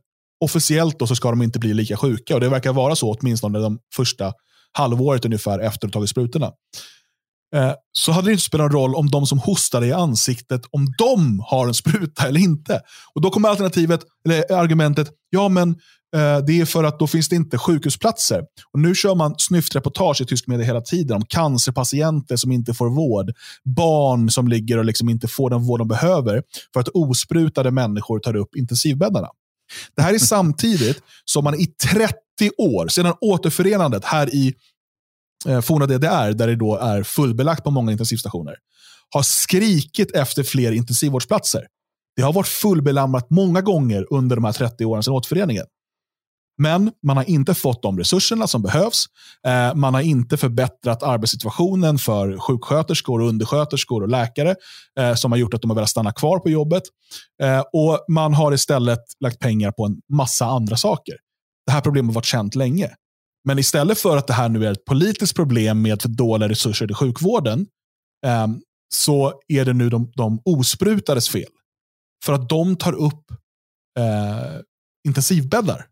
officiellt 0.44 0.98
då 0.98 1.06
så 1.06 1.16
ska 1.16 1.30
de 1.30 1.42
inte 1.42 1.58
bli 1.58 1.74
lika 1.74 1.96
sjuka. 1.96 2.34
Och 2.34 2.40
Det 2.40 2.48
verkar 2.48 2.72
vara 2.72 2.96
så 2.96 3.14
åtminstone 3.14 3.58
de 3.58 3.78
första 3.96 4.32
halvåret 4.72 5.24
ungefär 5.24 5.58
efter 5.58 5.86
att 5.88 5.94
ha 5.94 6.00
tagit 6.00 6.10
sprutorna. 6.10 6.52
Eh, 7.54 7.72
så 7.92 8.12
hade 8.12 8.28
det 8.28 8.32
inte 8.32 8.44
spelat 8.44 8.72
någon 8.72 8.82
roll 8.82 8.94
om 8.94 9.10
de 9.10 9.26
som 9.26 9.38
hostade 9.38 9.86
i 9.86 9.92
ansiktet, 9.92 10.62
om 10.70 10.86
de 10.98 11.40
har 11.46 11.66
en 11.66 11.74
spruta 11.74 12.28
eller 12.28 12.40
inte. 12.40 12.80
Och 13.14 13.20
Då 13.20 13.30
kommer 13.30 13.48
alternativet, 13.48 14.00
eller 14.26 14.52
eh, 14.52 14.58
argumentet, 14.58 15.08
ja 15.30 15.48
men 15.48 15.68
eh, 16.16 16.38
det 16.46 16.60
är 16.60 16.64
för 16.64 16.84
att 16.84 16.98
då 16.98 17.06
finns 17.06 17.28
det 17.28 17.36
inte 17.36 17.58
sjukhusplatser. 17.58 18.42
Och 18.72 18.80
Nu 18.80 18.94
kör 18.94 19.14
man 19.14 19.34
snyftreportage 19.38 20.20
i 20.20 20.26
tysk 20.26 20.46
media 20.46 20.66
hela 20.66 20.80
tiden 20.80 21.16
om 21.16 21.24
cancerpatienter 21.28 22.36
som 22.36 22.52
inte 22.52 22.74
får 22.74 22.90
vård. 22.90 23.32
Barn 23.64 24.30
som 24.30 24.48
ligger 24.48 24.78
och 24.78 24.84
liksom 24.84 25.08
inte 25.08 25.28
får 25.28 25.50
den 25.50 25.66
vård 25.66 25.80
de 25.80 25.88
behöver 25.88 26.42
för 26.72 26.80
att 26.80 26.88
osprutade 26.88 27.70
människor 27.70 28.18
tar 28.18 28.36
upp 28.36 28.56
intensivbäddarna. 28.56 29.28
Det 29.96 30.02
här 30.02 30.14
är 30.14 30.18
samtidigt 30.18 31.02
som 31.24 31.44
man 31.44 31.54
i 31.54 31.66
30 31.66 32.16
år, 32.58 32.88
sedan 32.88 33.14
återförenandet 33.20 34.04
här 34.04 34.34
i 34.34 34.54
eh, 35.46 35.60
forna 35.60 35.86
DDR, 35.86 36.32
där 36.32 36.46
det 36.46 36.56
då 36.56 36.76
är 36.76 37.02
fullbelagt 37.02 37.64
på 37.64 37.70
många 37.70 37.92
intensivstationer, 37.92 38.54
har 39.14 39.22
skrikit 39.22 40.10
efter 40.16 40.42
fler 40.42 40.72
intensivvårdsplatser. 40.72 41.66
Det 42.16 42.22
har 42.22 42.32
varit 42.32 42.48
fullbelamrat 42.48 43.30
många 43.30 43.60
gånger 43.60 44.06
under 44.10 44.36
de 44.36 44.44
här 44.44 44.52
30 44.52 44.84
åren 44.84 45.02
sedan 45.02 45.14
återföreningen. 45.14 45.64
Men 46.58 46.92
man 47.02 47.16
har 47.16 47.24
inte 47.30 47.54
fått 47.54 47.82
de 47.82 47.98
resurserna 47.98 48.46
som 48.46 48.62
behövs. 48.62 49.04
Eh, 49.46 49.74
man 49.74 49.94
har 49.94 50.00
inte 50.00 50.36
förbättrat 50.36 51.02
arbetssituationen 51.02 51.98
för 51.98 52.38
sjuksköterskor, 52.38 53.22
undersköterskor 53.22 54.02
och 54.02 54.08
läkare 54.08 54.54
eh, 55.00 55.14
som 55.14 55.32
har 55.32 55.38
gjort 55.38 55.54
att 55.54 55.62
de 55.62 55.70
har 55.70 55.74
velat 55.74 55.90
stanna 55.90 56.12
kvar 56.12 56.38
på 56.38 56.50
jobbet. 56.50 56.82
Eh, 57.42 57.60
och 57.72 58.04
Man 58.08 58.34
har 58.34 58.52
istället 58.52 59.00
lagt 59.20 59.38
pengar 59.38 59.70
på 59.70 59.84
en 59.84 59.96
massa 60.12 60.46
andra 60.46 60.76
saker. 60.76 61.14
Det 61.66 61.72
här 61.72 61.80
problemet 61.80 62.08
har 62.08 62.14
varit 62.14 62.24
känt 62.24 62.54
länge. 62.54 62.90
Men 63.44 63.58
istället 63.58 63.98
för 63.98 64.16
att 64.16 64.26
det 64.26 64.32
här 64.32 64.48
nu 64.48 64.66
är 64.66 64.72
ett 64.72 64.84
politiskt 64.84 65.36
problem 65.36 65.82
med 65.82 66.02
för 66.02 66.08
dåliga 66.08 66.48
resurser 66.48 66.90
i 66.90 66.94
sjukvården 66.94 67.66
ehm, 68.26 68.60
så 68.94 69.40
är 69.48 69.64
det 69.64 69.72
nu 69.72 69.90
de, 69.90 70.12
de 70.16 70.42
osprutades 70.44 71.28
fel. 71.28 71.50
För 72.24 72.32
att 72.32 72.48
de 72.48 72.76
tar 72.76 72.92
upp 72.92 73.30
eh, 73.98 74.60
intensivbäddar. 75.08 75.86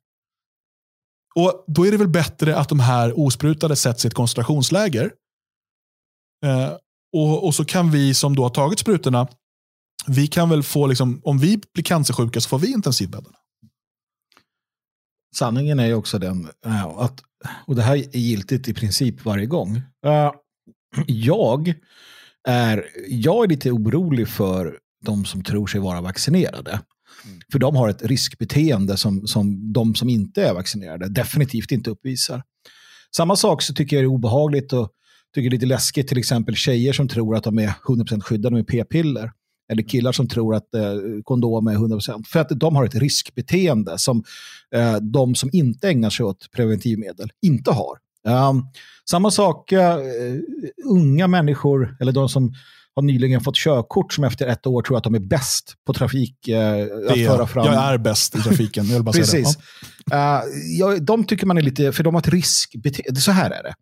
Och 1.35 1.65
Då 1.67 1.87
är 1.87 1.91
det 1.91 1.97
väl 1.97 2.09
bättre 2.09 2.57
att 2.57 2.69
de 2.69 2.81
här 2.81 3.19
osprutade 3.19 3.77
sätts 3.77 4.05
i 4.05 4.09
ett 4.09 4.15
koncentrationsläger. 4.15 5.13
Eh, 6.45 6.73
och, 7.17 7.47
och, 7.47 7.55
så 7.55 7.65
kan 7.65 7.91
vi 7.91 8.15
som 8.15 8.37
då 8.37 8.43
har 8.43 8.51
tagit 8.51 8.79
sprutorna, 8.79 9.29
vi 10.07 10.27
kan 10.27 10.49
väl 10.49 10.63
få, 10.63 10.87
liksom, 10.87 11.21
om 11.25 11.39
vi 11.39 11.61
blir 11.75 11.85
cancersjuka 11.85 12.41
så 12.41 12.49
får 12.49 12.59
vi 12.59 12.73
intensivbäddarna. 12.73 13.37
Sanningen 15.37 15.81
är 15.81 15.87
ju 15.87 15.95
också 15.95 16.19
den 16.19 16.51
eh, 16.67 16.87
att, 16.87 17.23
och 17.67 17.77
det 17.77 17.83
här 17.83 17.97
är 17.97 18.19
giltigt 18.19 18.69
i 18.69 18.75
princip 18.75 19.25
varje 19.25 19.47
gång. 19.47 19.77
Eh, 20.07 20.33
jag 21.07 21.75
är, 22.49 22.85
jag 23.09 23.45
är 23.45 23.49
lite 23.49 23.71
orolig 23.71 24.29
för 24.29 24.79
de 25.05 25.25
som 25.25 25.45
tror 25.45 25.67
sig 25.67 25.81
vara 25.81 26.01
vaccinerade. 26.01 26.81
Mm. 27.25 27.41
För 27.53 27.59
de 27.59 27.77
har 27.77 27.89
ett 27.89 28.03
riskbeteende 28.03 28.97
som, 28.97 29.27
som 29.27 29.73
de 29.73 29.95
som 29.95 30.09
inte 30.09 30.45
är 30.45 30.55
vaccinerade 30.55 31.09
definitivt 31.09 31.73
inte 31.73 31.91
uppvisar. 31.91 32.43
Samma 33.17 33.37
sak 33.37 33.63
så 33.63 33.75
tycker 33.75 33.97
jag 33.97 34.03
är 34.03 34.07
obehagligt 34.07 34.73
och 34.73 34.91
tycker 35.35 35.51
det 35.51 35.55
är 35.55 35.59
lite 35.59 35.67
läskigt 35.67 36.09
till 36.09 36.19
exempel 36.19 36.57
tjejer 36.57 36.93
som 36.93 37.09
tror 37.09 37.37
att 37.37 37.45
de 37.45 37.59
är 37.59 37.69
100% 37.69 38.21
skyddade 38.21 38.57
med 38.57 38.67
p-piller. 38.67 39.33
Eller 39.73 39.83
killar 39.83 40.13
som 40.13 40.29
tror 40.29 40.55
att 40.55 40.75
eh, 40.75 40.83
kondom 41.25 41.67
är 41.67 41.75
100%. 41.75 42.25
För 42.27 42.41
att 42.41 42.49
de 42.49 42.77
har 42.77 42.85
ett 42.85 42.95
riskbeteende 42.95 43.99
som 43.99 44.25
eh, 44.75 44.97
de 44.97 45.35
som 45.35 45.51
inte 45.53 45.89
ägnar 45.89 46.11
sig 46.11 46.27
åt 46.27 46.51
preventivmedel 46.51 47.31
inte 47.43 47.71
har. 47.71 47.99
Um, 48.49 48.67
samma 49.11 49.31
sak, 49.31 49.73
uh, 49.73 49.79
unga 50.85 51.27
människor, 51.27 51.97
eller 52.01 52.13
de 52.13 52.29
som 52.29 52.55
har 52.95 53.03
nyligen 53.03 53.41
fått 53.41 53.57
körkort 53.57 54.13
som 54.13 54.25
efter 54.25 54.47
ett 54.47 54.67
år 54.67 54.83
tror 54.83 54.97
att 54.99 55.05
de 55.05 55.15
är 55.15 55.21
bäst 55.21 55.75
på 55.87 55.93
trafik. 55.93 56.49
Uh, 56.49 57.13
att 57.13 57.37
föra 57.37 57.47
fram. 57.47 57.67
Jag 57.67 57.75
är 57.75 57.99
bäst 57.99 58.37
i 58.37 58.43
trafiken. 58.43 58.87
Jag 58.87 59.05
bara 59.05 59.13
Precis. 59.13 59.59
Ja. 60.11 60.43
Uh, 60.45 60.49
ja, 60.79 60.97
de 60.97 61.25
tycker 61.25 61.47
man 61.47 61.59
är 61.59 61.63
lite, 61.63 61.93
för 61.93 62.05
de 62.05 62.15
har 62.15 62.21
ett 62.21 62.29
riskbeteende. 62.29 63.21
Så 63.21 63.33
här 63.33 63.51
är 63.51 63.63
det. 63.63 63.75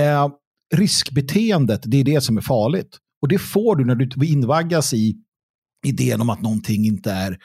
Uh, 0.00 0.28
riskbeteendet, 0.74 1.80
det 1.84 2.00
är 2.00 2.04
det 2.04 2.20
som 2.20 2.36
är 2.36 2.40
farligt. 2.40 2.98
Och 3.22 3.28
det 3.28 3.38
får 3.38 3.76
du 3.76 3.84
när 3.84 3.94
du 3.94 4.26
invaggas 4.26 4.92
i 4.94 5.16
idén 5.86 6.20
om 6.20 6.30
att 6.30 6.42
någonting 6.42 6.86
inte 6.86 7.10
är 7.12 7.38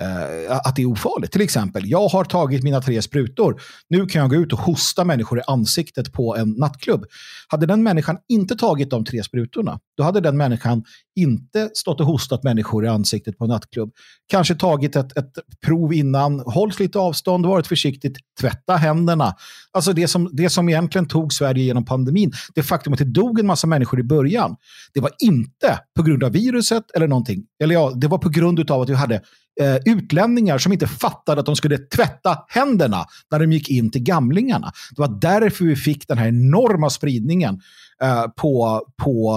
eh, 0.00 0.56
att 0.56 0.76
det 0.76 0.82
är 0.82 0.86
ofarligt. 0.86 1.32
Till 1.32 1.40
exempel, 1.40 1.82
jag 1.86 2.08
har 2.08 2.24
tagit 2.24 2.62
mina 2.62 2.80
tre 2.80 3.02
sprutor. 3.02 3.60
Nu 3.88 4.06
kan 4.06 4.22
jag 4.22 4.30
gå 4.30 4.36
ut 4.36 4.52
och 4.52 4.58
hosta 4.58 5.04
människor 5.04 5.38
i 5.38 5.42
ansiktet 5.46 6.12
på 6.12 6.36
en 6.36 6.50
nattklubb. 6.50 7.04
Hade 7.48 7.66
den 7.66 7.82
människan 7.82 8.18
inte 8.28 8.56
tagit 8.56 8.90
de 8.90 9.04
tre 9.04 9.22
sprutorna, 9.22 9.80
då 9.96 10.02
hade 10.02 10.20
den 10.20 10.36
människan 10.36 10.84
inte 11.18 11.70
stått 11.74 12.00
och 12.00 12.06
hostat 12.06 12.42
människor 12.42 12.84
i 12.84 12.88
ansiktet 12.88 13.38
på 13.38 13.44
en 13.44 13.50
nattklubb. 13.50 13.92
Kanske 14.28 14.54
tagit 14.54 14.96
ett, 14.96 15.16
ett 15.16 15.32
prov 15.66 15.92
innan, 15.92 16.40
hållit 16.40 16.80
lite 16.80 16.98
avstånd, 16.98 17.46
varit 17.46 17.66
försiktigt, 17.66 18.16
tvätta 18.40 18.76
händerna. 18.76 19.34
Alltså 19.72 19.92
det 19.92 20.08
som, 20.08 20.30
det 20.32 20.50
som 20.50 20.68
egentligen 20.68 21.08
tog 21.08 21.32
Sverige 21.32 21.64
genom 21.64 21.84
pandemin, 21.84 22.32
det 22.54 22.62
faktum 22.62 22.92
att 22.92 22.98
det 22.98 23.04
dog 23.04 23.40
en 23.40 23.46
massa 23.46 23.66
människor 23.66 24.00
i 24.00 24.02
början, 24.02 24.56
det 24.94 25.00
var 25.00 25.10
inte 25.18 25.80
på 25.96 26.02
grund 26.02 26.24
av 26.24 26.32
viruset 26.32 26.84
eller 26.94 27.08
någonting. 27.08 27.44
Eller 27.62 27.74
ja, 27.74 27.92
det 27.96 28.08
var 28.08 28.18
på 28.18 28.28
grund 28.28 28.70
av 28.70 28.80
att 28.80 28.88
vi 28.88 28.94
hade 28.94 29.14
eh, 29.60 29.76
utlänningar 29.84 30.58
som 30.58 30.72
inte 30.72 30.86
fattade 30.86 31.40
att 31.40 31.46
de 31.46 31.56
skulle 31.56 31.78
tvätta 31.78 32.38
händerna 32.48 33.04
när 33.30 33.38
de 33.38 33.52
gick 33.52 33.70
in 33.70 33.90
till 33.90 34.02
gamlingarna. 34.02 34.72
Det 34.96 35.00
var 35.00 35.20
därför 35.20 35.64
vi 35.64 35.76
fick 35.76 36.08
den 36.08 36.18
här 36.18 36.28
enorma 36.28 36.90
spridningen 36.90 37.60
eh, 38.02 38.26
på, 38.36 38.82
på 39.02 39.34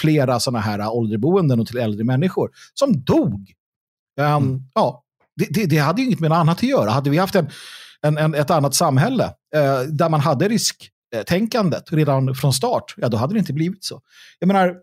flera 0.00 0.40
sådana 0.40 0.60
här 0.60 0.90
ålderboenden 0.90 1.60
och 1.60 1.66
till 1.66 1.78
äldre 1.78 2.04
människor 2.04 2.50
som 2.74 3.04
dog. 3.04 3.52
Um, 4.20 4.26
mm. 4.26 4.60
ja, 4.74 5.02
det, 5.36 5.46
det, 5.50 5.66
det, 5.66 5.78
hade 5.78 6.00
ju 6.00 6.06
inget 6.06 6.20
med 6.20 6.30
något 6.30 6.36
annat 6.36 6.56
att 6.56 6.62
göra. 6.62 6.90
Hade 6.90 7.10
vi 7.10 7.18
haft 7.18 7.34
en, 7.34 7.48
en, 8.02 8.18
en 8.18 8.34
ett 8.34 8.50
annat 8.50 8.74
samhälle 8.74 9.24
eh, 9.54 9.80
där 9.80 10.08
man 10.08 10.20
hade 10.20 10.48
risktänkandet 10.48 11.92
redan 11.92 12.34
från 12.34 12.52
start, 12.52 12.94
ja 12.96 13.08
då 13.08 13.16
hade 13.16 13.34
det 13.34 13.38
inte 13.38 13.52
blivit 13.52 13.84
så. 13.84 14.00
Jag 14.38 14.46
menar, 14.46 14.76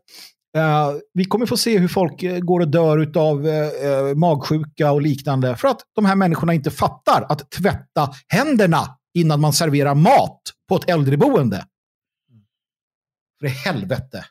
Uh, 0.57 0.97
vi 1.13 1.25
kommer 1.25 1.45
få 1.45 1.57
se 1.57 1.77
hur 1.77 1.87
folk 1.87 2.23
uh, 2.23 2.39
går 2.39 2.59
och 2.59 2.67
dör 2.67 3.11
av 3.17 3.45
uh, 3.45 4.15
magsjuka 4.15 4.91
och 4.91 5.01
liknande 5.01 5.55
för 5.55 5.67
att 5.67 5.79
de 5.95 6.05
här 6.05 6.15
människorna 6.15 6.53
inte 6.53 6.71
fattar 6.71 7.25
att 7.29 7.51
tvätta 7.51 8.09
händerna 8.27 8.97
innan 9.13 9.41
man 9.41 9.53
serverar 9.53 9.95
mat 9.95 10.41
på 10.69 10.75
ett 10.75 10.89
äldreboende. 10.89 11.65
För 13.39 13.45
i 13.45 13.49
helvete. 13.49 14.25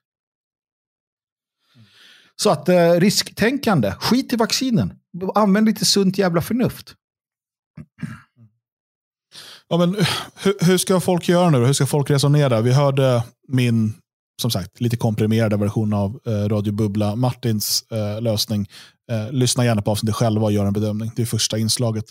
Så 2.36 2.50
att 2.50 2.68
risktänkande, 2.98 3.94
skit 4.00 4.32
i 4.32 4.36
vaccinen. 4.36 4.98
Använd 5.34 5.66
lite 5.66 5.84
sunt 5.84 6.18
jävla 6.18 6.42
förnuft. 6.42 6.94
Ja, 9.68 9.76
men, 9.76 9.94
hur, 10.42 10.64
hur 10.66 10.78
ska 10.78 11.00
folk 11.00 11.28
göra 11.28 11.50
nu? 11.50 11.64
Hur 11.66 11.72
ska 11.72 11.86
folk 11.86 12.10
resonera? 12.10 12.60
Vi 12.60 12.72
hörde 12.72 13.22
min 13.48 13.94
som 14.42 14.50
sagt, 14.50 14.80
lite 14.80 14.96
komprimerade 14.96 15.56
version 15.56 15.92
av 15.92 16.20
eh, 16.26 16.48
Radio 16.48 16.72
Bubbla, 16.72 17.16
Martins 17.16 17.84
eh, 17.90 18.20
lösning. 18.20 18.68
Eh, 19.10 19.32
lyssna 19.32 19.64
gärna 19.64 19.82
på 19.82 19.90
avsnittet 19.90 20.16
själva 20.16 20.44
och 20.44 20.52
gör 20.52 20.66
en 20.66 20.72
bedömning. 20.72 21.10
Det 21.16 21.22
är 21.22 21.26
första 21.26 21.58
inslaget. 21.58 22.04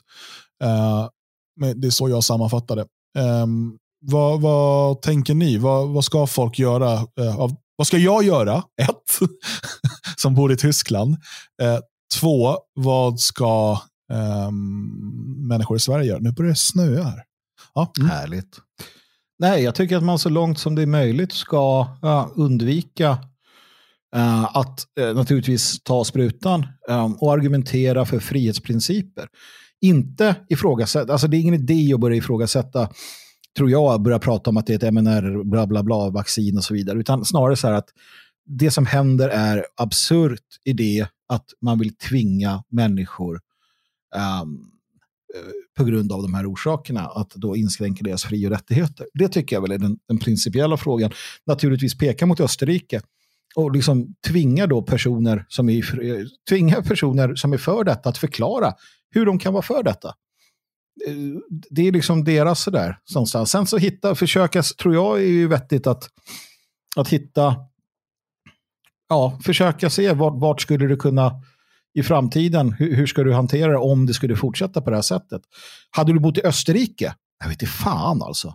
Eh, 0.64 1.08
det 1.76 1.88
är 1.88 1.92
så 1.92 2.10
jag 2.10 2.24
sammanfattar 2.24 2.76
det. 2.76 2.86
Ehm, 3.20 3.78
vad, 4.08 4.42
vad, 4.42 5.02
tänker 5.02 5.34
ni? 5.34 5.58
Vad, 5.58 5.90
vad 5.90 6.06
ska 6.06 6.28
folk 6.28 6.60
göra? 6.60 6.94
Eh, 6.94 7.40
av, 7.40 7.56
vad 7.76 7.88
ska 7.88 7.98
jag 7.98 8.24
göra? 8.24 8.58
Ett, 8.82 9.30
som 10.18 10.36
bor 10.36 10.52
i 10.52 10.58
Tyskland. 10.58 11.18
Eh, 11.62 11.80
två, 12.20 12.58
vad 12.74 13.20
ska 13.20 13.80
ehm, 14.14 15.48
människor 15.48 15.78
i 15.78 15.80
Sverige 15.80 16.06
göra? 16.06 16.20
Nu 16.20 16.32
börjar 16.32 16.50
det 16.50 16.56
snöa 16.56 17.04
här. 17.04 17.24
Ja, 17.74 17.92
mm. 18.00 18.10
Härligt. 18.10 18.60
Nej, 19.40 19.64
jag 19.64 19.76
tycker 19.76 19.98
att 19.98 20.04
man 20.04 20.20
så 20.20 20.30
långt 20.30 20.60
som 20.60 20.76
det 20.76 20.82
är 20.82 20.86
möjligt 20.86 21.32
ska 21.32 21.88
uh, 22.04 22.28
undvika 22.36 23.10
uh, 24.16 24.58
att 24.58 24.86
uh, 25.00 25.14
naturligtvis 25.16 25.84
ta 25.84 26.04
sprutan 26.04 26.68
um, 26.90 27.14
och 27.16 27.34
argumentera 27.34 28.06
för 28.06 28.20
frihetsprinciper. 28.20 29.28
Inte 29.82 30.36
ifrågasätta, 30.50 31.12
alltså 31.12 31.28
det 31.28 31.38
är 31.38 31.40
ingen 31.42 31.54
idé 31.54 31.94
att 31.94 32.00
börja 32.00 32.18
ifrågasätta 32.18 32.90
tror 33.58 33.70
jag, 33.70 34.02
börja 34.02 34.20
prata 34.20 34.50
om 34.50 34.58
att 34.58 34.68
det 34.68 34.74
är 34.74 34.88
ett 34.88 34.94
MNR, 34.94 35.44
bla 35.44 35.68
bla 35.68 35.84
bla, 35.84 36.10
vaccin 36.10 36.58
och 36.58 36.64
så 36.64 36.74
vidare. 36.74 37.00
Utan 37.00 37.26
snarare 37.26 37.56
så 37.56 37.68
här 37.68 37.74
att 37.74 37.90
det 38.46 38.72
som 38.72 38.86
händer 38.86 39.30
är 39.30 39.66
absurt 39.76 40.44
i 40.64 40.74
det 40.74 41.08
att 41.28 41.46
man 41.62 41.80
vill 41.80 41.96
tvinga 41.96 42.64
människor 42.70 43.40
um, 44.44 44.72
på 45.78 45.84
grund 45.84 46.12
av 46.12 46.22
de 46.22 46.34
här 46.34 46.54
orsakerna 46.54 47.02
att 47.02 47.30
då 47.30 47.56
inskränka 47.56 48.04
deras 48.04 48.24
fri 48.24 48.48
och 48.48 48.52
rättigheter. 48.52 49.08
Det 49.14 49.28
tycker 49.28 49.56
jag 49.56 49.62
väl 49.62 49.72
är 49.72 49.78
den, 49.78 49.98
den 50.08 50.18
principiella 50.18 50.78
frågan. 50.78 51.12
Naturligtvis 51.46 51.98
peka 51.98 52.26
mot 52.26 52.40
Österrike 52.40 53.02
och 53.56 53.72
liksom 53.72 54.16
tvinga 54.28 54.68
då 54.68 54.82
personer 54.82 55.46
som 55.48 55.70
är, 55.70 56.04
eh, 56.04 56.26
tvinga 56.50 56.82
personer 56.82 57.36
som 57.36 57.54
är 57.54 57.58
för 57.58 57.84
detta 57.84 58.10
att 58.10 58.18
förklara 58.18 58.74
hur 59.12 59.26
de 59.26 59.40
kan 59.40 59.54
vara 59.54 59.64
för 59.64 59.84
detta. 59.84 60.14
Det 61.70 61.88
är 61.88 61.92
liksom 61.92 62.24
deras 62.24 62.62
sådär. 62.62 63.00
Sen 63.46 63.68
så 63.68 63.78
hitta, 63.78 64.16
försöka, 64.16 64.62
tror 64.62 64.94
jag 64.94 65.18
är 65.18 65.26
ju 65.26 65.48
vettigt 65.48 65.88
att, 65.88 66.10
att 66.96 67.08
hitta, 67.08 67.56
ja, 69.10 69.40
försöka 69.44 69.90
se 69.90 70.14
vart, 70.14 70.34
vart 70.42 70.62
skulle 70.62 70.88
du 70.88 70.98
kunna 70.98 71.42
i 71.94 72.04
framtiden, 72.04 72.72
hur, 72.72 72.96
hur, 72.96 73.08
ska 73.08 73.24
du 73.24 73.34
hantera 73.34 73.72
det 73.72 73.78
om 73.78 74.06
det 74.06 74.14
skulle 74.14 74.36
fortsätta 74.36 74.82
på 74.82 74.90
det 74.90 74.96
här 74.96 75.02
sättet? 75.02 75.42
Hade 75.90 76.14
du 76.14 76.20
bott 76.20 76.38
i 76.38 76.42
Österrike? 76.42 77.16
Jag 77.40 77.50
vet 77.50 77.62
inte 77.62 77.74
fan 77.74 78.22
alltså. 78.22 78.48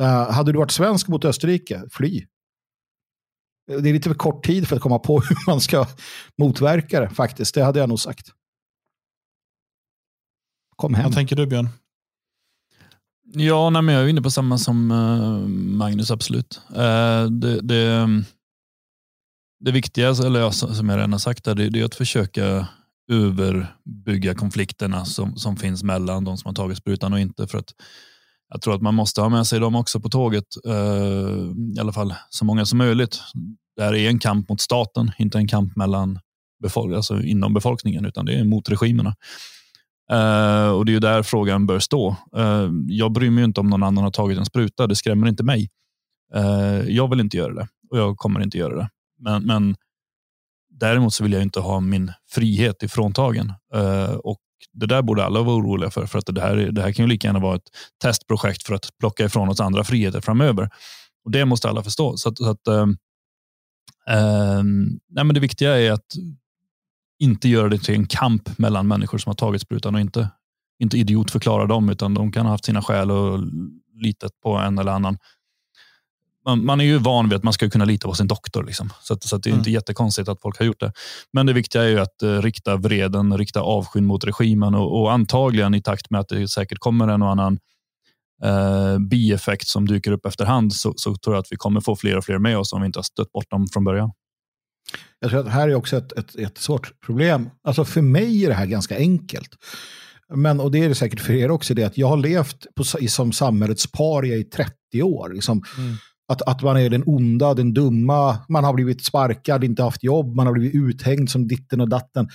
Uh, 0.00 0.06
hade 0.06 0.52
du 0.52 0.58
varit 0.58 0.70
svensk 0.70 1.08
mot 1.08 1.24
Österrike? 1.24 1.82
Fly. 1.90 2.26
Det 3.66 3.88
är 3.88 3.92
lite 3.92 4.08
för 4.08 4.16
kort 4.16 4.46
tid 4.46 4.68
för 4.68 4.76
att 4.76 4.82
komma 4.82 4.98
på 4.98 5.20
hur 5.28 5.46
man 5.46 5.60
ska 5.60 5.86
motverka 6.38 7.00
det 7.00 7.10
faktiskt. 7.10 7.54
Det 7.54 7.64
hade 7.64 7.78
jag 7.78 7.88
nog 7.88 8.00
sagt. 8.00 8.28
Kom 10.76 10.94
hem. 10.94 11.04
Vad 11.04 11.14
tänker 11.14 11.36
du 11.36 11.46
Björn? 11.46 11.68
Ja, 13.34 13.70
nej, 13.70 13.82
men 13.82 13.94
jag 13.94 14.04
är 14.04 14.08
inne 14.08 14.22
på 14.22 14.30
samma 14.30 14.58
som 14.58 14.90
uh, 14.90 15.48
Magnus, 15.48 16.10
absolut. 16.10 16.60
Uh, 16.70 17.24
det, 17.30 17.60
det, 17.60 18.08
det 19.60 19.72
viktiga, 19.72 20.08
alltså, 20.08 20.26
eller 20.26 20.50
som 20.50 20.88
jag 20.88 20.96
redan 20.96 21.12
har 21.12 21.18
sagt, 21.18 21.44
det, 21.44 21.54
det 21.54 21.80
är 21.80 21.84
att 21.84 21.94
försöka 21.94 22.68
överbygga 23.10 24.34
konflikterna 24.34 25.04
som, 25.04 25.36
som 25.36 25.56
finns 25.56 25.82
mellan 25.82 26.24
de 26.24 26.38
som 26.38 26.48
har 26.48 26.54
tagit 26.54 26.78
sprutan 26.78 27.12
och 27.12 27.20
inte. 27.20 27.46
För 27.46 27.58
att 27.58 27.70
jag 28.52 28.62
tror 28.62 28.74
att 28.74 28.82
man 28.82 28.94
måste 28.94 29.20
ha 29.20 29.28
med 29.28 29.46
sig 29.46 29.60
dem 29.60 29.74
också 29.74 30.00
på 30.00 30.08
tåget, 30.08 30.44
uh, 30.66 31.52
i 31.76 31.80
alla 31.80 31.92
fall 31.92 32.14
så 32.30 32.44
många 32.44 32.66
som 32.66 32.78
möjligt. 32.78 33.20
Det 33.76 33.82
här 33.82 33.94
är 33.94 34.08
en 34.08 34.18
kamp 34.18 34.48
mot 34.48 34.60
staten, 34.60 35.10
inte 35.18 35.38
en 35.38 35.48
kamp 35.48 35.76
mellan 35.76 36.18
befolk 36.62 36.96
alltså 36.96 37.22
inom 37.22 37.54
befolkningen, 37.54 38.04
utan 38.04 38.26
det 38.26 38.34
är 38.34 38.44
mot 38.44 38.68
regimerna. 38.68 39.14
Uh, 40.12 40.70
och 40.70 40.84
Det 40.84 40.90
är 40.90 40.94
ju 40.94 41.00
där 41.00 41.22
frågan 41.22 41.66
bör 41.66 41.78
stå. 41.78 42.16
Uh, 42.36 42.70
jag 42.86 43.12
bryr 43.12 43.30
mig 43.30 43.44
inte 43.44 43.60
om 43.60 43.70
någon 43.70 43.82
annan 43.82 44.04
har 44.04 44.10
tagit 44.10 44.38
en 44.38 44.44
spruta. 44.44 44.86
Det 44.86 44.96
skrämmer 44.96 45.28
inte 45.28 45.42
mig. 45.42 45.70
Uh, 46.36 46.90
jag 46.90 47.10
vill 47.10 47.20
inte 47.20 47.36
göra 47.36 47.54
det 47.54 47.68
och 47.90 47.98
jag 47.98 48.16
kommer 48.16 48.40
inte 48.40 48.58
göra 48.58 48.76
det. 48.76 48.88
Men, 49.18 49.46
men 49.46 49.76
däremot 50.70 51.14
så 51.14 51.22
vill 51.22 51.32
jag 51.32 51.42
inte 51.42 51.60
ha 51.60 51.80
min 51.80 52.12
frihet 52.30 52.82
ifråntagen. 52.82 53.52
och 54.22 54.40
Det 54.72 54.86
där 54.86 55.02
borde 55.02 55.24
alla 55.24 55.42
vara 55.42 55.56
oroliga 55.56 55.90
för. 55.90 56.06
För 56.06 56.18
att 56.18 56.26
det 56.26 56.40
här, 56.40 56.56
det 56.56 56.82
här 56.82 56.92
kan 56.92 57.04
ju 57.04 57.08
lika 57.08 57.28
gärna 57.28 57.38
vara 57.38 57.56
ett 57.56 57.68
testprojekt 58.02 58.66
för 58.66 58.74
att 58.74 58.88
plocka 58.98 59.24
ifrån 59.24 59.48
oss 59.48 59.60
andra 59.60 59.84
friheter 59.84 60.20
framöver. 60.20 60.70
Och 61.24 61.30
Det 61.30 61.44
måste 61.44 61.68
alla 61.68 61.82
förstå. 61.82 62.16
Så 62.16 62.28
att, 62.28 62.38
så 62.38 62.50
att 62.50 62.66
nej 65.08 65.24
men 65.24 65.34
det 65.34 65.40
viktiga 65.40 65.80
är 65.80 65.92
att 65.92 66.06
inte 67.22 67.48
göra 67.48 67.68
det 67.68 67.78
till 67.78 67.94
en 67.94 68.06
kamp 68.06 68.58
mellan 68.58 68.88
människor 68.88 69.18
som 69.18 69.30
har 69.30 69.34
tagit 69.34 69.62
sprutan 69.62 69.94
och 69.94 70.00
inte, 70.00 70.28
inte 70.78 70.98
idiotförklara 70.98 71.66
dem, 71.66 71.88
utan 71.88 72.14
de 72.14 72.32
kan 72.32 72.46
ha 72.46 72.52
haft 72.52 72.64
sina 72.64 72.82
skäl 72.82 73.10
och 73.10 73.40
litat 73.94 74.32
på 74.42 74.56
en 74.56 74.78
eller 74.78 74.92
annan. 74.92 75.18
Man, 76.44 76.64
man 76.64 76.80
är 76.80 76.84
ju 76.84 76.98
van 76.98 77.28
vid 77.28 77.36
att 77.36 77.42
man 77.42 77.52
ska 77.52 77.70
kunna 77.70 77.84
lita 77.84 78.08
på 78.08 78.14
sin 78.14 78.28
doktor. 78.28 78.64
Liksom. 78.64 78.90
Så, 79.02 79.14
att, 79.14 79.22
så 79.22 79.36
att 79.36 79.42
det 79.42 79.48
är 79.48 79.52
mm. 79.52 79.60
inte 79.60 79.70
jättekonstigt 79.70 80.28
att 80.28 80.42
folk 80.42 80.58
har 80.58 80.66
gjort 80.66 80.80
det. 80.80 80.92
Men 81.32 81.46
det 81.46 81.52
viktiga 81.52 81.82
är 81.82 81.88
ju 81.88 82.00
att 82.00 82.22
uh, 82.22 82.42
rikta 82.42 82.76
vreden, 82.76 83.38
rikta 83.38 83.60
avskyn 83.60 84.06
mot 84.06 84.24
regimen 84.24 84.74
och, 84.74 85.00
och, 85.00 85.12
antagligen 85.12 85.74
i 85.74 85.82
takt 85.82 86.10
med 86.10 86.20
att 86.20 86.28
det 86.28 86.48
säkert 86.48 86.78
kommer 86.78 87.08
en 87.08 87.22
och 87.22 87.30
annan 87.30 87.58
uh, 88.44 88.98
bieffekt 88.98 89.68
som 89.68 89.88
dyker 89.88 90.12
upp 90.12 90.26
efterhand 90.26 90.74
så, 90.74 90.94
så 90.96 91.16
tror 91.16 91.36
jag 91.36 91.40
att 91.40 91.52
vi 91.52 91.56
kommer 91.56 91.80
få 91.80 91.96
fler 91.96 92.16
och 92.16 92.24
fler 92.24 92.38
med 92.38 92.58
oss 92.58 92.72
om 92.72 92.80
vi 92.80 92.86
inte 92.86 92.98
har 92.98 93.04
stött 93.04 93.32
bort 93.32 93.50
dem 93.50 93.66
från 93.72 93.84
början. 93.84 94.10
Jag 95.20 95.30
tror 95.30 95.40
att 95.40 95.52
här 95.52 95.68
är 95.68 95.74
också 95.74 95.96
ett, 95.96 96.12
ett, 96.12 96.36
ett 96.36 96.58
svårt 96.58 97.00
problem. 97.06 97.50
Alltså 97.64 97.84
för 97.84 98.02
mig 98.02 98.44
är 98.44 98.48
det 98.48 98.54
här 98.54 98.66
ganska 98.66 98.96
enkelt. 98.96 99.50
Men, 100.34 100.60
och 100.60 100.70
det 100.70 100.84
är 100.84 100.88
det 100.88 100.94
säkert 100.94 101.20
för 101.20 101.32
er 101.32 101.50
också, 101.50 101.74
det 101.74 101.84
att 101.84 101.98
jag 101.98 102.08
har 102.08 102.16
levt 102.16 102.66
på, 102.74 102.84
som 102.84 103.32
samhällets 103.32 103.92
paria 103.92 104.36
i 104.36 104.44
30 104.44 105.02
år. 105.02 105.28
Liksom, 105.34 105.62
mm. 105.78 105.94
att, 106.28 106.42
att 106.42 106.62
man 106.62 106.76
är 106.76 106.90
den 106.90 107.02
onda, 107.06 107.54
den 107.54 107.74
dumma, 107.74 108.38
man 108.48 108.64
har 108.64 108.74
blivit 108.74 109.04
sparkad, 109.04 109.64
inte 109.64 109.82
haft 109.82 110.04
jobb, 110.04 110.34
man 110.34 110.46
har 110.46 110.54
blivit 110.54 110.74
uthängd 110.74 111.30
som 111.30 111.48
ditten 111.48 111.80
och 111.80 111.88
datten. 111.88 112.28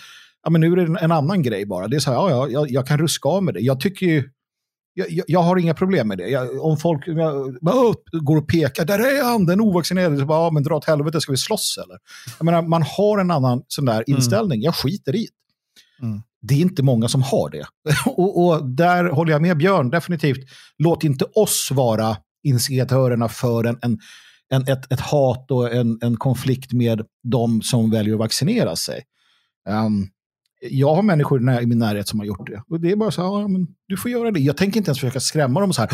Ja, 0.43 0.49
men 0.49 0.61
nu 0.61 0.71
är 0.71 0.75
det 0.75 0.83
en, 0.83 0.97
en 0.97 1.11
annan 1.11 1.43
grej 1.43 1.65
bara. 1.65 1.87
Det 1.87 1.95
är 1.95 1.99
så 1.99 2.11
här, 2.11 2.17
ja, 2.17 2.29
ja, 2.29 2.49
jag, 2.49 2.71
jag 2.71 2.87
kan 2.87 2.97
ruska 2.97 3.29
av 3.29 3.43
med 3.43 3.53
det. 3.53 3.59
Jag 3.59 3.79
tycker 3.79 4.05
ju, 4.05 4.29
jag, 4.97 5.25
jag, 5.27 5.43
har 5.43 5.57
inga 5.57 5.73
problem 5.73 6.07
med 6.07 6.17
det. 6.17 6.27
Jag, 6.27 6.65
om 6.65 6.77
folk 6.77 7.07
jag, 7.07 7.55
går 8.11 8.37
och 8.37 8.47
pekar, 8.47 8.85
där 8.85 8.99
är 8.99 9.23
han, 9.23 9.45
den 9.45 9.61
ovaccinerade, 9.61 10.17
så 10.17 10.25
bara, 10.25 10.45
ja, 10.45 10.51
men 10.51 10.63
dra 10.63 10.75
åt 10.75 10.85
helvete, 10.85 11.21
ska 11.21 11.31
vi 11.31 11.37
slåss 11.37 11.79
eller? 11.83 11.97
Jag 12.37 12.45
menar, 12.45 12.61
man 12.61 12.83
har 12.97 13.19
en 13.19 13.31
annan 13.31 13.63
sån 13.67 13.85
där 13.85 14.03
mm. 14.07 14.17
inställning, 14.17 14.61
jag 14.61 14.75
skiter 14.75 15.15
i 15.15 15.27
det. 15.99 16.05
Mm. 16.05 16.21
Det 16.41 16.53
är 16.53 16.59
inte 16.59 16.83
många 16.83 17.07
som 17.07 17.21
har 17.21 17.49
det. 17.49 17.65
och, 18.05 18.47
och, 18.47 18.69
där 18.69 19.05
håller 19.05 19.31
jag 19.31 19.41
med 19.41 19.57
Björn, 19.57 19.89
definitivt. 19.89 20.49
Låt 20.77 21.03
inte 21.03 21.25
oss 21.25 21.69
vara 21.71 22.17
initiatörerna 22.43 23.29
för 23.29 23.63
en, 23.63 23.77
en, 23.81 23.99
en 24.49 24.61
ett, 24.61 24.91
ett, 24.91 24.99
hat 24.99 25.51
och 25.51 25.73
en, 25.73 25.99
en 26.01 26.17
konflikt 26.17 26.73
med 26.73 27.01
de 27.23 27.61
som 27.61 27.91
väljer 27.91 28.13
att 28.13 28.19
vaccinera 28.19 28.75
sig. 28.75 29.03
Um, 29.69 30.09
jag 30.61 30.95
har 30.95 31.01
människor 31.01 31.61
i 31.61 31.65
min 31.65 31.79
närhet 31.79 32.07
som 32.07 32.19
har 32.19 32.25
gjort 32.25 32.47
det. 32.47 32.63
Och 32.69 32.79
det 32.79 32.91
är 32.91 32.95
bara 32.95 33.11
så 33.11 33.21
här, 33.21 33.41
ja, 33.41 33.47
men 33.47 33.67
du 33.87 33.97
får 33.97 34.11
göra 34.11 34.31
det. 34.31 34.39
Jag 34.39 34.57
tänker 34.57 34.77
inte 34.77 34.89
ens 34.89 34.99
försöka 34.99 35.19
skrämma 35.19 35.59
dem 35.59 35.73
så 35.73 35.81
här, 35.81 35.89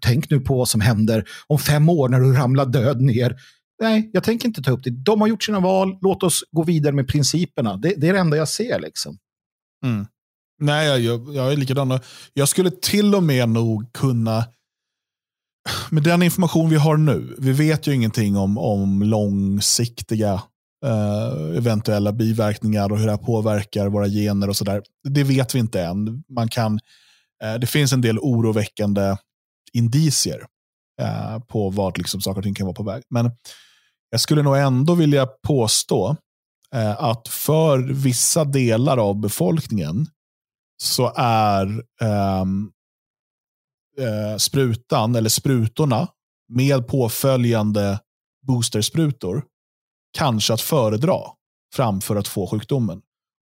tänk 0.00 0.30
nu 0.30 0.40
på 0.40 0.56
vad 0.56 0.68
som 0.68 0.80
händer 0.80 1.24
om 1.46 1.58
fem 1.58 1.88
år 1.88 2.08
när 2.08 2.20
du 2.20 2.32
ramlar 2.32 2.66
död 2.66 3.00
ner. 3.00 3.36
Nej, 3.82 4.10
jag 4.12 4.24
tänker 4.24 4.48
inte 4.48 4.62
ta 4.62 4.70
upp 4.70 4.84
det. 4.84 4.90
De 4.90 5.20
har 5.20 5.28
gjort 5.28 5.42
sina 5.42 5.60
val, 5.60 5.98
låt 6.00 6.22
oss 6.22 6.44
gå 6.52 6.62
vidare 6.62 6.92
med 6.94 7.08
principerna. 7.08 7.76
Det, 7.76 7.94
det 7.96 8.08
är 8.08 8.12
det 8.12 8.18
enda 8.18 8.36
jag 8.36 8.48
ser. 8.48 8.80
liksom. 8.80 9.18
Mm. 9.84 10.06
Nej, 10.60 10.88
jag, 10.88 11.00
jag, 11.00 11.34
jag 11.34 11.52
är 11.52 11.56
likadan. 11.56 12.00
Jag 12.32 12.48
skulle 12.48 12.70
till 12.70 13.14
och 13.14 13.22
med 13.22 13.48
nog 13.48 13.92
kunna 13.92 14.44
med 15.90 16.02
den 16.02 16.22
information 16.22 16.70
vi 16.70 16.76
har 16.76 16.96
nu, 16.96 17.34
vi 17.38 17.52
vet 17.52 17.86
ju 17.86 17.94
ingenting 17.94 18.36
om, 18.36 18.58
om 18.58 19.02
långsiktiga 19.02 20.42
Uh, 20.84 21.56
eventuella 21.56 22.12
biverkningar 22.12 22.92
och 22.92 22.98
hur 22.98 23.06
det 23.06 23.12
här 23.12 23.18
påverkar 23.18 23.88
våra 23.88 24.08
gener 24.08 24.48
och 24.48 24.56
sådär. 24.56 24.82
Det 25.08 25.24
vet 25.24 25.54
vi 25.54 25.58
inte 25.58 25.82
än. 25.82 26.24
Man 26.28 26.48
kan, 26.48 26.72
uh, 27.44 27.54
det 27.60 27.66
finns 27.66 27.92
en 27.92 28.00
del 28.00 28.18
oroväckande 28.18 29.16
indicier 29.72 30.46
uh, 31.02 31.38
på 31.38 31.70
vart 31.70 31.98
liksom 31.98 32.20
saker 32.20 32.38
och 32.38 32.44
ting 32.44 32.54
kan 32.54 32.66
vara 32.66 32.74
på 32.74 32.82
väg. 32.82 33.02
Men 33.10 33.30
jag 34.10 34.20
skulle 34.20 34.42
nog 34.42 34.56
ändå 34.56 34.94
vilja 34.94 35.26
påstå 35.26 36.16
att 36.98 37.28
för 37.28 37.78
vissa 37.78 38.44
delar 38.44 38.98
av 38.98 39.20
befolkningen 39.20 40.06
så 40.82 41.12
är 41.16 41.82
um, 42.38 42.72
sprutan 44.38 45.14
eller 45.14 45.28
sprutorna 45.28 46.08
med 46.48 46.86
påföljande 46.86 47.98
boostersprutor 48.46 49.44
kanske 50.18 50.54
att 50.54 50.60
föredra 50.60 51.20
framför 51.74 52.16
att 52.16 52.28
få 52.28 52.46
sjukdomen. 52.46 53.00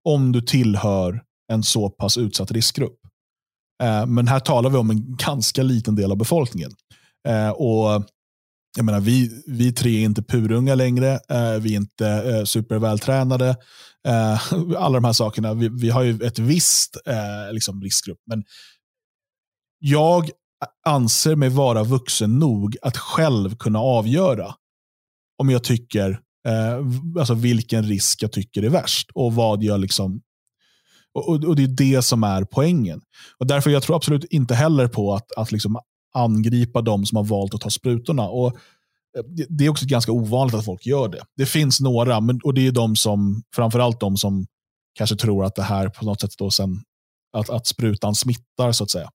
Om 0.09 0.31
du 0.31 0.41
tillhör 0.41 1.23
en 1.51 1.63
så 1.63 1.89
pass 1.89 2.17
utsatt 2.17 2.51
riskgrupp. 2.51 2.99
Eh, 3.83 4.05
men 4.05 4.27
här 4.27 4.39
talar 4.39 4.69
vi 4.69 4.77
om 4.77 4.89
en 4.89 5.15
ganska 5.17 5.63
liten 5.63 5.95
del 5.95 6.11
av 6.11 6.17
befolkningen. 6.17 6.71
Eh, 7.27 7.49
och 7.49 8.05
jag 8.77 8.85
menar, 8.85 8.99
vi, 8.99 9.43
vi 9.47 9.73
tre 9.73 9.99
är 9.99 10.05
inte 10.05 10.23
purunga 10.23 10.75
längre. 10.75 11.19
Eh, 11.29 11.53
vi 11.59 11.73
är 11.73 11.77
inte 11.77 12.43
supervältränade. 12.45 13.55
alla 14.77 14.99
de 14.99 15.03
här 15.03 15.13
sakerna. 15.13 15.53
Vi, 15.53 15.69
vi 15.69 15.89
har 15.89 16.03
ju 16.03 16.23
ett 16.23 16.39
visst 16.39 16.97
liksom 17.51 17.81
riskgrupp. 17.81 18.19
Men 18.25 18.43
jag 19.79 20.29
anser 20.85 21.35
mig 21.35 21.49
vara 21.49 21.83
vuxen 21.83 22.39
nog 22.39 22.77
att 22.81 22.97
själv 22.97 23.55
kunna 23.55 23.79
avgöra 23.79 24.55
om 25.37 25.49
jag 25.49 25.63
tycker 25.63 26.19
Eh, 26.47 26.85
alltså 27.19 27.33
vilken 27.33 27.83
risk 27.83 28.23
jag 28.23 28.31
tycker 28.31 28.63
är 28.63 28.69
värst 28.69 29.11
och 29.13 29.33
vad 29.33 29.63
jag 29.63 29.79
liksom 29.79 30.21
och, 31.13 31.29
och, 31.29 31.43
och, 31.43 31.55
Det 31.55 31.63
är 31.63 31.67
det 31.67 32.01
som 32.01 32.23
är 32.23 32.43
poängen. 32.43 33.01
Och 33.37 33.47
Därför 33.47 33.69
jag 33.69 33.83
tror 33.83 33.95
absolut 33.95 34.23
inte 34.23 34.55
heller 34.55 34.87
på 34.87 35.13
att, 35.13 35.31
att 35.37 35.51
liksom 35.51 35.79
angripa 36.13 36.81
de 36.81 37.05
som 37.05 37.15
har 37.15 37.23
valt 37.23 37.53
att 37.53 37.61
ta 37.61 37.69
sprutorna. 37.69 38.27
Och 38.27 38.47
eh, 39.17 39.23
Det 39.49 39.65
är 39.65 39.69
också 39.69 39.85
ganska 39.85 40.11
ovanligt 40.11 40.55
att 40.55 40.65
folk 40.65 40.85
gör 40.85 41.07
det. 41.09 41.21
Det 41.37 41.45
finns 41.45 41.79
några, 41.79 42.21
men, 42.21 42.39
och 42.43 42.53
det 42.53 42.67
är 42.67 42.71
de 42.71 42.95
som, 42.95 43.43
framförallt 43.55 43.99
de 43.99 44.17
som 44.17 44.47
kanske 44.97 45.15
tror 45.15 45.45
att 45.45 45.55
det 45.55 45.63
här 45.63 45.89
på 45.89 46.05
något 46.05 46.21
sätt 46.21 46.37
då 46.37 46.51
sen, 46.51 46.83
att, 47.37 47.49
att 47.49 47.67
sprutan 47.67 48.15
smittar 48.15 48.71
så 48.71 48.83
att 48.83 48.91
säga. 48.91 49.09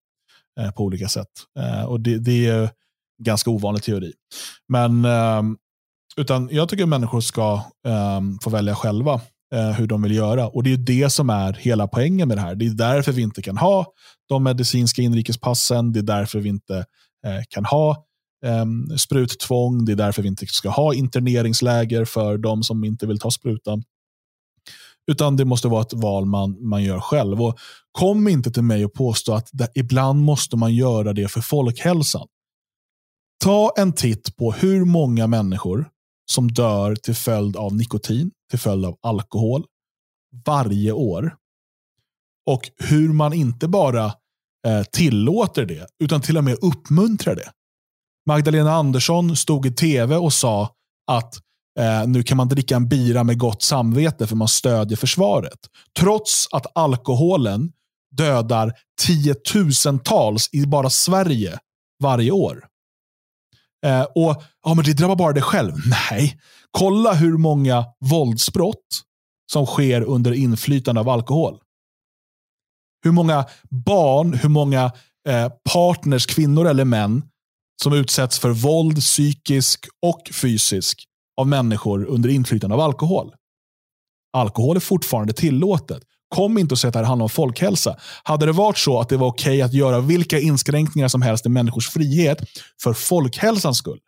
Eh, 0.60 0.70
på 0.70 0.82
olika 0.82 1.08
sätt. 1.08 1.28
Eh, 1.58 1.84
och 1.84 2.00
det, 2.00 2.18
det, 2.18 2.46
är 2.46 2.70
Ganska 3.22 3.50
ovanlig 3.50 3.82
teori. 3.82 4.12
Men 4.68 5.04
eh, 5.04 5.42
utan 6.18 6.48
jag 6.52 6.68
tycker 6.68 6.86
människor 6.86 7.20
ska 7.20 7.52
eh, 7.86 8.20
få 8.42 8.50
välja 8.50 8.74
själva 8.74 9.20
eh, 9.54 9.70
hur 9.70 9.86
de 9.86 10.02
vill 10.02 10.14
göra. 10.14 10.48
Och 10.48 10.62
Det 10.62 10.72
är 10.72 10.76
det 10.76 11.10
som 11.10 11.30
är 11.30 11.52
hela 11.52 11.88
poängen 11.88 12.28
med 12.28 12.36
det 12.36 12.40
här. 12.40 12.54
Det 12.54 12.66
är 12.66 12.70
därför 12.70 13.12
vi 13.12 13.22
inte 13.22 13.42
kan 13.42 13.56
ha 13.56 13.86
de 14.28 14.44
medicinska 14.44 15.02
inrikespassen. 15.02 15.92
Det 15.92 16.00
är 16.00 16.02
därför 16.02 16.38
vi 16.38 16.48
inte 16.48 16.76
eh, 17.26 17.42
kan 17.48 17.64
ha 17.64 18.04
eh, 18.44 18.96
spruttvång. 18.96 19.84
Det 19.84 19.92
är 19.92 19.96
därför 19.96 20.22
vi 20.22 20.28
inte 20.28 20.46
ska 20.46 20.68
ha 20.68 20.94
interneringsläger 20.94 22.04
för 22.04 22.38
de 22.38 22.62
som 22.62 22.84
inte 22.84 23.06
vill 23.06 23.18
ta 23.18 23.30
sprutan. 23.30 23.82
Utan 25.10 25.36
det 25.36 25.44
måste 25.44 25.68
vara 25.68 25.82
ett 25.82 25.92
val 25.92 26.26
man, 26.26 26.68
man 26.68 26.82
gör 26.82 27.00
själv. 27.00 27.42
Och 27.42 27.58
Kom 27.92 28.28
inte 28.28 28.50
till 28.50 28.62
mig 28.62 28.84
och 28.84 28.92
påstå 28.92 29.32
att 29.32 29.48
det, 29.52 29.68
ibland 29.74 30.22
måste 30.22 30.56
man 30.56 30.74
göra 30.74 31.12
det 31.12 31.28
för 31.28 31.40
folkhälsan. 31.40 32.26
Ta 33.44 33.72
en 33.76 33.92
titt 33.92 34.36
på 34.36 34.52
hur 34.52 34.84
många 34.84 35.26
människor 35.26 35.88
som 36.30 36.52
dör 36.52 36.94
till 36.94 37.14
följd 37.14 37.56
av 37.56 37.76
nikotin, 37.76 38.30
till 38.50 38.58
följd 38.58 38.84
av 38.84 38.98
alkohol 39.02 39.64
varje 40.46 40.92
år. 40.92 41.36
Och 42.46 42.70
hur 42.76 43.12
man 43.12 43.32
inte 43.32 43.68
bara 43.68 44.04
eh, 44.66 44.82
tillåter 44.92 45.66
det, 45.66 45.86
utan 46.02 46.20
till 46.20 46.36
och 46.36 46.44
med 46.44 46.58
uppmuntrar 46.62 47.34
det. 47.34 47.50
Magdalena 48.26 48.72
Andersson 48.72 49.36
stod 49.36 49.66
i 49.66 49.70
tv 49.70 50.16
och 50.16 50.32
sa 50.32 50.74
att 51.10 51.34
eh, 51.78 52.06
nu 52.06 52.22
kan 52.22 52.36
man 52.36 52.48
dricka 52.48 52.76
en 52.76 52.88
bira 52.88 53.24
med 53.24 53.38
gott 53.38 53.62
samvete 53.62 54.26
för 54.26 54.36
man 54.36 54.48
stödjer 54.48 54.96
försvaret. 54.96 55.58
Trots 55.98 56.48
att 56.52 56.66
alkoholen 56.74 57.72
dödar 58.16 58.72
tiotusentals 59.00 60.48
i 60.52 60.66
bara 60.66 60.90
Sverige 60.90 61.58
varje 62.02 62.30
år. 62.30 62.67
Eh, 63.86 64.02
och 64.02 64.42
ja, 64.64 64.74
men 64.74 64.84
Det 64.84 64.92
drabbar 64.92 65.16
bara 65.16 65.32
dig 65.32 65.42
själv. 65.42 65.72
Nej, 66.10 66.40
kolla 66.70 67.14
hur 67.14 67.36
många 67.36 67.84
våldsbrott 68.00 69.02
som 69.52 69.66
sker 69.66 70.02
under 70.02 70.32
inflytande 70.32 71.00
av 71.00 71.08
alkohol. 71.08 71.58
Hur 73.04 73.12
många 73.12 73.44
barn, 73.70 74.34
hur 74.34 74.48
många 74.48 74.92
eh, 75.28 75.48
partners, 75.72 76.26
kvinnor 76.26 76.66
eller 76.66 76.84
män, 76.84 77.22
som 77.82 77.92
utsätts 77.92 78.38
för 78.38 78.50
våld, 78.50 79.00
psykisk 79.00 79.86
och 80.02 80.30
fysisk, 80.32 81.04
av 81.40 81.46
människor 81.46 82.04
under 82.04 82.28
inflytande 82.28 82.74
av 82.74 82.80
alkohol. 82.80 83.34
Alkohol 84.32 84.76
är 84.76 84.80
fortfarande 84.80 85.32
tillåtet. 85.32 86.02
Kom 86.28 86.58
inte 86.58 86.74
och 86.74 86.78
säg 86.78 86.88
att 86.88 86.92
det 86.92 86.98
här 86.98 87.06
handlar 87.06 87.24
om 87.24 87.30
folkhälsa. 87.30 87.96
Hade 88.22 88.46
det 88.46 88.52
varit 88.52 88.78
så 88.78 89.00
att 89.00 89.08
det 89.08 89.16
var 89.16 89.26
okej 89.26 89.50
okay 89.50 89.62
att 89.62 89.72
göra 89.72 90.00
vilka 90.00 90.38
inskränkningar 90.38 91.08
som 91.08 91.22
helst 91.22 91.46
i 91.46 91.48
människors 91.48 91.90
frihet 91.90 92.38
för 92.82 92.92
folkhälsans 92.92 93.78
skull, 93.78 93.98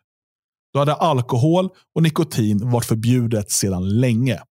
då 0.73 0.79
hade 0.79 0.93
alkohol 0.93 1.69
och 1.95 2.03
nikotin 2.03 2.69
varit 2.69 2.85
förbjudet 2.85 3.51
sedan 3.51 3.99
länge. 3.99 4.41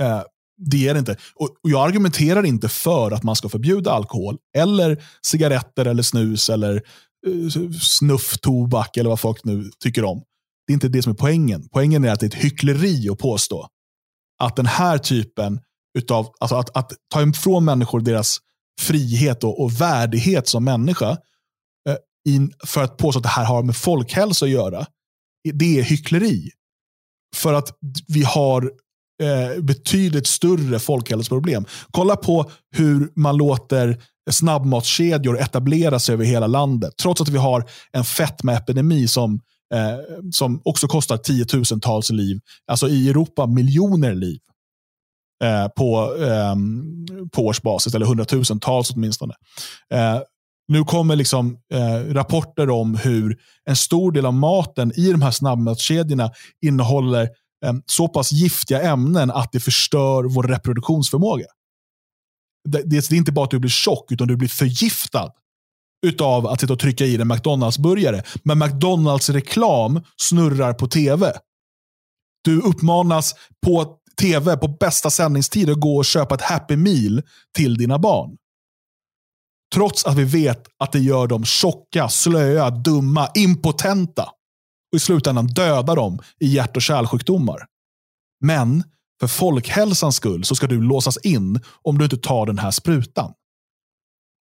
Eh, 0.00 0.22
det 0.56 0.88
är 0.88 0.94
det 0.94 0.98
inte. 0.98 1.16
Och 1.34 1.56
jag 1.62 1.88
argumenterar 1.88 2.46
inte 2.46 2.68
för 2.68 3.10
att 3.10 3.22
man 3.22 3.36
ska 3.36 3.48
förbjuda 3.48 3.92
alkohol, 3.92 4.38
eller 4.56 5.04
cigaretter, 5.26 5.84
eller 5.84 6.02
snus, 6.02 6.50
eller 6.50 6.74
eh, 7.26 7.70
snuff, 7.80 8.38
tobak 8.38 8.96
eller 8.96 9.10
vad 9.10 9.20
folk 9.20 9.44
nu 9.44 9.70
tycker 9.78 10.04
om. 10.04 10.22
Det 10.66 10.72
är 10.72 10.74
inte 10.74 10.88
det 10.88 11.02
som 11.02 11.12
är 11.12 11.16
poängen. 11.16 11.68
Poängen 11.72 12.04
är 12.04 12.12
att 12.12 12.20
det 12.20 12.26
är 12.26 12.28
ett 12.28 12.44
hyckleri 12.44 13.08
att 13.08 13.18
påstå 13.18 13.68
att 14.42 14.56
den 14.56 14.66
här 14.66 14.98
typen 14.98 15.60
utav, 15.98 16.28
alltså 16.40 16.56
att, 16.56 16.76
att 16.76 16.92
ta 17.08 17.22
ifrån 17.22 17.64
människor 17.64 18.00
deras 18.00 18.38
frihet 18.80 19.44
och, 19.44 19.62
och 19.62 19.80
värdighet 19.80 20.48
som 20.48 20.64
människa 20.64 21.10
eh, 21.88 21.96
in, 22.28 22.52
för 22.66 22.82
att 22.82 22.96
påstå 22.96 23.18
att 23.18 23.22
det 23.22 23.28
här 23.28 23.44
har 23.44 23.62
med 23.62 23.76
folkhälsa 23.76 24.44
att 24.44 24.50
göra. 24.50 24.86
Det 25.54 25.78
är 25.78 25.82
hyckleri. 25.82 26.50
För 27.36 27.52
att 27.52 27.78
vi 28.08 28.22
har 28.22 28.72
eh, 29.22 29.62
betydligt 29.62 30.26
större 30.26 30.78
folkhälsoproblem. 30.78 31.64
Kolla 31.90 32.16
på 32.16 32.50
hur 32.76 33.12
man 33.14 33.36
låter 33.36 34.02
snabbmatskedjor 34.30 35.40
etablera 35.40 35.98
sig 35.98 36.12
över 36.12 36.24
hela 36.24 36.46
landet. 36.46 36.94
Trots 37.02 37.20
att 37.20 37.28
vi 37.28 37.38
har 37.38 37.64
en 37.92 38.04
fetmaepidemi 38.04 39.08
som, 39.08 39.40
eh, 39.74 40.28
som 40.32 40.60
också 40.64 40.86
kostar 40.88 41.16
tiotusentals 41.16 42.10
liv. 42.10 42.40
Alltså 42.66 42.88
i 42.88 43.08
Europa 43.08 43.46
miljoner 43.46 44.14
liv. 44.14 44.40
Eh, 45.42 45.68
på, 45.68 46.16
eh, 46.16 46.56
på 47.32 47.46
årsbasis, 47.46 47.94
eller 47.94 48.06
hundratusentals 48.06 48.90
åtminstone. 48.90 49.34
Eh, 49.94 50.20
nu 50.68 50.84
kommer 50.84 51.16
liksom, 51.16 51.58
eh, 51.74 52.14
rapporter 52.14 52.70
om 52.70 52.94
hur 52.94 53.38
en 53.64 53.76
stor 53.76 54.12
del 54.12 54.26
av 54.26 54.34
maten 54.34 54.92
i 54.96 55.12
de 55.12 55.22
här 55.22 55.30
snabbmatskedjorna 55.30 56.30
innehåller 56.60 57.22
eh, 57.64 57.72
så 57.86 58.08
pass 58.08 58.32
giftiga 58.32 58.82
ämnen 58.82 59.30
att 59.30 59.52
det 59.52 59.60
förstör 59.60 60.24
vår 60.24 60.42
reproduktionsförmåga. 60.42 61.46
Det, 62.68 62.82
det, 62.82 63.10
är 63.10 63.14
inte 63.14 63.32
bara 63.32 63.44
att 63.44 63.50
du 63.50 63.58
blir 63.58 63.70
tjock, 63.70 64.12
utan 64.12 64.28
du 64.28 64.36
blir 64.36 64.48
förgiftad 64.48 65.32
utav 66.06 66.46
att 66.46 66.60
sitta 66.60 66.72
och 66.72 66.78
trycka 66.78 67.04
i 67.04 67.14
en 67.14 67.32
McDonalds-burgare. 67.32 68.22
Men 68.44 68.58
McDonalds-reklam 68.58 70.02
snurrar 70.16 70.72
på 70.72 70.86
tv. 70.86 71.32
Du 72.44 72.60
uppmanas 72.60 73.34
på 73.66 73.96
tv 74.22 74.56
på 74.56 74.68
bästa 74.68 75.10
sändningstid 75.10 75.70
och 75.70 75.80
gå 75.80 75.96
och 75.96 76.04
köpa 76.04 76.34
ett 76.34 76.42
Happy 76.42 76.76
Meal 76.76 77.22
till 77.56 77.76
dina 77.76 77.98
barn. 77.98 78.36
Trots 79.74 80.06
att 80.06 80.16
vi 80.16 80.24
vet 80.24 80.66
att 80.78 80.92
det 80.92 80.98
gör 80.98 81.26
dem 81.26 81.44
tjocka, 81.44 82.08
slöa, 82.08 82.70
dumma, 82.70 83.28
impotenta. 83.34 84.22
Och 84.92 84.96
i 84.96 84.98
slutändan 84.98 85.46
dödar 85.46 85.96
dem 85.96 86.18
i 86.40 86.46
hjärt 86.46 86.76
och 86.76 86.82
kärlsjukdomar. 86.82 87.66
Men 88.40 88.84
för 89.20 89.26
folkhälsans 89.26 90.16
skull 90.16 90.44
så 90.44 90.54
ska 90.54 90.66
du 90.66 90.82
låsas 90.82 91.16
in 91.16 91.60
om 91.82 91.98
du 91.98 92.04
inte 92.04 92.16
tar 92.16 92.46
den 92.46 92.58
här 92.58 92.70
sprutan. 92.70 93.32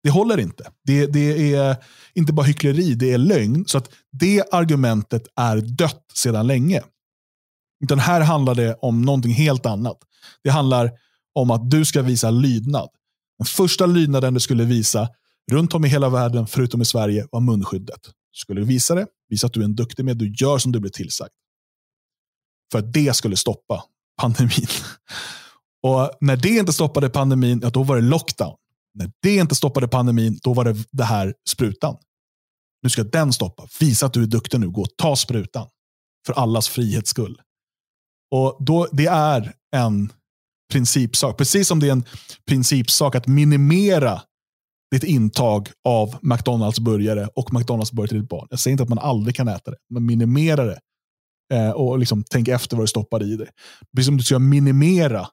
Det 0.02 0.10
håller 0.10 0.38
inte. 0.38 0.70
Det, 0.84 1.06
det, 1.06 1.54
är 1.54 1.76
inte 2.14 2.32
bara 2.32 2.46
hyckleri, 2.46 2.94
det 2.94 3.12
är 3.12 3.18
lögn. 3.18 3.64
Så 3.66 3.78
att 3.78 3.90
det 4.12 4.44
argumentet 4.52 5.26
är 5.36 5.56
dött 5.56 6.04
sedan 6.14 6.46
länge. 6.46 6.82
Utan 7.84 7.98
här 7.98 8.20
handlar 8.20 8.54
det 8.54 8.74
om 8.74 9.02
någonting 9.02 9.32
helt 9.32 9.66
annat. 9.66 9.98
Det 10.44 10.50
handlar 10.50 10.90
om 11.34 11.50
att 11.50 11.70
du 11.70 11.84
ska 11.84 12.02
visa 12.02 12.30
lydnad. 12.30 12.88
Den 13.38 13.46
första 13.46 13.86
lydnaden 13.86 14.34
du 14.34 14.40
skulle 14.40 14.64
visa 14.64 15.08
runt 15.52 15.74
om 15.74 15.84
i 15.84 15.88
hela 15.88 16.08
världen, 16.08 16.46
förutom 16.46 16.82
i 16.82 16.84
Sverige, 16.84 17.26
var 17.30 17.40
munskyddet. 17.40 18.00
Du 18.04 18.38
skulle 18.38 18.60
visa 18.60 18.94
det, 18.94 19.06
visa 19.28 19.46
att 19.46 19.52
du 19.52 19.60
är 19.60 19.64
en 19.64 19.74
duktig 19.74 20.04
med, 20.04 20.16
du 20.16 20.34
gör 20.40 20.58
som 20.58 20.72
du 20.72 20.80
blir 20.80 20.90
tillsagd. 20.90 21.32
För 22.72 22.78
att 22.78 22.92
det 22.92 23.16
skulle 23.16 23.36
stoppa 23.36 23.84
pandemin. 24.20 24.66
Och 25.82 26.10
när 26.20 26.36
det 26.36 26.48
inte 26.48 26.72
stoppade 26.72 27.10
pandemin, 27.10 27.60
ja, 27.62 27.70
då 27.70 27.82
var 27.82 27.96
det 27.96 28.02
lockdown. 28.02 28.56
När 28.94 29.10
det 29.22 29.36
inte 29.36 29.54
stoppade 29.54 29.88
pandemin, 29.88 30.38
då 30.42 30.54
var 30.54 30.64
det 30.64 30.76
det 30.92 31.04
här 31.04 31.34
sprutan. 31.48 31.96
Nu 32.82 32.90
ska 32.90 33.04
den 33.04 33.32
stoppa. 33.32 33.66
Visa 33.80 34.06
att 34.06 34.12
du 34.12 34.22
är 34.22 34.26
duktig 34.26 34.60
nu. 34.60 34.70
Gå 34.70 34.82
och 34.82 34.96
ta 34.96 35.16
sprutan. 35.16 35.68
För 36.26 36.32
allas 36.32 36.68
frihets 36.68 37.10
skull. 37.10 37.40
Och 38.30 38.56
då, 38.60 38.88
Det 38.92 39.06
är 39.06 39.52
en 39.76 40.12
principsak. 40.72 41.36
Precis 41.36 41.68
som 41.68 41.80
det 41.80 41.88
är 41.88 41.92
en 41.92 42.04
principsak 42.48 43.14
att 43.14 43.26
minimera 43.26 44.22
ditt 44.90 45.04
intag 45.04 45.68
av 45.88 46.16
McDonalds-burgare 46.22 47.28
och 47.34 47.52
McDonalds-burgare 47.52 48.08
till 48.08 48.20
ditt 48.20 48.28
barn. 48.28 48.46
Jag 48.50 48.58
säger 48.58 48.72
inte 48.72 48.82
att 48.82 48.88
man 48.88 48.98
aldrig 48.98 49.36
kan 49.36 49.48
äta 49.48 49.70
det, 49.70 49.76
men 49.90 50.06
minimera 50.06 50.64
det. 50.64 50.78
Eh, 51.54 51.70
och 51.70 51.98
liksom 51.98 52.24
tänk 52.30 52.48
efter 52.48 52.76
vad 52.76 52.82
du 52.84 52.88
stoppar 52.88 53.22
i 53.22 53.36
det. 53.36 53.48
Precis 53.96 54.06
som 54.06 54.16
du 54.16 54.22
ska 54.22 54.38
minimera 54.38 55.28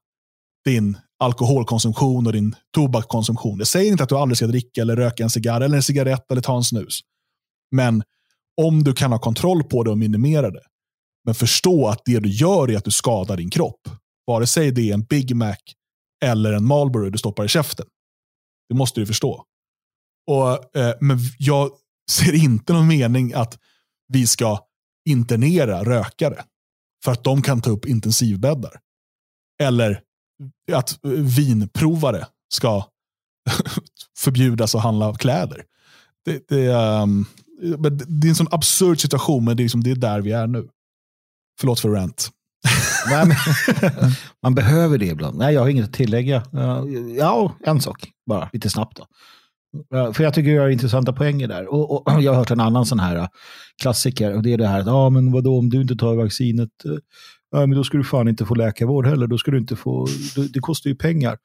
din 0.65 0.97
alkoholkonsumtion 1.19 2.27
och 2.27 2.33
din 2.33 2.55
tobakskonsumtion. 2.75 3.57
Jag 3.57 3.67
säger 3.67 3.91
inte 3.91 4.03
att 4.03 4.09
du 4.09 4.15
aldrig 4.15 4.37
ska 4.37 4.47
dricka 4.47 4.81
eller 4.81 4.95
röka 4.95 5.23
en 5.23 5.29
cigarr 5.29 5.61
eller 5.61 5.75
en 5.75 5.83
cigarett 5.83 6.31
eller 6.31 6.41
ta 6.41 6.55
en 6.55 6.63
snus. 6.63 6.99
Men 7.71 8.03
om 8.61 8.83
du 8.83 8.93
kan 8.93 9.11
ha 9.11 9.19
kontroll 9.19 9.63
på 9.63 9.83
det 9.83 9.91
och 9.91 9.97
minimera 9.97 10.51
det, 10.51 10.61
men 11.25 11.35
förstå 11.35 11.87
att 11.87 12.01
det 12.05 12.19
du 12.19 12.29
gör 12.29 12.71
är 12.71 12.77
att 12.77 12.85
du 12.85 12.91
skadar 12.91 13.37
din 13.37 13.49
kropp. 13.49 13.89
Vare 14.27 14.47
sig 14.47 14.71
det 14.71 14.89
är 14.89 14.93
en 14.93 15.03
Big 15.03 15.35
Mac 15.35 15.57
eller 16.25 16.53
en 16.53 16.65
Marlboro 16.65 17.09
du 17.09 17.17
stoppar 17.17 17.45
i 17.45 17.47
käften. 17.47 17.85
Det 18.69 18.75
måste 18.75 18.99
du 18.99 19.05
förstå. 19.05 19.45
Och, 20.31 20.77
eh, 20.77 20.95
men 21.01 21.19
jag 21.37 21.71
ser 22.11 22.33
inte 22.35 22.73
någon 22.73 22.87
mening 22.87 23.33
att 23.33 23.59
vi 24.07 24.27
ska 24.27 24.59
internera 25.09 25.83
rökare 25.83 26.43
för 27.03 27.11
att 27.11 27.23
de 27.23 27.41
kan 27.41 27.61
ta 27.61 27.69
upp 27.69 27.85
intensivbäddar. 27.85 28.79
Eller 29.61 30.01
att 30.71 30.99
vinprovare 31.37 32.27
ska 32.53 32.83
förbjudas 34.17 34.75
att 34.75 34.83
handla 34.83 35.15
kläder. 35.15 35.63
Det, 36.25 36.47
det, 36.47 36.67
um, 36.67 37.25
det 38.07 38.27
är 38.27 38.29
en 38.29 38.35
sån 38.35 38.47
absurd 38.51 39.01
situation, 39.01 39.45
men 39.45 39.57
det 39.57 39.61
är, 39.61 39.65
liksom, 39.65 39.83
det 39.83 39.91
är 39.91 39.95
där 39.95 40.21
vi 40.21 40.31
är 40.31 40.47
nu. 40.47 40.69
Förlåt 41.59 41.79
för 41.79 41.89
rant. 41.89 42.29
Nej, 43.09 43.27
men, 43.27 43.37
man 44.43 44.55
behöver 44.55 44.97
det 44.97 45.05
ibland. 45.05 45.37
Nej, 45.37 45.53
jag 45.53 45.61
har 45.61 45.69
inget 45.69 45.85
att 45.85 45.93
tillägga. 45.93 46.43
Ja, 47.17 47.55
en 47.65 47.81
sak 47.81 48.09
bara, 48.25 48.49
lite 48.53 48.69
snabbt. 48.69 48.97
Då. 48.97 49.05
För 50.13 50.23
jag 50.23 50.33
tycker 50.33 50.51
jag 50.51 50.61
har 50.61 50.69
intressanta 50.69 51.13
poänger 51.13 51.47
där. 51.47 51.73
Och, 51.73 51.91
och 51.91 52.13
jag 52.21 52.31
har 52.31 52.37
hört 52.37 52.51
en 52.51 52.59
annan 52.59 52.85
sån 52.85 52.99
här 52.99 53.15
äh, 53.15 53.27
klassiker. 53.81 54.35
Och 54.35 54.43
det 54.43 54.53
är 54.53 54.57
det 54.57 54.67
här 54.67 54.79
att, 54.79 54.85
ja 54.85 55.09
men 55.09 55.31
vadå 55.31 55.57
om 55.57 55.69
du 55.69 55.81
inte 55.81 55.95
tar 55.95 56.15
vaccinet, 56.15 56.69
eh, 56.85 56.91
äh, 57.53 57.59
men 57.59 57.71
då 57.71 57.83
ska 57.83 57.97
du 57.97 58.03
fan 58.03 58.27
inte 58.27 58.45
få 58.45 58.55
läkarvård 58.55 59.07
heller. 59.07 59.27
Då 59.27 59.37
ska 59.37 59.51
du 59.51 59.57
inte 59.57 59.75
få, 59.75 60.07
det, 60.35 60.53
det 60.53 60.59
kostar 60.59 60.89
ju 60.89 60.95
pengar. 60.95 61.37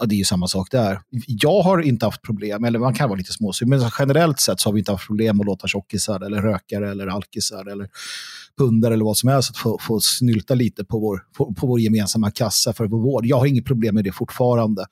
Ja, 0.00 0.06
det 0.06 0.14
är 0.14 0.16
ju 0.16 0.24
samma 0.24 0.48
sak 0.48 0.70
där. 0.70 1.00
Jag 1.26 1.62
har 1.62 1.80
inte 1.80 2.06
haft 2.06 2.22
problem, 2.22 2.64
eller 2.64 2.78
man 2.78 2.94
kan 2.94 3.08
vara 3.08 3.18
lite 3.18 3.32
småsur, 3.32 3.66
men 3.66 3.80
generellt 3.98 4.40
sett 4.40 4.60
så 4.60 4.68
har 4.68 4.74
vi 4.74 4.78
inte 4.78 4.92
haft 4.92 5.06
problem 5.06 5.40
att 5.40 5.46
låta 5.46 5.66
tjockisar 5.68 6.20
eller 6.20 6.42
rökare 6.42 6.90
eller 6.90 7.06
alkisar 7.06 7.72
eller 7.72 7.88
pundare 8.58 8.94
eller 8.94 9.04
vad 9.04 9.16
som 9.16 9.28
helst 9.28 9.50
att 9.50 9.56
få, 9.56 9.78
få 9.80 10.00
snylta 10.00 10.54
lite 10.54 10.84
på 10.84 10.98
vår, 10.98 11.22
på, 11.36 11.54
på 11.54 11.66
vår 11.66 11.80
gemensamma 11.80 12.30
kassa 12.30 12.72
för 12.72 12.86
vår 12.86 13.00
vård. 13.00 13.26
Jag 13.26 13.38
har 13.38 13.46
inget 13.46 13.64
problem 13.64 13.94
med 13.94 14.04
det 14.04 14.12
fortfarande. 14.12 14.86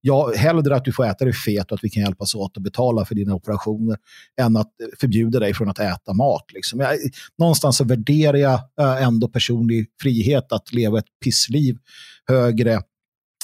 Jag, 0.00 0.32
hellre 0.32 0.76
att 0.76 0.84
du 0.84 0.92
får 0.92 1.06
äta 1.06 1.24
dig 1.24 1.34
fet 1.34 1.72
och 1.72 1.78
att 1.78 1.84
vi 1.84 1.90
kan 1.90 2.02
hjälpas 2.02 2.34
åt 2.34 2.56
att 2.56 2.62
betala 2.62 3.04
för 3.04 3.14
dina 3.14 3.34
operationer 3.34 3.96
än 4.40 4.56
att 4.56 4.70
förbjuda 5.00 5.40
dig 5.40 5.54
från 5.54 5.68
att 5.68 5.78
äta 5.78 6.12
mat. 6.12 6.44
Liksom. 6.54 6.80
Jag, 6.80 6.98
någonstans 7.38 7.76
så 7.76 7.84
värderar 7.84 8.38
jag 8.38 8.60
eh, 8.80 9.02
ändå 9.02 9.28
personlig 9.28 9.86
frihet 10.02 10.52
att 10.52 10.72
leva 10.72 10.98
ett 10.98 11.20
pissliv 11.24 11.76
högre 12.28 12.80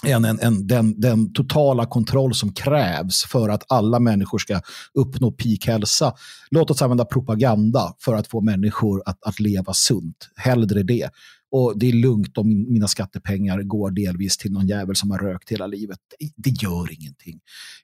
än, 0.06 0.24
än, 0.24 0.40
än 0.40 0.66
den, 0.66 1.00
den 1.00 1.32
totala 1.32 1.86
kontroll 1.86 2.34
som 2.34 2.52
krävs 2.52 3.24
för 3.24 3.48
att 3.48 3.62
alla 3.68 4.00
människor 4.00 4.38
ska 4.38 4.60
uppnå 4.94 5.32
peakhälsa. 5.32 6.14
Låt 6.50 6.70
oss 6.70 6.82
använda 6.82 7.04
propaganda 7.04 7.94
för 8.00 8.14
att 8.14 8.26
få 8.26 8.40
människor 8.40 9.02
att, 9.06 9.18
att 9.24 9.40
leva 9.40 9.72
sunt. 9.72 10.28
Hellre 10.36 10.82
det. 10.82 11.10
Och 11.56 11.78
det 11.78 11.88
är 11.88 11.92
lugnt 11.92 12.38
om 12.38 12.48
min, 12.48 12.72
mina 12.72 12.88
skattepengar 12.88 13.62
går 13.62 13.90
delvis 13.90 14.36
till 14.36 14.52
någon 14.52 14.66
jävel 14.66 14.96
som 14.96 15.10
har 15.10 15.18
rökt 15.18 15.50
hela 15.50 15.66
livet. 15.66 15.98
Det, 16.36 16.50
gör 16.50 16.92
ingenting. 16.92 17.40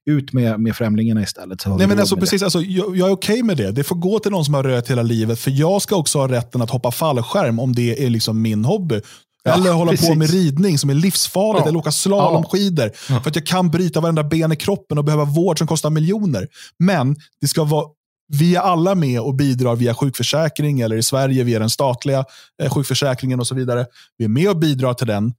Ut 0.07 0.33
med, 0.33 0.61
med 0.61 0.77
främlingarna 0.77 1.23
istället. 1.23 1.67
Nej, 1.67 1.87
men 1.87 1.99
alltså, 1.99 2.17
precis, 2.17 2.43
alltså, 2.43 2.61
jag, 2.61 2.97
jag 2.97 3.09
är 3.09 3.13
okej 3.13 3.43
med 3.43 3.57
det. 3.57 3.71
Det 3.73 3.85
får 3.85 3.97
gå 3.97 4.19
till 4.19 4.31
någon 4.31 4.45
som 4.45 4.55
har 4.55 4.63
rökt 4.63 4.91
hela 4.91 5.03
livet. 5.03 5.39
För 5.39 5.51
jag 5.51 5.83
ska 5.83 5.97
också 5.97 6.19
ha 6.19 6.29
rätten 6.29 6.63
att 6.63 6.71
hoppa 6.71 6.91
fallskärm 6.91 7.59
om 7.59 7.75
det 7.75 8.05
är 8.05 8.11
liksom 8.11 8.43
min 8.43 8.65
hobby. 8.65 9.01
Ja, 9.43 9.55
eller 9.55 9.73
hålla 9.73 9.91
precis. 9.91 10.09
på 10.09 10.15
med 10.15 10.31
ridning 10.31 10.79
som 10.79 10.91
är 10.91 10.95
livsfarligt. 10.95 11.65
Ja. 11.65 11.69
Eller 11.69 11.79
åka 11.79 11.93
slalomskidor. 11.93 12.91
Ja. 13.09 13.21
För 13.21 13.31
att 13.31 13.37
jag 13.37 13.47
kan 13.47 13.71
bryta 13.71 14.01
varenda 14.01 14.25
ben 14.25 14.53
i 14.53 14.57
kroppen 14.57 14.99
och 14.99 15.05
behöva 15.05 15.25
vård 15.25 15.59
som 15.59 15.67
kostar 15.67 15.91
miljoner. 15.91 16.49
Men 16.79 17.17
det 17.41 17.49
ska 17.49 17.65
vara 17.65 17.87
vi 18.39 18.57
är 18.57 18.61
alla 18.61 18.95
med 18.95 19.21
och 19.21 19.35
bidrar 19.35 19.77
via 19.77 19.95
sjukförsäkring 19.95 20.81
eller 20.81 20.97
i 20.97 21.03
Sverige 21.03 21.45
via 21.45 21.59
den 21.59 21.71
statliga 21.71 22.25
eh, 22.63 22.71
sjukförsäkringen 22.71 23.41
och 23.41 23.47
så 23.47 23.55
vidare. 23.55 23.87
Vi 24.19 24.25
är 24.25 24.29
med 24.29 24.49
och 24.49 24.59
bidrar 24.59 24.95
till 24.95 25.07
den. 25.07 25.35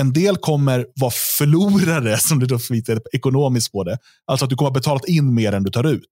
En 0.00 0.12
del 0.12 0.36
kommer 0.36 0.86
vara 0.94 1.10
förlorare, 1.38 2.18
som 2.20 2.38
det 2.40 2.46
då 2.46 2.58
heter 2.70 3.00
ekonomiskt 3.12 3.72
på 3.72 3.84
det. 3.84 3.98
Alltså 4.26 4.44
att 4.44 4.50
du 4.50 4.56
kommer 4.56 4.70
ha 4.70 4.74
betalat 4.74 5.08
in 5.08 5.34
mer 5.34 5.52
än 5.52 5.62
du 5.62 5.70
tar 5.70 5.84
ut. 5.84 6.10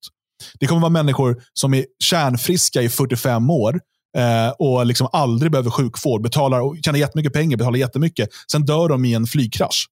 Det 0.61 0.67
kommer 0.67 0.81
vara 0.81 0.91
människor 0.91 1.43
som 1.53 1.75
är 1.75 1.85
kärnfriska 2.05 2.83
i 2.83 2.89
45 2.89 3.51
år 3.51 3.81
eh, 4.17 4.51
och 4.59 4.87
liksom 4.87 5.09
aldrig 5.13 5.53
behöver 5.53 5.71
sjukvård, 5.71 6.23
betalar 6.23 6.61
och 6.61 6.77
tjänar 6.85 6.99
jättemycket 6.99 7.33
pengar, 7.33 7.57
betalar 7.57 7.79
jättemycket. 7.79 8.29
Sen 8.53 8.65
dör 8.65 8.89
de 8.89 9.05
i 9.05 9.15
en 9.15 9.27
flygkrasch. 9.27 9.87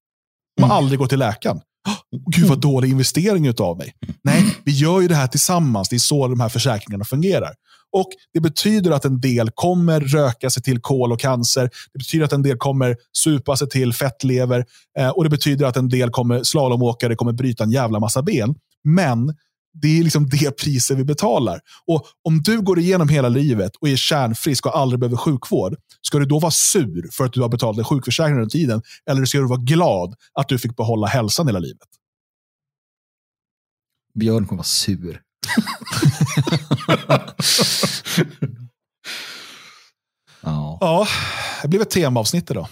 De 0.57 0.63
har 0.63 0.77
aldrig 0.77 0.99
gått 0.99 1.09
till 1.09 1.19
läkaren. 1.19 1.61
Oh, 1.87 2.19
Gud 2.37 2.49
vad 2.49 2.61
dålig 2.61 2.91
investering 2.91 3.47
utav 3.47 3.79
mig. 3.79 3.93
Nej, 4.25 4.57
vi 4.65 4.73
gör 4.73 5.01
ju 5.01 5.09
det 5.09 5.15
här 5.15 5.27
tillsammans. 5.27 5.89
Det 5.89 5.97
är 5.97 6.01
så 6.01 6.29
de 6.29 6.41
här 6.41 6.49
försäkringarna 6.49 7.05
fungerar. 7.05 7.55
Och 7.93 8.09
Det 8.35 8.41
betyder 8.41 8.91
att 8.91 9.05
en 9.05 9.21
del 9.21 9.51
kommer 9.55 10.01
röka 10.01 10.51
sig 10.51 10.63
till 10.63 10.81
kol 10.81 11.13
och 11.13 11.21
cancer. 11.21 11.71
Det 11.93 11.99
betyder 11.99 12.25
att 12.25 12.33
en 12.33 12.43
del 12.43 12.57
kommer 12.57 12.97
supa 13.13 13.57
sig 13.57 13.69
till 13.69 13.93
fettlever. 13.93 14.65
Eh, 14.99 15.09
och 15.09 15.25
det 15.25 15.31
betyder 15.31 15.67
att 15.67 15.77
en 15.77 15.89
del 15.89 16.11
kommer 16.11 16.43
slalomåkare 16.43 17.15
kommer 17.15 17.33
bryta 17.33 17.65
en 17.65 17.71
jävla 17.71 18.01
massa 18.01 18.23
ben. 18.23 18.55
Men 18.85 19.35
det 19.83 19.99
är 19.99 20.03
liksom 20.03 20.29
det 20.29 20.51
priset 20.51 20.99
vi 20.99 21.05
betalar. 21.05 21.61
Och 21.87 22.07
Om 22.23 22.43
du 22.43 22.61
går 22.61 22.79
igenom 22.79 23.09
hela 23.09 23.29
livet 23.29 23.77
och 23.81 23.89
är 23.89 23.97
kärnfrisk 23.97 24.67
och 24.67 24.79
aldrig 24.79 25.01
behöver 25.01 25.17
sjukvård, 25.17 25.77
ska 26.03 26.19
du 26.19 26.27
då 26.27 26.39
vara 26.39 26.51
sur 26.51 27.09
för 27.13 27.25
att 27.25 27.33
du 27.33 27.41
har 27.41 27.49
betalat 27.49 27.79
en 27.79 27.85
sjukförsäkring 27.85 28.35
under 28.35 28.51
tiden? 28.51 28.83
Eller 29.11 29.25
ska 29.25 29.39
du 29.39 29.49
vara 29.49 29.61
glad 29.61 30.15
att 30.33 30.49
du 30.49 30.59
fick 30.59 30.77
behålla 30.77 31.07
hälsan 31.07 31.47
hela 31.47 31.59
livet? 31.59 31.89
Björn 34.15 34.47
kommer 34.47 34.59
vara 34.59 34.65
sur. 34.65 35.23
ja. 40.41 40.79
Ja, 40.81 41.07
det 41.63 41.69
blev 41.69 41.83
ett 41.83 41.91
temaavsnitt 41.91 42.51
idag. 42.51 42.69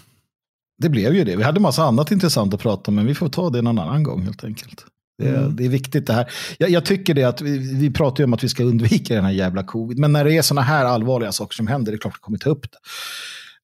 Det 0.78 0.88
blev 0.88 1.14
ju 1.14 1.24
det. 1.24 1.36
Vi 1.36 1.42
hade 1.42 1.60
massa 1.60 1.84
annat 1.84 2.10
intressant 2.10 2.54
att 2.54 2.60
prata 2.60 2.90
om, 2.90 2.94
men 2.94 3.06
vi 3.06 3.14
får 3.14 3.28
ta 3.28 3.50
det 3.50 3.62
någon 3.62 3.78
annan 3.78 4.02
gång 4.02 4.22
helt 4.22 4.44
enkelt. 4.44 4.86
Det, 5.18 5.28
Mm. 5.28 5.56
det 5.56 5.64
är 5.64 5.68
viktigt 5.68 6.06
det 6.06 6.12
här. 6.12 6.30
Jag, 6.58 6.70
jag 6.70 6.84
tycker 6.84 7.14
det 7.14 7.24
att 7.24 7.40
vi, 7.40 7.58
vi 7.74 7.90
pratar 7.92 8.20
ju 8.20 8.24
om 8.24 8.34
att 8.34 8.44
vi 8.44 8.48
ska 8.48 8.64
undvika 8.64 9.14
den 9.14 9.24
här 9.24 9.32
jävla 9.32 9.64
covid, 9.64 9.98
men 9.98 10.12
när 10.12 10.24
det 10.24 10.36
är 10.36 10.42
sådana 10.42 10.62
här 10.62 10.84
allvarliga 10.84 11.32
saker 11.32 11.54
som 11.54 11.66
händer, 11.66 11.92
det 11.92 11.96
är 11.96 12.00
klart 12.00 12.12
att 12.14 12.18
vi 12.18 12.22
kommer 12.24 12.38
ta 12.38 12.50
upp 12.50 12.66
det. 12.72 12.78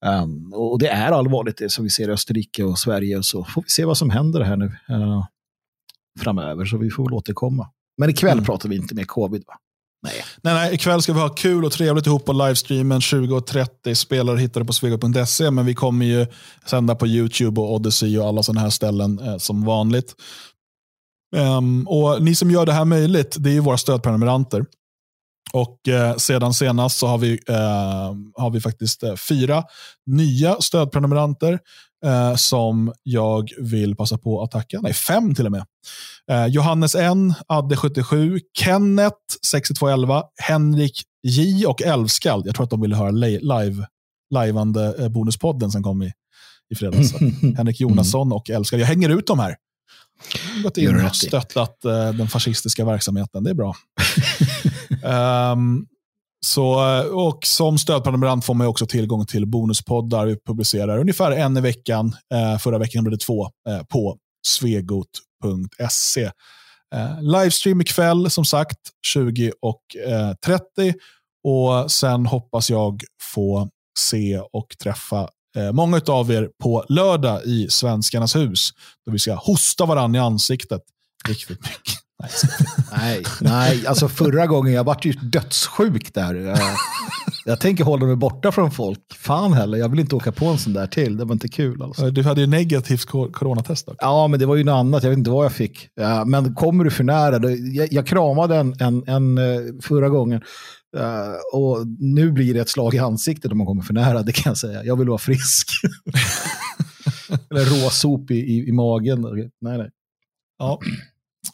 Um, 0.08 0.52
och 0.54 0.78
det 0.78 0.88
är 0.88 1.10
allvarligt 1.12 1.56
det 1.56 1.70
som 1.70 1.84
vi 1.84 1.90
ser 1.90 2.08
i 2.08 2.12
Österrike 2.12 2.64
och 2.64 2.78
Sverige 2.78 3.18
och 3.18 3.24
så 3.24 3.44
får 3.44 3.62
vi 3.62 3.68
se 3.68 3.84
vad 3.84 3.96
som 3.98 4.10
händer 4.10 4.40
här 4.40 4.56
nu 4.56 4.64
uh, 4.90 5.24
framöver, 6.20 6.64
så 6.64 6.76
vi 6.78 6.90
får 6.90 7.04
väl 7.04 7.12
återkomma. 7.14 7.68
Men 7.98 8.10
ikväll 8.10 8.32
Mm. 8.32 8.44
pratar 8.44 8.68
vi 8.68 8.76
inte 8.76 8.94
mer 8.94 9.04
covid 9.04 9.44
va? 9.46 9.54
Nej. 10.02 10.12
Nej, 10.42 10.54
nej, 10.54 10.74
ikväll 10.74 11.02
ska 11.02 11.12
vi 11.12 11.20
ha 11.20 11.28
kul 11.28 11.64
och 11.64 11.72
trevligt 11.72 12.06
ihop 12.06 12.24
på 12.24 12.32
livestreamen 12.32 13.00
20.30. 13.00 13.94
Spelare 13.94 14.38
hittar 14.38 14.60
du 14.60 14.66
på 14.66 14.72
svego.se, 14.72 15.50
men 15.50 15.66
vi 15.66 15.74
kommer 15.74 16.06
ju 16.06 16.26
sända 16.66 16.94
på 16.94 17.06
YouTube 17.06 17.60
och 17.60 17.74
Odyssey 17.74 18.18
och 18.18 18.26
alla 18.28 18.42
sådana 18.42 18.60
här 18.60 18.70
ställen 18.70 19.18
eh, 19.18 19.36
som 19.36 19.64
vanligt. 19.64 20.14
Ehm, 21.36 21.88
och 21.88 22.22
Ni 22.22 22.34
som 22.34 22.50
gör 22.50 22.66
det 22.66 22.72
här 22.72 22.84
möjligt, 22.84 23.36
det 23.38 23.56
är 23.56 23.60
våra 23.60 23.76
stödprenumeranter. 23.76 24.64
Och 25.52 25.88
eh, 25.88 26.16
sedan 26.16 26.54
senast 26.54 26.98
så 26.98 27.06
har 27.06 27.18
vi, 27.18 27.32
eh, 27.48 28.14
har 28.42 28.50
vi 28.50 28.60
faktiskt 28.60 29.02
eh, 29.02 29.14
fyra 29.16 29.64
nya 30.06 30.56
stödprenumeranter 30.60 31.58
eh, 32.04 32.34
som 32.36 32.92
jag 33.02 33.48
vill 33.58 33.96
passa 33.96 34.18
på 34.18 34.42
att 34.42 34.50
tacka. 34.50 34.80
Nej, 34.80 34.92
fem 34.92 35.34
till 35.34 35.46
och 35.46 35.52
med. 35.52 35.64
Eh, 36.30 36.46
Johannes 36.46 36.94
N, 36.94 37.34
Adde 37.46 37.76
77, 37.76 38.40
Kenneth 38.58 39.16
6211, 39.50 40.22
Henrik 40.42 41.02
J 41.22 41.66
och 41.66 41.82
Älvskald. 41.82 42.46
Jag 42.46 42.54
tror 42.54 42.64
att 42.64 42.70
de 42.70 42.80
ville 42.80 42.96
höra 42.96 43.10
li- 43.10 43.40
live, 43.40 43.86
liveande 44.34 44.94
eh, 44.98 45.08
bonuspodden 45.08 45.70
som 45.70 45.82
kom 45.82 46.02
i, 46.02 46.12
i 46.70 46.74
fredags. 46.74 47.12
Henrik 47.56 47.80
Jonasson 47.80 48.32
och 48.32 48.50
Älvskald. 48.50 48.82
Jag 48.82 48.86
hänger 48.86 49.08
ut 49.08 49.26
dem 49.26 49.38
här. 49.38 49.56
Gått 50.62 50.76
in 50.76 51.04
och 51.04 51.16
stöttat 51.16 51.84
eh, 51.84 52.12
den 52.12 52.28
fascistiska 52.28 52.84
verksamheten. 52.84 53.44
Det 53.44 53.50
är 53.50 53.54
bra. 53.54 53.74
Ehm, 55.04 55.86
så, 56.46 56.88
eh, 56.88 57.04
och 57.04 57.46
som 57.46 57.78
stödprenumerant 57.78 58.44
får 58.44 58.54
man 58.54 58.66
också 58.66 58.86
tillgång 58.86 59.26
till 59.26 59.46
bonuspoddar. 59.46 60.26
Vi 60.26 60.36
publicerar 60.46 60.98
ungefär 60.98 61.32
en 61.32 61.56
i 61.56 61.60
veckan. 61.60 62.16
Eh, 62.34 62.58
förra 62.58 62.78
veckan 62.78 63.04
blev 63.04 63.18
det 63.18 63.24
två 63.24 63.50
på 63.88 64.16
svegot.se. 64.46 66.30
Livestream 67.20 67.80
ikväll 67.80 68.30
som 68.30 68.44
sagt 68.44 68.78
20 69.06 69.52
och 69.62 69.82
eh, 70.06 70.32
30. 70.44 70.94
Och 71.44 71.90
sen 71.90 72.26
hoppas 72.26 72.70
jag 72.70 73.02
få 73.22 73.68
se 73.98 74.40
och 74.52 74.66
träffa 74.82 75.28
många 75.72 76.00
av 76.06 76.30
er 76.30 76.48
på 76.62 76.84
lördag 76.88 77.44
i 77.44 77.66
Svenskarnas 77.70 78.36
hus. 78.36 78.70
Då 79.06 79.12
vi 79.12 79.18
ska 79.18 79.34
hosta 79.34 79.86
varandra 79.86 80.18
i 80.18 80.22
ansiktet 80.22 80.82
riktigt 81.28 81.60
mycket. 81.60 82.00
Nej. 82.92 83.22
Nej, 83.40 83.86
alltså 83.86 84.08
förra 84.08 84.46
gången 84.46 84.72
jag 84.72 84.84
vart 84.84 85.04
ju 85.04 85.12
dödssjuk 85.12 86.14
där. 86.14 86.34
Jag, 86.34 86.58
jag 87.44 87.60
tänker 87.60 87.84
hålla 87.84 88.06
mig 88.06 88.16
borta 88.16 88.52
från 88.52 88.70
folk. 88.70 88.98
Fan 89.14 89.52
heller, 89.52 89.78
jag 89.78 89.88
vill 89.88 90.00
inte 90.00 90.16
åka 90.16 90.32
på 90.32 90.46
en 90.46 90.58
sån 90.58 90.72
där 90.72 90.86
till. 90.86 91.16
Det 91.16 91.24
var 91.24 91.32
inte 91.32 91.48
kul 91.48 91.82
alltså. 91.82 92.10
Du 92.10 92.22
hade 92.22 92.40
ju 92.40 92.46
negativt 92.46 93.04
coronatest 93.04 93.88
också. 93.88 93.98
Ja, 94.00 94.28
men 94.28 94.40
det 94.40 94.46
var 94.46 94.56
ju 94.56 94.64
något 94.64 94.72
annat. 94.80 95.02
Jag 95.02 95.10
vet 95.10 95.18
inte 95.18 95.30
vad 95.30 95.44
jag 95.44 95.52
fick. 95.52 95.88
Men 96.26 96.54
kommer 96.54 96.84
du 96.84 96.90
för 96.90 97.04
nära? 97.04 97.50
Jag, 97.50 97.92
jag 97.92 98.06
kramade 98.06 98.56
en, 98.56 98.74
en, 98.80 99.08
en 99.08 99.38
eh, 99.38 99.60
förra 99.82 100.08
gången. 100.08 100.42
Eh, 100.96 101.58
och 101.60 101.86
nu 101.98 102.32
blir 102.32 102.54
det 102.54 102.60
ett 102.60 102.68
slag 102.68 102.94
i 102.94 102.98
ansiktet 102.98 103.52
om 103.52 103.58
man 103.58 103.66
kommer 103.66 103.82
för 103.82 103.94
nära, 103.94 104.22
det 104.22 104.32
kan 104.32 104.50
jag 104.50 104.58
säga. 104.58 104.84
Jag 104.84 104.96
vill 104.96 105.08
vara 105.08 105.18
frisk. 105.18 105.68
Eller 107.50 107.64
råsop 107.64 108.30
i, 108.30 108.34
i, 108.34 108.68
i 108.68 108.72
magen. 108.72 109.22
Nej, 109.60 109.78
nej. 109.78 109.90
Ja. 110.58 110.80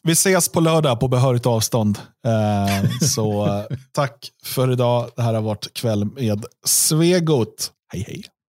Vi 0.02 0.12
ses 0.12 0.48
på 0.48 0.60
lördag 0.60 1.00
på 1.00 1.08
behörigt 1.08 1.46
avstånd. 1.46 1.98
Eh, 2.26 2.90
så 3.00 3.46
eh, 3.46 3.64
tack 3.92 4.30
för 4.44 4.72
idag. 4.72 5.10
Det 5.16 5.22
här 5.22 5.34
har 5.34 5.42
varit 5.42 5.72
kväll 5.74 6.04
med 6.04 6.44
Svegot. 6.66 7.72
Hej 7.92 8.04
hej. 8.08 8.24